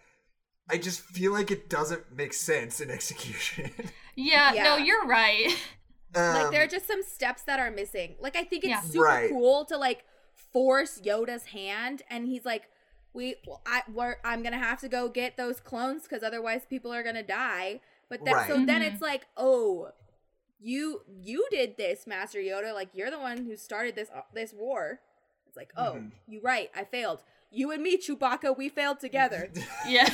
I 0.68 0.76
just 0.76 1.01
feel 1.01 1.32
like 1.32 1.51
it 1.51 1.70
doesn't 1.70 2.14
make 2.14 2.35
sense 2.35 2.80
in 2.80 2.91
execution. 2.91 3.70
Yeah, 4.16 4.53
no, 4.55 4.76
you're 4.76 5.07
right. 5.07 5.49
like 6.15 6.47
Um, 6.47 6.53
there 6.53 6.62
are 6.62 6.67
just 6.69 6.87
some 6.87 7.03
steps 7.03 7.43
that 7.43 7.59
are 7.59 7.71
missing. 7.71 8.17
Like 8.21 8.37
I 8.37 8.45
think 8.45 8.65
it's 8.65 8.71
Yeah. 8.71 8.81
super 8.81 9.05
Right. 9.05 9.31
cool 9.31 9.65
to 9.67 9.77
like 9.77 10.05
force 10.53 11.01
Yoda's 11.01 11.47
hand, 11.47 12.03
and 12.11 12.27
he's 12.27 12.45
like, 12.45 12.71
"We, 13.12 13.37
well, 13.47 13.62
I, 13.67 13.83
we're, 13.93 14.17
I'm 14.25 14.43
gonna 14.43 14.59
have 14.59 14.81
to 14.81 14.89
go 14.89 15.09
get 15.09 15.37
those 15.37 15.61
clones 15.61 16.03
because 16.05 16.23
otherwise 16.23 16.62
people 16.69 16.93
are 16.93 17.03
gonna 17.03 17.23
die." 17.23 17.81
But 18.09 18.25
then, 18.25 18.35
so 18.47 18.57
Right. 18.57 18.67
then 18.67 18.83
it's 18.83 19.01
like, 19.03 19.27
"Oh, 19.37 19.91
you, 20.61 21.03
you 21.21 21.47
did 21.51 21.77
this, 21.77 22.07
Master 22.07 22.39
Yoda. 22.39 22.73
Like 22.75 22.91
you're 22.95 23.11
the 23.11 23.19
one 23.19 23.45
who 23.45 23.57
started 23.57 23.95
this, 23.97 24.09
uh, 24.15 24.23
this 24.33 24.53
war." 24.53 25.01
It's 25.47 25.57
like, 25.57 25.73
"Oh, 25.77 25.95
Mhm. 25.97 26.12
you 26.27 26.41
right. 26.43 26.71
I 26.75 26.85
failed. 26.85 27.23
You 27.51 27.71
and 27.71 27.83
me, 27.83 27.97
Chewbacca, 27.97 28.57
we 28.57 28.69
failed 28.69 29.01
together." 29.01 29.51
Yeah. 29.89 30.09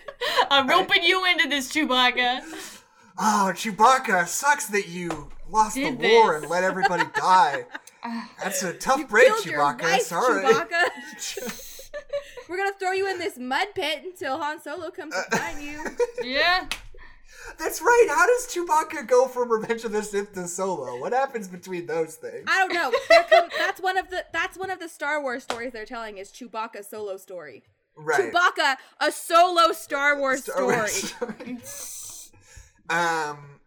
I'm 0.50 0.66
roping 0.68 1.02
you 1.04 1.24
into 1.26 1.48
this, 1.48 1.72
Chewbacca. 1.72 2.42
Oh, 3.18 3.50
Chewbacca, 3.54 4.26
sucks 4.26 4.66
that 4.68 4.88
you 4.88 5.28
lost 5.50 5.74
the 5.76 5.90
Did 5.90 6.00
war 6.00 6.36
and 6.36 6.48
let 6.50 6.64
everybody 6.64 7.04
die. 7.14 7.64
That's 8.42 8.62
a 8.62 8.72
tough 8.74 9.08
break, 9.08 9.26
Killed 9.28 9.46
your 9.46 9.60
Chewbacca. 9.60 9.82
wife, 9.82 10.02
Sorry. 10.02 10.44
Chewbacca. 10.44 11.62
We're 12.48 12.56
gonna 12.58 12.72
throw 12.78 12.92
you 12.92 13.08
in 13.10 13.18
this 13.18 13.38
mud 13.38 13.68
pit 13.74 14.02
until 14.04 14.38
Han 14.38 14.60
Solo 14.60 14.90
comes 14.90 15.14
Uh, 15.14 15.22
to 15.24 15.36
find 15.38 15.62
you. 15.62 15.82
Yeah. 16.24 16.66
That's 17.58 17.80
right. 17.80 18.06
How 18.10 18.26
does 18.26 18.46
Chewbacca 18.48 19.06
go 19.06 19.28
from 19.28 19.50
Revenge 19.50 19.84
of 19.84 19.92
the 19.92 20.02
Sith 20.02 20.32
to 20.34 20.46
Solo? 20.48 20.98
What 21.00 21.12
happens 21.12 21.46
between 21.48 21.86
those 21.86 22.16
things? 22.16 22.44
I 22.48 22.58
don't 22.66 22.74
know. 22.74 22.92
Come, 23.30 23.48
that's 23.56 23.80
one 23.80 23.96
of 23.96 24.10
the 24.10 24.24
that's 24.32 24.58
one 24.58 24.68
of 24.70 24.78
the 24.80 24.88
Star 24.88 25.22
Wars 25.22 25.44
stories 25.44 25.72
they're 25.72 25.84
telling 25.86 26.18
is 26.18 26.30
Chewbacca's 26.32 26.88
solo 26.88 27.16
story. 27.16 27.62
right. 27.96 28.32
Chewbacca, 28.32 28.76
a 29.00 29.12
solo 29.12 29.72
Star 29.72 30.18
Wars 30.18 30.42
Star 30.42 30.56
story. 30.56 30.76
Wars 30.76 30.92
story. 30.92 31.58
Um. 32.90 33.60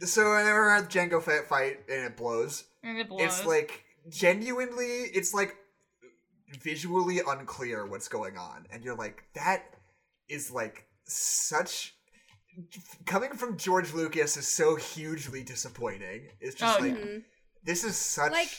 So 0.00 0.32
I 0.32 0.42
never 0.42 0.74
had 0.74 0.90
Jango 0.90 1.22
Fett 1.22 1.48
fight 1.48 1.80
and 1.88 2.04
it 2.04 2.16
blows. 2.16 2.64
And 2.82 2.98
it 2.98 3.08
blows. 3.08 3.22
It's 3.22 3.46
like 3.46 3.84
genuinely, 4.08 4.84
it's 5.14 5.32
like 5.32 5.54
visually 6.60 7.20
unclear 7.26 7.86
what's 7.86 8.08
going 8.08 8.36
on, 8.36 8.66
and 8.72 8.82
you're 8.84 8.96
like, 8.96 9.22
that 9.34 9.64
is 10.28 10.50
like 10.50 10.86
such. 11.04 11.94
Coming 13.06 13.32
from 13.32 13.56
George 13.56 13.94
Lucas 13.94 14.36
is 14.36 14.46
so 14.46 14.76
hugely 14.76 15.42
disappointing. 15.42 16.28
It's 16.40 16.54
just 16.54 16.78
Oh, 16.80 16.82
like 16.82 16.92
yeah. 16.98 17.04
Mhm. 17.04 17.24
this 17.64 17.82
is 17.84 17.96
such 17.96 18.32
Like- 18.32 18.50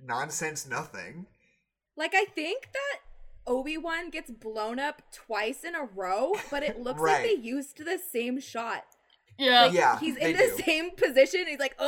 nonsense. 0.00 0.66
Nothing. 0.66 1.26
Like 1.96 2.14
I 2.14 2.24
think 2.24 2.68
that 2.72 3.00
Obi 3.46 3.76
Wan 3.76 4.08
gets 4.10 4.30
blown 4.30 4.78
up 4.78 5.02
twice 5.12 5.62
in 5.64 5.74
a 5.74 5.84
row, 5.84 6.32
but 6.50 6.62
it 6.62 6.80
looks 6.80 7.00
like 7.02 7.22
they 7.24 7.34
used 7.34 7.76
the 7.84 7.98
same 7.98 8.40
shot. 8.40 8.84
Yeah. 9.38 9.62
Like, 9.66 9.72
Yeah, 9.74 9.98
he's 9.98 10.16
in 10.16 10.32
the 10.36 10.54
do. 10.56 10.62
same 10.64 10.90
position. 10.92 11.46
He's 11.48 11.58
like, 11.58 11.74
uh, 11.78 11.84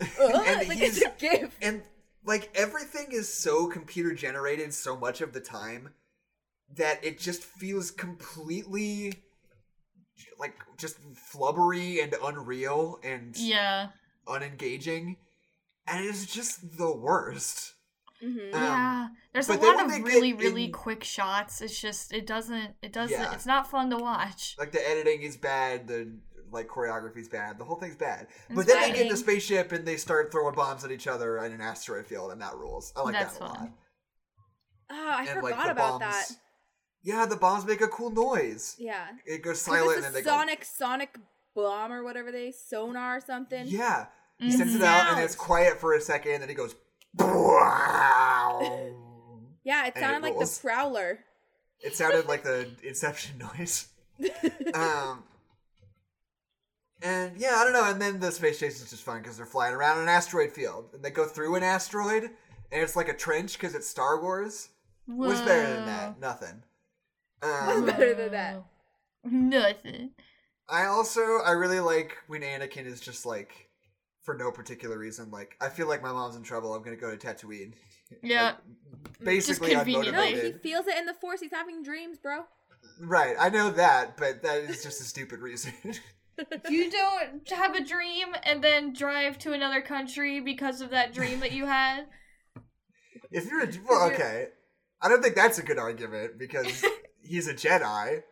uh, 0.00 0.04
And 0.46 0.68
like 0.68 0.78
he's- 0.78 0.98
it's 0.98 1.06
a 1.06 1.12
gif. 1.18 1.56
and 1.62 1.82
like 2.24 2.50
everything 2.54 3.08
is 3.10 3.32
so 3.32 3.66
computer 3.66 4.14
generated 4.14 4.72
so 4.72 4.96
much 4.96 5.20
of 5.20 5.32
the 5.32 5.40
time 5.40 5.90
that 6.76 7.04
it 7.04 7.18
just 7.18 7.42
feels 7.42 7.90
completely 7.90 9.12
like 10.38 10.54
just 10.78 10.96
flubbery 11.14 12.02
and 12.02 12.14
unreal 12.24 12.98
and 13.02 13.36
Yeah. 13.36 13.88
unengaging 14.26 15.16
and 15.86 16.04
it's 16.04 16.26
just 16.26 16.78
the 16.78 16.94
worst 16.94 17.74
hmm 18.20 18.38
Um, 18.38 18.50
yeah. 18.52 19.08
There's 19.32 19.48
a 19.48 19.54
lot 19.54 19.84
of 19.84 19.90
really, 20.04 20.32
really 20.32 20.66
in- 20.66 20.72
quick 20.72 21.02
shots. 21.02 21.60
It's 21.60 21.78
just 21.80 22.12
it 22.12 22.24
doesn't 22.26 22.76
it 22.82 22.92
doesn't 22.92 23.18
Yeah. 23.18 23.32
it's 23.34 23.46
not 23.46 23.68
fun 23.70 23.90
to 23.90 23.96
watch. 23.96 24.54
like 24.58 24.70
the 24.72 24.88
editing 24.88 25.22
is 25.22 25.36
bad 25.36 25.88
the 25.88 26.18
like 26.52 26.68
choreography's 26.68 27.28
bad 27.28 27.58
the 27.58 27.64
whole 27.64 27.76
thing's 27.76 27.96
bad 27.96 28.26
but 28.50 28.62
It's 28.62 28.72
then 28.72 28.82
they 28.82 28.92
get 28.92 29.02
in 29.06 29.08
the 29.08 29.16
spaceship 29.16 29.72
and 29.72 29.86
they 29.86 29.96
start 29.96 30.30
throwing 30.30 30.54
bombs 30.54 30.84
at 30.84 30.90
each 30.92 31.06
other 31.06 31.38
in 31.44 31.52
an 31.52 31.60
asteroid 31.60 32.06
field 32.06 32.30
and 32.32 32.40
that 32.40 32.54
rules 32.54 32.92
i 32.96 33.02
like 33.02 33.14
That's 33.14 33.38
that 33.38 33.44
a 33.44 33.46
lot 33.46 33.56
fun. 33.56 33.74
Oh, 34.90 35.10
I 35.10 35.20
and 35.22 35.28
forgot 35.30 35.42
like 35.58 35.70
about 35.70 36.00
bombs 36.00 36.00
that. 36.28 36.30
yeah 37.02 37.26
the 37.26 37.36
bombs 37.36 37.64
make 37.64 37.80
a 37.80 37.88
cool 37.88 38.10
noise 38.10 38.76
Yeah. 38.78 39.06
it 39.26 39.42
goes 39.42 39.60
silent 39.60 39.98
it's 39.98 40.06
and 40.06 40.06
a 40.06 40.10
then 40.12 40.24
they 40.24 40.28
sonic 40.30 40.64
sonic 40.64 41.18
bomb 41.54 41.92
or 41.92 42.02
whatever 42.04 42.30
they 42.32 42.52
sonar 42.52 43.16
or 43.16 43.20
something. 43.20 43.66
yeah 43.66 44.06
he 44.38 44.48
Mhm. 44.48 44.56
sends 44.56 44.74
it 44.74 44.82
out 44.82 45.12
and 45.12 45.20
it's 45.20 45.34
quiet 45.34 45.78
for 45.80 45.94
a 45.94 46.00
second 46.00 46.32
and 46.32 46.42
then 46.42 46.48
he 46.48 46.54
goes 46.54 46.74
Yeah, 49.64 49.86
it 49.86 49.94
And 49.94 49.96
it 49.96 50.00
sounded 50.00 50.22
like 50.22 50.32
the 50.34 50.38
rolls. 50.40 50.58
Prowler. 50.58 51.18
it 51.80 51.94
sounded 51.96 52.26
like 52.26 52.42
the 52.42 52.68
inception 52.82 53.38
noise 53.58 53.88
um 54.74 55.24
and 57.02 57.36
yeah 57.36 57.54
i 57.56 57.64
don't 57.64 57.72
know 57.72 57.84
and 57.90 58.00
then 58.00 58.18
the 58.20 58.30
space 58.30 58.58
chase 58.58 58.80
is 58.80 58.90
just 58.90 59.02
fun 59.02 59.20
because 59.20 59.36
they're 59.36 59.46
flying 59.46 59.74
around 59.74 59.98
an 60.00 60.08
asteroid 60.08 60.52
field 60.52 60.86
and 60.94 61.02
they 61.02 61.10
go 61.10 61.24
through 61.26 61.54
an 61.54 61.62
asteroid 61.62 62.24
and 62.24 62.82
it's 62.82 62.96
like 62.96 63.08
a 63.08 63.14
trench 63.16 63.54
because 63.54 63.74
it's 63.74 63.88
star 63.88 64.20
wars 64.20 64.68
Whoa. 65.06 65.28
what's 65.28 65.40
better 65.40 65.74
than 65.74 65.86
that 65.86 66.20
nothing 66.20 66.62
What's 67.40 67.78
um, 67.78 67.86
better 67.86 68.14
than 68.14 68.30
that? 68.32 68.62
Nothing. 69.24 70.10
i 70.68 70.84
also 70.86 71.20
i 71.44 71.50
really 71.50 71.80
like 71.80 72.16
when 72.28 72.42
anakin 72.42 72.86
is 72.86 73.00
just 73.00 73.26
like 73.26 73.68
for 74.22 74.34
no 74.36 74.52
particular 74.52 74.96
reason 74.98 75.30
like 75.30 75.56
i 75.60 75.68
feel 75.68 75.88
like 75.88 76.02
my 76.02 76.12
mom's 76.12 76.36
in 76.36 76.42
trouble 76.42 76.74
i'm 76.74 76.82
gonna 76.82 76.96
go 76.96 77.14
to 77.14 77.16
tatooine 77.26 77.72
Yeah. 78.22 78.44
Like, 78.44 79.24
basically 79.24 79.70
conveniently. 79.74 80.12
No, 80.12 80.22
he 80.42 80.52
feels 80.52 80.86
it 80.86 80.98
in 80.98 81.06
the 81.06 81.14
Force. 81.14 81.40
He's 81.40 81.50
having 81.50 81.82
dreams, 81.82 82.18
bro. 82.18 82.44
right 83.00 83.34
i 83.40 83.48
know 83.48 83.70
that 83.70 84.16
but 84.18 84.42
that 84.42 84.58
is 84.64 84.82
just 84.82 85.00
a 85.00 85.04
stupid 85.04 85.40
reason 85.40 85.72
You 86.68 86.90
don't 86.90 87.48
have 87.50 87.74
a 87.74 87.84
dream 87.84 88.28
and 88.42 88.62
then 88.62 88.92
drive 88.92 89.38
to 89.40 89.52
another 89.52 89.80
country 89.80 90.40
because 90.40 90.80
of 90.80 90.90
that 90.90 91.12
dream 91.12 91.40
that 91.40 91.52
you 91.52 91.66
had. 91.66 92.06
If 93.30 93.46
you're 93.46 93.62
a 93.62 93.68
well, 93.88 94.10
okay, 94.10 94.48
I 95.00 95.08
don't 95.08 95.22
think 95.22 95.34
that's 95.34 95.58
a 95.58 95.62
good 95.62 95.78
argument 95.78 96.38
because 96.38 96.84
he's 97.22 97.48
a 97.48 97.54
Jedi. 97.54 98.22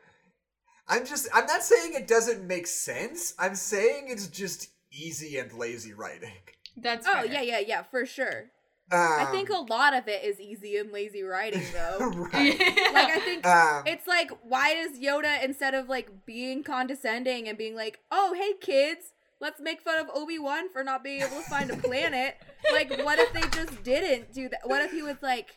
I'm 0.89 1.07
just 1.07 1.29
I'm 1.33 1.47
not 1.47 1.63
saying 1.63 1.95
it 1.95 2.07
doesn't 2.09 2.47
make 2.47 2.67
sense. 2.67 3.33
I'm 3.39 3.55
saying 3.55 4.07
it's 4.09 4.27
just 4.27 4.69
easy 4.93 5.39
and 5.39 5.53
lazy 5.53 5.93
writing. 5.95 6.33
That's 6.77 7.07
Oh 7.07 7.15
fair. 7.15 7.27
yeah, 7.27 7.43
yeah, 7.43 7.59
yeah, 7.61 7.83
for 7.83 8.05
sure. 8.05 8.51
Um, 8.93 8.99
I 9.21 9.25
think 9.31 9.51
a 9.51 9.59
lot 9.59 9.95
of 9.95 10.09
it 10.09 10.25
is 10.25 10.41
easy 10.41 10.77
and 10.77 10.91
lazy 10.91 11.23
writing, 11.23 11.63
though. 11.73 11.99
right. 12.11 12.59
like 12.93 13.11
I 13.11 13.21
think 13.25 13.47
Um, 13.47 13.85
it's 13.87 14.07
like, 14.07 14.31
why 14.43 14.75
does 14.75 14.99
Yoda 14.99 15.43
instead 15.45 15.75
of 15.75 15.89
like 15.89 16.27
being 16.27 16.63
condescending 16.65 17.49
and 17.49 17.57
being 17.57 17.77
like, 17.77 18.01
"Oh, 18.11 18.35
hey 18.35 18.55
kids, 18.61 19.13
let's 19.41 19.61
make 19.61 19.81
fun 19.81 19.99
of 20.01 20.09
Obi 20.15 20.39
Wan 20.39 20.69
for 20.73 20.83
not 20.83 21.05
being 21.05 21.23
able 21.23 21.37
to 21.37 21.43
find 21.49 21.71
a 21.71 21.77
planet," 21.77 22.37
like, 22.73 22.91
what 23.05 23.19
if 23.21 23.33
they 23.33 23.43
just 23.57 23.83
didn't 23.85 24.33
do 24.33 24.49
that? 24.49 24.61
What 24.65 24.83
if 24.83 24.91
he 24.91 25.03
was 25.03 25.17
like, 25.23 25.57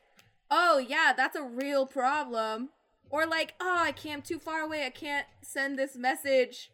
"Oh 0.51 0.77
yeah, 0.77 1.13
that's 1.17 1.35
a 1.35 1.41
real 1.43 1.87
problem," 1.87 2.69
or 3.09 3.25
like, 3.25 3.55
"Oh, 3.59 3.77
I 3.79 3.93
can't, 3.93 4.17
I'm 4.17 4.21
too 4.21 4.37
far 4.39 4.61
away. 4.61 4.85
I 4.85 4.89
can't 4.91 5.25
send 5.41 5.79
this 5.79 5.95
message 5.95 6.69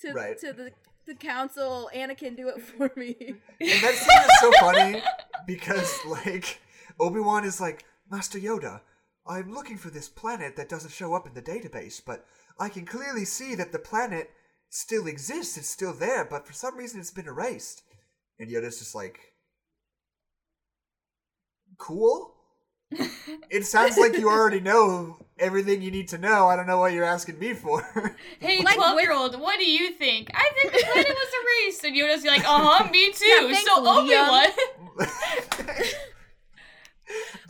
to 0.00 0.12
Right. 0.12 0.36
to 0.38 0.52
the 0.52 0.72
the 1.06 1.14
council. 1.14 1.90
Anakin, 1.94 2.36
do 2.36 2.48
it 2.48 2.60
for 2.62 2.90
me." 2.96 3.16
and 3.60 3.82
that 3.82 3.94
scene 3.94 4.22
is 4.24 4.40
so 4.40 4.52
funny 4.60 5.02
because 5.46 5.98
like 6.06 6.60
Obi 6.98 7.20
Wan 7.20 7.44
is 7.44 7.60
like 7.60 7.84
Master 8.10 8.38
Yoda. 8.38 8.80
I'm 9.26 9.52
looking 9.52 9.76
for 9.76 9.90
this 9.90 10.08
planet 10.08 10.56
that 10.56 10.68
doesn't 10.68 10.92
show 10.92 11.14
up 11.14 11.26
in 11.26 11.34
the 11.34 11.42
database, 11.42 12.00
but 12.04 12.24
I 12.58 12.68
can 12.68 12.86
clearly 12.86 13.24
see 13.24 13.54
that 13.54 13.72
the 13.72 13.78
planet 13.78 14.30
still 14.70 15.06
exists. 15.06 15.56
It's 15.56 15.68
still 15.68 15.92
there, 15.92 16.24
but 16.24 16.46
for 16.46 16.52
some 16.52 16.76
reason 16.76 17.00
it's 17.00 17.10
been 17.10 17.26
erased. 17.28 17.82
And 18.38 18.50
Yoda's 18.50 18.78
just 18.78 18.94
like, 18.94 19.18
cool. 21.78 22.34
It 23.50 23.64
sounds 23.66 23.96
like 23.96 24.16
you 24.18 24.28
already 24.28 24.60
know 24.60 25.18
everything 25.38 25.82
you 25.82 25.90
need 25.90 26.08
to 26.08 26.18
know. 26.18 26.48
I 26.48 26.56
don't 26.56 26.66
know 26.66 26.78
what 26.78 26.92
you're 26.92 27.04
asking 27.04 27.38
me 27.38 27.54
for. 27.54 27.82
Hey, 28.40 28.62
Like, 28.62 28.76
12 28.76 29.00
year 29.00 29.12
old, 29.12 29.38
what 29.38 29.58
do 29.58 29.70
you 29.70 29.92
think? 29.92 30.30
I 30.34 30.50
think 30.54 30.72
the 30.72 30.82
planet 30.92 31.08
was 31.08 31.32
erased. 31.66 31.84
And 31.84 31.96
Yoda's 31.96 32.24
like, 32.24 32.40
uh 32.40 32.60
huh, 32.62 32.90
me 32.90 33.12
too. 33.12 33.26
Yeah, 33.26 33.52
thanks, 33.52 33.64
so 33.64 33.86
Obi 33.86 34.10
Liam. 34.10 34.28
Wan. 34.28 34.48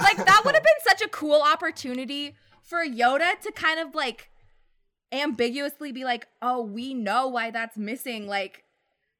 like 0.01 0.17
that 0.17 0.43
would 0.45 0.55
have 0.55 0.62
been 0.62 0.73
such 0.83 1.01
a 1.03 1.09
cool 1.09 1.43
opportunity 1.43 2.35
for 2.62 2.85
Yoda 2.85 3.39
to 3.41 3.53
kind 3.53 3.81
of 3.81 3.95
like 3.95 4.31
ambiguously 5.12 5.93
be 5.93 6.05
like, 6.05 6.27
"Oh, 6.41 6.62
we 6.62 6.95
know 6.95 7.29
why 7.29 7.51
that's 7.51 7.77
missing." 7.77 8.27
Like 8.27 8.65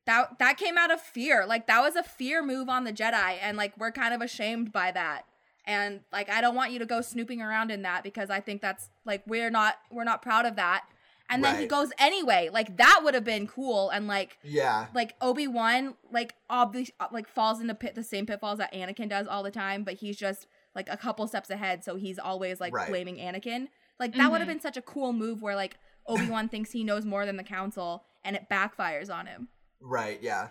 that 0.06 0.38
that 0.38 0.56
came 0.56 0.78
out 0.78 0.90
of 0.92 1.01
fear. 1.01 1.47
Like 1.47 1.66
that 1.66 1.80
was 1.82 1.97
a 1.97 2.02
fear 2.02 2.44
move 2.44 2.68
on 2.68 2.84
the 2.84 2.92
Jedi 2.92 3.38
and 3.40 3.56
like 3.56 3.76
we're 3.78 3.92
kind 3.92 4.14
of 4.14 4.20
ashamed 4.22 4.72
by 4.72 4.90
that. 4.92 5.24
And 5.66 6.00
like 6.12 6.28
I 6.30 6.40
don't 6.40 6.54
want 6.54 6.72
you 6.72 6.78
to 6.80 6.86
go 6.86 7.00
snooping 7.00 7.40
around 7.42 7.70
in 7.70 7.82
that 7.82 8.02
because 8.02 8.30
I 8.30 8.40
think 8.40 8.60
that's 8.62 8.88
like 9.04 9.22
we're 9.26 9.50
not 9.50 9.76
we're 9.90 10.04
not 10.04 10.22
proud 10.22 10.46
of 10.46 10.56
that. 10.56 10.84
and 11.32 11.44
then 11.44 11.60
he 11.60 11.66
goes 11.66 11.90
anyway. 11.98 12.48
Like 12.52 12.76
that 12.78 13.02
would 13.04 13.14
have 13.14 13.22
been 13.24 13.46
cool 13.46 13.90
and 13.90 14.08
like 14.08 14.36
Yeah. 14.42 14.86
like 14.94 15.14
Obi 15.20 15.46
Wan, 15.46 15.94
like 16.10 16.34
obviously, 16.48 16.94
like 17.12 17.28
falls 17.28 17.60
into 17.60 17.74
pit 17.74 17.94
the 17.94 18.02
same 18.02 18.26
pitfalls 18.26 18.58
that 18.58 18.72
Anakin 18.72 19.08
does 19.08 19.28
all 19.28 19.42
the 19.44 19.50
time, 19.52 19.84
but 19.84 19.94
he's 19.94 20.16
just 20.16 20.48
like 20.74 20.88
a 20.90 20.96
couple 20.96 21.26
steps 21.28 21.48
ahead, 21.50 21.84
so 21.84 21.94
he's 21.96 22.18
always 22.18 22.58
like 22.60 22.72
Right. 22.74 22.88
blaming 22.88 23.16
Anakin. 23.18 23.68
Like 24.00 24.14
that 24.16 24.30
would 24.32 24.40
have 24.40 24.48
Mhm. 24.48 24.52
been 24.54 24.60
such 24.60 24.76
a 24.76 24.82
cool 24.82 25.12
move 25.12 25.40
where 25.42 25.54
like 25.54 25.76
Obi 26.06 26.26
Wan 26.28 26.48
thinks 26.48 26.72
he 26.72 26.82
knows 26.82 27.04
more 27.04 27.24
than 27.26 27.36
the 27.36 27.44
Council, 27.44 28.04
and 28.24 28.34
it 28.34 28.48
backfires 28.50 29.08
on 29.14 29.26
him. 29.26 29.48
Right, 29.80 30.20
yeah. 30.22 30.48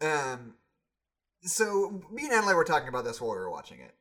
Um 0.00 0.54
so 1.42 2.02
me 2.10 2.24
and 2.24 2.32
Adelaide 2.32 2.54
were 2.54 2.64
talking 2.64 2.88
about 2.88 3.04
this 3.04 3.20
while 3.20 3.30
we 3.32 3.36
were 3.36 3.50
watching 3.50 3.78
it. 3.80 3.94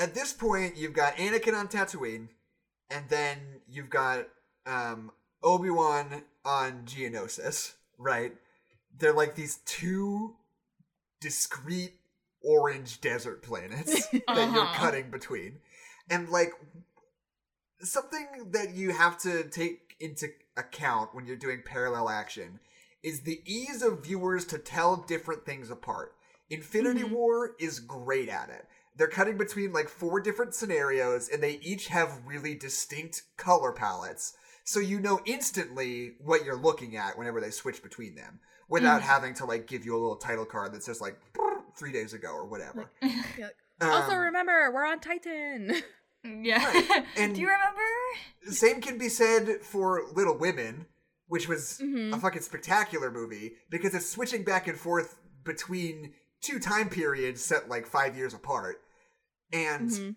At 0.00 0.14
this 0.14 0.32
point, 0.32 0.76
you've 0.76 0.94
got 0.94 1.16
Anakin 1.16 1.54
on 1.54 1.68
Tatooine, 1.68 2.28
and 2.90 3.08
then 3.10 3.38
you've 3.68 3.90
got 3.90 4.26
um 4.66 5.12
Obi-Wan 5.44 6.24
on 6.44 6.84
Geonosis, 6.86 7.74
right? 7.98 8.34
They're 8.98 9.12
like 9.14 9.36
these 9.36 9.58
two 9.66 10.36
discrete 11.20 11.94
orange 12.42 13.00
desert 13.02 13.42
planets 13.42 14.08
that 14.34 14.52
you're 14.52 14.66
Uh-huh. 14.66 14.72
cutting 14.72 15.10
between. 15.10 15.60
And 16.10 16.28
like 16.30 16.52
something 17.80 18.26
that 18.50 18.74
you 18.74 18.92
have 18.92 19.18
to 19.18 19.44
take 19.44 19.94
into 20.00 20.28
account 20.56 21.14
when 21.14 21.26
you're 21.26 21.36
doing 21.36 21.62
parallel 21.64 22.08
action 22.08 22.60
is 23.02 23.22
the 23.22 23.40
ease 23.46 23.82
of 23.82 24.04
viewers 24.04 24.44
to 24.46 24.58
tell 24.58 24.96
different 24.96 25.46
things 25.46 25.70
apart. 25.70 26.14
Infinity 26.50 27.04
Mhm. 27.04 27.10
War 27.10 27.54
is 27.58 27.80
great 27.80 28.28
at 28.28 28.50
it. 28.50 28.66
They're 28.96 29.08
cutting 29.08 29.36
between 29.38 29.72
like 29.72 29.88
four 29.88 30.20
different 30.20 30.54
scenarios 30.54 31.28
and 31.28 31.42
they 31.42 31.58
each 31.62 31.88
have 31.88 32.20
really 32.26 32.54
distinct 32.54 33.22
color 33.36 33.72
palettes. 33.72 34.34
So 34.64 34.78
you 34.80 35.00
know 35.00 35.20
instantly 35.24 36.12
what 36.20 36.44
you're 36.44 36.56
looking 36.56 36.96
at 36.96 37.16
whenever 37.16 37.40
they 37.40 37.50
switch 37.50 37.82
between 37.82 38.14
them 38.14 38.40
without 38.68 39.00
Mhm. 39.00 39.04
having 39.04 39.34
to 39.34 39.44
like 39.46 39.66
give 39.66 39.84
you 39.84 39.92
a 39.94 39.98
little 39.98 40.16
title 40.16 40.44
card 40.44 40.72
that 40.74 40.82
says 40.82 41.00
like 41.00 41.18
three 41.76 41.92
days 41.92 42.12
ago 42.12 42.28
or 42.30 42.44
whatever. 42.46 42.90
also, 43.80 44.12
Um, 44.12 44.18
remember 44.18 44.70
we're 44.72 44.84
on 44.86 45.00
Titan. 45.00 45.82
yeah. 46.24 46.64
Right. 46.64 47.06
And- 47.16 47.34
Do 47.34 47.40
you 47.40 47.46
remember? 47.48 47.80
Same 48.54 48.80
can 48.80 48.98
be 48.98 49.08
said 49.08 49.62
for 49.62 50.02
Little 50.12 50.36
Women, 50.36 50.86
which 51.28 51.48
was 51.48 51.78
Mhm. 51.82 52.14
a 52.14 52.18
fucking 52.20 52.42
spectacular 52.42 53.10
movie 53.10 53.56
because 53.70 53.94
it's 53.94 54.06
switching 54.10 54.44
back 54.44 54.66
and 54.68 54.78
forth 54.78 55.16
between 55.44 56.12
two 56.40 56.58
time 56.58 56.88
periods 56.88 57.44
set 57.44 57.68
like 57.68 57.86
five 57.86 58.16
years 58.16 58.34
apart. 58.34 58.80
And 59.52 59.90
Mhm. 59.90 60.16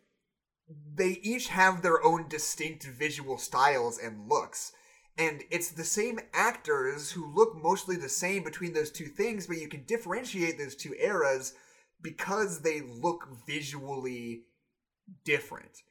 they 0.96 1.20
each 1.24 1.48
have 1.50 1.82
their 1.82 2.04
own 2.04 2.28
distinct 2.28 2.84
visual 2.84 3.38
styles 3.38 3.98
and 4.00 4.28
looks. 4.30 4.72
And 5.18 5.44
it's 5.52 5.70
the 5.70 5.84
same 5.84 6.20
actors 6.34 7.12
who 7.12 7.26
look 7.32 7.56
mostly 7.56 7.96
the 7.98 8.10
same 8.10 8.44
between 8.44 8.74
those 8.74 8.90
two 8.92 9.08
things, 9.08 9.46
but 9.48 9.58
you 9.58 9.68
can 9.68 9.84
differentiate 9.86 10.58
those 10.58 10.76
two 10.76 10.96
eras 10.96 11.54
because 12.02 12.62
they 12.62 12.82
look 12.82 13.28
visually 13.46 14.46
different. 15.24 15.84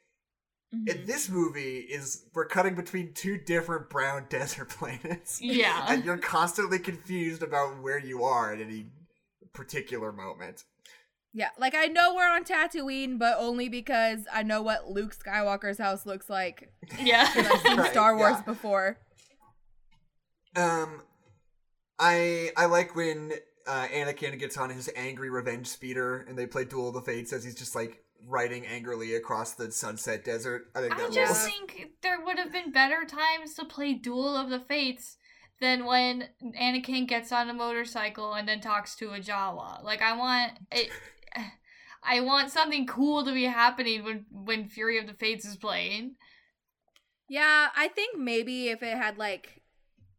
Mhm. 0.74 0.90
And 0.90 1.06
this 1.06 1.28
movie 1.28 1.80
is 1.80 2.24
we're 2.34 2.46
cutting 2.46 2.74
between 2.74 3.12
two 3.14 3.36
different 3.38 3.90
brown 3.90 4.26
desert 4.30 4.70
planets. 4.70 5.40
Yeah. 5.40 5.86
and 5.88 6.04
you're 6.04 6.16
constantly 6.18 6.78
confused 6.78 7.42
about 7.42 7.80
where 7.82 7.98
you 7.98 8.24
are 8.24 8.52
at 8.52 8.60
any 8.60 8.90
particular 9.52 10.12
moment. 10.12 10.64
Yeah, 11.34 11.48
like 11.58 11.74
I 11.74 11.86
know 11.86 12.14
we're 12.14 12.28
on 12.28 12.44
Tatooine, 12.44 13.18
but 13.18 13.36
only 13.38 13.68
because 13.68 14.26
I 14.32 14.42
know 14.42 14.60
what 14.60 14.90
Luke 14.90 15.16
Skywalker's 15.16 15.78
house 15.78 16.04
looks 16.04 16.28
like. 16.28 16.70
Yeah, 17.00 17.26
I've 17.34 17.60
seen 17.62 17.76
Right, 17.78 17.90
Star 17.90 18.16
Wars 18.16 18.36
yeah. 18.38 18.42
before. 18.42 18.98
Um 20.54 21.02
I 21.98 22.50
I 22.56 22.66
like 22.66 22.94
when 22.94 23.32
uh, 23.66 23.86
Anakin 23.94 24.38
gets 24.38 24.56
on 24.58 24.70
his 24.70 24.90
angry 24.96 25.30
revenge 25.30 25.68
speeder 25.68 26.26
and 26.28 26.36
they 26.36 26.46
play 26.46 26.64
Duel 26.64 26.88
of 26.88 26.94
the 26.94 27.00
Fates 27.00 27.32
as 27.32 27.44
he's 27.44 27.54
just 27.54 27.74
like 27.74 28.02
riding 28.26 28.66
angrily 28.66 29.14
across 29.14 29.54
the 29.54 29.70
sunset 29.70 30.24
desert. 30.24 30.64
I 30.74 30.80
think 30.80 30.94
I 30.94 30.98
that 30.98 31.12
just 31.12 31.30
was 31.30 31.44
think 31.44 31.90
there 32.02 32.20
would 32.20 32.38
have 32.38 32.52
been 32.52 32.72
better 32.72 33.04
times 33.04 33.54
to 33.54 33.64
play 33.64 33.94
Duel 33.94 34.36
of 34.36 34.50
the 34.50 34.60
Fates 34.60 35.16
than 35.62 35.86
when 35.86 36.28
Anakin 36.43 37.09
gets 37.09 37.32
on 37.32 37.48
a 37.48 37.55
motorcycle 37.55 38.34
and 38.34 38.47
then 38.47 38.60
talks 38.60 38.94
to 38.97 39.12
a 39.14 39.20
Jawa. 39.20 39.82
Like 39.82 40.02
I 40.02 40.14
want 40.16 40.52
it. 40.70 40.90
I 42.05 42.20
want 42.20 42.51
something 42.51 42.84
cool 42.86 43.24
to 43.24 43.32
be 43.32 43.44
happening 43.44 44.05
when 44.05 44.26
when 44.30 44.68
Fury 44.68 44.98
of 44.98 45.06
the 45.06 45.14
Fates 45.14 45.44
is 45.47 45.56
playing. 45.56 46.16
Yeah, 47.28 47.68
I 47.76 47.89
think 47.89 48.18
maybe 48.18 48.68
if 48.68 48.82
it 48.82 48.97
had 48.97 49.16
like 49.18 49.62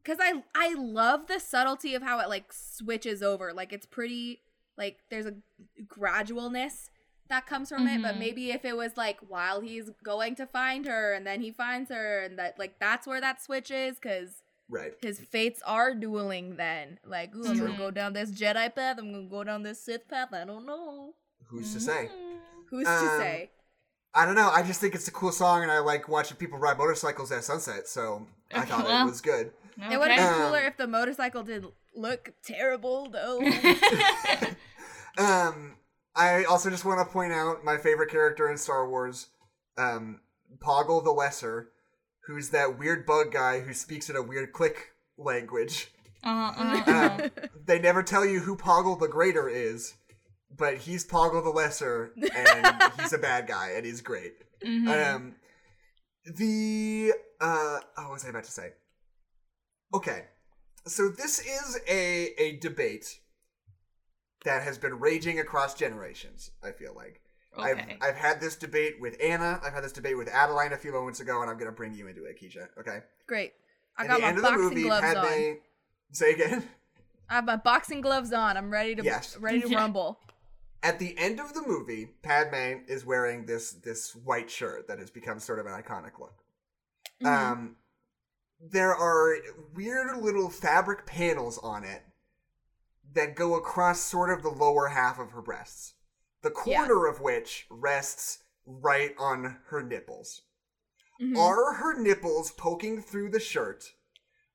cuz 0.05 0.17
I 0.19 0.43
I 0.55 0.73
love 0.75 1.27
the 1.27 1.39
subtlety 1.39 1.93
of 1.93 2.01
how 2.01 2.19
it 2.19 2.29
like 2.29 2.51
switches 2.53 3.21
over. 3.21 3.53
Like 3.53 3.73
it's 3.73 3.85
pretty 3.85 4.41
like 4.77 4.99
there's 5.09 5.25
a 5.25 5.35
gradualness 5.85 6.89
that 7.29 7.45
comes 7.47 7.69
from 7.69 7.87
it, 7.87 8.01
but 8.01 8.15
Mhm. 8.15 8.19
maybe 8.19 8.51
if 8.51 8.63
it 8.65 8.75
was 8.77 8.95
like 8.97 9.19
while 9.27 9.61
he's 9.61 9.89
going 10.03 10.35
to 10.35 10.45
find 10.45 10.85
her 10.85 11.13
and 11.13 11.25
then 11.27 11.41
he 11.41 11.51
finds 11.51 11.89
her 11.89 12.21
and 12.23 12.37
that 12.39 12.57
like 12.57 12.79
that's 12.79 13.05
where 13.07 13.21
that 13.21 13.41
switch 13.41 13.71
is 13.71 13.99
cuz 13.99 14.42
right. 14.69 14.93
his 15.01 15.19
fates 15.19 15.61
are 15.65 15.93
dueling 15.93 16.55
then. 16.55 16.99
Like, 17.05 17.35
ooh, 17.35 17.45
I'm 17.47 17.57
gonna 17.57 17.77
go 17.77 17.91
down 17.91 18.13
this 18.13 18.31
Jedi 18.31 18.73
path, 18.75 18.97
I'm 18.99 19.11
gonna 19.11 19.29
go 19.29 19.43
down 19.43 19.63
this 19.63 19.83
Sith 19.83 20.07
path, 20.07 20.29
I 20.33 20.45
don't 20.45 20.65
know. 20.65 21.13
Who's 21.47 21.73
to 21.73 21.79
say? 21.79 22.09
Mm. 22.13 22.37
Who's 22.69 22.87
Um, 22.87 22.99
to 22.99 23.07
say? 23.17 23.51
I 24.15 24.25
don't 24.25 24.35
know. 24.35 24.49
I 24.49 24.61
just 24.63 24.79
think 24.79 24.93
it's 24.95 25.07
a 25.07 25.11
cool 25.11 25.31
song, 25.31 25.63
and 25.63 25.71
I 25.71 25.79
like 25.79 26.07
watching 26.07 26.37
people 26.37 26.59
ride 26.59 26.77
motorcycles 26.77 27.31
at 27.31 27.43
sunset. 27.43 27.87
So 27.87 28.27
I 28.53 28.61
thought 28.65 28.85
well. 28.85 29.07
it 29.07 29.09
was 29.09 29.21
good. 29.21 29.51
It 29.91 29.99
would 29.99 30.11
have 30.11 30.17
been 30.19 30.41
Um, 30.41 30.47
cooler 30.49 30.59
if 30.65 30.77
the 30.77 30.85
motorcycle 30.87 31.41
did 31.43 31.65
look 31.95 32.31
terrible 32.43 33.09
though. 33.09 33.39
Um, 35.17 35.75
I 36.15 36.43
also 36.45 36.69
just 36.71 36.85
want 36.85 36.99
to 36.99 37.11
point 37.11 37.33
out 37.33 37.63
my 37.63 37.77
favorite 37.77 38.09
character 38.09 38.49
in 38.49 38.57
Star 38.57 38.89
Wars, 38.89 39.27
um, 39.77 40.21
Poggle 40.57 41.03
the 41.03 41.11
Lesser, 41.11 41.69
who's 42.25 42.49
that 42.49 42.77
weird 42.77 43.05
bug 43.05 43.31
guy 43.31 43.59
who 43.59 43.73
speaks 43.73 44.09
in 44.09 44.15
a 44.15 44.21
weird 44.21 44.53
click 44.53 44.91
language. 45.17 45.91
Uh, 46.23 46.53
uh, 46.87 47.29
they 47.65 47.79
never 47.79 48.01
tell 48.01 48.25
you 48.25 48.39
who 48.39 48.55
Poggle 48.55 48.99
the 48.99 49.07
Greater 49.09 49.49
is, 49.49 49.93
but 50.55 50.77
he's 50.77 51.05
Poggle 51.05 51.43
the 51.43 51.49
Lesser, 51.49 52.13
and 52.15 52.91
he's 52.99 53.13
a 53.13 53.17
bad 53.17 53.47
guy, 53.47 53.71
and 53.75 53.85
he's 53.85 54.01
great. 54.01 54.33
Mhm. 54.63 55.15
Um, 55.15 55.35
the 56.25 57.11
uh, 57.41 57.79
oh, 57.97 58.03
what 58.03 58.11
was 58.13 58.25
I 58.25 58.29
about 58.29 58.45
to 58.45 58.51
say? 58.51 58.69
Okay, 59.93 60.23
so 60.87 61.09
this 61.09 61.39
is 61.39 61.79
a 61.89 62.33
a 62.41 62.57
debate 62.57 63.19
that 64.45 64.63
has 64.63 64.77
been 64.77 64.99
raging 64.99 65.39
across 65.39 65.73
generations. 65.73 66.51
I 66.63 66.71
feel 66.71 66.93
like 66.95 67.19
okay. 67.57 67.97
I've 68.01 68.09
I've 68.09 68.15
had 68.15 68.39
this 68.41 68.55
debate 68.55 68.99
with 68.99 69.15
Anna. 69.21 69.59
I've 69.63 69.73
had 69.73 69.83
this 69.83 69.91
debate 69.91 70.17
with 70.17 70.27
Adeline 70.29 70.73
a 70.73 70.77
few 70.77 70.91
moments 70.91 71.19
ago, 71.19 71.41
and 71.41 71.49
I'm 71.49 71.57
gonna 71.57 71.71
bring 71.71 71.93
you 71.93 72.07
into 72.07 72.25
it, 72.25 72.39
Keisha. 72.41 72.67
Okay. 72.79 72.99
Great. 73.27 73.53
I 73.97 74.03
At 74.03 74.07
got 74.07 74.15
the 74.15 74.21
my 74.21 74.27
end 74.27 74.37
of 74.37 74.43
the 74.43 74.49
boxing 74.49 74.69
movie, 74.69 74.83
gloves 74.83 75.05
Padme. 75.05 75.19
on. 75.27 75.57
Say 76.11 76.33
again. 76.33 76.69
I 77.29 77.33
have 77.35 77.45
my 77.45 77.55
boxing 77.55 78.01
gloves 78.01 78.33
on. 78.33 78.57
I'm 78.57 78.71
ready 78.71 78.95
to 78.95 79.03
Yes. 79.03 79.37
ready 79.41 79.61
to 79.61 79.67
rumble. 79.75 80.19
At 80.81 80.99
the 80.99 81.15
end 81.17 81.39
of 81.39 81.53
the 81.53 81.61
movie, 81.65 82.09
Padme 82.23 82.83
is 82.87 83.05
wearing 83.05 83.45
this 83.45 83.71
this 83.71 84.15
white 84.15 84.49
shirt 84.49 84.87
that 84.87 84.99
has 84.99 85.09
become 85.09 85.39
sort 85.39 85.59
of 85.59 85.65
an 85.65 85.73
iconic 85.73 86.19
look. 86.19 86.43
Mhm. 87.21 87.27
Um, 87.27 87.75
there 88.59 88.93
are 88.95 89.35
weird 89.73 90.17
little 90.17 90.49
fabric 90.49 91.05
panels 91.05 91.57
on 91.59 91.83
it 91.83 92.03
that 93.13 93.35
go 93.35 93.55
across 93.55 93.99
sort 94.01 94.29
of 94.31 94.41
the 94.41 94.49
lower 94.49 94.87
half 94.89 95.19
of 95.19 95.31
her 95.31 95.41
breasts, 95.41 95.93
the 96.43 96.53
Yeah. 96.65 96.85
corner 96.85 97.07
of 97.07 97.19
which 97.19 97.65
rests 97.69 98.43
right 98.65 99.15
on 99.17 99.61
her 99.67 99.81
nipples. 99.81 100.43
Mhm. 101.19 101.37
Are 101.37 101.73
her 101.73 101.99
nipples 101.99 102.51
poking 102.51 103.01
through 103.01 103.29
the 103.29 103.39
shirt, 103.39 103.93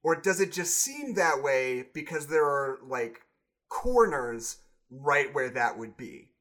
or 0.03 0.15
does 0.15 0.41
it 0.41 0.53
just 0.53 0.77
seem 0.77 1.15
that 1.15 1.43
way 1.43 1.83
because 1.83 2.29
there 2.29 2.45
are 2.45 2.79
like 2.83 3.23
corners 3.69 4.59
right 4.91 5.33
where 5.35 5.51
that 5.51 5.77
would 5.77 5.97
be? 5.97 6.35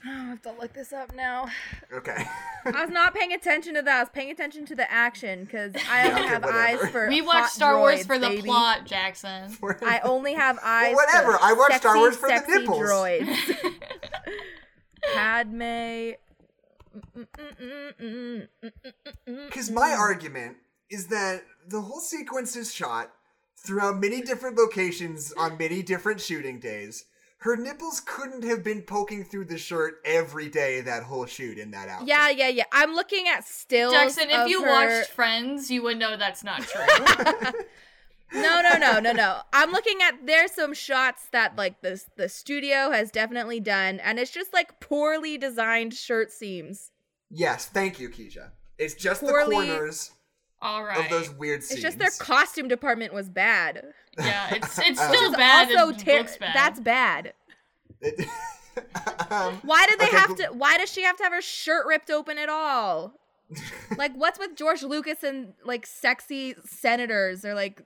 I 0.04 0.08
have 0.08 0.42
to 0.42 0.52
look 0.52 0.72
this 0.72 0.92
up 0.92 1.14
now. 1.14 1.48
Okay. 1.92 2.24
I 2.64 2.82
was 2.84 2.90
not 2.90 3.14
paying 3.14 3.32
attention 3.32 3.74
to 3.74 3.82
that. 3.82 3.96
I 3.96 4.00
was 4.00 4.08
paying 4.12 4.30
attention 4.30 4.64
to 4.66 4.74
the 4.74 4.90
action 4.90 5.44
because 5.44 5.74
I 5.90 6.08
only 6.08 6.20
okay, 6.22 6.28
have 6.28 6.42
whatever. 6.42 6.58
eyes 6.84 6.90
for. 6.90 7.08
we 7.08 7.18
hot 7.18 7.26
watch 7.26 7.50
Star 7.50 7.78
Wars 7.78 8.00
droids, 8.00 8.06
for 8.06 8.18
the 8.18 8.28
baby. 8.28 8.42
plot, 8.42 8.86
Jackson. 8.86 9.56
I 9.82 10.00
only 10.00 10.34
have 10.34 10.58
eyes. 10.64 10.90
For 10.90 10.96
whatever, 10.96 11.32
For 11.32 11.42
I 11.42 11.52
watch 11.52 11.74
Star 11.74 11.96
Wars 11.96 12.16
for 12.16 12.28
the 12.28 12.36
sexy 12.36 12.58
nipples. 12.60 12.78
Droids. 12.78 13.36
Padme. 15.14 16.12
Because 19.26 19.70
my 19.70 19.92
argument 19.92 20.56
is 20.90 21.06
that 21.08 21.42
the 21.68 21.80
whole 21.80 22.00
sequence 22.00 22.56
is 22.56 22.74
shot 22.74 23.12
throughout 23.56 24.00
many 24.00 24.22
different 24.22 24.56
locations 24.56 25.32
on 25.32 25.58
many 25.58 25.82
different 25.82 26.20
shooting 26.20 26.58
days 26.58 27.04
her 27.40 27.56
nipples 27.56 28.00
couldn't 28.00 28.44
have 28.44 28.62
been 28.62 28.82
poking 28.82 29.24
through 29.24 29.46
the 29.46 29.58
shirt 29.58 30.00
every 30.04 30.48
day 30.48 30.80
that 30.82 31.02
whole 31.04 31.26
shoot 31.26 31.58
in 31.58 31.70
that 31.72 31.88
outfit. 31.88 32.08
Yeah, 32.08 32.28
yeah, 32.30 32.48
yeah. 32.48 32.64
I'm 32.72 32.94
looking 32.94 33.28
at 33.28 33.46
stills. 33.46 33.92
Jackson, 33.94 34.30
if 34.30 34.38
of 34.40 34.48
you 34.48 34.62
her- 34.62 34.70
watched 34.70 35.10
Friends, 35.10 35.70
you 35.70 35.82
would 35.82 35.98
know 35.98 36.16
that's 36.16 36.44
not 36.44 36.62
true. 36.62 37.52
No, 38.32 38.62
no, 38.62 38.76
no, 38.78 39.00
no, 39.00 39.10
no. 39.10 39.40
I'm 39.52 39.72
looking 39.72 39.98
at 40.02 40.24
there's 40.24 40.52
some 40.52 40.72
shots 40.72 41.26
that 41.32 41.56
like 41.56 41.80
the 41.80 42.00
the 42.16 42.28
studio 42.28 42.92
has 42.92 43.10
definitely 43.10 43.58
done, 43.58 43.98
and 43.98 44.20
it's 44.20 44.30
just 44.30 44.52
like 44.52 44.78
poorly 44.78 45.36
designed 45.36 45.94
shirt 45.94 46.30
seams. 46.30 46.92
Yes, 47.28 47.66
thank 47.66 47.98
you, 47.98 48.08
Keisha. 48.08 48.50
It's 48.78 48.94
just 48.94 49.22
Poorly- 49.22 49.66
the 49.66 49.72
corners 49.72 50.12
All 50.62 50.84
right. 50.84 51.00
of 51.04 51.10
those 51.10 51.28
weird 51.30 51.64
scenes. 51.64 51.72
It's 51.78 51.82
just 51.82 51.98
their 51.98 52.10
costume 52.24 52.68
department 52.68 53.12
was 53.12 53.28
bad. 53.28 53.82
Yeah, 54.20 54.54
it's 54.54 54.78
it's 54.78 55.00
Um, 55.00 55.14
still 55.14 55.30
Which 55.30 55.38
bad. 55.38 55.68
Also, 55.76 55.88
and 55.90 55.98
ter- 55.98 56.18
looks 56.18 56.36
bad. 56.36 56.54
that's 56.54 56.80
bad. 56.80 57.34
It- 58.00 58.28
um, 59.30 59.60
Why 59.62 59.86
did 59.86 59.98
they 59.98 60.06
Okay, 60.06 60.16
have 60.16 60.28
cool. 60.28 60.36
to? 60.36 60.46
Why 60.52 60.78
does 60.78 60.90
she 60.92 61.02
have 61.02 61.16
to 61.18 61.22
have 61.24 61.32
her 61.32 61.42
shirt 61.42 61.86
ripped 61.86 62.10
open 62.10 62.38
at 62.38 62.48
all? 62.48 63.14
like, 63.98 64.12
what's 64.14 64.38
with 64.38 64.54
George 64.56 64.82
Lucas 64.82 65.22
and 65.24 65.54
like 65.64 65.86
sexy 65.86 66.54
senators 66.64 67.44
or 67.44 67.54
like 67.54 67.82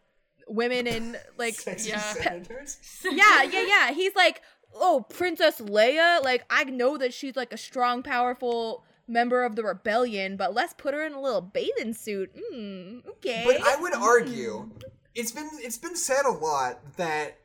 women 0.47 0.86
in 0.86 1.16
like 1.39 1.55
sexy 1.55 1.90
yeah. 1.90 1.98
senators. 2.01 2.78
yeah, 3.05 3.43
yeah, 3.44 3.62
yeah. 3.66 3.93
He's 3.93 4.15
like, 4.15 4.43
oh, 4.74 5.06
Princess 5.09 5.61
Leia. 5.61 6.23
Like, 6.23 6.44
I 6.51 6.65
know 6.65 6.98
that 6.98 7.15
she's 7.15 7.35
like 7.35 7.52
a 7.52 7.56
strong, 7.56 8.02
powerful 8.02 8.85
member 9.09 9.43
of 9.43 9.56
the 9.56 9.65
rebellion, 9.65 10.36
but 10.36 10.55
let's 10.55 10.74
put 10.74 10.93
her 10.94 11.05
in 11.05 11.12
a 11.15 11.20
little 11.20 11.40
bathing 11.40 11.94
suit. 11.94 12.31
Mm, 12.52 13.06
okay. 13.06 13.43
But 13.47 13.62
I 13.66 13.77
would 13.81 13.94
argue 13.94 14.70
it's 15.15 15.32
been 15.32 15.51
it's 15.55 15.78
been 15.78 15.97
said 15.97 16.24
a 16.27 16.31
lot 16.31 16.97
that 16.97 17.39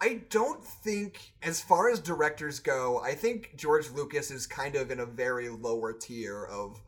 I 0.00 0.22
don't 0.30 0.64
think 0.64 1.32
as 1.42 1.60
far 1.60 1.90
as 1.90 1.98
directors 2.00 2.60
go, 2.60 3.00
I 3.00 3.14
think 3.14 3.54
George 3.56 3.90
Lucas 3.90 4.30
is 4.30 4.46
kind 4.46 4.76
of 4.76 4.90
in 4.90 5.00
a 5.00 5.06
very 5.06 5.48
lower 5.48 5.92
tier 5.92 6.44
of 6.44 6.80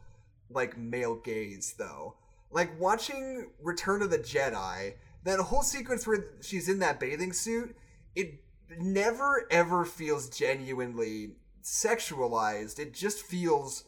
like 0.49 0.77
male 0.77 1.17
gaze 1.17 1.75
though. 1.79 2.17
Like 2.51 2.79
watching 2.81 3.51
Return 3.63 4.03
of 4.03 4.11
the 4.11 4.19
Jedi, 4.19 4.95
that 5.25 5.39
whole 5.39 5.63
sequence 5.63 6.07
where 6.07 6.25
she's 6.41 6.69
in 6.69 6.81
that 6.81 6.99
bathing 7.01 7.33
suit, 7.33 7.77
it 8.15 8.41
never 8.79 9.47
ever 9.51 9.85
feels 9.85 10.29
genuinely 10.29 11.33
sexualized. 11.63 12.79
It 12.79 12.95
just 12.95 13.23
feels 13.23 13.85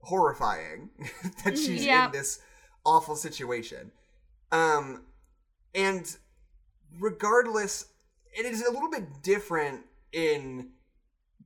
horrifying 0.00 0.90
that 1.44 1.58
she's 1.58 1.84
in 1.86 2.12
this 2.12 2.40
awful 2.84 3.16
situation. 3.16 3.92
Um, 4.52 5.02
and 5.76 6.16
regardless, 6.98 7.86
it 8.36 8.46
is 8.46 8.66
a 8.66 8.72
little 8.72 8.90
bit 8.90 9.22
different 9.22 9.82
in 10.12 10.70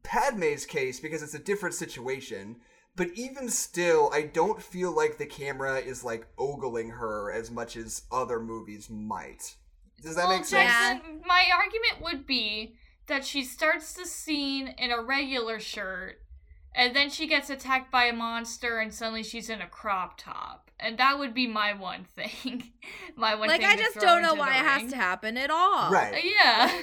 Padme's 0.02 0.64
case 0.64 1.00
because 1.00 1.22
it's 1.22 1.34
a 1.34 1.38
different 1.38 1.74
situation. 1.74 2.56
But 2.96 3.10
even 3.14 3.48
still, 3.48 4.10
I 4.12 4.22
don't 4.22 4.62
feel 4.62 4.94
like 4.94 5.18
the 5.18 5.26
camera 5.26 5.78
is 5.78 6.04
like 6.04 6.26
ogling 6.38 6.90
her 6.90 7.32
as 7.32 7.50
much 7.50 7.76
as 7.76 8.02
other 8.10 8.40
movies 8.40 8.88
might. 8.88 9.56
Does 10.02 10.16
that 10.16 10.26
well, 10.28 10.36
make 10.36 10.46
sense? 10.46 10.70
Jackson, 10.70 11.22
my 11.26 11.44
argument 11.54 12.02
would 12.02 12.26
be 12.26 12.76
that 13.06 13.24
she 13.24 13.44
starts 13.44 13.92
the 13.92 14.06
scene 14.06 14.68
in 14.78 14.90
a 14.90 15.02
regular 15.02 15.60
shirt, 15.60 16.20
and 16.74 16.94
then 16.94 17.10
she 17.10 17.26
gets 17.26 17.50
attacked 17.50 17.90
by 17.90 18.04
a 18.04 18.12
monster, 18.12 18.78
and 18.78 18.92
suddenly 18.92 19.22
she's 19.22 19.50
in 19.50 19.60
a 19.60 19.66
crop 19.66 20.18
top, 20.18 20.70
and 20.78 20.98
that 20.98 21.18
would 21.18 21.34
be 21.34 21.46
my 21.46 21.72
one 21.72 22.04
thing. 22.04 22.72
my 23.16 23.34
one 23.34 23.48
thing. 23.48 23.60
like, 23.60 23.68
thing 23.68 23.80
I 23.80 23.82
just 23.82 23.98
don't 23.98 24.22
know 24.22 24.34
why 24.34 24.50
it 24.50 24.64
has 24.64 24.90
to 24.90 24.96
happen 24.96 25.36
at 25.36 25.50
all. 25.50 25.94
Uh, 25.94 26.12
Yeah. 26.22 26.82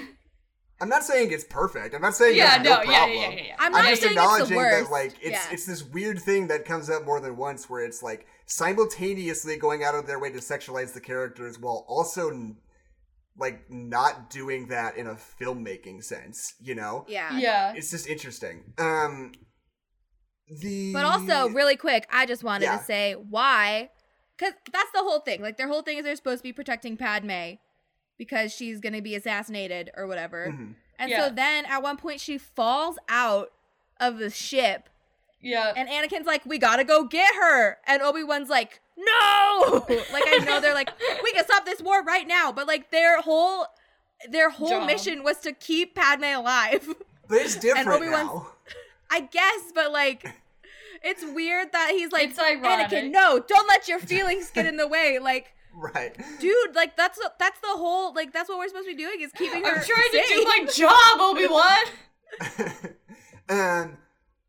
I'm 0.80 0.90
not 0.90 1.04
saying 1.04 1.32
it's 1.32 1.44
perfect. 1.44 1.96
I'm 1.96 2.02
not 2.02 2.16
saying 2.16 2.38
yeah. 2.38 2.62
No. 2.62 2.76
no 2.76 2.84
yeah, 2.84 3.00
problem. 3.00 3.18
yeah. 3.18 3.30
Yeah. 3.30 3.44
Yeah. 3.48 3.56
I'm 3.58 3.66
I'm 3.76 3.84
not 3.84 3.90
just 3.90 4.02
saying 4.02 4.14
it's 4.14 4.22
the 4.22 4.22
acknowledging 4.22 4.58
worst. 4.58 4.86
that 4.86 4.92
like 4.92 5.14
it's 5.22 5.32
Yeah. 5.32 5.52
it's 5.52 5.66
this 5.66 5.84
weird 5.84 6.20
thing 6.22 6.48
that 6.48 6.66
comes 6.66 6.90
up 6.90 7.04
more 7.06 7.20
than 7.20 7.36
once 7.36 7.70
where 7.70 7.84
it's 7.84 8.04
like 8.04 8.28
simultaneously 8.46 9.58
going 9.58 9.84
out 9.84 9.96
of 9.96 10.06
their 10.06 10.20
way 10.20 10.32
to 10.32 10.38
sexualize 10.38 10.94
the 10.94 11.02
characters 11.02 11.58
while 11.60 11.84
also 11.88 12.32
like 13.40 13.70
not 13.72 14.30
doing 14.30 14.68
that 14.68 14.98
in 14.98 15.08
a 15.08 15.16
filmmaking 15.16 16.04
sense, 16.04 16.54
you 16.60 16.76
know? 16.76 17.06
Yeah. 17.08 17.38
Yeah. 17.38 17.74
It's 17.76 17.90
just 17.90 18.08
interesting. 18.08 18.74
Um 18.78 19.32
the 20.50 20.94
But 20.94 21.06
also, 21.06 21.50
really 21.50 21.76
quick, 21.76 22.08
I 22.12 22.26
just 22.26 22.44
wanted 22.44 22.66
Yeah. 22.66 22.78
to 22.78 22.84
say 22.84 23.14
why, 23.14 23.90
because 24.38 24.54
that's 24.72 24.92
the 24.92 25.00
whole 25.00 25.20
thing. 25.20 25.42
Like 25.42 25.58
their 25.58 25.68
whole 25.68 25.82
thing 25.82 25.98
is 25.98 26.04
they're 26.04 26.16
supposed 26.16 26.40
to 26.40 26.44
be 26.44 26.54
protecting 26.54 26.98
Padme 26.98 27.56
because 28.18 28.54
she's 28.54 28.80
gonna 28.80 29.02
be 29.02 29.16
assassinated 29.16 29.92
or 29.96 30.08
whatever. 30.08 30.48
Mhm. 30.52 30.76
And 31.00 31.12
Yeah. 31.12 31.26
so 31.28 31.30
then 31.34 31.66
at 31.66 31.84
one 31.84 31.98
point 31.98 32.20
she 32.22 32.38
falls 32.38 32.98
out 33.10 33.52
of 34.00 34.18
the 34.18 34.30
ship, 34.30 34.90
Yeah. 35.42 35.74
and 35.76 35.88
Anakin's 35.90 36.26
like, 36.26 36.46
"We 36.46 36.58
gotta 36.58 36.84
go 36.84 37.04
get 37.04 37.36
her," 37.36 37.78
and 37.86 38.02
Obi 38.02 38.24
Wan's 38.24 38.50
like, 38.50 38.80
"No!" 38.96 39.86
like 40.12 40.24
I 40.28 40.40
know 40.46 40.60
they're 40.60 40.74
like, 40.74 40.90
"We 41.24 41.32
can 41.34 41.44
stop 41.46 41.66
this 41.66 41.82
war 41.82 42.02
right 42.04 42.26
now," 42.28 42.52
but 42.52 42.68
like 42.68 42.90
their 42.92 43.22
whole 43.22 43.68
their 44.30 44.50
whole 44.50 44.70
Job. 44.70 44.88
mission 44.88 45.22
was 45.24 45.38
to 45.42 45.52
keep 45.54 45.94
Padme 45.94 46.24
alive. 46.24 46.88
But 47.28 47.42
it's 47.42 47.56
different 47.60 47.88
Obi-Wan's- 47.90 48.28
now. 48.34 48.48
I 49.10 49.22
guess, 49.22 49.72
but 49.74 49.92
like, 49.92 50.26
it's 51.04 51.24
weird 51.24 51.72
that 51.72 51.92
he's 51.92 52.12
like, 52.12 52.30
It's 52.30 52.40
ironic. 52.40 52.88
Anakin, 52.88 53.12
no, 53.12 53.40
don't 53.40 53.68
let 53.68 53.88
your 53.88 54.00
feelings 54.00 54.50
get 54.52 54.66
in 54.66 54.78
the 54.78 54.88
way. 54.88 55.20
Like, 55.22 55.48
Right. 55.74 56.16
dude, 56.40 56.76
like 56.76 56.98
that's 56.98 57.20
that's 57.38 57.60
the 57.60 57.68
whole 57.68 58.12
like 58.14 58.34
that's 58.34 58.50
what 58.50 58.58
we're 58.58 58.68
supposed 58.68 58.88
to 58.90 58.96
be 58.96 59.04
doing 59.04 59.22
is 59.22 59.32
keeping 59.34 59.64
her. 59.64 59.76
I'm 59.80 59.86
trying 59.86 60.12
to 60.12 60.24
do 60.28 60.44
my 60.44 60.66
job, 60.74 61.20
Obi 61.20 61.46
Wan. 61.48 62.78
and 63.50 63.98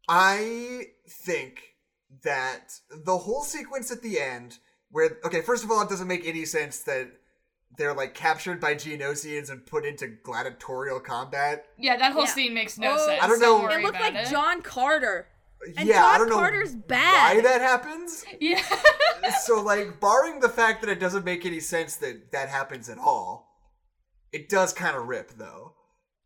I 0.09 0.87
think 1.07 1.75
that 2.25 2.81
the 3.05 3.19
whole 3.19 3.43
sequence 3.43 3.91
at 3.91 4.01
the 4.01 4.19
end, 4.19 4.59
where 4.91 5.19
okay, 5.27 5.43
first 5.43 5.65
of 5.65 5.71
all, 5.71 5.83
it 5.83 5.91
doesn't 5.91 6.09
make 6.09 6.27
any 6.27 6.47
sense 6.47 6.81
that 6.85 7.09
they're 7.77 7.95
like 7.95 8.15
captured 8.15 8.61
by 8.61 8.75
Geonosians 8.75 9.51
and 9.51 9.65
put 9.67 9.85
into 9.85 10.09
gladiatorial 10.09 11.01
combat. 11.01 11.67
Yeah, 11.79 11.97
that 11.97 12.13
whole 12.13 12.25
Yeah. 12.25 12.31
scene 12.31 12.55
makes 12.55 12.79
no 12.79 12.95
Oh, 12.99 13.07
sense. 13.07 13.23
I 13.23 13.27
don't 13.29 13.41
know- 13.41 13.61
worry 13.63 13.75
It 13.75 13.83
looked 13.85 14.01
like 14.01 14.15
it. 14.15 14.27
John 14.29 14.63
Carter, 14.63 15.29
and 15.77 15.87
yeah, 15.89 15.97
John 16.03 16.15
I 16.15 16.19
don't 16.19 16.29
know 16.29 16.35
Carter's 16.37 16.75
bad. 16.75 17.37
why 17.37 17.41
that 17.43 17.61
happens. 17.61 18.25
Yeah. 18.41 18.63
so 19.45 19.61
like, 19.61 20.01
barring 20.01 20.41
the 20.41 20.49
fact 20.49 20.81
that 20.83 20.91
it 20.91 20.99
doesn't 21.01 21.25
make 21.25 21.45
any 21.47 21.61
sense 21.61 21.97
that 21.97 22.33
that 22.33 22.49
happens 22.49 22.89
at 22.89 22.99
all, 22.99 23.61
it 24.33 24.49
does 24.49 24.73
kind 24.73 24.97
of 24.97 25.07
rip 25.07 25.33
though. 25.39 25.75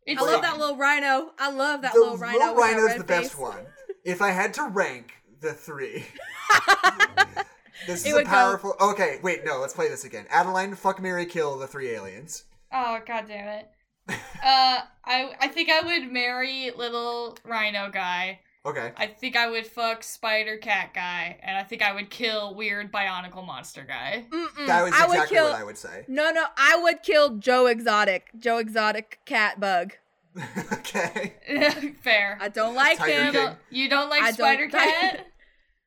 It's 0.05 0.21
I 0.21 0.25
love 0.25 0.41
that 0.41 0.57
little 0.57 0.75
rhino. 0.75 1.31
I 1.39 1.49
love 1.51 1.81
that 1.83 1.93
little 1.93 2.17
rhino. 2.17 2.37
little 2.39 2.55
with 2.55 2.63
that 2.65 2.71
rhino's 2.73 2.89
red 2.89 2.99
the 2.99 3.03
best 3.05 3.37
one. 3.39 3.65
If 4.03 4.21
I 4.21 4.31
had 4.31 4.53
to 4.55 4.63
rank 4.67 5.13
the 5.39 5.53
three, 5.53 6.05
this 7.87 8.05
It 8.05 8.09
is 8.09 8.13
a 8.13 8.17
would 8.17 8.25
go- 8.25 8.31
powerful. 8.31 8.75
Okay, 8.81 9.19
wait, 9.23 9.45
no, 9.45 9.59
let's 9.59 9.73
play 9.73 9.89
this 9.89 10.03
again. 10.03 10.25
Adeline, 10.29 10.75
fuck, 10.75 11.01
Mary, 11.01 11.25
kill 11.25 11.57
the 11.57 11.67
three 11.67 11.89
aliens. 11.89 12.45
Oh 12.71 12.99
god 13.05 13.25
damn 13.27 13.47
it. 13.47 13.69
Uh, 14.45 14.81
I 15.05 15.33
I 15.39 15.47
think 15.47 15.69
I 15.69 15.79
would 15.79 16.11
marry 16.11 16.69
little 16.75 17.37
rhino 17.45 17.89
guy. 17.89 18.41
Okay, 18.65 18.91
I 18.97 19.07
think 19.07 19.37
I 19.37 19.49
would 19.49 19.65
fuck 19.65 20.03
spider 20.03 20.57
cat 20.57 20.93
guy, 20.93 21.37
and 21.41 21.55
I 21.57 21.63
think 21.63 21.81
I 21.81 21.93
would 21.93 22.09
kill 22.09 22.53
weird 22.55 22.91
bionicle 22.91 23.45
monster 23.45 23.85
guy. 23.87 24.25
Mm-mm. 24.29 24.67
that 24.67 24.83
was 24.83 24.93
I 24.93 25.05
would 25.07 25.13
exactly 25.15 25.37
kill. 25.37 25.45
what 25.49 25.55
I 25.59 25.63
would 25.63 25.77
say. 25.77 26.03
No, 26.09 26.31
no, 26.31 26.45
I 26.57 26.77
would 26.81 27.03
kill 27.03 27.37
Joe 27.37 27.67
Exotic. 27.67 28.31
Joe 28.37 28.57
Exotic 28.57 29.19
cat 29.25 29.59
bug. 29.61 29.93
okay, 30.73 31.35
Fair. 32.01 32.37
I 32.41 32.49
don't 32.49 32.75
like 32.75 32.97
Tiger 32.97 33.23
him. 33.23 33.33
King. 33.33 33.55
you 33.69 33.89
don't 33.89 34.09
like 34.09 34.21
I 34.23 34.27
don't 34.31 34.35
spider 34.35 34.63
like- 34.63 34.71
cat? 34.73 35.27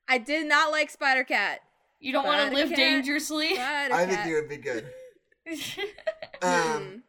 I 0.08 0.18
did 0.18 0.46
not 0.46 0.70
like 0.70 0.88
Spider 0.90 1.24
Cat. 1.24 1.60
You 2.00 2.12
don't 2.12 2.24
want 2.26 2.48
to 2.50 2.54
live 2.54 2.68
cat. 2.68 2.76
dangerously? 2.76 3.58
I 3.58 4.04
think 4.06 4.18
Cat. 4.18 4.28
you 4.28 4.34
would 4.34 4.48
be 4.48 4.56
good. 4.58 4.86
Hmm. 6.42 6.46
Um, 6.76 7.02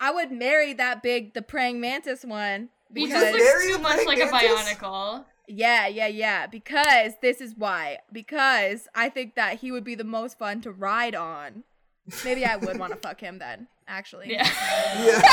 I 0.00 0.10
would 0.10 0.32
marry 0.32 0.72
that 0.74 1.02
big, 1.02 1.34
the 1.34 1.42
praying 1.42 1.80
mantis 1.80 2.24
one. 2.24 2.70
he 2.94 3.04
Because, 3.06 3.22
just 3.22 3.36
Marry 3.38 3.72
looks 3.72 3.76
too 3.76 3.82
much 3.82 4.06
like 4.06 4.18
a 4.20 4.26
bionicle. 4.26 5.24
yeah, 5.48 5.86
yeah, 5.86 6.06
yeah. 6.06 6.46
Because 6.46 7.12
this 7.20 7.40
is 7.42 7.54
why. 7.56 7.98
Because 8.10 8.88
I 8.94 9.08
think 9.10 9.34
that 9.34 9.58
he 9.58 9.70
would 9.70 9.84
be 9.84 9.94
the 9.94 10.04
most 10.04 10.38
fun 10.38 10.60
to 10.62 10.72
ride 10.72 11.14
on. 11.14 11.64
Maybe 12.24 12.44
I 12.44 12.56
would 12.56 12.78
want 12.78 12.92
to 12.94 12.98
fuck 12.98 13.20
him 13.20 13.38
then, 13.38 13.66
actually. 13.86 14.30
Yeah. 14.32 14.48
yeah, 15.04 15.20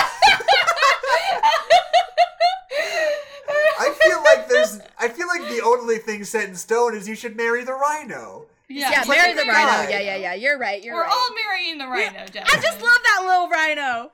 I 3.80 3.90
feel 3.92 4.18
like 4.24 4.29
there's. 4.68 4.80
I 5.00 5.08
feel 5.10 5.28
like 5.28 5.50
the 5.50 5.62
only 5.64 5.98
thing 5.98 6.24
set 6.24 6.48
in 6.50 6.56
stone 6.56 6.96
is 6.96 7.08
you 7.08 7.16
should 7.16 7.36
marry 7.36 7.64
the 7.64 7.74
rhino. 7.74 8.46
Yeah, 8.72 8.92
Yeah, 8.92 9.04
marry 9.08 9.34
the 9.34 9.44
good 9.44 9.48
rhino. 9.50 9.68
guy. 9.68 9.90
Yeah, 9.90 10.00
yeah, 10.00 10.16
yeah. 10.18 10.34
You're 10.36 10.60
right. 10.60 10.84
You're 10.84 10.94
We're 10.96 11.02
right. 11.04 11.12
all 11.12 11.30
marrying 11.34 11.78
the 11.80 11.88
rhino, 11.88 12.20
I 12.20 12.62
just 12.62 12.82
love 12.82 13.00
that 13.04 13.24
little 13.26 13.50
rhino. 13.50 14.12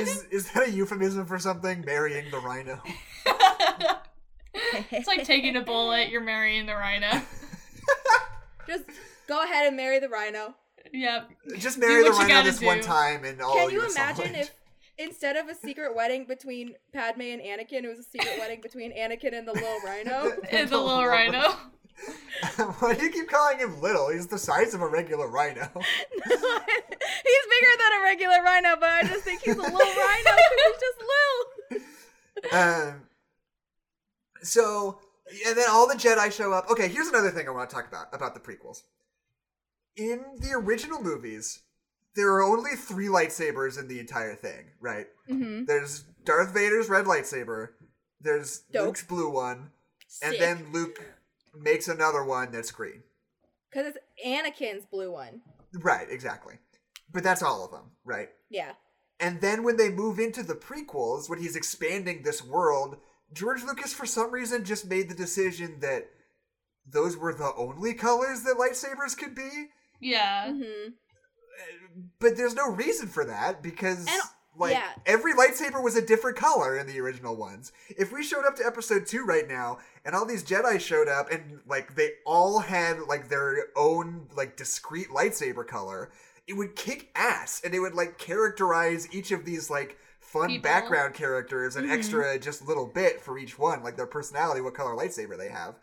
Is 0.00 0.24
is 0.30 0.52
that 0.52 0.68
a 0.68 0.70
euphemism 0.70 1.26
for 1.26 1.38
something? 1.40 1.84
Marrying 1.84 2.30
the 2.30 2.38
rhino. 2.38 2.80
it's 4.90 5.06
like 5.08 5.24
taking 5.24 5.56
a 5.56 5.60
bullet, 5.62 6.08
you're 6.10 6.20
marrying 6.22 6.66
the 6.66 6.74
rhino. 6.74 7.10
Just 8.66 8.84
go 9.26 9.42
ahead 9.42 9.66
and 9.66 9.76
marry 9.76 9.98
the 9.98 10.08
rhino. 10.08 10.54
Yep. 10.92 11.30
Just 11.58 11.78
marry 11.78 12.02
the 12.04 12.10
rhino 12.10 12.28
gotta 12.28 12.50
this 12.50 12.62
one 12.62 12.80
time 12.80 13.24
and 13.24 13.40
all 13.42 13.54
Can 13.54 13.70
you 13.70 13.76
you're 13.80 13.90
imagine 13.90 14.26
solid. 14.26 14.36
if 14.36 14.50
instead 14.98 15.36
of 15.36 15.48
a 15.48 15.54
secret 15.54 15.94
wedding 15.94 16.24
between 16.26 16.74
Padme 16.92 17.22
and 17.22 17.40
Anakin, 17.40 17.84
it 17.84 17.88
was 17.88 17.98
a 17.98 18.04
secret 18.04 18.38
wedding 18.38 18.60
between 18.60 18.92
Anakin 18.92 19.36
and 19.36 19.46
the 19.46 19.52
little 19.52 19.80
rhino. 19.84 20.32
It's 20.50 20.72
a 20.72 20.78
little 20.78 21.06
rhino. 21.06 21.54
Why 22.78 22.94
do 22.94 23.04
you 23.04 23.10
keep 23.10 23.28
calling 23.28 23.58
him 23.58 23.80
little? 23.80 24.10
He's 24.10 24.26
the 24.26 24.38
size 24.38 24.74
of 24.74 24.80
a 24.80 24.88
regular 24.88 25.28
rhino. 25.28 25.70
no, 25.74 25.80
he's 25.80 27.46
bigger 27.54 27.74
than 27.78 28.00
a 28.00 28.02
regular 28.02 28.42
rhino, 28.42 28.76
but 28.78 28.88
I 28.88 29.02
just 29.02 29.22
think 29.22 29.42
he's 29.42 29.54
a 29.54 29.62
little 29.62 29.78
rhino 29.78 30.30
because 30.34 30.60
he's 30.66 30.80
just 30.80 30.98
little. 32.50 32.60
Um, 32.60 33.02
so, 34.42 34.98
and 35.46 35.56
then 35.56 35.66
all 35.70 35.88
the 35.88 35.94
Jedi 35.94 36.32
show 36.32 36.52
up. 36.52 36.68
Okay, 36.70 36.88
here's 36.88 37.08
another 37.08 37.30
thing 37.30 37.48
I 37.48 37.52
want 37.52 37.70
to 37.70 37.74
talk 37.74 37.88
about 37.88 38.06
about 38.12 38.34
the 38.34 38.40
prequels. 38.40 38.82
In 39.96 40.24
the 40.40 40.52
original 40.52 41.00
movies, 41.00 41.62
there 42.16 42.32
are 42.34 42.42
only 42.42 42.76
three 42.76 43.06
lightsabers 43.06 43.78
in 43.78 43.88
the 43.88 44.00
entire 44.00 44.34
thing, 44.34 44.70
right? 44.80 45.06
Mm-hmm. 45.28 45.64
There's 45.64 46.04
Darth 46.24 46.52
Vader's 46.52 46.88
red 46.88 47.06
lightsaber, 47.06 47.68
there's 48.20 48.60
Dope. 48.72 48.86
Luke's 48.86 49.04
blue 49.04 49.30
one, 49.30 49.70
and 50.22 50.36
then 50.38 50.66
Luke 50.72 50.98
makes 51.58 51.88
another 51.88 52.24
one 52.24 52.50
that's 52.52 52.70
green. 52.70 53.02
Because 53.70 53.94
it's 53.94 53.98
Anakin's 54.24 54.86
blue 54.86 55.12
one. 55.12 55.42
Right, 55.74 56.06
exactly. 56.08 56.54
But 57.12 57.22
that's 57.22 57.42
all 57.42 57.64
of 57.64 57.70
them, 57.70 57.90
right? 58.04 58.28
Yeah. 58.50 58.72
And 59.20 59.40
then 59.40 59.62
when 59.62 59.76
they 59.76 59.90
move 59.90 60.18
into 60.18 60.42
the 60.42 60.54
prequels, 60.54 61.28
when 61.28 61.40
he's 61.40 61.56
expanding 61.56 62.22
this 62.22 62.44
world, 62.44 62.96
George 63.32 63.62
Lucas, 63.62 63.92
for 63.92 64.06
some 64.06 64.32
reason, 64.32 64.64
just 64.64 64.88
made 64.88 65.08
the 65.08 65.14
decision 65.14 65.80
that 65.80 66.08
those 66.86 67.16
were 67.16 67.34
the 67.34 67.52
only 67.56 67.94
colors 67.94 68.42
that 68.42 68.56
lightsabers 68.56 69.16
could 69.16 69.34
be. 69.34 69.68
Yeah. 70.00 70.48
Mm-hmm. 70.48 70.90
But 72.18 72.36
there's 72.36 72.54
no 72.54 72.70
reason 72.70 73.08
for 73.08 73.24
that 73.24 73.62
because, 73.62 74.06
And- 74.06 74.22
like, 74.56 74.72
yeah. 74.72 74.92
every 75.06 75.32
lightsaber 75.34 75.82
was 75.82 75.96
a 75.96 76.02
different 76.02 76.36
color 76.36 76.76
in 76.76 76.86
the 76.86 77.00
original 77.00 77.36
ones. 77.36 77.72
If 77.88 78.12
we 78.12 78.22
showed 78.22 78.44
up 78.44 78.56
to 78.56 78.66
episode 78.66 79.06
two 79.06 79.24
right 79.24 79.46
now 79.48 79.78
and 80.04 80.14
all 80.14 80.24
these 80.24 80.44
Jedi 80.44 80.80
showed 80.80 81.08
up 81.08 81.30
and, 81.30 81.60
like, 81.66 81.94
they 81.96 82.12
all 82.24 82.60
had, 82.60 83.00
like, 83.02 83.28
their 83.28 83.66
own, 83.76 84.28
like, 84.34 84.56
discrete 84.56 85.08
lightsaber 85.08 85.66
color, 85.66 86.10
it 86.46 86.54
would 86.54 86.76
kick 86.76 87.10
ass 87.14 87.60
and 87.64 87.74
it 87.74 87.80
would, 87.80 87.94
like, 87.94 88.18
characterize 88.18 89.08
each 89.12 89.30
of 89.32 89.44
these, 89.44 89.70
like, 89.70 89.98
fun 90.20 90.48
People. 90.48 90.62
background 90.62 91.14
characters 91.14 91.76
an 91.76 91.86
Mhm. 91.86 91.92
extra 91.92 92.38
just 92.38 92.66
little 92.66 92.86
bit 92.86 93.20
for 93.20 93.38
each 93.38 93.56
one, 93.58 93.82
like 93.84 93.96
their 93.96 94.06
personality, 94.06 94.60
what 94.60 94.74
color 94.74 94.94
lightsaber 94.96 95.36
they 95.38 95.48
have. 95.48 95.76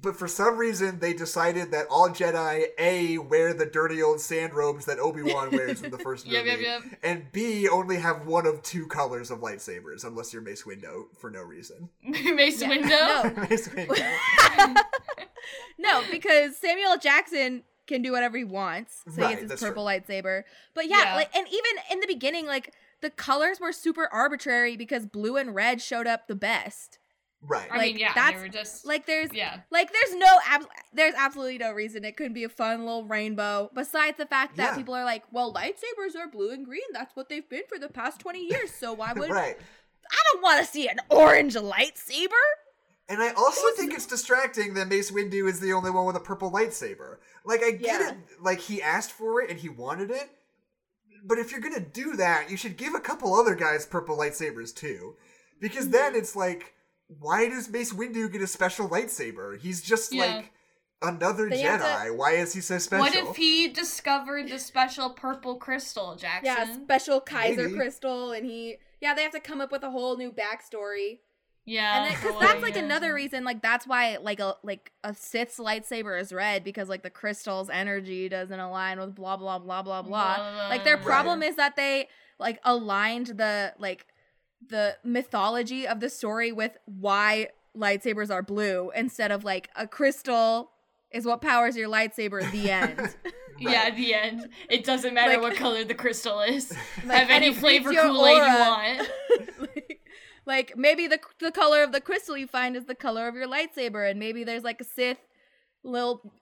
But 0.00 0.16
for 0.16 0.28
some 0.28 0.56
reason, 0.56 1.00
they 1.00 1.12
decided 1.12 1.70
that 1.72 1.86
all 1.90 2.08
Jedi 2.08 2.66
A 2.78 3.18
wear 3.18 3.52
the 3.52 3.66
dirty 3.66 4.02
old 4.02 4.20
sand 4.20 4.54
robes 4.54 4.84
that 4.86 4.98
Obi 4.98 5.22
Wan 5.22 5.50
wears 5.52 5.82
in 5.82 5.90
the 5.90 5.98
first 5.98 6.24
movie, 6.26 6.36
Yep, 6.36 6.46
yep, 6.46 6.60
yep. 6.60 6.82
and 7.02 7.32
B 7.32 7.68
only 7.68 7.96
have 7.98 8.26
one 8.26 8.46
of 8.46 8.62
two 8.62 8.86
colors 8.86 9.30
of 9.30 9.40
lightsabers, 9.40 10.04
unless 10.04 10.32
you're 10.32 10.42
Mace 10.42 10.62
Windu 10.62 11.06
for 11.18 11.30
no 11.30 11.42
reason. 11.42 11.88
Mace 12.04 12.60
Yeah. 12.62 12.68
Window. 12.68 12.88
No. 12.88 13.46
Mace 13.50 13.68
Windu. 13.68 14.76
no, 15.78 16.02
because 16.10 16.56
Samuel 16.56 16.96
Jackson 16.98 17.62
can 17.86 18.02
do 18.02 18.12
whatever 18.12 18.36
he 18.36 18.44
wants. 18.44 19.02
So 19.14 19.22
Right, 19.22 19.30
he 19.30 19.34
gets 19.36 19.48
that's 19.48 19.60
his 19.62 19.68
purple 19.68 19.84
lightsaber. 19.84 20.42
But 20.74 20.88
yeah, 20.88 21.04
Yeah. 21.04 21.14
like 21.16 21.34
and 21.36 21.46
even 21.48 21.70
in 21.92 22.00
the 22.00 22.06
beginning, 22.06 22.46
like 22.46 22.74
the 23.00 23.10
colors 23.10 23.60
were 23.60 23.72
super 23.72 24.08
arbitrary 24.12 24.76
because 24.76 25.06
blue 25.06 25.36
and 25.36 25.54
red 25.54 25.80
showed 25.80 26.06
up 26.06 26.26
the 26.28 26.34
best. 26.34 26.97
Right. 27.42 27.68
I 27.70 27.76
Like, 27.78 27.86
mean, 27.94 27.98
yeah, 27.98 28.12
that's- 28.14 28.34
they 28.34 28.40
were 28.40 28.48
just 28.48 28.84
Like 28.86 29.06
there's 29.06 29.32
yeah. 29.32 29.60
like 29.70 29.92
there's 29.92 30.14
no 30.14 30.38
ab- 30.46 30.68
there's 30.92 31.14
absolutely 31.16 31.58
no 31.58 31.72
reason 31.72 32.04
it 32.04 32.16
couldn't 32.16 32.32
be 32.34 32.44
a 32.44 32.48
fun 32.48 32.80
little 32.84 33.04
rainbow 33.04 33.70
besides 33.74 34.16
the 34.16 34.26
fact 34.26 34.56
that 34.56 34.72
Yeah. 34.72 34.76
people 34.76 34.94
are 34.94 35.04
like, 35.04 35.24
well, 35.32 35.52
lightsabers 35.52 36.16
are 36.18 36.28
blue 36.28 36.50
and 36.50 36.64
green. 36.64 36.80
That's 36.92 37.14
what 37.16 37.28
they've 37.28 37.48
been 37.48 37.62
for 37.68 37.78
the 37.78 37.88
past 37.88 38.20
20 38.20 38.44
years. 38.46 38.72
So 38.72 38.92
why 38.92 39.12
would 39.16 39.30
right. 39.30 39.56
I 40.10 40.16
don't 40.32 40.42
want 40.42 40.64
to 40.64 40.70
see 40.70 40.88
an 40.88 40.98
orange 41.10 41.54
lightsaber? 41.54 42.28
And 43.10 43.22
I 43.22 43.30
also 43.32 43.66
think 43.76 43.94
it's 43.94 44.04
distracting 44.06 44.74
that 44.74 44.88
Mace 44.88 45.10
Windu 45.10 45.48
is 45.48 45.60
the 45.60 45.72
only 45.72 45.90
one 45.90 46.04
with 46.04 46.16
a 46.16 46.20
purple 46.20 46.50
lightsaber. 46.50 47.16
Like, 47.44 47.62
I 47.62 47.70
get 47.70 48.00
Yeah. 48.00 48.10
it. 48.10 48.16
Like, 48.40 48.60
he 48.60 48.82
asked 48.82 49.12
for 49.12 49.40
it 49.40 49.48
and 49.50 49.58
he 49.58 49.68
wanted 49.70 50.10
it. 50.10 50.28
But 51.24 51.38
if 51.38 51.50
you're 51.50 51.60
gonna 51.60 51.80
do 51.80 52.16
that, 52.16 52.50
you 52.50 52.56
should 52.58 52.76
give 52.76 52.94
a 52.94 53.00
couple 53.00 53.34
other 53.34 53.54
guys 53.54 53.86
purple 53.86 54.16
lightsabers 54.16 54.74
too. 54.74 55.16
Because 55.58 55.88
then 55.88 56.10
Mm-hmm. 56.12 56.18
it's 56.18 56.36
like, 56.36 56.74
why 57.08 57.48
does 57.48 57.68
Mace 57.68 57.92
Windu 57.92 58.30
get 58.30 58.42
a 58.42 58.46
special 58.46 58.88
lightsaber? 58.88 59.58
He's 59.58 59.80
just 59.82 60.12
Yeah. 60.12 60.26
like 60.36 60.52
another 61.02 61.48
They 61.48 61.62
Jedi. 61.62 62.06
to- 62.06 62.12
Why 62.14 62.32
is 62.32 62.52
he 62.52 62.60
so 62.60 62.78
special? 62.78 63.04
What 63.04 63.14
if 63.14 63.36
he 63.36 63.68
discovered 63.68 64.48
the 64.48 64.58
special 64.58 65.10
purple 65.10 65.56
crystal, 65.56 66.16
Jackson? 66.16 66.44
Yeah, 66.44 66.76
special 66.84 67.20
kyber 67.20 67.56
Maybe. 67.56 67.74
crystal, 67.74 68.32
and 68.32 68.44
he 68.44 68.76
yeah 69.00 69.14
they 69.14 69.22
have 69.22 69.32
to 69.32 69.40
come 69.40 69.60
up 69.60 69.72
with 69.72 69.82
a 69.82 69.90
whole 69.90 70.16
new 70.16 70.30
backstory. 70.32 71.20
Yeah, 71.64 72.04
and 72.06 72.14
because 72.14 72.40
that's 72.40 72.62
like 72.62 72.74
he 72.76 72.80
another 72.80 73.12
reason 73.12 73.44
like 73.44 73.60
that's 73.60 73.86
why 73.86 74.16
like 74.16 74.40
a 74.40 74.56
like 74.62 74.90
a 75.04 75.12
sith's 75.14 75.58
lightsaber 75.58 76.18
is 76.18 76.32
red 76.32 76.64
because 76.64 76.88
like 76.88 77.02
the 77.02 77.10
crystal's 77.10 77.68
energy 77.68 78.26
doesn't 78.30 78.58
align 78.58 78.98
with 78.98 79.14
blah 79.14 79.36
blah 79.36 79.58
blah 79.58 79.82
blah 79.82 80.00
blah 80.00 80.66
like 80.70 80.84
their 80.84 80.96
Right. 80.96 81.04
problem 81.04 81.42
is 81.42 81.56
that 81.56 81.76
they 81.76 82.08
like 82.38 82.58
aligned 82.64 83.26
the 83.26 83.74
like 83.78 84.06
the 84.66 84.96
mythology 85.04 85.86
of 85.86 86.00
the 86.00 86.08
story 86.10 86.52
with 86.52 86.76
why 86.86 87.48
lightsabers 87.76 88.30
are 88.30 88.42
blue 88.42 88.90
instead 88.94 89.30
of 89.30 89.44
like 89.44 89.68
a 89.76 89.86
crystal 89.86 90.70
is 91.12 91.24
what 91.24 91.40
powers 91.40 91.76
your 91.76 91.88
lightsaber 91.88 92.50
the 92.50 92.70
end 92.82 93.14
Yeah, 93.58 93.90
the 93.94 94.14
end, 94.14 94.48
it 94.68 94.84
doesn't 94.84 95.14
matter 95.14 95.32
Like- 95.34 95.42
what 95.42 95.56
color 95.56 95.84
the 95.84 95.94
crystal 95.94 96.40
is. 96.40 96.72
Like, 97.06 97.18
Have 97.18 97.30
any 97.30 97.52
flavor 97.54 97.90
reads 97.90 98.02
Kool 98.02 98.26
Aid 98.26 98.36
you 98.36 98.42
want. 98.42 99.10
like, 99.60 100.00
like 100.46 100.72
maybe 100.76 101.06
the 101.06 101.18
the 101.40 101.50
color 101.52 101.82
of 101.82 101.92
the 101.92 102.00
crystal 102.00 102.36
you 102.36 102.46
find 102.46 102.76
is 102.76 102.84
the 102.86 102.94
color 102.94 103.26
of 103.28 103.34
your 103.34 103.46
lightsaber, 103.48 104.08
and 104.10 104.18
maybe 104.18 104.44
there's 104.44 104.64
like 104.64 104.80
a 104.80 104.84
Sith 104.84 105.18
little 105.84 106.32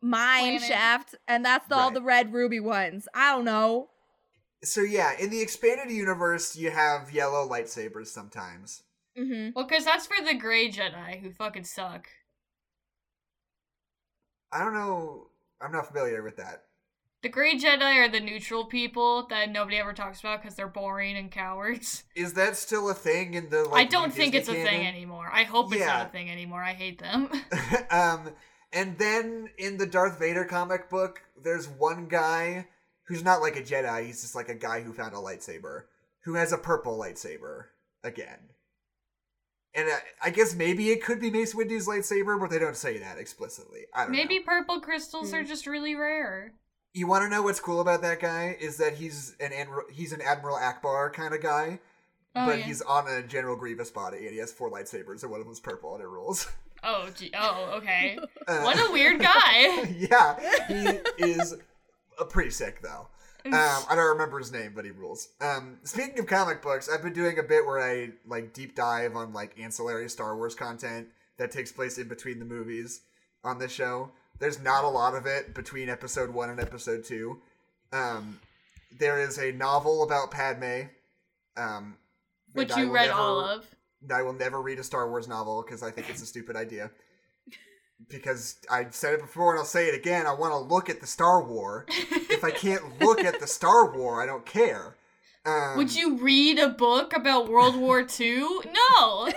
mine 0.00 0.58
Planet. 0.58 0.62
shaft, 0.62 1.14
and 1.28 1.44
that's 1.44 1.66
the, 1.68 1.74
all 1.76 1.88
Right. 1.88 1.94
the 1.94 2.02
red 2.02 2.32
ruby 2.32 2.60
ones. 2.60 3.08
I 3.14 3.34
don't 3.34 3.44
know. 3.44 3.88
So 4.64 4.80
yeah, 4.80 5.12
in 5.18 5.30
the 5.30 5.40
expanded 5.40 5.90
universe, 5.94 6.56
you 6.56 6.70
have 6.70 7.12
yellow 7.12 7.48
lightsabers 7.48 8.08
sometimes. 8.08 8.82
Mm-hmm. 9.18 9.50
Well, 9.54 9.66
because 9.66 9.84
that's 9.84 10.06
for 10.06 10.24
the 10.24 10.34
gray 10.34 10.70
Jedi 10.70 11.20
who 11.20 11.30
fucking 11.30 11.64
suck. 11.64 12.08
I 14.52 14.60
don't 14.60 14.74
know. 14.74 15.28
I'm 15.60 15.72
not 15.72 15.88
familiar 15.88 16.22
with 16.22 16.36
that. 16.36 16.64
The 17.22 17.28
gray 17.30 17.58
Jedi 17.58 18.04
are 18.04 18.08
the 18.08 18.20
neutral 18.20 18.66
people 18.66 19.26
that 19.28 19.50
nobody 19.50 19.78
ever 19.78 19.94
talks 19.94 20.20
about 20.20 20.42
because 20.42 20.56
they're 20.56 20.68
boring 20.68 21.16
and 21.16 21.30
cowards. 21.30 22.04
Is 22.14 22.34
that 22.34 22.56
still 22.56 22.90
a 22.90 22.94
thing 22.94 23.34
in 23.34 23.48
the? 23.48 23.64
Like, 23.64 23.86
I 23.86 23.88
don't 23.88 24.08
new 24.08 24.14
think 24.14 24.32
Disney 24.34 24.58
it's 24.58 24.66
a 24.66 24.70
thing 24.70 24.86
anymore. 24.86 25.30
I 25.32 25.44
hope 25.44 25.72
it's 25.72 25.80
Yeah. 25.80 25.86
not 25.86 26.06
a 26.06 26.10
thing 26.10 26.30
anymore. 26.30 26.62
I 26.62 26.74
hate 26.74 26.98
them. 26.98 27.30
um, 27.90 28.30
and 28.72 28.98
then 28.98 29.48
in 29.56 29.78
the 29.78 29.86
Darth 29.86 30.18
Vader 30.18 30.44
comic 30.44 30.90
book, 30.90 31.22
there's 31.42 31.66
one 31.66 32.08
guy 32.08 32.66
who's 33.06 33.22
not 33.24 33.40
like 33.40 33.56
a 33.56 33.62
Jedi. 33.62 34.06
He's 34.06 34.22
just 34.22 34.34
like 34.34 34.48
a 34.48 34.54
guy 34.54 34.80
who 34.82 34.92
found 34.92 35.14
a 35.14 35.18
lightsaber, 35.18 35.82
who 36.24 36.34
has 36.34 36.52
a 36.52 36.58
purple 36.58 36.98
lightsaber 36.98 37.66
again. 38.02 38.38
And 39.76 39.88
I, 39.88 40.28
I 40.28 40.30
guess 40.30 40.54
maybe 40.54 40.90
it 40.90 41.02
could 41.02 41.20
be 41.20 41.30
Mace 41.30 41.54
Windu's 41.54 41.88
lightsaber, 41.88 42.38
but 42.38 42.50
they 42.50 42.58
don't 42.60 42.76
say 42.76 42.98
that 42.98 43.18
explicitly. 43.18 43.80
I 43.92 44.02
don't 44.04 44.12
Maybe 44.12 44.38
know. 44.38 44.44
purple 44.44 44.80
crystals 44.80 45.32
are 45.34 45.42
Hmm. 45.42 45.48
just 45.48 45.66
really 45.66 45.94
rare. 45.96 46.52
You 46.92 47.08
want 47.08 47.24
to 47.24 47.28
know 47.28 47.42
what's 47.42 47.58
cool 47.58 47.80
about 47.80 48.02
that 48.02 48.20
guy 48.20 48.56
is 48.60 48.76
that 48.76 48.94
he's 48.94 49.34
an 49.40 49.52
Admiral, 49.52 49.86
he's 49.90 50.12
an 50.12 50.20
Admiral 50.20 50.56
Ackbar 50.56 51.12
kind 51.12 51.34
of 51.34 51.42
guy, 51.42 51.80
Oh, 52.36 52.46
but 52.46 52.58
yeah. 52.60 52.64
he's 52.66 52.82
on 52.82 53.08
a 53.08 53.22
General 53.22 53.56
Grievous 53.56 53.90
body, 53.90 54.18
and 54.18 54.30
he 54.30 54.38
has 54.38 54.52
four 54.52 54.70
lightsabers, 54.70 55.22
and 55.22 55.30
one 55.32 55.40
of 55.40 55.46
them's 55.46 55.58
purple, 55.60 55.94
and 55.94 56.02
it 56.04 56.06
rules. 56.08 56.48
Oh, 56.84 57.08
gee. 57.14 57.32
Oh, 57.36 57.70
okay. 57.78 58.18
Uh, 58.46 58.60
what 58.60 58.76
a 58.78 58.92
weird 58.92 59.18
guy. 59.20 59.82
yeah, 59.98 60.38
he 61.16 61.30
is 61.32 61.56
pretty 62.30 62.50
sick 62.50 62.80
though. 62.82 63.08
Um, 63.46 63.52
I 63.90 63.94
don't 63.94 64.08
remember 64.08 64.38
his 64.38 64.50
name, 64.50 64.72
but 64.74 64.86
he 64.86 64.90
rules. 64.90 65.28
Um, 65.40 65.76
speaking 65.82 66.18
of 66.18 66.26
comic 66.26 66.62
books, 66.62 66.88
I've 66.88 67.02
been 67.02 67.12
doing 67.12 67.38
a 67.38 67.42
bit 67.42 67.66
where 67.66 67.78
I 67.78 68.10
like 68.26 68.54
deep 68.54 68.74
dive 68.74 69.16
on 69.16 69.34
like 69.34 69.58
ancillary 69.60 70.08
Star 70.08 70.34
Wars 70.34 70.54
content 70.54 71.08
that 71.36 71.50
takes 71.50 71.70
place 71.70 71.98
in 71.98 72.08
between 72.08 72.38
the 72.38 72.46
movies 72.46 73.02
on 73.42 73.58
this 73.58 73.70
show. 73.70 74.10
There's 74.38 74.60
not 74.62 74.84
a 74.84 74.88
lot 74.88 75.14
of 75.14 75.26
it 75.26 75.54
between 75.54 75.90
episode 75.90 76.30
one 76.30 76.48
and 76.48 76.58
episode 76.58 77.04
two. 77.04 77.38
Um, 77.92 78.40
there 78.98 79.20
is 79.20 79.38
a 79.38 79.52
novel 79.52 80.04
about 80.04 80.30
Padme, 80.30 80.88
um, 81.58 81.96
Which 82.54 82.74
you 82.76 82.90
read 82.90 83.08
never- 83.08 83.18
all 83.18 83.40
of. 83.40 83.66
I 84.12 84.22
will 84.22 84.32
never 84.32 84.60
read 84.60 84.78
a 84.78 84.82
Star 84.82 85.08
Wars 85.08 85.28
novel 85.28 85.62
because 85.62 85.82
I 85.82 85.90
think 85.90 86.08
it's 86.10 86.22
a 86.22 86.26
stupid 86.26 86.56
idea. 86.56 86.90
Because 88.08 88.56
I've 88.70 88.94
said 88.94 89.14
it 89.14 89.20
before 89.20 89.52
and 89.52 89.58
I'll 89.58 89.64
say 89.64 89.88
it 89.88 89.94
again. 89.94 90.26
I 90.26 90.32
want 90.34 90.52
to 90.52 90.58
look 90.58 90.90
at 90.90 91.00
the 91.00 91.06
Star 91.06 91.42
War. 91.42 91.86
if 91.88 92.44
I 92.44 92.50
can't 92.50 93.00
look 93.00 93.24
at 93.24 93.40
the 93.40 93.46
Star 93.46 93.90
War, 93.96 94.22
I 94.22 94.26
don't 94.26 94.44
care. 94.44 94.96
Um, 95.46 95.76
Would 95.76 95.94
you 95.94 96.16
read 96.18 96.58
a 96.58 96.68
book 96.68 97.14
about 97.14 97.48
World 97.48 97.76
War 97.76 98.06
II? 98.20 98.40
No. 98.72 99.30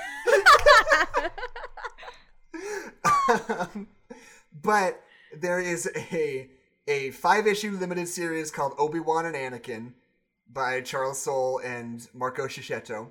um, 3.49 3.87
but 4.61 5.01
there 5.35 5.59
is 5.59 5.89
a 6.11 6.49
a 6.87 7.11
five 7.11 7.45
issue 7.47 7.71
limited 7.71 8.07
series 8.07 8.49
called 8.49 8.73
Obi 8.77 8.99
Wan 8.99 9.25
and 9.25 9.35
Anakin 9.35 9.91
by 10.51 10.81
Charles 10.81 11.21
Soule 11.21 11.59
and 11.59 12.07
Marco 12.13 12.47
Checchetto. 12.47 13.09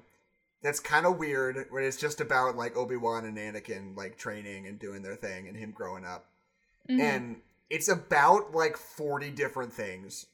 That's 0.63 0.81
kind 0.81 1.07
of 1.07 1.19
weird, 1.19 1.67
where 1.71 1.83
it's 1.83 1.97
just 1.97 2.21
about 2.21 2.57
like 2.57 2.77
Obi 2.77 2.97
Wan 2.97 3.25
and 3.25 3.37
Anakin 3.37 3.97
like 3.97 4.17
training 4.17 4.67
and 4.67 4.79
doing 4.79 5.03
their 5.03 5.17
thing 5.17 5.49
and 5.49 5.57
him 5.57 5.71
growing 5.71 6.05
up. 6.05 6.27
Mhm. 6.89 7.01
And 7.01 7.43
it's 7.71 7.89
about 7.89 8.55
like 8.55 8.77
40 8.77 9.31
different 9.31 9.73
things. 9.73 10.27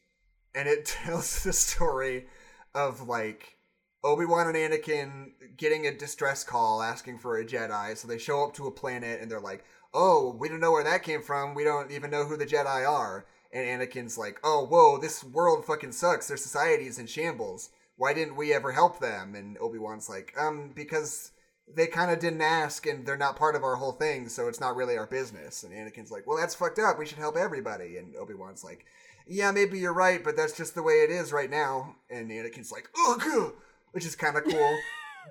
And 0.54 0.68
it 0.68 0.84
tells 1.04 1.42
the 1.42 1.52
story 1.52 2.26
of 2.74 3.08
like 3.08 3.58
Obi 4.04 4.24
Wan 4.24 4.48
and 4.48 4.56
Anakin 4.56 5.32
getting 5.56 5.86
a 5.86 5.96
distress 5.96 6.44
call 6.44 6.82
asking 6.82 7.18
for 7.18 7.38
a 7.38 7.44
Jedi. 7.44 7.96
So 7.96 8.08
they 8.08 8.18
show 8.18 8.44
up 8.44 8.54
to 8.54 8.66
a 8.66 8.70
planet 8.70 9.20
and 9.20 9.30
they're 9.30 9.40
like, 9.40 9.64
oh, 9.94 10.34
we 10.38 10.48
don't 10.48 10.60
know 10.60 10.72
where 10.72 10.84
that 10.84 11.02
came 11.02 11.22
from. 11.22 11.54
We 11.54 11.64
don't 11.64 11.90
even 11.90 12.10
know 12.10 12.24
who 12.24 12.36
the 12.36 12.46
Jedi 12.46 12.88
are. 12.88 13.26
And 13.52 13.80
Anakin's 13.80 14.16
like, 14.16 14.40
oh, 14.42 14.64
whoa, 14.64 14.98
this 14.98 15.22
world 15.22 15.66
fucking 15.66 15.92
sucks. 15.92 16.28
Their 16.28 16.38
society 16.38 16.86
is 16.86 16.98
in 16.98 17.06
shambles. 17.06 17.68
Why 17.97 18.14
didn't 18.14 18.36
we 18.36 18.52
ever 18.52 18.73
help 18.73 18.98
them? 18.98 19.35
And 19.35 19.59
Obi 19.59 19.78
Wan's 19.78 20.09
like, 20.09 20.35
um, 20.39 20.73
because 20.74 21.32
they 21.73 21.86
kind 21.86 22.10
of 22.10 22.19
didn't 22.19 22.43
ask 22.43 22.86
and 22.86 23.06
they're 23.06 23.16
not 23.16 23.36
part 23.36 23.55
of 23.55 23.64
our 23.64 23.77
whole 23.77 23.93
thing, 23.93 24.28
so 24.28 24.48
it's 24.48 24.60
not 24.60 24.77
really 24.77 24.97
our 24.97 25.06
business. 25.06 25.62
And 25.62 25.73
Anakin's 25.73 26.10
like, 26.10 26.27
well, 26.27 26.36
that's 26.36 26.55
fucked 26.55 26.78
up. 26.78 26.98
We 26.98 27.06
should 27.06 27.19
help 27.19 27.36
everybody. 27.36 27.97
And 27.97 28.16
Obi 28.16 28.35
Wan's 28.35 28.64
like, 28.64 28.85
yeah, 29.27 29.51
maybe 29.52 29.78
you're 29.78 29.93
right, 29.93 30.23
but 30.23 30.36
that's 30.36 30.56
just 30.56 30.74
the 30.74 30.82
way 30.82 30.94
it 30.94 31.10
is 31.10 31.32
right 31.32 31.51
now. 31.51 31.97
And 32.10 32.31
Anakin's 32.31 32.73
like, 32.73 32.89
ugh, 33.09 33.52
which 33.93 34.05
is 34.05 34.16
kind 34.16 34.36
of 34.36 34.44
cool. 34.44 34.78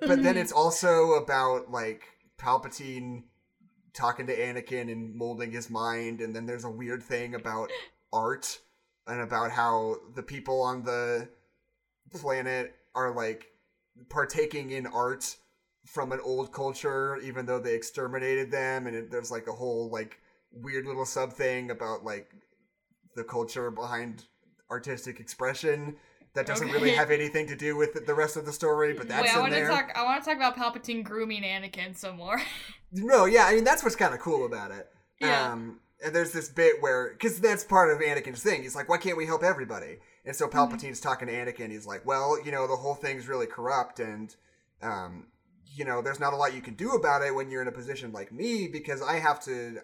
but 0.00 0.22
then 0.22 0.36
it's 0.36 0.52
also 0.52 1.12
about 1.12 1.70
like 1.70 2.04
Palpatine 2.38 3.24
talking 3.92 4.26
to 4.26 4.36
Anakin 4.36 4.90
and 4.90 5.14
molding 5.14 5.52
his 5.52 5.68
mind. 5.68 6.20
And 6.20 6.34
then 6.34 6.46
there's 6.46 6.64
a 6.64 6.70
weird 6.70 7.02
thing 7.02 7.34
about 7.34 7.70
art 8.12 8.58
and 9.06 9.20
about 9.20 9.50
how 9.50 9.96
the 10.14 10.22
people 10.22 10.62
on 10.62 10.82
the 10.84 11.28
planet 12.18 12.74
are 12.94 13.14
like 13.14 13.46
partaking 14.08 14.70
in 14.70 14.86
art 14.86 15.36
from 15.86 16.12
an 16.12 16.20
old 16.22 16.52
culture, 16.52 17.16
even 17.18 17.46
though 17.46 17.58
they 17.58 17.74
exterminated 17.74 18.50
them. 18.50 18.86
And 18.86 18.96
it, 18.96 19.10
there's 19.10 19.30
like 19.30 19.46
a 19.48 19.52
whole 19.52 19.90
like 19.90 20.18
weird 20.52 20.86
little 20.86 21.06
sub 21.06 21.32
thing 21.32 21.70
about 21.70 22.04
like 22.04 22.30
the 23.16 23.24
culture 23.24 23.70
behind 23.70 24.24
artistic 24.70 25.20
expression 25.20 25.96
that 26.34 26.46
doesn't 26.46 26.70
really 26.70 26.92
have 26.92 27.10
anything 27.10 27.46
to 27.46 27.54
do 27.54 27.76
with 27.76 28.06
the 28.06 28.14
rest 28.14 28.36
of 28.36 28.46
the 28.46 28.52
story. 28.52 28.94
But 28.94 29.08
that's 29.08 29.24
Wait, 29.24 29.32
I 29.32 29.34
in 29.34 29.40
want 29.40 29.52
to 29.52 29.58
there. 29.60 29.68
talk. 29.68 29.90
I 29.94 30.04
want 30.04 30.22
to 30.22 30.30
talk 30.30 30.36
about 30.36 30.56
Palpatine 30.56 31.04
grooming 31.04 31.42
Anakin 31.42 31.96
some 31.96 32.16
more. 32.16 32.40
No, 32.94 33.24
yeah, 33.24 33.46
I 33.46 33.54
mean 33.54 33.64
that's 33.64 33.82
what's 33.82 33.96
kind 33.96 34.12
of 34.12 34.20
cool 34.20 34.44
about 34.44 34.70
it. 34.70 34.86
Yeah. 35.18 35.50
Um, 35.50 35.80
and 36.04 36.14
there's 36.14 36.32
this 36.32 36.50
bit 36.50 36.74
where, 36.80 37.12
because 37.12 37.40
that's 37.40 37.64
part 37.64 37.90
of 37.90 38.02
Anakin's 38.02 38.42
thing. 38.42 38.62
He's 38.62 38.74
like, 38.74 38.88
why 38.88 38.98
can't 38.98 39.16
we 39.16 39.24
help 39.24 39.42
everybody? 39.42 39.96
And 40.24 40.36
so 40.36 40.46
Palpatine's 40.46 41.00
talking 41.00 41.28
to 41.28 41.34
Anakin. 41.34 41.70
He's 41.70 41.86
like, 41.86 42.06
well, 42.06 42.38
you 42.44 42.52
know, 42.52 42.68
the 42.68 42.76
whole 42.76 42.94
thing's 42.94 43.26
really 43.26 43.46
corrupt, 43.46 43.98
and 43.98 44.34
um, 44.80 45.26
you 45.74 45.84
know, 45.84 46.02
there's 46.02 46.20
not 46.20 46.32
a 46.32 46.36
lot 46.36 46.54
you 46.54 46.60
can 46.60 46.74
do 46.74 46.92
about 46.92 47.22
it 47.22 47.34
when 47.34 47.50
you're 47.50 47.62
in 47.62 47.68
a 47.68 47.72
position 47.72 48.12
like 48.12 48.32
me 48.32 48.68
because 48.68 49.02
I 49.02 49.18
have 49.18 49.42
to, 49.44 49.78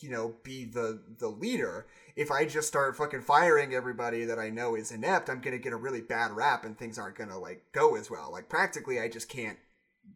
you 0.00 0.10
know, 0.10 0.34
be 0.42 0.64
the 0.64 1.00
the 1.18 1.28
leader. 1.28 1.86
If 2.16 2.30
I 2.30 2.44
just 2.44 2.68
start 2.68 2.96
fucking 2.96 3.22
firing 3.22 3.74
everybody 3.74 4.24
that 4.24 4.38
I 4.38 4.50
know 4.50 4.74
is 4.74 4.92
inept, 4.92 5.30
I'm 5.30 5.40
gonna 5.40 5.58
get 5.58 5.72
a 5.72 5.76
really 5.76 6.00
bad 6.00 6.32
rap, 6.32 6.64
and 6.64 6.76
things 6.76 6.98
aren't 6.98 7.16
gonna 7.16 7.38
like 7.38 7.64
go 7.72 7.96
as 7.96 8.10
well. 8.10 8.30
Like 8.30 8.48
practically, 8.48 9.00
I 9.00 9.08
just 9.08 9.28
can't 9.28 9.58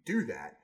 do 0.05 0.27
that. 0.27 0.59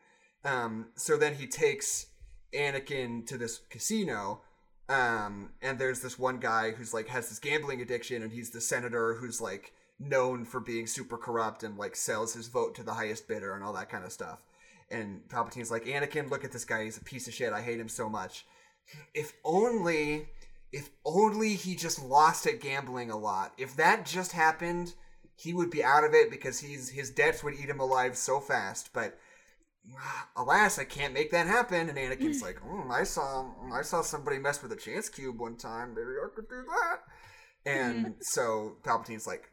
Um, 0.44 0.88
so 0.96 1.16
then 1.16 1.34
he 1.34 1.46
takes 1.46 2.06
Anakin 2.52 3.26
to 3.26 3.38
this 3.38 3.60
casino, 3.70 4.42
um, 4.88 5.50
and 5.60 5.78
there's 5.78 6.00
this 6.00 6.18
one 6.18 6.38
guy 6.38 6.70
who's 6.70 6.94
like 6.94 7.08
has 7.08 7.28
this 7.28 7.38
gambling 7.38 7.80
addiction, 7.82 8.22
and 8.22 8.32
he's 8.32 8.50
the 8.50 8.60
senator 8.60 9.14
who's 9.14 9.40
like 9.40 9.72
known 10.00 10.44
for 10.44 10.60
being 10.60 10.86
super 10.86 11.18
corrupt 11.18 11.62
and 11.62 11.76
like 11.76 11.96
sells 11.96 12.34
his 12.34 12.48
vote 12.48 12.74
to 12.76 12.82
the 12.82 12.94
highest 12.94 13.28
bidder 13.28 13.54
and 13.54 13.64
all 13.64 13.72
that 13.72 13.90
kind 13.90 14.04
of 14.04 14.12
stuff. 14.12 14.42
And 14.90 15.20
Palpatine's 15.28 15.70
like, 15.70 15.84
Anakin, 15.84 16.30
look 16.30 16.44
at 16.44 16.52
this 16.52 16.64
guy. 16.64 16.84
He's 16.84 16.96
a 16.96 17.04
piece 17.04 17.28
of 17.28 17.34
shit. 17.34 17.52
I 17.52 17.60
hate 17.60 17.80
him 17.80 17.88
so 17.88 18.08
much. 18.08 18.46
If 19.12 19.34
only, 19.44 20.28
if 20.72 20.88
only 21.04 21.54
he 21.54 21.74
just 21.74 22.02
lost 22.02 22.46
at 22.46 22.60
gambling 22.60 23.10
a 23.10 23.18
lot. 23.18 23.52
If 23.58 23.76
that 23.76 24.06
just 24.06 24.32
happened, 24.32 24.94
he 25.34 25.52
would 25.52 25.70
be 25.70 25.84
out 25.84 26.04
of 26.04 26.14
it 26.14 26.30
because 26.30 26.60
he's 26.60 26.88
his 26.88 27.10
debts 27.10 27.44
would 27.44 27.54
eat 27.54 27.68
him 27.68 27.80
alive 27.80 28.16
so 28.16 28.40
fast. 28.40 28.90
But 28.94 29.18
alas, 30.36 30.78
I 30.78 30.84
can't 30.84 31.14
make 31.14 31.30
that 31.32 31.46
happen. 31.46 31.88
And 31.88 31.98
Anakin's 31.98 32.42
like, 32.42 32.56
mm, 32.60 32.90
I 32.90 33.04
saw, 33.04 33.46
I 33.72 33.82
saw 33.82 34.02
somebody 34.02 34.38
mess 34.38 34.62
with 34.62 34.72
a 34.72 34.76
chance 34.76 35.08
cube 35.08 35.38
one 35.40 35.56
time. 35.56 35.94
Maybe 35.94 36.08
I 36.22 36.28
could 36.34 36.48
do 36.48 36.64
that. 36.66 37.00
And 37.70 38.14
so 38.20 38.76
Palpatine's 38.84 39.26
like, 39.26 39.50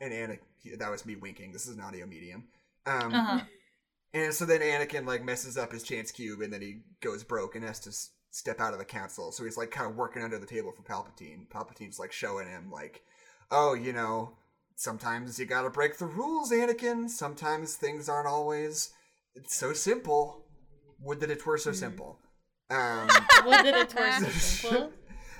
and 0.00 0.12
Anakin, 0.12 0.78
that 0.78 0.90
was 0.90 1.06
me 1.06 1.16
winking. 1.16 1.52
This 1.52 1.66
is 1.66 1.76
an 1.76 1.82
audio 1.82 2.06
medium. 2.06 2.44
Um, 2.86 3.14
Uh-huh. 3.14 3.40
and 4.12 4.32
so 4.34 4.44
then 4.46 4.60
Anakin 4.60 5.06
like 5.06 5.24
messes 5.24 5.56
up 5.58 5.72
his 5.72 5.82
chance 5.82 6.10
cube, 6.12 6.40
and 6.40 6.52
then 6.52 6.62
he 6.62 6.80
goes 7.02 7.24
broke 7.24 7.56
and 7.56 7.64
has 7.64 7.80
to 7.80 7.90
s- 7.90 8.10
step 8.30 8.60
out 8.60 8.72
of 8.72 8.78
the 8.78 8.84
council. 8.84 9.32
So 9.32 9.44
he's 9.44 9.56
like 9.56 9.70
kind 9.70 9.90
of 9.90 9.96
working 9.96 10.22
under 10.22 10.38
the 10.38 10.46
table 10.46 10.72
for 10.72 10.82
Palpatine. 10.82 11.48
Palpatine's 11.48 11.98
like 11.98 12.12
showing 12.12 12.48
him 12.48 12.70
like, 12.70 13.02
oh, 13.50 13.74
you 13.74 13.92
know, 13.92 14.36
sometimes 14.76 15.38
you 15.38 15.46
gotta 15.46 15.70
break 15.70 15.98
the 15.98 16.06
rules, 16.06 16.52
Anakin. 16.52 17.10
Sometimes 17.10 17.76
things 17.76 18.08
aren't 18.08 18.28
always 18.28 18.90
it's 19.34 19.54
so 19.56 19.72
simple. 19.72 20.44
Would 21.00 21.20
that 21.20 21.30
it 21.30 21.44
were 21.44 21.58
so 21.58 21.72
simple. 21.72 22.18
Um, 22.70 23.08
Would 23.44 23.66
that 23.66 23.74
it 23.92 23.94
were 23.94 24.12
so 24.12 24.28
simple? 24.70 24.92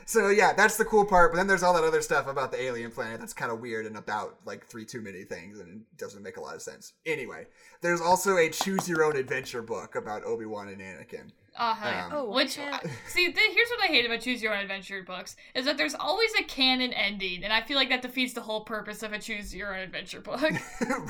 so 0.07 0.29
yeah, 0.29 0.53
that's 0.53 0.77
the 0.77 0.85
cool 0.85 1.05
part. 1.07 1.33
But 1.33 1.39
then 1.39 1.47
there's 1.47 1.63
all 1.63 1.73
that 1.75 1.85
other 1.85 2.03
stuff 2.03 2.27
about 2.27 2.53
the 2.53 2.63
alien 2.63 2.91
planet 2.91 3.19
that's 3.21 3.33
kind 3.33 3.51
of 3.51 3.61
weird 3.61 3.87
and 3.87 3.97
about 3.97 4.37
like 4.45 4.67
three 4.67 4.85
too 4.85 5.01
many 5.01 5.25
things, 5.25 5.59
and 5.61 5.69
it 5.81 5.97
doesn't 5.97 6.23
make 6.23 6.37
a 6.37 6.41
lot 6.41 6.55
of 6.55 6.63
sense. 6.63 6.93
Anyway, 7.07 7.47
there's 7.81 8.01
also 8.01 8.37
a 8.37 8.51
choose 8.51 8.89
your 8.89 9.05
own 9.05 9.17
adventure 9.17 9.63
book 9.63 9.95
about 9.97 10.25
Obi 10.25 10.45
Wan 10.47 10.69
and 10.69 10.81
Anakin. 10.81 11.31
Hell 11.57 11.77
yeah. 11.85 12.07
Um, 12.07 12.13
Oh, 12.13 12.31
Which 12.35 12.57
hell- 12.57 12.81
see, 13.09 13.27
th- 13.33 13.37
here's 13.55 13.69
what 13.71 13.85
I 13.85 13.87
hate 13.87 14.05
about 14.05 14.21
choose 14.21 14.43
your 14.43 14.53
own 14.53 14.61
adventure 14.61 15.03
books 15.05 15.37
is 15.55 15.65
that 15.67 15.77
there's 15.79 15.95
always 15.95 16.33
a 16.39 16.43
canon 16.43 16.93
ending, 16.93 17.45
and 17.45 17.53
I 17.53 17.63
feel 17.63 17.77
like 17.77 17.89
that 17.91 18.03
defeats 18.03 18.33
the 18.35 18.41
whole 18.43 18.63
purpose 18.65 19.03
of 19.05 19.13
a 19.13 19.19
choose 19.21 19.55
your 19.55 19.73
own 19.73 19.81
adventure 19.81 20.21
book. 20.21 20.43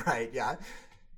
right? 0.05 0.29
Yeah. 0.31 0.55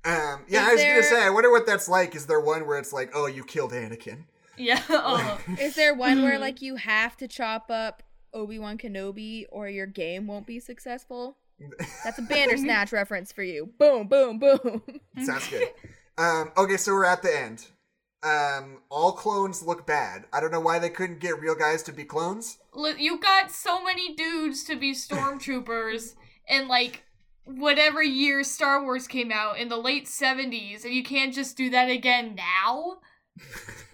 Um, 0.08 0.44
yeah, 0.48 0.62
Is 0.62 0.68
I 0.68 0.72
was 0.72 0.80
there- 0.80 0.94
gonna 0.94 1.06
say, 1.06 1.22
I 1.26 1.30
wonder 1.30 1.50
what 1.50 1.66
that's 1.66 1.88
like. 1.88 2.14
Is 2.14 2.26
there 2.26 2.40
one 2.40 2.66
where 2.66 2.78
it's 2.78 2.92
like, 2.92 3.10
oh, 3.14 3.26
you 3.26 3.44
killed 3.44 3.72
Anakin? 3.72 4.24
yeah. 4.56 4.82
Oh. 4.90 5.38
Is 5.60 5.74
there 5.74 5.94
one 5.94 6.22
where 6.22 6.38
like 6.46 6.62
you 6.62 6.76
have 6.76 7.16
to 7.18 7.28
chop 7.28 7.70
up 7.70 8.02
Obi 8.32 8.58
Wan 8.58 8.78
Kenobi 8.78 9.44
or 9.50 9.68
your 9.68 9.86
game 9.86 10.26
won't 10.26 10.46
be 10.46 10.60
successful? 10.60 11.36
That's 12.04 12.18
a 12.18 12.22
Bandersnatch 12.22 12.92
reference 12.92 13.32
for 13.32 13.42
you. 13.42 13.70
Boom, 13.78 14.06
boom, 14.06 14.38
boom. 14.38 14.82
Sounds 15.24 15.48
good. 15.48 15.68
Um, 16.16 16.52
okay, 16.56 16.76
so 16.76 16.92
we're 16.92 17.04
at 17.04 17.20
the 17.22 17.36
end. 17.36 17.66
Um, 18.22 18.78
all 18.90 19.12
clones 19.12 19.62
look 19.62 19.86
bad. 19.86 20.24
I 20.32 20.40
don't 20.40 20.50
know 20.52 20.60
why 20.60 20.78
they 20.78 20.88
couldn't 20.90 21.18
get 21.20 21.40
real 21.40 21.54
guys 21.56 21.82
to 21.84 21.92
be 21.92 22.04
clones. 22.04 22.58
Li- 22.74 22.94
you 22.98 23.18
got 23.18 23.50
so 23.50 23.82
many 23.82 24.14
dudes 24.14 24.62
to 24.64 24.76
be 24.76 24.92
stormtroopers 24.92 26.14
and 26.48 26.68
like 26.68 27.04
whatever 27.56 28.02
year 28.02 28.44
Star 28.44 28.82
Wars 28.82 29.06
came 29.08 29.32
out 29.32 29.58
in 29.58 29.68
the 29.68 29.76
late 29.76 30.06
70s, 30.06 30.84
and 30.84 30.92
you 30.94 31.02
can't 31.02 31.34
just 31.34 31.56
do 31.56 31.70
that 31.70 31.90
again 31.90 32.34
now? 32.36 32.98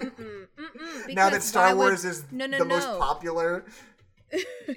Mm-mm, 0.00 0.46
mm-mm, 0.58 1.14
now 1.14 1.30
that 1.30 1.42
Star 1.42 1.66
why 1.68 1.74
would- 1.74 1.78
Wars 1.84 2.04
is 2.04 2.24
No, 2.32 2.46
no, 2.46 2.58
the 2.58 2.64
most 2.64 2.86
popular. 2.98 3.64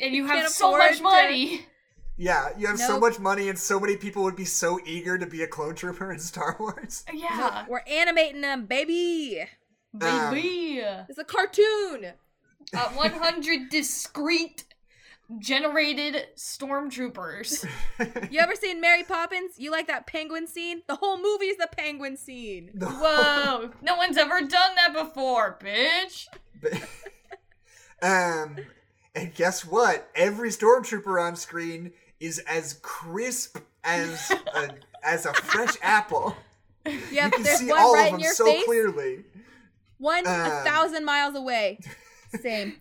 And 0.02 0.14
you 0.14 0.26
Can't 0.28 0.42
have 0.44 0.50
so 0.52 0.68
afford 0.70 0.80
much 0.82 0.98
to- 0.98 1.04
money. 1.04 1.66
Yeah, 2.20 2.50
you 2.58 2.66
have 2.66 2.80
so 2.80 3.00
much 3.00 3.20
money 3.20 3.48
and 3.48 3.60
so 3.60 3.80
many 3.80 3.96
people 3.96 4.24
would 4.24 4.36
be 4.36 4.44
so 4.46 4.80
eager 4.88 5.20
to 5.20 5.28
be 5.28 5.44
a 5.44 5.48
clone 5.48 5.76
trooper 5.76 6.12
in 6.12 6.18
Star 6.20 6.56
Wars. 6.60 7.04
Yeah. 7.14 7.64
We're 7.70 7.84
animating 7.88 8.42
them, 8.42 8.66
baby. 8.66 9.42
Um, 10.02 10.34
Baby. 10.34 10.80
It's 11.10 11.18
a 11.20 11.24
cartoon. 11.24 12.08
Uh, 12.76 12.90
100 12.90 13.70
discrete 13.70 14.64
generated 15.40 16.26
stormtroopers. 16.36 17.66
You 18.32 18.40
ever 18.40 18.56
seen 18.56 18.80
Mary 18.82 19.04
Poppins? 19.04 19.54
You 19.58 19.72
like 19.72 19.88
that 19.88 20.06
penguin 20.08 20.48
scene? 20.48 20.84
The 20.88 20.96
whole 20.96 21.18
movie's 21.22 21.58
the 21.58 21.68
penguin 21.72 22.16
scene. 22.18 22.72
Whoa. 22.80 23.72
No 23.82 23.96
one's 23.96 24.18
ever 24.18 24.40
done 24.42 24.76
that 24.76 24.94
before, 24.94 25.58
bitch. 25.62 26.28
um, 28.02 28.58
and 29.16 29.34
guess 29.36 29.66
what? 29.66 30.10
Every 30.16 30.50
stormtrooper 30.50 31.22
on 31.22 31.36
screen 31.36 31.92
is 32.20 32.40
as 32.48 32.74
crisp 32.82 33.58
as 33.84 34.32
a, 34.56 34.70
as 35.04 35.26
a 35.26 35.34
fresh 35.34 35.76
apple. 35.82 36.36
Yeah, 37.12 37.26
you 37.26 37.32
can 37.32 37.44
there's 37.44 37.60
see 37.60 37.70
one 37.70 37.80
all 37.80 37.94
right 37.94 38.02
of 38.08 38.08
in 38.08 38.14
them 38.14 38.22
your 38.22 38.34
so 38.34 38.46
face. 38.46 38.66
clearly. 38.66 39.24
One 39.98 40.26
a 40.26 40.30
Um, 40.30 40.64
thousand 40.64 41.06
miles 41.06 41.36
away. 41.36 41.80
Same. 42.42 42.76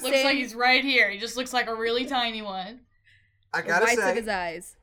Looks 0.00 0.16
Same. 0.16 0.24
like 0.24 0.36
he's 0.36 0.54
right 0.54 0.84
here. 0.84 1.10
He 1.10 1.18
just 1.18 1.36
looks 1.36 1.52
like 1.52 1.68
a 1.68 1.74
really 1.74 2.06
tiny 2.06 2.42
one. 2.42 2.80
I 3.52 3.60
gotta 3.62 3.84
whites 3.84 3.98
of 3.98 4.04
say, 4.04 4.14
his 4.14 4.28
eyes. 4.28 4.76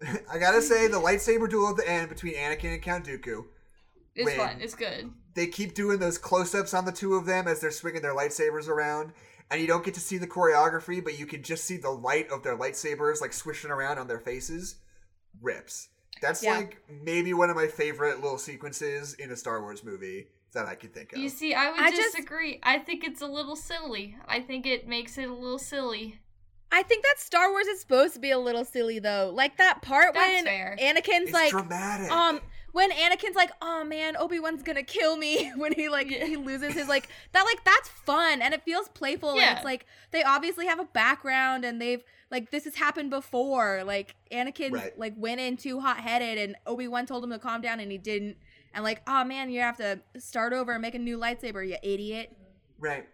I 0.30 0.38
gotta 0.38 0.60
say, 0.62 0.88
the 0.88 1.00
lightsaber 1.00 1.48
duel 1.48 1.70
at 1.70 1.76
the 1.76 1.88
end 1.88 2.08
between 2.08 2.34
Anakin 2.34 2.74
and 2.74 2.82
Count 2.82 3.06
Dooku. 3.06 3.44
It's 4.14 4.32
fun. 4.34 4.58
It's 4.60 4.74
good. 4.74 5.10
They 5.34 5.46
keep 5.46 5.74
doing 5.74 5.98
those 5.98 6.16
close-ups 6.18 6.72
on 6.74 6.84
the 6.86 6.92
two 6.92 7.14
of 7.14 7.26
them 7.26 7.46
as 7.46 7.60
they're 7.60 7.70
swinging 7.70 8.00
their 8.02 8.14
lightsabers 8.14 8.68
around, 8.68 9.12
and 9.50 9.60
you 9.60 9.66
don't 9.66 9.84
get 9.84 9.94
to 9.94 10.00
see 10.00 10.16
the 10.18 10.26
choreography, 10.26 11.04
but 11.04 11.18
you 11.18 11.26
can 11.26 11.42
just 11.42 11.64
see 11.64 11.76
the 11.76 11.90
light 11.90 12.28
of 12.30 12.42
their 12.42 12.56
lightsabers 12.56 13.20
like 13.20 13.32
swishing 13.34 13.70
around 13.70 13.98
on 13.98 14.08
their 14.08 14.18
faces. 14.20 14.76
rips. 15.42 15.88
That's 16.22 16.42
Yeah. 16.42 16.56
like 16.56 16.78
maybe 16.88 17.34
one 17.34 17.50
of 17.50 17.56
my 17.56 17.66
favorite 17.66 18.22
little 18.22 18.38
sequences 18.38 19.12
in 19.14 19.30
a 19.30 19.36
Star 19.36 19.60
Wars 19.60 19.84
movie 19.84 20.28
that 20.56 20.66
I 20.66 20.74
could 20.74 20.92
think 20.92 21.12
of. 21.12 21.18
You 21.18 21.28
see, 21.28 21.54
I 21.54 21.70
would 21.70 21.80
I 21.80 21.90
just- 21.90 22.12
disagree. 22.16 22.58
I 22.62 22.78
think 22.78 23.04
it's 23.04 23.22
a 23.22 23.26
little 23.26 23.56
silly. 23.56 24.16
I 24.26 24.40
think 24.40 24.66
it 24.66 24.88
makes 24.88 25.16
it 25.16 25.28
a 25.28 25.32
little 25.34 25.58
silly. 25.58 26.18
I 26.72 26.82
think 26.82 27.04
that 27.04 27.14
Star 27.18 27.50
Wars 27.52 27.68
is 27.68 27.80
supposed 27.80 28.14
to 28.14 28.20
be 28.20 28.32
a 28.32 28.38
little 28.38 28.64
silly 28.64 28.98
though. 28.98 29.30
Like 29.32 29.56
that 29.58 29.82
part 29.82 30.14
That's 30.14 30.26
when 30.26 30.44
fair. 30.44 30.76
Anakin's 30.80 31.28
it's 31.28 31.32
like 31.32 31.50
dramatic. 31.50 32.10
um 32.10 32.40
when 32.72 32.90
Anakin's 32.90 33.36
like, 33.36 33.52
"Oh 33.62 33.84
man, 33.84 34.16
Obi-Wan's 34.18 34.62
going 34.62 34.76
to 34.76 34.82
kill 34.82 35.16
me." 35.16 35.50
when 35.56 35.72
he 35.72 35.88
like 35.88 36.10
Yeah. 36.10 36.26
he 36.26 36.36
loses 36.36 36.74
his 36.74 36.88
like 36.88 37.08
that 37.32 37.44
like 37.44 37.62
that's 37.64 37.88
fun 37.88 38.42
and 38.42 38.52
it 38.52 38.62
feels 38.64 38.88
playful 38.88 39.30
and 39.38 39.56
it's 39.56 39.64
like 39.64 39.86
they 40.10 40.22
obviously 40.24 40.66
have 40.66 40.80
a 40.80 40.84
background 40.84 41.64
and 41.64 41.80
they've 41.80 42.02
like 42.32 42.50
this 42.50 42.64
has 42.64 42.74
happened 42.74 43.10
before. 43.10 43.82
Like 43.84 44.16
Anakin 44.32 44.72
Right. 44.72 44.98
like 44.98 45.14
went 45.16 45.40
in 45.40 45.56
too 45.56 45.78
hot-headed 45.80 46.36
and 46.36 46.56
Obi-Wan 46.66 47.06
told 47.06 47.22
him 47.22 47.30
to 47.30 47.38
calm 47.38 47.60
down 47.60 47.78
and 47.78 47.92
he 47.92 47.96
didn't. 47.98 48.36
And 48.76 48.84
like, 48.84 49.02
"Oh 49.08 49.24
man, 49.24 49.50
you 49.50 49.60
have 49.60 49.78
to 49.78 49.98
start 50.18 50.52
over 50.52 50.72
and 50.72 50.82
make 50.82 50.94
a 50.94 50.98
new 50.98 51.18
lightsaber, 51.18 51.66
you 51.66 51.76
idiot." 51.82 52.36
Right. 52.78 53.08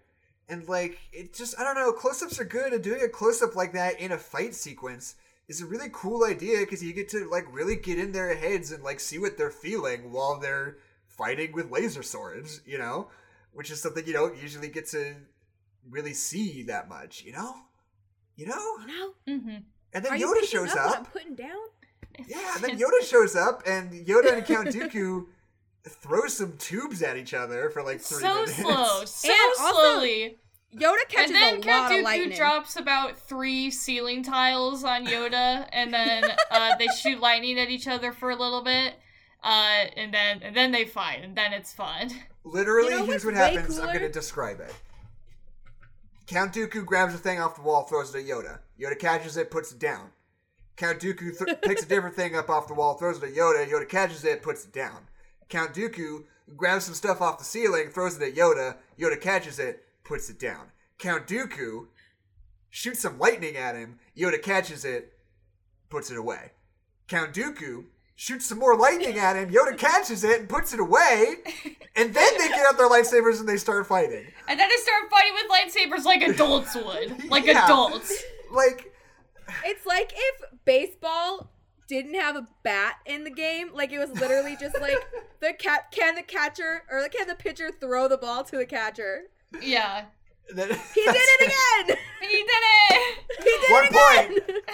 And 0.49 0.69
like 0.69 0.99
it 1.13 1.33
just 1.33 1.59
I 1.59 1.65
don't 1.65 1.77
know, 1.77 1.93
close-ups 1.93 2.39
are 2.41 2.45
good 2.45 2.75
and 2.75 2.83
doing 2.83 3.01
a 3.01 3.09
close-up 3.09 3.57
like 3.57 3.73
that 3.73 3.99
in 4.01 4.13
a 4.13 4.19
fight 4.19 4.55
sequence 4.55 5.15
is 5.49 5.61
a 5.61 5.67
really 5.67 5.89
cool 5.93 6.25
idea 6.25 6.61
because 6.61 6.83
you 6.83 6.93
get 6.93 7.09
to 7.11 7.29
like 7.31 7.45
really 7.53 7.77
get 7.77 7.99
in 7.99 8.13
their 8.13 8.35
heads 8.35 8.73
and 8.73 8.83
like 8.83 9.01
see 9.01 9.19
what 9.19 9.39
they're 9.39 9.51
feeling 9.51 10.13
while 10.13 10.39
they're 10.39 10.79
fighting 11.07 11.53
with 11.53 11.71
laser 11.71 12.03
swords, 12.03 12.61
you 12.67 12.79
know? 12.79 13.09
Which 13.53 13.71
is 13.71 13.81
something 13.81 14.07
you 14.07 14.13
don't 14.13 14.37
usually 14.41 14.69
get 14.69 14.87
to 14.89 15.15
really 15.89 16.15
see 16.15 16.63
that 16.65 16.89
much, 16.89 17.23
you 17.23 17.33
know? 17.33 17.55
You 18.37 18.47
know? 18.47 18.77
You 18.81 18.87
know? 18.87 19.13
Mm-hmm. 19.29 19.57
And 19.93 20.05
then 20.05 20.13
Are 20.13 20.17
Yoda 20.17 20.35
picking 20.35 20.49
shows 20.49 20.71
up 20.71 20.77
what 20.77 20.87
up. 20.87 20.99
I'm 20.99 21.05
putting 21.07 21.35
down? 21.35 21.61
Yeah, 22.27 22.55
and 22.55 22.65
then 22.65 22.79
Yoda 22.79 23.03
shows 23.05 23.37
up 23.37 23.63
and 23.67 24.07
Yoda 24.07 24.33
and 24.35 24.47
Count 24.47 24.69
Dooku 24.75 25.27
throw 25.85 26.27
some 26.29 26.57
tubes 26.59 27.03
at 27.03 27.17
each 27.17 27.35
other 27.35 27.71
for 27.71 27.83
like 27.83 28.01
three 28.01 28.23
So 28.23 28.35
minutes. 28.35 28.57
slow, 28.57 29.05
so 29.05 29.29
And 29.33 29.53
also- 29.61 29.73
slowly. 29.73 30.39
Yoda 30.75 31.07
catches 31.07 31.33
and 31.33 31.35
then 31.35 31.55
a 31.55 31.57
lot 31.57 31.63
Count 31.65 31.93
of 31.93 31.99
Dooku 31.99 32.03
lightning. 32.05 32.39
drops 32.39 32.77
about 32.77 33.19
three 33.19 33.71
ceiling 33.71 34.23
tiles 34.23 34.85
on 34.85 35.05
Yoda, 35.07 35.69
and 35.71 35.93
then 35.93 36.25
uh, 36.51 36.75
they 36.77 36.87
shoot 36.99 37.21
lightning 37.21 37.61
at 37.61 37.69
each 37.69 37.87
other 37.87 38.11
for 38.11 38.31
a 38.31 38.37
little 38.37 38.63
bit, 38.65 38.95
uh, 39.45 39.85
and 39.99 40.15
then 40.15 40.41
and 40.43 40.57
then 40.57 40.73
they 40.73 40.87
fight, 40.87 41.23
and 41.23 41.37
then 41.37 41.53
it's 41.53 41.75
fun. 41.75 42.11
Literally, 42.45 42.85
You 42.91 43.01
know 43.01 43.05
here's 43.05 43.23
what 43.23 43.35
what's 43.35 43.47
way 43.49 43.55
happens. 43.55 43.79
I'm 43.79 43.89
going 43.89 43.99
to 44.01 44.09
describe 44.09 44.61
it. 44.61 44.73
Count 46.27 46.55
Dooku 46.55 46.87
grabs 46.87 47.15
a 47.15 47.19
thing 47.19 47.39
off 47.39 47.57
the 47.57 47.63
wall, 47.63 47.83
throws 47.83 48.15
it 48.15 48.21
at 48.21 48.25
Yoda. 48.27 48.61
Yoda 48.81 48.99
catches 48.99 49.37
it, 49.37 49.51
puts 49.51 49.73
it 49.73 49.79
down. 49.79 50.11
Count 50.77 51.01
Dooku 51.01 51.37
th- 51.39 51.61
picks 51.63 51.83
a 51.83 51.87
different 51.87 52.17
thing 52.17 52.35
up 52.35 52.49
off 52.49 52.67
the 52.69 52.75
wall, 52.75 52.95
throws 52.95 53.19
it 53.19 53.25
at 53.25 53.35
Yoda. 53.35 53.69
Yoda 53.69 53.87
catches 53.87 54.25
it, 54.25 54.41
puts 54.43 54.65
it 54.65 54.73
down. 54.73 55.07
Count 55.53 55.75
Dooku 55.75 56.25
grabs 56.57 56.87
some 56.87 56.95
stuff 56.95 57.21
off 57.21 57.37
the 57.39 57.45
ceiling, 57.45 57.91
throws 57.91 58.17
it 58.17 58.23
at 58.27 58.35
Yoda. 58.35 58.77
Yoda 58.99 59.21
catches 59.21 59.59
it, 59.59 59.85
puts 60.03 60.31
it 60.31 60.39
down. 60.39 60.69
Count 60.99 61.27
Dooku 61.27 61.89
shoots 62.71 63.01
some 63.01 63.19
lightning 63.19 63.59
at 63.59 63.75
him. 63.77 63.99
Yoda 64.17 64.43
catches 64.43 64.87
it, 64.87 65.13
puts 65.91 66.11
it 66.11 66.17
away. 66.17 66.53
Count 67.07 67.35
Dooku 67.35 67.85
shoots 68.17 68.47
some 68.47 68.59
more 68.61 68.79
lightning 68.79 69.19
at 69.19 69.37
him. 69.37 69.51
Yoda 69.51 69.77
catches 69.77 70.25
it 70.25 70.41
and 70.41 70.49
puts 70.49 70.73
it 70.73 70.81
away. 70.81 71.37
And 71.95 72.15
then 72.15 72.33
they 72.39 72.49
get 72.49 72.65
out 72.67 72.79
their 72.79 72.89
lightsabers 72.89 73.39
and 73.39 73.47
they 73.47 73.59
start 73.59 73.87
fighting. 73.87 74.25
And 74.49 74.59
then 74.59 74.67
they 74.67 74.77
start 74.77 75.11
fighting 75.11 75.35
with 75.35 75.51
lightsabers 75.51 76.07
like 76.07 76.23
adults 76.23 76.75
would, 76.75 77.25
like 77.31 77.45
Yeah. 77.45 77.67
adults. 77.67 78.11
Like, 78.51 78.95
It's 79.67 79.85
like 79.85 80.11
if 80.17 80.41
baseball 80.65 81.52
didn't 81.93 82.15
have 82.21 82.37
a 82.37 82.47
bat 82.63 82.97
in 83.07 83.25
the 83.25 83.31
game. 83.31 83.71
Like 83.75 83.93
it 83.93 83.99
was 83.99 84.11
literally 84.19 84.57
just 84.59 84.81
like 84.81 84.97
the 85.41 85.53
cat 85.53 85.91
can 85.93 86.15
the 86.15 86.23
catcher 86.23 86.83
or 86.91 87.07
can 87.09 87.27
the 87.29 87.35
pitcher 87.35 87.71
throw 87.81 88.09
the 88.09 88.17
ball 88.17 88.43
to 88.45 88.57
the 88.57 88.67
catcher? 88.67 89.25
Yeah, 89.61 90.05
that- 90.55 90.69
He 90.95 91.03
did 91.03 91.15
it 91.17 91.47
again. 91.87 91.97
he 92.23 92.37
did 92.37 92.49
it. 92.49 93.19
He 93.39 93.45
did 93.45 93.71
One 93.71 93.85
it 93.85 93.91
again. 93.91 94.41
Point. 94.41 94.65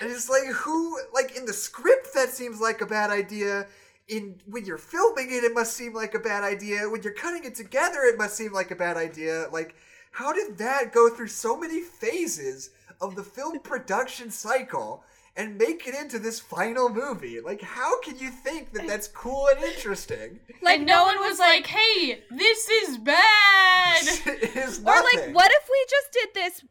And 0.00 0.10
it's 0.12 0.28
like, 0.28 0.44
who, 0.46 0.98
like, 1.14 1.36
in 1.36 1.44
the 1.46 1.52
script, 1.52 2.08
that 2.14 2.28
seems 2.28 2.60
like 2.60 2.80
a 2.80 2.86
bad 2.86 3.10
idea. 3.10 3.66
In 4.06 4.40
when 4.46 4.64
you're 4.64 4.78
filming 4.78 5.26
it, 5.30 5.44
it 5.44 5.52
must 5.54 5.74
seem 5.74 5.92
like 5.92 6.14
a 6.14 6.18
bad 6.18 6.44
idea. 6.44 6.88
When 6.88 7.02
you're 7.02 7.12
cutting 7.14 7.44
it 7.44 7.54
together, 7.54 8.00
it 8.04 8.16
must 8.16 8.36
seem 8.36 8.52
like 8.52 8.70
a 8.70 8.76
bad 8.76 8.96
idea. 8.96 9.46
Like, 9.52 9.74
how 10.12 10.32
did 10.32 10.56
that 10.58 10.92
go 10.92 11.08
through 11.10 11.28
so 11.28 11.56
many 11.58 11.80
phases 11.80 12.70
of 13.00 13.16
the 13.16 13.22
film 13.22 13.58
production 13.60 14.30
cycle 14.30 15.04
and 15.38 15.56
make 15.56 15.86
it 15.86 15.94
into 15.94 16.18
this 16.18 16.38
final 16.40 16.90
movie? 16.90 17.40
Like, 17.40 17.62
how 17.62 18.00
can 18.02 18.18
you 18.18 18.28
think 18.28 18.72
that 18.72 18.86
that's 18.86 19.08
cool 19.08 19.48
and 19.54 19.64
interesting? 19.64 20.40
Like 20.60 20.78
and 20.78 20.86
no 20.88 21.04
one 21.04 21.18
was 21.20 21.38
like, 21.38 21.66
"Hey, 21.68 22.24
this 22.30 22.68
is 22.68 22.98
bad." 22.98 24.02
it 24.26 24.56
is 24.56 24.80
or 24.80 24.82
like, 24.92 25.32
what 25.32 25.50
if 25.52 25.68
we 25.70 25.86
just 25.88 26.12
did 26.12 26.28
this 26.34 26.64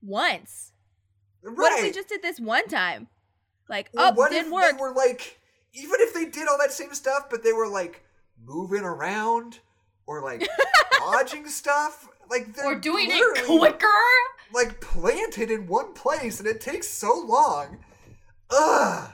once? 0.00 0.72
Right. 1.42 1.56
What 1.58 1.72
if 1.78 1.82
we 1.82 1.90
just 1.90 2.08
did 2.08 2.22
this 2.22 2.38
one 2.38 2.68
time? 2.68 3.08
Like, 3.68 3.90
Or 3.94 4.04
oh, 4.04 4.12
what 4.12 4.30
didn't 4.30 4.46
if 4.46 4.52
work. 4.52 4.70
They 4.76 4.80
were 4.80 4.94
like, 4.94 5.40
even 5.74 5.96
if 5.98 6.14
they 6.14 6.26
did 6.26 6.46
all 6.48 6.56
that 6.58 6.70
same 6.72 6.94
stuff, 6.94 7.28
but 7.30 7.42
they 7.42 7.52
were 7.52 7.66
like 7.68 8.04
moving 8.44 8.82
around 8.84 9.58
or 10.06 10.22
like 10.22 10.46
dodging 10.98 11.48
stuff, 11.48 12.08
like 12.30 12.54
they're 12.54 12.66
Or 12.66 12.74
doing 12.76 13.08
it 13.10 13.44
quicker. 13.44 13.86
like 14.54 14.80
planted 14.80 15.50
in 15.50 15.66
one 15.66 15.94
place, 15.94 16.38
and 16.38 16.48
it 16.48 16.60
takes 16.60 16.88
so 16.88 17.12
long. 17.26 17.78
Ugh. 18.52 19.08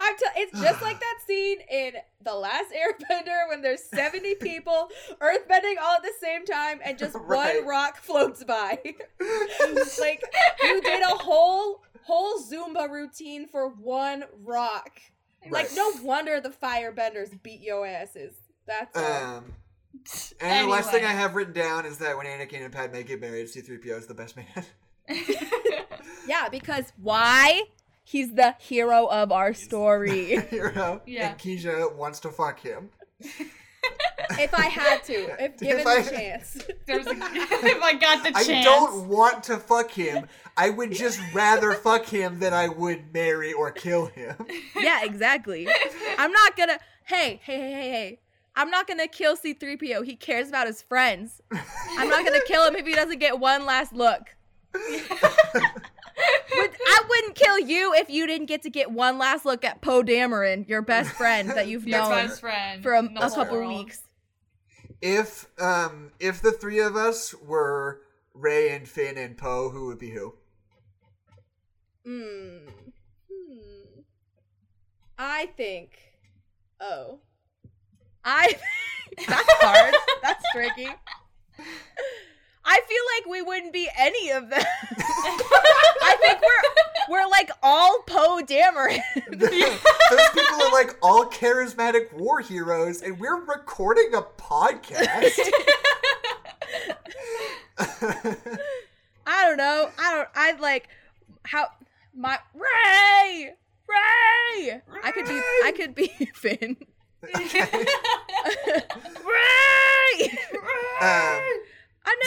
I'm 0.00 0.16
t- 0.16 0.24
it's 0.36 0.60
just 0.60 0.80
like 0.82 1.00
that 1.00 1.18
scene 1.26 1.58
in 1.68 1.94
The 2.22 2.32
Last 2.34 2.66
Airbender 2.72 3.48
when 3.48 3.60
there's 3.60 3.82
70 3.82 4.34
people 4.40 4.88
earthbending 5.20 5.74
all 5.82 5.96
at 5.96 6.02
the 6.02 6.12
same 6.20 6.44
time 6.44 6.78
and 6.84 6.96
just 6.96 7.16
Right. 7.18 7.56
one 7.60 7.66
rock 7.68 7.96
floats 7.98 8.44
by. 8.44 8.78
like 10.00 10.22
you 10.62 10.80
did 10.80 11.02
a 11.02 11.08
whole 11.08 11.82
whole 12.04 12.38
Zumba 12.40 12.88
routine 12.88 13.46
for 13.48 13.68
one 13.68 14.24
rock. 14.44 15.00
Like 15.50 15.70
no 15.74 15.92
wonder 16.02 16.40
the 16.40 16.50
firebenders 16.50 17.40
beat 17.42 17.60
yo 17.60 17.82
asses. 17.84 18.34
That's 18.66 18.96
all. 18.96 19.36
Um. 19.38 19.52
And 20.40 20.66
the 20.66 20.70
last 20.70 20.90
thing 20.92 21.04
I 21.04 21.12
have 21.12 21.34
written 21.34 21.52
down 21.52 21.84
is 21.84 21.98
that 21.98 22.16
when 22.16 22.26
Anakin 22.26 22.62
and 22.64 22.72
Padme 22.72 23.00
get 23.02 23.20
married, 23.20 23.48
C-3PO 23.48 23.98
is 23.98 24.06
the 24.06 24.14
best 24.14 24.36
man. 24.36 24.46
yeah, 26.28 26.48
because 26.48 26.92
why? 27.02 27.62
He's 28.08 28.32
the 28.32 28.54
hero 28.58 29.04
of 29.04 29.30
our 29.32 29.52
story. 29.52 30.40
Hero. 30.50 31.02
Yeah. 31.04 31.28
And 31.32 31.38
Keisha 31.38 31.94
wants 31.94 32.20
to 32.20 32.30
fuck 32.30 32.58
him. 32.58 32.88
if 33.20 34.54
I 34.54 34.62
had 34.62 35.04
to, 35.04 35.12
if 35.12 35.38
If 35.40 35.58
given 35.58 35.86
I- 35.86 36.00
the 36.00 36.10
chance. 36.10 36.58
There's 36.86 37.06
a, 37.06 37.10
if 37.10 37.82
I 37.82 37.92
got 38.00 38.24
the 38.24 38.30
chance, 38.30 38.48
I 38.48 38.62
don't 38.62 39.08
want 39.08 39.44
to 39.44 39.58
fuck 39.58 39.90
him. 39.90 40.26
I 40.56 40.70
would 40.70 40.90
just 40.92 41.20
rather 41.34 41.74
fuck 41.74 42.06
him 42.06 42.38
than 42.38 42.54
I 42.54 42.68
would 42.68 43.12
marry 43.12 43.52
or 43.52 43.70
kill 43.70 44.06
him. 44.06 44.36
yeah, 44.80 45.04
exactly. 45.04 45.68
I'm 46.16 46.32
not 46.32 46.56
gonna. 46.56 46.78
Hey, 47.04 47.40
hey, 47.44 47.58
hey, 47.58 47.72
hey, 47.72 47.90
hey. 47.90 48.20
I'm 48.56 48.70
not 48.70 48.86
gonna 48.88 49.06
kill 49.06 49.36
C3PO. 49.36 50.06
He 50.06 50.16
cares 50.16 50.48
about 50.48 50.66
his 50.66 50.80
friends. 50.80 51.42
I'm 51.52 52.08
not 52.08 52.24
gonna 52.24 52.40
kill 52.46 52.66
him 52.66 52.74
if 52.74 52.86
he 52.86 52.94
doesn't 52.94 53.18
get 53.18 53.38
one 53.38 53.66
last 53.66 53.92
look. 53.92 54.34
Would, 56.78 56.88
I 56.88 57.00
wouldn't 57.08 57.34
kill 57.34 57.58
you 57.58 57.94
if 57.94 58.08
you 58.10 58.26
didn't 58.26 58.46
get 58.46 58.62
to 58.62 58.70
get 58.70 58.90
one 58.90 59.18
last 59.18 59.44
look 59.44 59.64
at 59.64 59.80
Poe 59.80 60.02
Dameron, 60.02 60.68
your 60.68 60.82
best 60.82 61.10
friend 61.10 61.50
that 61.50 61.68
you've 61.68 61.86
Your 61.86 62.00
known 62.00 62.10
best 62.10 62.40
friend 62.40 62.82
for 62.82 62.94
a, 62.94 63.04
a 63.04 63.30
couple 63.30 63.58
world. 63.58 63.68
weeks. 63.68 64.02
If 65.00 65.46
um 65.60 66.12
if 66.18 66.42
the 66.42 66.52
three 66.52 66.80
of 66.80 66.96
us 66.96 67.34
were 67.34 68.00
Rey 68.34 68.70
and 68.70 68.88
Finn 68.88 69.16
and 69.18 69.36
Poe, 69.36 69.70
who 69.70 69.86
would 69.86 69.98
be 69.98 70.10
who? 70.10 70.34
Hmm. 72.04 72.68
Hmm. 73.30 74.00
I 75.18 75.46
think. 75.56 75.98
Oh. 76.80 77.18
I. 78.24 78.56
That's 79.26 79.52
hard. 79.54 79.94
That's 80.22 80.44
tricky. 80.52 80.88
I 82.70 82.80
feel 82.86 83.02
like 83.16 83.32
we 83.32 83.40
wouldn't 83.40 83.72
be 83.72 83.88
any 83.96 84.30
of 84.30 84.50
them. 84.50 84.60
I 84.92 86.16
think 86.20 86.38
we're 86.42 86.62
we're 87.08 87.26
like 87.30 87.50
all 87.62 88.02
Poe 88.06 88.42
Dameron. 88.44 89.00
Those 89.30 90.28
people 90.34 90.62
are 90.62 90.72
like 90.72 90.98
all 91.00 91.24
charismatic 91.24 92.12
war 92.12 92.40
heroes, 92.40 93.00
and 93.00 93.18
we're 93.18 93.42
recording 93.42 94.12
a 94.14 94.20
podcast. 94.20 95.38
I 99.26 99.46
don't 99.46 99.56
know. 99.56 99.88
I 99.98 100.14
don't. 100.14 100.28
I'd 100.34 100.60
like 100.60 100.88
how 101.44 101.68
my 102.14 102.38
Rey 102.52 103.54
Rey. 103.88 104.82
I 105.02 105.10
could 105.12 105.24
be. 105.24 105.40
I 105.64 105.72
could 105.74 105.94
be 105.94 106.08
Finn. 106.34 106.76
Rey. 107.22 107.38
um, 111.00 111.40
I 111.40 111.40
never. 111.40 111.77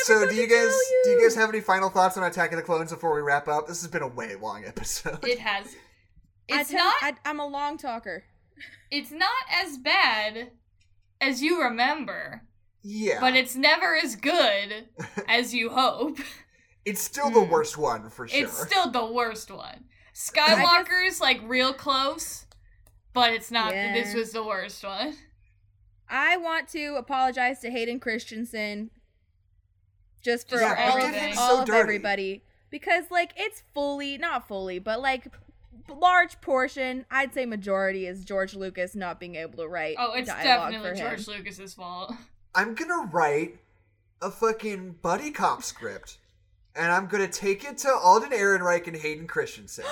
So 0.04 0.28
do 0.28 0.36
you 0.36 0.48
guys 0.48 0.68
tell 0.70 0.80
do 1.04 1.10
you 1.12 1.22
guys 1.24 1.36
have 1.36 1.50
any 1.50 1.62
final 1.62 1.90
thoughts 1.90 2.18
on 2.18 2.24
Attack 2.24 2.52
of 2.52 2.58
the 2.58 2.64
Clones 2.64 2.92
before 2.92 3.14
we 3.16 3.22
wrap 3.22 3.48
up? 3.48 3.68
This 3.68 3.82
has 3.82 3.90
been 3.92 4.02
a 4.04 4.08
way 4.08 4.36
long 4.36 4.64
episode. 4.66 5.24
It 5.26 5.40
has. 5.40 5.76
It's 6.48 6.70
I 6.70 6.74
tend- 6.74 6.78
not 6.78 6.96
I, 7.02 7.30
I'm 7.30 7.40
a 7.40 7.48
long 7.48 7.78
talker. 7.78 8.24
it's 8.90 9.12
not 9.12 9.30
as 9.50 9.78
bad 9.78 10.52
as 11.22 11.42
you 11.42 11.62
remember, 11.62 12.42
Yeah. 12.84 13.22
but 13.22 13.36
it's 13.36 13.56
never 13.56 13.96
as 13.96 14.16
good 14.18 14.90
as 15.30 15.54
you 15.54 15.70
hope. 15.70 16.18
it's 16.84 17.00
still 17.02 17.30
the 17.30 17.42
Hmm. 17.42 17.52
worst 17.52 17.78
one 17.78 18.10
for 18.10 18.28
sure. 18.28 18.44
It's 18.44 18.58
still 18.58 18.90
the 18.92 19.06
worst 19.06 19.50
one. 19.50 19.86
Skywalker's 20.14 21.22
like 21.22 21.40
real 21.46 21.74
close, 21.74 22.46
but 23.14 23.32
it's 23.32 23.52
not. 23.52 23.72
This 23.72 24.14
was 24.14 24.32
the 24.32 24.44
worst 24.44 24.84
one. 24.84 25.16
I 26.10 26.36
want 26.38 26.68
to 26.70 26.96
apologize 26.98 27.60
to 27.60 27.72
Hayden 27.72 28.00
Christensen 28.02 28.90
just 30.22 30.50
for 30.50 30.58
Just 30.60 30.78
all, 30.80 30.98
of, 30.98 31.38
all 31.38 31.58
So 31.58 31.64
of 31.64 31.70
everybody 31.70 32.44
because 32.70 33.06
like 33.12 33.34
it's 33.36 33.64
fully 33.74 34.18
not 34.18 34.48
fully 34.48 34.80
but 34.80 35.02
like 35.02 35.28
large 35.90 36.40
portion 36.42 37.06
I'd 37.12 37.34
say 37.34 37.46
majority 37.46 38.06
is 38.08 38.24
George 38.24 38.54
Lucas 38.54 38.96
not 38.96 39.20
being 39.20 39.36
able 39.36 39.58
to 39.58 39.68
write 39.68 39.96
Oh, 40.00 40.14
it's 40.14 40.28
dialogue 40.30 40.72
definitely 40.72 40.90
for 40.90 40.96
him. 40.96 41.10
George 41.10 41.28
Lucas's 41.28 41.74
fault. 41.74 42.14
I'm 42.56 42.76
gonna 42.76 43.10
write 43.12 43.60
a 44.22 44.30
fucking 44.30 44.98
buddy 45.02 45.32
cop 45.32 45.64
script, 45.64 46.18
and 46.76 46.92
I'm 46.92 47.08
gonna 47.08 47.28
take 47.28 47.64
it 47.64 47.78
to 47.80 47.94
Alden 47.94 48.32
Ehrenreich 48.32 48.88
and 48.88 48.96
Hayden 48.96 49.26
Christensen. 49.28 49.86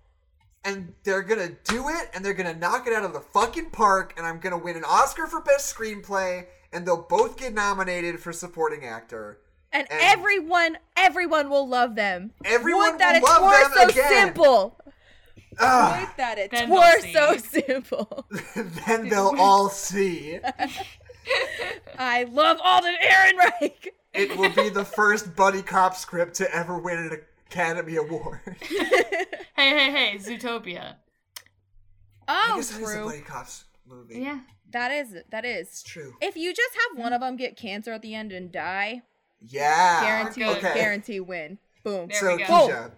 and 0.64 0.92
they're 1.04 1.22
gonna 1.22 1.52
do 1.64 1.88
it, 1.88 2.10
and 2.12 2.24
they're 2.24 2.34
gonna 2.34 2.54
knock 2.54 2.86
it 2.86 2.92
out 2.92 3.04
of 3.04 3.12
the 3.12 3.20
fucking 3.20 3.70
park, 3.70 4.14
and 4.16 4.26
I'm 4.26 4.40
gonna 4.40 4.58
win 4.58 4.76
an 4.76 4.84
Oscar 4.84 5.26
for 5.26 5.40
Best 5.40 5.74
Screenplay, 5.74 6.46
and 6.72 6.86
they'll 6.86 7.06
both 7.08 7.36
get 7.36 7.54
nominated 7.54 8.18
for 8.20 8.32
Supporting 8.32 8.84
Actor. 8.84 9.38
And, 9.72 9.86
And- 9.90 10.00
everyone 10.02 10.78
everyone 10.96 11.48
will 11.50 11.68
love 11.68 11.94
them. 11.94 12.32
Everyone 12.44 12.92
Would 12.92 13.00
that 13.00 13.22
will 13.22 13.28
it 13.28 13.40
love 13.40 13.42
were 13.42 13.68
them 13.78 13.90
so 13.90 14.00
again. 14.00 14.26
simple. 14.26 14.78
Ugh. 15.58 16.00
Would 16.00 16.16
that 16.16 16.38
it 16.38 16.50
Then 16.50 16.70
were 16.70 17.00
they'll 17.02 17.12
so 17.12 17.36
simple. 17.38 18.26
then 18.86 19.08
they'll 19.08 19.34
all 19.38 19.68
see. 19.68 20.38
I 21.98 22.24
love 22.24 22.58
Alden 22.62 22.94
Ehrenreich. 23.04 23.88
It 24.14 24.36
will 24.36 24.50
be 24.50 24.68
the 24.68 24.84
first 24.84 25.34
buddy 25.36 25.62
cop 25.62 25.94
script 25.96 26.34
to 26.36 26.54
ever 26.54 26.78
win 26.78 26.98
an 26.98 27.20
Academy 27.50 27.96
Award. 27.96 28.40
Hey, 29.54 29.68
hey, 29.78 29.90
hey, 29.92 30.16
Zootopia. 30.18 30.94
Oh, 32.26 32.26
I 32.26 32.48
Oh, 32.52 32.56
guess 32.56 32.70
that 32.70 32.80
is 32.82 32.90
a 32.90 32.94
true. 32.94 33.04
buddy 33.04 33.20
cops 33.20 33.64
movie. 33.86 34.18
Yeah. 34.20 34.40
That 34.70 34.90
is 34.90 35.14
that 35.30 35.44
is. 35.44 35.68
It's 35.68 35.82
true. 35.82 36.14
If 36.22 36.36
you 36.36 36.52
just 36.54 36.72
have 36.88 36.98
one 36.98 37.12
of 37.12 37.20
them 37.20 37.36
get 37.36 37.56
cancer 37.56 37.92
at 37.92 38.00
the 38.02 38.14
end 38.14 38.32
and 38.32 38.50
die, 38.50 39.02
Yeah. 39.46 40.02
guarantee 40.02 40.44
Okay. 40.44 40.74
guarantee 40.74 41.20
win. 41.20 41.58
Boom. 41.84 42.08
There 42.08 42.20
so 42.20 42.36
we 42.36 42.44
go. 42.44 42.68
Keisha, 42.68 42.90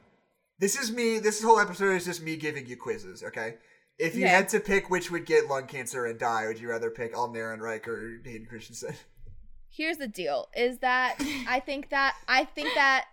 this 0.58 0.78
is 0.78 0.92
me. 0.92 1.18
This 1.18 1.42
whole 1.42 1.58
episode 1.58 1.94
is 1.94 2.04
just 2.04 2.22
me 2.22 2.36
giving 2.36 2.66
you 2.66 2.76
quizzes. 2.76 3.22
Okay. 3.22 3.56
If 3.98 4.14
you 4.16 4.24
Okay. 4.24 4.34
had 4.34 4.48
to 4.50 4.60
pick 4.60 4.90
which 4.90 5.10
would 5.10 5.24
get 5.24 5.46
lung 5.46 5.66
cancer 5.66 6.04
and 6.04 6.18
die, 6.18 6.46
would 6.46 6.58
you 6.58 6.68
rather 6.68 6.90
pick 6.90 7.16
Alden 7.16 7.40
Ehrenreich 7.40 7.86
or 7.86 8.20
Hayden 8.24 8.46
Christensen? 8.46 8.94
Here's 9.70 9.96
the 9.96 10.08
deal: 10.08 10.48
is 10.56 10.78
that 10.78 11.16
I 11.48 11.60
think 11.60 11.90
that 11.90 12.14
I 12.28 12.44
think 12.44 12.74
that 12.74 13.06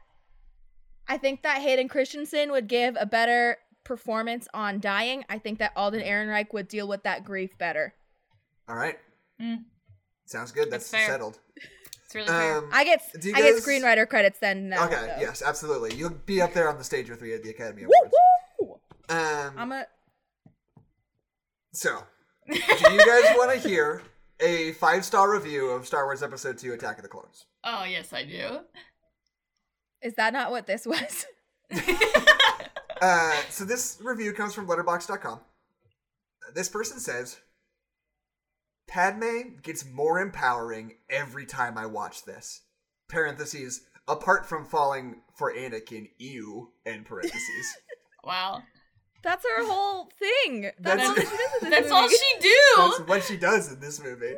I 1.07 1.17
think 1.17 1.43
that 1.43 1.59
Hayden 1.61 1.87
Christensen 1.87 2.51
would 2.51 2.67
give 2.67 2.95
a 2.99 3.05
better 3.05 3.57
performance 3.83 4.47
on 4.53 4.79
dying. 4.79 5.25
I 5.29 5.39
think 5.39 5.59
that 5.59 5.71
Alden 5.75 6.01
Ehrenreich 6.01 6.53
would 6.53 6.67
deal 6.67 6.87
with 6.87 7.03
that 7.03 7.25
grief 7.25 7.57
better. 7.57 7.93
All 8.69 8.75
right. 8.75 8.97
Mm. 9.41 9.63
Sounds 10.25 10.51
good. 10.51 10.69
That's, 10.71 10.89
That's 10.89 11.05
settled. 11.07 11.39
It's 12.11 12.15
really 12.15 12.27
fair. 12.27 12.57
Um, 12.57 12.69
I 12.73 12.83
get 12.83 13.01
Do 13.21 13.29
you 13.29 13.35
I 13.35 13.41
get 13.41 13.55
screenwriter 13.55 14.07
credits 14.07 14.39
then. 14.39 14.67
Now, 14.69 14.85
okay. 14.85 14.95
so. 14.95 15.21
Yes, 15.21 15.41
absolutely. 15.41 15.95
You'll 15.95 16.09
be 16.09 16.41
up 16.41 16.53
there 16.53 16.69
on 16.69 16.77
the 16.77 16.83
stage 16.83 17.09
with 17.09 17.21
me 17.21 17.33
at 17.33 17.41
the 17.41 17.51
Academy 17.51 17.83
Woo 17.85 17.91
Awards. 18.03 18.13
woo! 18.59 19.15
Um, 19.15 19.53
I'm 19.57 19.71
a 19.71 19.85
so, 21.73 22.03
do 22.49 22.53
you 22.55 23.05
guys 23.05 23.23
want 23.38 23.53
to 23.61 23.67
hear 23.67 24.01
a 24.41 24.73
five 24.73 25.05
star 25.05 25.31
review 25.31 25.69
of 25.69 25.88
Star 25.88 26.03
Wars 26.03 26.21
Episode 26.21 26.57
Two: 26.57 26.73
Attack 26.73 26.97
of 26.97 27.03
the 27.03 27.07
Clones? 27.09 27.45
oh, 27.63 27.85
yes, 27.85 28.11
I 28.11 28.25
do. 28.25 28.59
Is 30.01 30.15
that 30.15 30.33
not 30.33 30.51
what 30.51 30.67
this 30.67 30.85
was? 30.85 31.25
Uh, 33.01 33.35
so 33.49 33.65
this 33.65 33.97
review 33.99 34.31
comes 34.31 34.53
from 34.53 34.67
Letterboxd.com. 34.67 35.39
This 36.53 36.69
person 36.69 36.99
says, 36.99 37.39
"Padme 38.87 39.57
gets 39.61 39.85
more 39.85 40.19
empowering 40.19 40.95
every 41.09 41.45
time 41.45 41.77
I 41.77 41.85
watch 41.85 42.25
this." 42.25 42.61
Parentheses. 43.07 43.81
Apart 44.07 44.45
from 44.45 44.65
falling 44.65 45.21
for 45.35 45.53
Anakin, 45.53 46.09
ew. 46.17 46.71
End 46.85 47.05
parentheses. 47.05 47.75
wow. 48.23 48.63
That's 49.23 49.45
her 49.45 49.65
whole 49.65 50.09
thing. 50.17 50.71
That's, 50.79 51.07
That's- 51.07 51.07
all 51.07 51.15
she 51.19 51.21
does 51.21 51.63
in 51.63 51.69
this 51.69 51.79
That's 51.79 51.91
all 51.91 52.09
she 52.09 52.33
do. 52.41 52.57
That's 52.77 52.99
what 53.07 53.23
she 53.23 53.37
does 53.37 53.71
in 53.71 53.79
this 53.79 54.01
movie. 54.03 54.33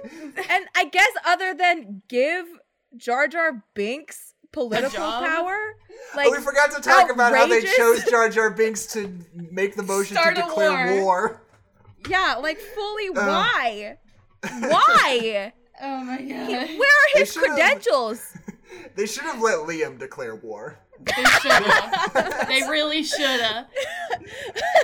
And 0.49 0.65
I 0.75 0.85
guess 0.91 1.09
other 1.25 1.53
than 1.53 2.01
give 2.09 2.45
Jar 2.97 3.27
Jar 3.29 3.63
Binks 3.73 4.33
political 4.51 4.99
power, 4.99 5.57
like 6.15 6.27
oh, 6.27 6.31
we 6.31 6.37
forgot 6.39 6.71
to 6.71 6.81
talk 6.81 7.09
about 7.09 7.33
how 7.33 7.47
they 7.47 7.61
chose 7.61 8.03
Jar 8.03 8.27
Jar 8.29 8.49
Binks 8.51 8.85
to 8.87 9.17
make 9.33 9.75
the 9.75 9.83
motion 9.83 10.17
Start 10.17 10.35
to 10.35 10.41
declare 10.41 10.95
war. 10.97 11.01
war. 11.03 11.41
yeah, 12.09 12.35
like 12.41 12.59
fully 12.59 13.07
Uh. 13.07 13.13
why? 13.13 13.97
Why? 14.59 15.51
Oh 15.81 16.03
my 16.03 16.17
He- 16.17 16.29
god. 16.29 16.47
where 16.47 16.61
are 16.61 17.09
They 17.15 17.19
his 17.21 17.33
should've- 17.33 17.47
credentials? 17.49 18.21
They 18.95 19.05
should 19.07 19.23
have 19.23 19.41
let 19.41 19.57
Liam 19.67 19.97
declare 19.99 20.35
war. 20.35 20.77
They 20.99 21.23
shoulda. 21.41 22.45
they 22.47 22.61
really 22.69 23.01
shoulda. 23.03 23.67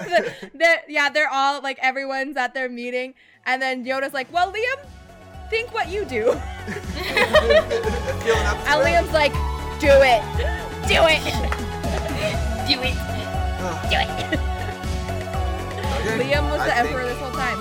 The- 0.02 0.34
the- 0.56 0.82
yeah, 0.88 1.10
they're 1.10 1.30
all 1.30 1.62
like 1.62 1.78
everyone's 1.82 2.36
at 2.38 2.54
their 2.56 2.70
meeting, 2.70 3.14
and 3.46 3.62
then 3.62 3.86
Yoda's 3.86 4.14
like, 4.14 4.32
"Well, 4.34 4.52
Liam, 4.52 4.80
think 5.50 5.72
what 5.74 5.88
you 5.90 6.06
do," 6.06 6.34
Feeling 6.34 6.42
up 8.46 8.58
to 8.64 8.70
and? 8.70 8.84
Liam's 8.84 9.14
like, 9.14 9.34
"Do 9.80 9.90
it, 9.90 10.24
do 10.90 11.06
it, 11.06 11.22
Do 11.24 11.30
it. 12.18 12.36
Do 12.68 12.82
it." 12.82 12.98
okay. 13.86 14.06
Liam 16.18 16.50
was 16.50 16.60
I 16.62 16.64
the 16.66 16.72
think- 16.74 16.86
emperor 16.88 17.06
this 17.06 17.20
whole 17.20 17.32
time. 17.32 17.60